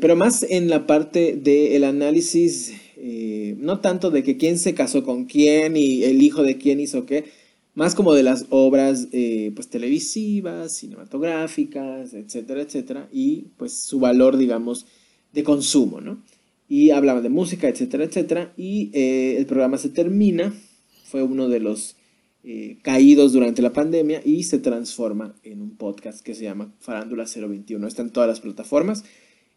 pero 0.00 0.16
más 0.16 0.42
en 0.42 0.68
la 0.70 0.86
parte 0.86 1.36
del 1.36 1.84
análisis, 1.84 2.72
no 3.58 3.80
tanto 3.80 4.10
de 4.10 4.22
que 4.22 4.38
quién 4.38 4.58
se 4.58 4.74
casó 4.74 5.04
con 5.04 5.26
quién 5.26 5.76
y 5.76 6.02
el 6.04 6.22
hijo 6.22 6.42
de 6.42 6.56
quién 6.56 6.80
hizo 6.80 7.04
qué, 7.04 7.24
más 7.76 7.94
como 7.94 8.14
de 8.14 8.22
las 8.22 8.46
obras 8.48 9.08
eh, 9.12 9.52
pues 9.54 9.68
televisivas, 9.68 10.74
cinematográficas, 10.74 12.14
etcétera, 12.14 12.62
etcétera, 12.62 13.08
y 13.12 13.48
pues 13.58 13.74
su 13.74 14.00
valor, 14.00 14.38
digamos, 14.38 14.86
de 15.34 15.44
consumo, 15.44 16.00
¿no? 16.00 16.22
Y 16.70 16.90
hablaba 16.90 17.20
de 17.20 17.28
música, 17.28 17.68
etcétera, 17.68 18.04
etcétera, 18.04 18.54
y 18.56 18.90
eh, 18.94 19.36
el 19.36 19.44
programa 19.44 19.76
se 19.76 19.90
termina, 19.90 20.54
fue 21.04 21.22
uno 21.22 21.48
de 21.50 21.60
los 21.60 21.95
eh, 22.48 22.78
caídos 22.82 23.32
durante 23.32 23.60
la 23.60 23.72
pandemia 23.72 24.22
y 24.24 24.44
se 24.44 24.60
transforma 24.60 25.34
en 25.42 25.60
un 25.60 25.76
podcast 25.76 26.24
que 26.24 26.32
se 26.32 26.44
llama 26.44 26.72
Farándula 26.78 27.24
021, 27.24 27.84
está 27.88 28.02
en 28.02 28.10
todas 28.10 28.28
las 28.28 28.38
plataformas 28.38 29.02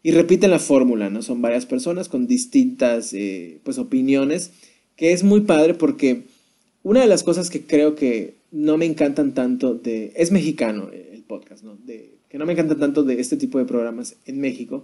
y 0.02 0.10
repiten 0.10 0.50
la 0.50 0.58
fórmula, 0.58 1.08
¿no? 1.08 1.22
Son 1.22 1.40
varias 1.40 1.66
personas 1.66 2.08
con 2.08 2.26
distintas, 2.26 3.14
pues, 3.62 3.78
opiniones, 3.78 4.50
que 4.96 5.12
es 5.12 5.22
muy 5.22 5.42
padre 5.42 5.74
porque 5.74 6.24
una 6.82 7.00
de 7.00 7.06
las 7.06 7.22
cosas 7.22 7.48
que 7.48 7.64
creo 7.64 7.94
que 7.94 8.34
no 8.50 8.76
me 8.76 8.86
encantan 8.86 9.34
tanto 9.34 9.74
de... 9.74 10.12
Es 10.16 10.32
mexicano 10.32 10.90
el 10.90 11.22
podcast, 11.22 11.62
¿no? 11.62 11.76
De, 11.76 12.18
que 12.28 12.38
no 12.38 12.46
me 12.46 12.54
encantan 12.54 12.80
tanto 12.80 13.04
de 13.04 13.20
este 13.20 13.36
tipo 13.36 13.58
de 13.58 13.66
programas 13.66 14.16
en 14.26 14.40
México, 14.40 14.82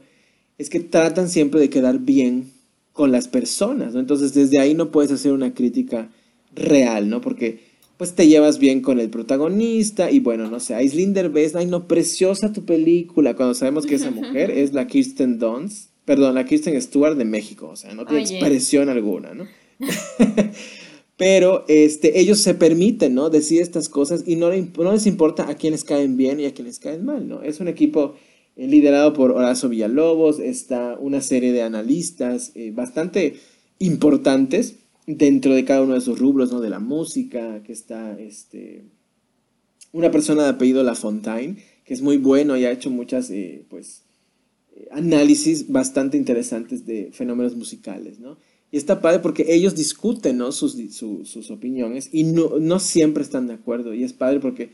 es 0.58 0.70
que 0.70 0.78
tratan 0.78 1.28
siempre 1.28 1.58
de 1.58 1.70
quedar 1.70 1.98
bien 1.98 2.52
con 2.92 3.10
las 3.10 3.26
personas, 3.26 3.94
¿no? 3.94 4.00
Entonces 4.00 4.32
desde 4.32 4.60
ahí 4.60 4.74
no 4.74 4.92
puedes 4.92 5.10
hacer 5.10 5.32
una 5.32 5.54
crítica 5.54 6.10
real, 6.54 7.08
¿no? 7.08 7.20
Porque 7.20 7.65
pues 7.96 8.14
te 8.14 8.28
llevas 8.28 8.58
bien 8.58 8.80
con 8.80 9.00
el 9.00 9.10
protagonista 9.10 10.10
y 10.10 10.20
bueno, 10.20 10.48
no 10.50 10.60
sé, 10.60 10.74
Aislinder 10.74 11.30
ves, 11.30 11.54
ay 11.56 11.66
no, 11.66 11.88
preciosa 11.88 12.52
tu 12.52 12.64
película, 12.64 13.34
cuando 13.34 13.54
sabemos 13.54 13.86
que 13.86 13.94
esa 13.94 14.10
mujer 14.10 14.50
es 14.56 14.72
la 14.72 14.86
Kirsten 14.86 15.38
Dunst, 15.38 15.90
perdón, 16.04 16.34
la 16.34 16.44
Kirsten 16.44 16.80
Stewart 16.80 17.16
de 17.16 17.24
México, 17.24 17.68
o 17.68 17.76
sea, 17.76 17.94
no 17.94 18.04
tiene 18.04 18.22
expresión 18.22 18.88
alguna, 18.88 19.34
¿no? 19.34 19.46
Pero 21.16 21.64
este, 21.66 22.20
ellos 22.20 22.40
se 22.40 22.52
permiten, 22.52 23.14
¿no? 23.14 23.30
Decir 23.30 23.62
estas 23.62 23.88
cosas 23.88 24.24
y 24.26 24.36
no, 24.36 24.50
no 24.50 24.92
les 24.92 25.06
importa 25.06 25.48
a 25.48 25.54
quienes 25.54 25.82
caen 25.82 26.18
bien 26.18 26.40
y 26.40 26.44
a 26.44 26.52
quienes 26.52 26.78
caen 26.78 27.06
mal, 27.06 27.26
¿no? 27.26 27.42
Es 27.42 27.58
un 27.60 27.68
equipo 27.68 28.16
eh, 28.56 28.66
liderado 28.66 29.14
por 29.14 29.30
Horacio 29.30 29.70
Villalobos, 29.70 30.40
está 30.40 30.98
una 31.00 31.22
serie 31.22 31.52
de 31.52 31.62
analistas 31.62 32.52
eh, 32.54 32.70
bastante 32.70 33.36
importantes 33.78 34.76
dentro 35.06 35.54
de 35.54 35.64
cada 35.64 35.82
uno 35.82 35.94
de 35.94 36.00
sus 36.00 36.18
rubros, 36.18 36.52
¿no? 36.52 36.60
De 36.60 36.70
la 36.70 36.80
música, 36.80 37.62
que 37.62 37.72
está 37.72 38.18
este, 38.18 38.84
una 39.92 40.10
persona 40.10 40.44
de 40.44 40.50
apellido 40.50 40.82
Lafontaine, 40.82 41.56
que 41.84 41.94
es 41.94 42.02
muy 42.02 42.16
bueno 42.16 42.56
y 42.56 42.64
ha 42.64 42.72
hecho 42.72 42.90
muchas, 42.90 43.30
eh, 43.30 43.64
pues, 43.68 44.02
análisis 44.90 45.70
bastante 45.70 46.16
interesantes 46.16 46.86
de 46.86 47.10
fenómenos 47.12 47.56
musicales, 47.56 48.18
¿no? 48.18 48.36
Y 48.70 48.76
está 48.76 49.00
padre 49.00 49.20
porque 49.20 49.46
ellos 49.48 49.74
discuten 49.74 50.38
¿no? 50.38 50.50
sus, 50.52 50.76
sus 50.90 51.50
opiniones 51.50 52.08
y 52.12 52.24
no, 52.24 52.58
no 52.58 52.80
siempre 52.80 53.22
están 53.22 53.46
de 53.46 53.54
acuerdo. 53.54 53.94
Y 53.94 54.02
es 54.02 54.12
padre 54.12 54.40
porque 54.40 54.70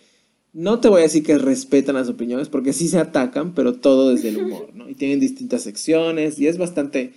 no 0.52 0.80
te 0.80 0.88
voy 0.88 1.00
a 1.00 1.04
decir 1.04 1.22
que 1.22 1.38
respetan 1.38 1.94
las 1.94 2.08
opiniones 2.08 2.48
porque 2.48 2.72
sí 2.72 2.88
se 2.88 2.98
atacan, 2.98 3.54
pero 3.54 3.74
todo 3.74 4.10
desde 4.10 4.30
el 4.30 4.38
humor, 4.38 4.74
¿no? 4.74 4.88
Y 4.88 4.94
tienen 4.94 5.20
distintas 5.20 5.62
secciones 5.62 6.38
y 6.38 6.46
es 6.46 6.58
bastante, 6.58 7.12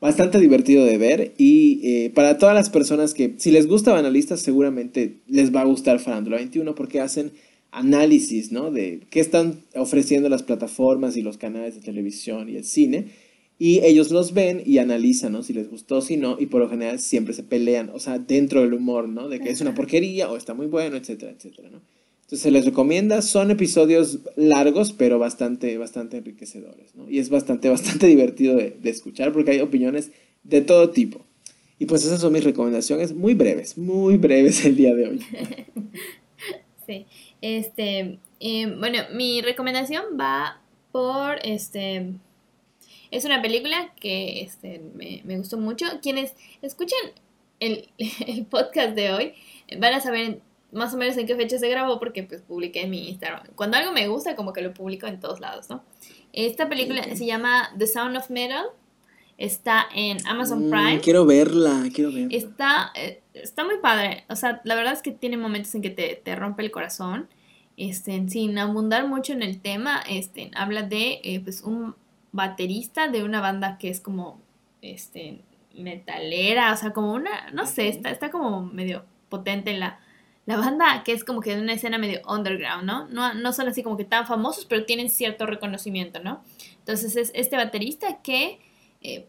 bastante 0.00 0.38
divertido 0.38 0.84
de 0.84 0.98
ver. 0.98 1.34
Y 1.38 1.80
eh, 1.82 2.10
para 2.10 2.38
todas 2.38 2.54
las 2.54 2.70
personas 2.70 3.14
que, 3.14 3.34
si 3.38 3.50
les 3.50 3.66
gusta 3.66 3.92
Banalistas, 3.92 4.40
seguramente 4.40 5.18
les 5.26 5.54
va 5.54 5.60
a 5.60 5.66
gustar 5.66 6.00
Farándula 6.00 6.36
21 6.36 6.74
porque 6.74 7.00
hacen 7.00 7.32
análisis, 7.70 8.50
¿no? 8.50 8.70
De 8.70 9.00
qué 9.10 9.20
están 9.20 9.60
ofreciendo 9.74 10.28
las 10.28 10.42
plataformas 10.42 11.16
y 11.16 11.22
los 11.22 11.38
canales 11.38 11.76
de 11.76 11.80
televisión 11.82 12.48
y 12.48 12.56
el 12.56 12.64
cine 12.64 13.06
y 13.60 13.84
ellos 13.84 14.10
los 14.10 14.32
ven 14.32 14.62
y 14.64 14.78
analizan, 14.78 15.32
¿no? 15.32 15.42
Si 15.42 15.52
les 15.52 15.68
gustó, 15.68 16.00
si 16.00 16.16
no, 16.16 16.38
y 16.40 16.46
por 16.46 16.62
lo 16.62 16.70
general 16.70 16.98
siempre 16.98 17.34
se 17.34 17.42
pelean, 17.42 17.90
o 17.92 17.98
sea, 17.98 18.18
dentro 18.18 18.62
del 18.62 18.72
humor, 18.72 19.06
¿no? 19.06 19.28
De 19.28 19.38
que 19.38 19.50
es 19.50 19.60
una 19.60 19.74
porquería 19.74 20.30
o 20.30 20.38
está 20.38 20.54
muy 20.54 20.66
bueno, 20.66 20.96
etcétera, 20.96 21.32
etcétera, 21.32 21.68
¿no? 21.68 21.82
Entonces 22.30 22.44
se 22.44 22.52
les 22.52 22.64
recomienda, 22.64 23.22
son 23.22 23.50
episodios 23.50 24.20
largos, 24.36 24.92
pero 24.92 25.18
bastante, 25.18 25.76
bastante 25.78 26.18
enriquecedores, 26.18 26.94
¿no? 26.94 27.10
Y 27.10 27.18
es 27.18 27.28
bastante, 27.28 27.68
bastante 27.70 28.06
divertido 28.06 28.54
de, 28.54 28.78
escuchar 28.84 29.32
porque 29.32 29.50
hay 29.50 29.58
opiniones 29.58 30.12
de 30.44 30.60
todo 30.60 30.90
tipo. 30.90 31.26
Y 31.80 31.86
pues 31.86 32.04
esas 32.04 32.20
son 32.20 32.32
mis 32.32 32.44
recomendaciones, 32.44 33.12
muy 33.12 33.34
breves, 33.34 33.76
muy 33.76 34.16
breves 34.16 34.64
el 34.64 34.76
día 34.76 34.94
de 34.94 35.08
hoy. 35.08 35.20
sí, 36.86 37.06
este, 37.42 38.20
eh, 38.38 38.76
bueno, 38.78 38.98
mi 39.12 39.42
recomendación 39.42 40.04
va 40.16 40.62
por, 40.92 41.40
este, 41.42 42.12
es 43.10 43.24
una 43.24 43.42
película 43.42 43.92
que 44.00 44.42
este, 44.42 44.80
me, 44.94 45.36
gustó 45.36 45.58
mucho. 45.58 45.86
Quienes 46.00 46.34
escuchen 46.62 46.96
el, 47.58 48.46
podcast 48.48 48.94
de 48.94 49.10
hoy 49.10 49.34
van 49.80 49.94
a 49.94 50.00
saber 50.00 50.42
más 50.72 50.94
o 50.94 50.96
menos 50.96 51.16
en 51.16 51.26
qué 51.26 51.36
fecha 51.36 51.58
se 51.58 51.68
grabó 51.68 51.98
porque 51.98 52.22
pues 52.22 52.42
publiqué 52.42 52.82
en 52.82 52.90
mi 52.90 53.08
Instagram. 53.08 53.42
Cuando 53.54 53.76
algo 53.76 53.92
me 53.92 54.06
gusta 54.08 54.36
como 54.36 54.52
que 54.52 54.62
lo 54.62 54.72
publico 54.72 55.06
en 55.06 55.20
todos 55.20 55.40
lados, 55.40 55.68
¿no? 55.68 55.82
Esta 56.32 56.68
película 56.68 57.02
se 57.14 57.26
llama 57.26 57.70
The 57.76 57.86
Sound 57.86 58.16
of 58.16 58.30
Metal. 58.30 58.66
Está 59.36 59.86
en 59.94 60.18
Amazon 60.26 60.66
mm, 60.66 60.70
Prime. 60.70 61.00
quiero 61.00 61.24
verla, 61.24 61.84
quiero 61.94 62.12
verla. 62.12 62.28
Está, 62.30 62.92
eh, 62.94 63.22
está 63.32 63.64
muy 63.64 63.78
padre. 63.78 64.24
O 64.28 64.36
sea, 64.36 64.60
la 64.64 64.74
verdad 64.74 64.92
es 64.92 65.02
que 65.02 65.12
tiene 65.12 65.36
momentos 65.36 65.74
en 65.74 65.82
que 65.82 65.90
te, 65.90 66.36
rompe 66.36 66.62
el 66.62 66.70
corazón. 66.70 67.28
Este, 67.76 68.28
sin 68.28 68.58
abundar 68.58 69.08
mucho 69.08 69.32
en 69.32 69.42
el 69.42 69.60
tema, 69.60 70.02
este, 70.08 70.50
habla 70.54 70.82
de 70.82 71.20
eh, 71.24 71.40
pues 71.42 71.62
un 71.62 71.94
baterista 72.30 73.08
de 73.08 73.24
una 73.24 73.40
banda 73.40 73.78
que 73.78 73.88
es 73.88 74.00
como 74.00 74.38
este 74.82 75.40
metalera, 75.74 76.72
o 76.72 76.76
sea, 76.76 76.92
como 76.92 77.14
una, 77.14 77.50
no 77.52 77.66
sé, 77.66 77.88
está, 77.88 78.10
está 78.10 78.30
como 78.30 78.66
medio 78.66 79.04
potente 79.30 79.72
la, 79.72 80.00
la 80.50 80.56
banda 80.56 81.02
que 81.04 81.12
es 81.12 81.22
como 81.22 81.40
que 81.40 81.54
de 81.54 81.62
una 81.62 81.74
escena 81.74 81.96
medio 81.96 82.20
underground, 82.26 82.84
¿no? 82.84 83.06
¿no? 83.08 83.34
No 83.34 83.52
son 83.52 83.68
así 83.68 83.84
como 83.84 83.96
que 83.96 84.04
tan 84.04 84.26
famosos, 84.26 84.64
pero 84.64 84.84
tienen 84.84 85.08
cierto 85.08 85.46
reconocimiento, 85.46 86.20
¿no? 86.20 86.42
Entonces 86.80 87.14
es 87.14 87.30
este 87.34 87.56
baterista 87.56 88.20
que, 88.20 88.58
eh, 89.00 89.28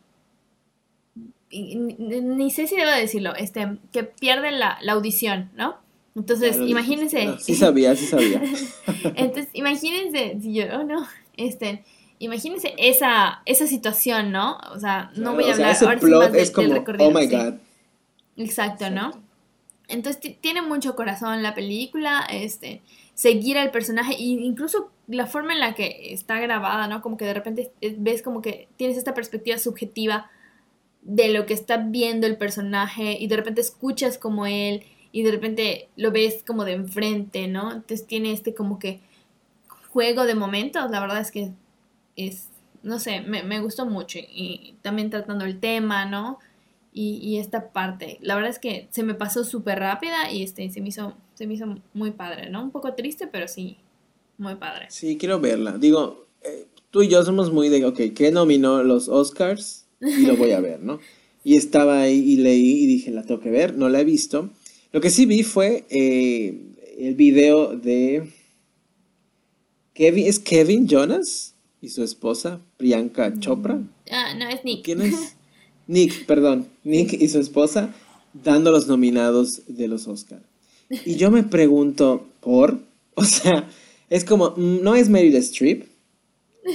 ni, 1.51 2.49
sé 2.49 2.65
si 2.65 2.75
debo 2.75 2.89
decirlo, 2.89 3.35
este, 3.35 3.77
que 3.91 4.03
pierde 4.03 4.51
la, 4.51 4.79
audición, 4.89 5.51
¿no? 5.55 5.77
Entonces, 6.15 6.57
imagínense. 6.57 7.37
Sí 7.39 7.53
sabía, 7.53 7.95
sí 7.95 8.07
sabía. 8.07 8.41
Entonces, 9.15 9.49
imagínense, 9.53 10.37
si 10.41 10.53
yo, 10.55 10.63
oh, 10.73 10.83
no, 10.83 11.07
este, 11.37 11.83
imagínense 12.17 12.73
esa, 12.77 13.43
esa 13.45 13.67
situación, 13.67 14.31
¿no? 14.31 14.57
O 14.73 14.79
sea, 14.79 15.11
no 15.15 15.35
voy 15.35 15.45
a 15.45 15.53
hablar 15.53 15.77
ahora 15.79 15.99
más 16.01 16.33
es 16.33 16.49
como, 16.51 16.83
oh 16.99 17.11
my 17.11 17.27
god. 17.27 17.53
Exacto, 18.37 18.89
¿no? 18.89 19.30
Entonces 19.91 20.37
tiene 20.41 20.61
mucho 20.61 20.95
corazón 20.95 21.43
la 21.43 21.53
película, 21.53 22.25
este, 22.29 22.81
seguir 23.13 23.57
al 23.57 23.71
personaje 23.71 24.13
e 24.13 24.23
incluso 24.23 24.91
la 25.07 25.27
forma 25.27 25.53
en 25.53 25.59
la 25.59 25.75
que 25.75 26.13
está 26.13 26.39
grabada, 26.39 26.87
¿no? 26.87 27.01
Como 27.01 27.17
que 27.17 27.25
de 27.25 27.33
repente 27.33 27.71
ves 27.97 28.21
como 28.21 28.41
que 28.41 28.67
tienes 28.77 28.97
esta 28.97 29.13
perspectiva 29.13 29.57
subjetiva 29.57 30.29
de 31.01 31.29
lo 31.29 31.45
que 31.45 31.53
está 31.53 31.77
viendo 31.77 32.27
el 32.27 32.37
personaje 32.37 33.17
y 33.19 33.27
de 33.27 33.35
repente 33.35 33.61
escuchas 33.61 34.17
como 34.17 34.45
él 34.45 34.83
y 35.11 35.23
de 35.23 35.31
repente 35.31 35.89
lo 35.95 36.11
ves 36.11 36.43
como 36.45 36.63
de 36.63 36.73
enfrente, 36.73 37.47
¿no? 37.47 37.71
Entonces 37.71 38.07
tiene 38.07 38.31
este 38.31 38.53
como 38.53 38.79
que 38.79 39.01
juego 39.91 40.25
de 40.25 40.35
momentos, 40.35 40.89
la 40.89 40.99
verdad 40.99 41.19
es 41.19 41.31
que 41.31 41.51
es, 42.15 42.47
no 42.83 42.99
sé, 42.99 43.21
me, 43.21 43.43
me 43.43 43.59
gustó 43.59 43.85
mucho 43.85 44.19
y, 44.19 44.75
también 44.81 45.09
tratando 45.09 45.45
el 45.45 45.59
tema, 45.59 46.05
¿no? 46.05 46.39
Y, 46.93 47.19
y, 47.23 47.37
esta 47.37 47.71
parte, 47.71 48.17
la 48.21 48.35
verdad 48.35 48.49
es 48.49 48.59
que 48.59 48.89
se 48.91 49.03
me 49.03 49.13
pasó 49.13 49.45
súper 49.45 49.79
rápida 49.79 50.29
y 50.29 50.43
este, 50.43 50.69
se, 50.69 50.81
me 50.81 50.89
hizo, 50.89 51.15
se 51.35 51.47
me 51.47 51.53
hizo 51.53 51.77
muy 51.93 52.11
padre, 52.11 52.49
¿no? 52.49 52.61
Un 52.61 52.71
poco 52.71 52.95
triste, 52.95 53.27
pero 53.27 53.47
sí, 53.47 53.77
muy 54.37 54.55
padre. 54.55 54.87
Sí, 54.89 55.17
quiero 55.17 55.39
verla. 55.39 55.77
Digo, 55.77 56.27
eh, 56.43 56.67
tú 56.89 57.01
y 57.01 57.07
yo 57.07 57.23
somos 57.23 57.53
muy 57.53 57.69
de, 57.69 57.85
ok, 57.85 57.99
¿qué 58.13 58.31
nominó 58.31 58.83
los 58.83 59.07
Oscars? 59.07 59.85
Y 60.01 60.25
lo 60.25 60.35
voy 60.35 60.51
a 60.51 60.59
ver, 60.59 60.81
¿no? 60.81 60.99
Y 61.43 61.55
estaba 61.55 62.01
ahí 62.01 62.19
y 62.19 62.37
leí 62.37 62.83
y 62.83 62.85
dije, 62.85 63.09
la 63.09 63.23
tengo 63.23 63.41
que 63.41 63.49
ver, 63.49 63.75
no 63.75 63.89
la 63.89 64.01
he 64.01 64.03
visto. 64.03 64.51
Lo 64.91 65.01
que 65.01 65.09
sí 65.09 65.25
vi 65.25 65.41
fue 65.41 65.85
eh, 65.89 66.55
el 66.99 67.15
video 67.15 67.75
de... 67.75 68.31
Kevin, 69.95 70.27
¿Es 70.27 70.39
Kevin 70.39 70.87
Jonas? 70.87 71.51
y 71.81 71.89
su 71.89 72.03
esposa, 72.03 72.61
Priyanka 72.77 73.39
Chopra. 73.39 73.81
Ah, 74.11 74.35
no, 74.35 74.47
es 74.47 74.63
Nick. 74.63 74.85
¿Quién 74.85 75.01
es? 75.01 75.35
Nick, 75.91 76.25
perdón. 76.25 76.67
Nick 76.85 77.11
y 77.11 77.27
su 77.27 77.39
esposa 77.39 77.93
dando 78.33 78.71
los 78.71 78.87
nominados 78.87 79.63
de 79.67 79.89
los 79.89 80.07
Oscar. 80.07 80.41
Y 81.05 81.15
yo 81.15 81.31
me 81.31 81.43
pregunto, 81.43 82.27
¿por? 82.39 82.79
O 83.13 83.25
sea, 83.25 83.69
Es 84.09 84.23
como, 84.23 84.51
mm, 84.55 84.81
no 84.81 84.95
es 84.95 85.09
Meryl 85.09 85.35
Streep, 85.35 85.85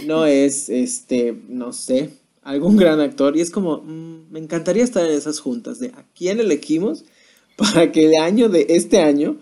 no 0.04 0.26
es, 0.26 0.68
este, 0.68 1.34
no 1.48 1.72
sé, 1.72 2.10
algún 2.42 2.76
gran 2.76 3.00
actor. 3.00 3.38
Y 3.38 3.40
es 3.40 3.50
como, 3.50 3.78
mm, 3.78 4.30
me 4.30 4.38
encantaría 4.38 4.84
estar 4.84 5.04
en 5.06 5.12
esas 5.12 5.40
juntas 5.40 5.78
de 5.78 5.88
a 5.88 6.04
quién 6.14 6.38
elegimos 6.38 7.06
para 7.56 7.92
que 7.92 8.04
el 8.06 8.20
año 8.20 8.50
de 8.50 8.66
este 8.68 9.00
año 9.00 9.38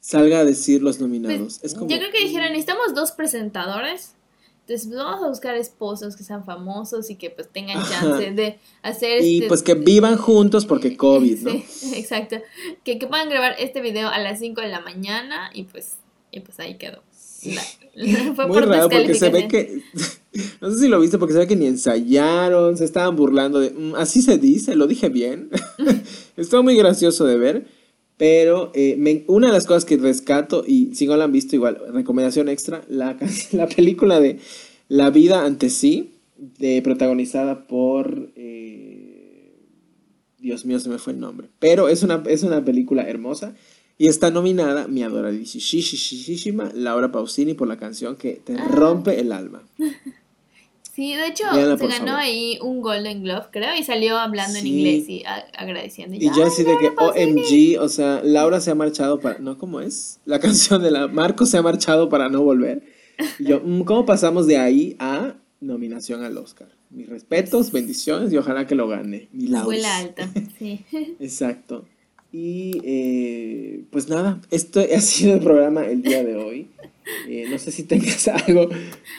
salga 0.00 0.40
a 0.40 0.44
decir 0.44 0.82
los 0.82 0.98
nominados. 0.98 1.60
Pues, 1.60 1.74
yo 1.74 1.86
creo 1.86 2.10
que 2.10 2.24
dijeron, 2.24 2.48
necesitamos 2.48 2.94
dos 2.96 3.12
presentadores. 3.12 4.14
Entonces 4.66 4.86
pues, 4.86 4.98
vamos 4.98 5.22
a 5.22 5.28
buscar 5.28 5.54
esposos 5.56 6.16
que 6.16 6.24
sean 6.24 6.42
famosos 6.42 7.10
y 7.10 7.16
que 7.16 7.28
pues 7.28 7.48
tengan 7.48 7.84
chance 7.86 8.30
de 8.30 8.58
hacer... 8.80 9.22
Y 9.22 9.36
este 9.36 9.48
pues 9.48 9.62
que 9.62 9.74
vivan 9.74 10.16
juntos 10.16 10.64
porque 10.64 10.96
COVID, 10.96 11.40
¿no? 11.40 11.50
Sí, 11.68 11.92
exacto. 11.96 12.36
Que, 12.82 12.98
que 12.98 13.06
puedan 13.06 13.28
grabar 13.28 13.56
este 13.58 13.82
video 13.82 14.08
a 14.08 14.18
las 14.18 14.38
5 14.38 14.62
de 14.62 14.68
la 14.68 14.80
mañana 14.80 15.50
y 15.52 15.64
pues, 15.64 15.96
y 16.32 16.40
pues 16.40 16.58
ahí 16.60 16.76
quedó. 16.76 17.02
Muy 18.48 18.60
raro 18.62 18.88
porque 18.88 19.14
se 19.14 19.28
ve 19.28 19.48
que, 19.48 19.82
no 20.62 20.70
sé 20.70 20.78
si 20.78 20.88
lo 20.88 20.98
viste 20.98 21.18
porque 21.18 21.34
se 21.34 21.40
ve 21.40 21.46
que 21.46 21.56
ni 21.56 21.66
ensayaron, 21.66 22.78
se 22.78 22.86
estaban 22.86 23.14
burlando 23.16 23.60
de, 23.60 23.68
mm, 23.68 23.96
así 23.96 24.22
se 24.22 24.38
dice, 24.38 24.76
lo 24.76 24.86
dije 24.86 25.10
bien. 25.10 25.50
Estuvo 26.38 26.62
muy 26.62 26.74
gracioso 26.74 27.26
de 27.26 27.36
ver, 27.36 27.66
pero 28.16 28.70
eh, 28.74 29.24
una 29.26 29.48
de 29.48 29.52
las 29.52 29.66
cosas 29.66 29.84
que 29.84 29.96
rescato, 29.96 30.64
y 30.66 30.94
si 30.94 31.06
no 31.06 31.16
la 31.16 31.24
han 31.24 31.32
visto 31.32 31.56
igual, 31.56 31.80
recomendación 31.92 32.48
extra, 32.48 32.82
la, 32.88 33.16
la 33.52 33.68
película 33.68 34.20
de 34.20 34.38
La 34.88 35.10
vida 35.10 35.44
ante 35.44 35.70
sí, 35.70 36.14
de, 36.36 36.80
protagonizada 36.82 37.66
por... 37.66 38.30
Eh, 38.36 38.94
Dios 40.38 40.66
mío, 40.66 40.78
se 40.78 40.90
me 40.90 40.98
fue 40.98 41.14
el 41.14 41.20
nombre. 41.20 41.48
Pero 41.58 41.88
es 41.88 42.02
una, 42.02 42.22
es 42.26 42.42
una 42.42 42.64
película 42.64 43.08
hermosa. 43.08 43.54
Y 43.96 44.08
está 44.08 44.30
nominada 44.30 44.88
mi 44.88 45.02
adoradísima 45.02 46.70
Laura 46.74 47.12
Pausini 47.12 47.54
por 47.54 47.68
la 47.68 47.78
canción 47.78 48.16
que 48.16 48.40
te 48.44 48.54
ah. 48.54 48.68
rompe 48.68 49.20
el 49.20 49.32
alma. 49.32 49.62
Sí, 50.94 51.16
de 51.16 51.26
hecho 51.26 51.44
se 51.76 51.86
ganó 51.88 52.14
ahí 52.14 52.56
un 52.62 52.80
Golden 52.80 53.24
Glove, 53.24 53.46
creo, 53.50 53.74
y 53.76 53.82
salió 53.82 54.16
hablando 54.16 54.58
en 54.58 54.66
inglés 54.66 55.08
y 55.08 55.24
agradeciendo. 55.26 56.14
Y, 56.14 56.30
yo 56.36 56.44
así 56.44 56.62
de 56.62 56.78
que 56.78 56.92
OMG, 56.96 57.82
o 57.82 57.88
sea, 57.88 58.20
Laura 58.22 58.60
se 58.60 58.70
ha 58.70 58.76
marchado 58.76 59.18
para... 59.18 59.40
¿No? 59.40 59.58
¿Cómo 59.58 59.80
es? 59.80 60.20
La 60.24 60.38
canción 60.40 60.82
de 60.82 60.92
la... 60.92 61.08
Marco 61.08 61.46
se 61.46 61.58
ha 61.58 61.62
marchado 61.62 62.08
para 62.08 62.28
no 62.28 62.42
volver. 62.42 62.82
Y 63.40 63.46
yo, 63.46 63.60
mm, 63.60 63.82
¿cómo 63.82 64.06
pasamos 64.06 64.46
de 64.46 64.56
ahí 64.56 64.94
a 65.00 65.34
nominación 65.60 66.22
al 66.22 66.38
Oscar? 66.38 66.68
Mis 66.90 67.08
respetos, 67.08 67.72
bendiciones 67.72 68.32
y 68.32 68.36
ojalá 68.36 68.68
que 68.68 68.76
lo 68.76 68.86
gane. 68.86 69.28
Mi 69.32 69.48
Laura. 69.48 69.96
alta, 69.96 70.30
sí. 70.60 70.84
Exacto. 71.18 71.86
Y 72.30 72.80
eh, 72.84 73.84
pues 73.90 74.08
nada, 74.08 74.40
esto 74.50 74.80
ha 74.80 75.00
sido 75.00 75.34
el 75.34 75.40
programa 75.40 75.86
el 75.86 76.02
día 76.02 76.22
de 76.22 76.36
hoy. 76.36 76.68
Eh, 77.28 77.46
no 77.48 77.58
sé 77.58 77.70
si 77.70 77.84
tengas 77.84 78.26
algo 78.48 78.68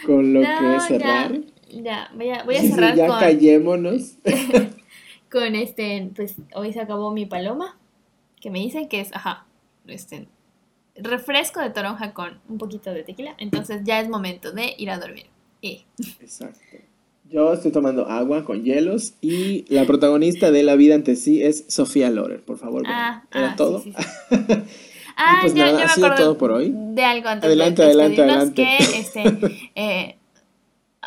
con 0.05 0.33
lo 0.33 0.41
que 0.41 0.79
cerrar. 0.87 1.33
Ya, 1.33 1.41
voy 1.81 2.29
a, 2.29 2.43
voy 2.43 2.55
a 2.55 2.61
cerrar 2.61 2.95
ya 2.95 3.07
callémonos. 3.07 4.17
con 5.31 5.55
este, 5.55 6.11
pues 6.15 6.35
hoy 6.53 6.73
se 6.73 6.79
acabó 6.79 7.11
mi 7.11 7.25
paloma, 7.25 7.77
que 8.39 8.49
me 8.49 8.59
dicen 8.59 8.87
que 8.87 9.01
es, 9.01 9.13
ajá, 9.13 9.45
este, 9.87 10.27
refresco 10.95 11.59
de 11.59 11.71
toronja 11.71 12.13
con 12.13 12.39
un 12.47 12.57
poquito 12.57 12.91
de 12.93 13.03
tequila. 13.03 13.35
Entonces 13.37 13.81
ya 13.83 13.99
es 13.99 14.09
momento 14.09 14.51
de 14.51 14.75
ir 14.77 14.89
a 14.89 14.97
dormir. 14.97 15.25
Exacto. 15.61 16.59
Yo 17.29 17.51
estoy 17.53 17.71
tomando 17.71 18.07
agua 18.07 18.45
con 18.45 18.63
hielos 18.63 19.15
y 19.19 19.65
la 19.73 19.85
protagonista 19.85 20.51
de 20.51 20.61
La 20.61 20.75
vida 20.75 20.93
ante 20.93 21.15
sí 21.15 21.41
es 21.41 21.65
Sofía 21.69 22.11
Lorer, 22.11 22.41
por 22.43 22.57
favor. 22.57 22.83
Ah, 22.85 23.23
¿Era 23.33 23.51
ah, 23.51 23.55
todo? 23.55 23.83
ah, 25.17 25.39
pues 25.41 25.55
ya, 25.55 25.71
nada, 25.71 25.85
ha 25.85 25.89
sido 25.89 26.13
todo 26.13 26.37
por 26.37 26.51
hoy. 26.51 26.71
De 26.71 27.03
algo 27.03 27.27
antes 27.27 27.47
adelante, 27.47 27.81
de 27.81 27.87
adelante, 27.87 28.21
adelante. 28.21 28.53
que 28.53 28.77
este, 28.77 29.71
eh, 29.75 30.17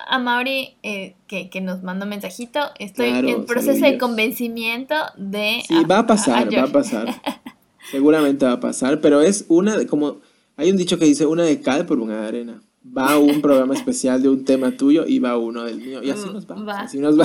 a 0.07 0.19
Mauri 0.19 0.77
eh, 0.83 1.15
que, 1.27 1.51
que, 1.51 1.61
nos 1.61 1.83
mandó 1.83 2.05
un 2.05 2.11
mensajito, 2.11 2.61
estoy 2.79 3.09
en 3.09 3.47
proceso 3.47 3.85
de 3.85 3.99
convencimiento 3.99 4.95
de... 5.17 5.63
Sí, 5.67 5.85
va 5.85 6.01
a 6.01 6.07
pasar, 6.07 6.55
va 6.55 6.65
a 6.65 6.73
pasar. 6.73 7.21
Seguramente 7.91 8.45
va 8.45 8.53
a 8.53 8.61
pasar, 8.61 9.01
pero 9.01 9.21
es 9.21 9.45
una 9.49 9.77
de 9.77 9.87
como... 9.87 10.19
Hay 10.57 10.71
un 10.71 10.77
dicho 10.77 10.99
que 10.99 11.05
dice 11.05 11.25
una 11.25 11.45
de 11.45 11.61
cal 11.61 11.87
por 11.87 12.01
una 12.01 12.21
de 12.21 12.27
arena 12.29 12.61
va 12.97 13.19
un 13.19 13.41
programa 13.41 13.75
especial 13.75 14.23
de 14.23 14.29
un 14.29 14.45
tema 14.45 14.71
tuyo 14.73 15.05
y 15.07 15.19
va 15.19 15.37
uno 15.37 15.65
del 15.65 15.79
mío. 15.79 16.03
Y 16.03 16.11
así 16.11 16.29
nos 16.31 16.47
va. 16.49 16.81
Así 16.81 16.99
nos 16.99 17.19
va. 17.19 17.25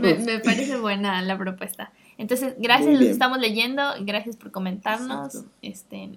Me, 0.00 0.38
parece 0.44 0.78
buena 0.78 1.22
la 1.22 1.38
propuesta. 1.38 1.92
Entonces, 2.18 2.54
gracias, 2.58 2.98
los 2.98 3.08
estamos 3.08 3.38
leyendo. 3.38 3.82
Gracias 4.00 4.36
por 4.36 4.50
comentarnos. 4.50 5.44
Este, 5.62 6.10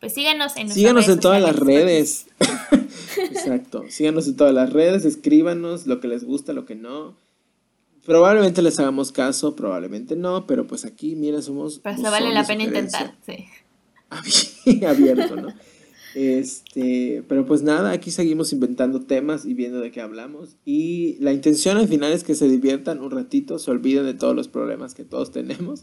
pues 0.00 0.12
síganos 0.14 0.56
en 0.56 0.70
Síganos 0.70 1.08
en 1.08 1.20
todas 1.20 1.42
las 1.42 1.56
redes. 1.56 2.26
Exacto. 3.16 3.84
Síganos 3.88 4.26
en 4.26 4.36
todas 4.36 4.54
las 4.54 4.72
redes, 4.72 5.04
escríbanos 5.04 5.86
lo 5.86 6.00
que 6.00 6.08
les 6.08 6.24
gusta, 6.24 6.52
lo 6.52 6.66
que 6.66 6.74
no. 6.74 7.14
Probablemente 8.04 8.62
les 8.62 8.78
hagamos 8.78 9.10
caso, 9.10 9.56
probablemente 9.56 10.14
no, 10.14 10.46
pero 10.46 10.66
pues 10.66 10.84
aquí, 10.84 11.16
mira, 11.16 11.42
somos. 11.42 11.80
Pero 11.80 11.96
se 11.96 12.02
vale 12.02 12.32
la 12.32 12.46
pena 12.46 12.64
intentar, 12.64 13.14
sí. 13.24 13.46
Abierto, 14.86 15.34
¿no? 15.36 15.48
Este, 16.14 17.24
pero 17.28 17.44
pues 17.44 17.62
nada, 17.62 17.90
aquí 17.90 18.10
seguimos 18.10 18.52
inventando 18.52 19.00
temas 19.00 19.44
y 19.44 19.54
viendo 19.54 19.80
de 19.80 19.90
qué 19.90 20.00
hablamos. 20.00 20.56
Y 20.64 21.16
la 21.20 21.32
intención 21.32 21.78
al 21.78 21.88
final 21.88 22.12
es 22.12 22.22
que 22.22 22.34
se 22.34 22.48
diviertan 22.48 23.02
un 23.02 23.10
ratito, 23.10 23.58
se 23.58 23.70
olviden 23.70 24.04
de 24.04 24.14
todos 24.14 24.36
los 24.36 24.48
problemas 24.48 24.94
que 24.94 25.04
todos 25.04 25.32
tenemos 25.32 25.82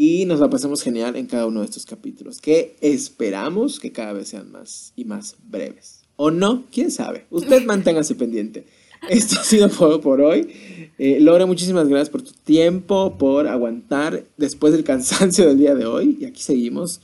y 0.00 0.26
nos 0.26 0.38
la 0.38 0.48
pasemos 0.48 0.80
genial 0.80 1.16
en 1.16 1.26
cada 1.26 1.44
uno 1.46 1.58
de 1.58 1.66
estos 1.66 1.84
capítulos, 1.84 2.40
que 2.40 2.76
esperamos 2.80 3.80
que 3.80 3.90
cada 3.90 4.12
vez 4.12 4.28
sean 4.28 4.52
más 4.52 4.92
y 4.94 5.04
más 5.04 5.34
breves. 5.50 6.02
O 6.14 6.30
no, 6.30 6.66
quién 6.70 6.92
sabe. 6.92 7.26
Usted 7.30 7.64
manténgase 7.66 8.14
pendiente. 8.14 8.64
Esto 9.10 9.40
ha 9.40 9.42
sido 9.42 9.68
todo 9.68 10.00
por 10.00 10.20
hoy. 10.20 10.54
Eh, 10.98 11.18
Lore, 11.20 11.46
muchísimas 11.46 11.88
gracias 11.88 12.10
por 12.10 12.22
tu 12.22 12.30
tiempo, 12.30 13.18
por 13.18 13.48
aguantar 13.48 14.22
después 14.36 14.72
del 14.72 14.84
cansancio 14.84 15.48
del 15.48 15.58
día 15.58 15.74
de 15.74 15.86
hoy. 15.86 16.16
Y 16.20 16.26
aquí 16.26 16.42
seguimos, 16.42 17.00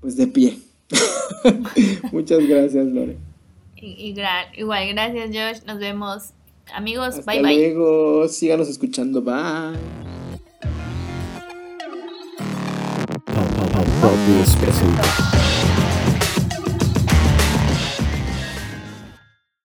pues 0.00 0.16
de 0.16 0.26
pie. 0.26 0.58
Muchas 2.10 2.44
gracias, 2.44 2.88
Lore. 2.88 3.18
igual, 3.76 4.88
gracias, 4.94 5.28
Josh. 5.28 5.64
Nos 5.64 5.78
vemos. 5.78 6.30
Amigos, 6.74 7.20
Hasta 7.20 7.32
bye 7.32 7.40
bye. 7.40 7.54
luego. 7.56 8.26
Síganos 8.26 8.68
escuchando. 8.68 9.22
Bye. 9.22 10.19
Pop, 14.00 15.19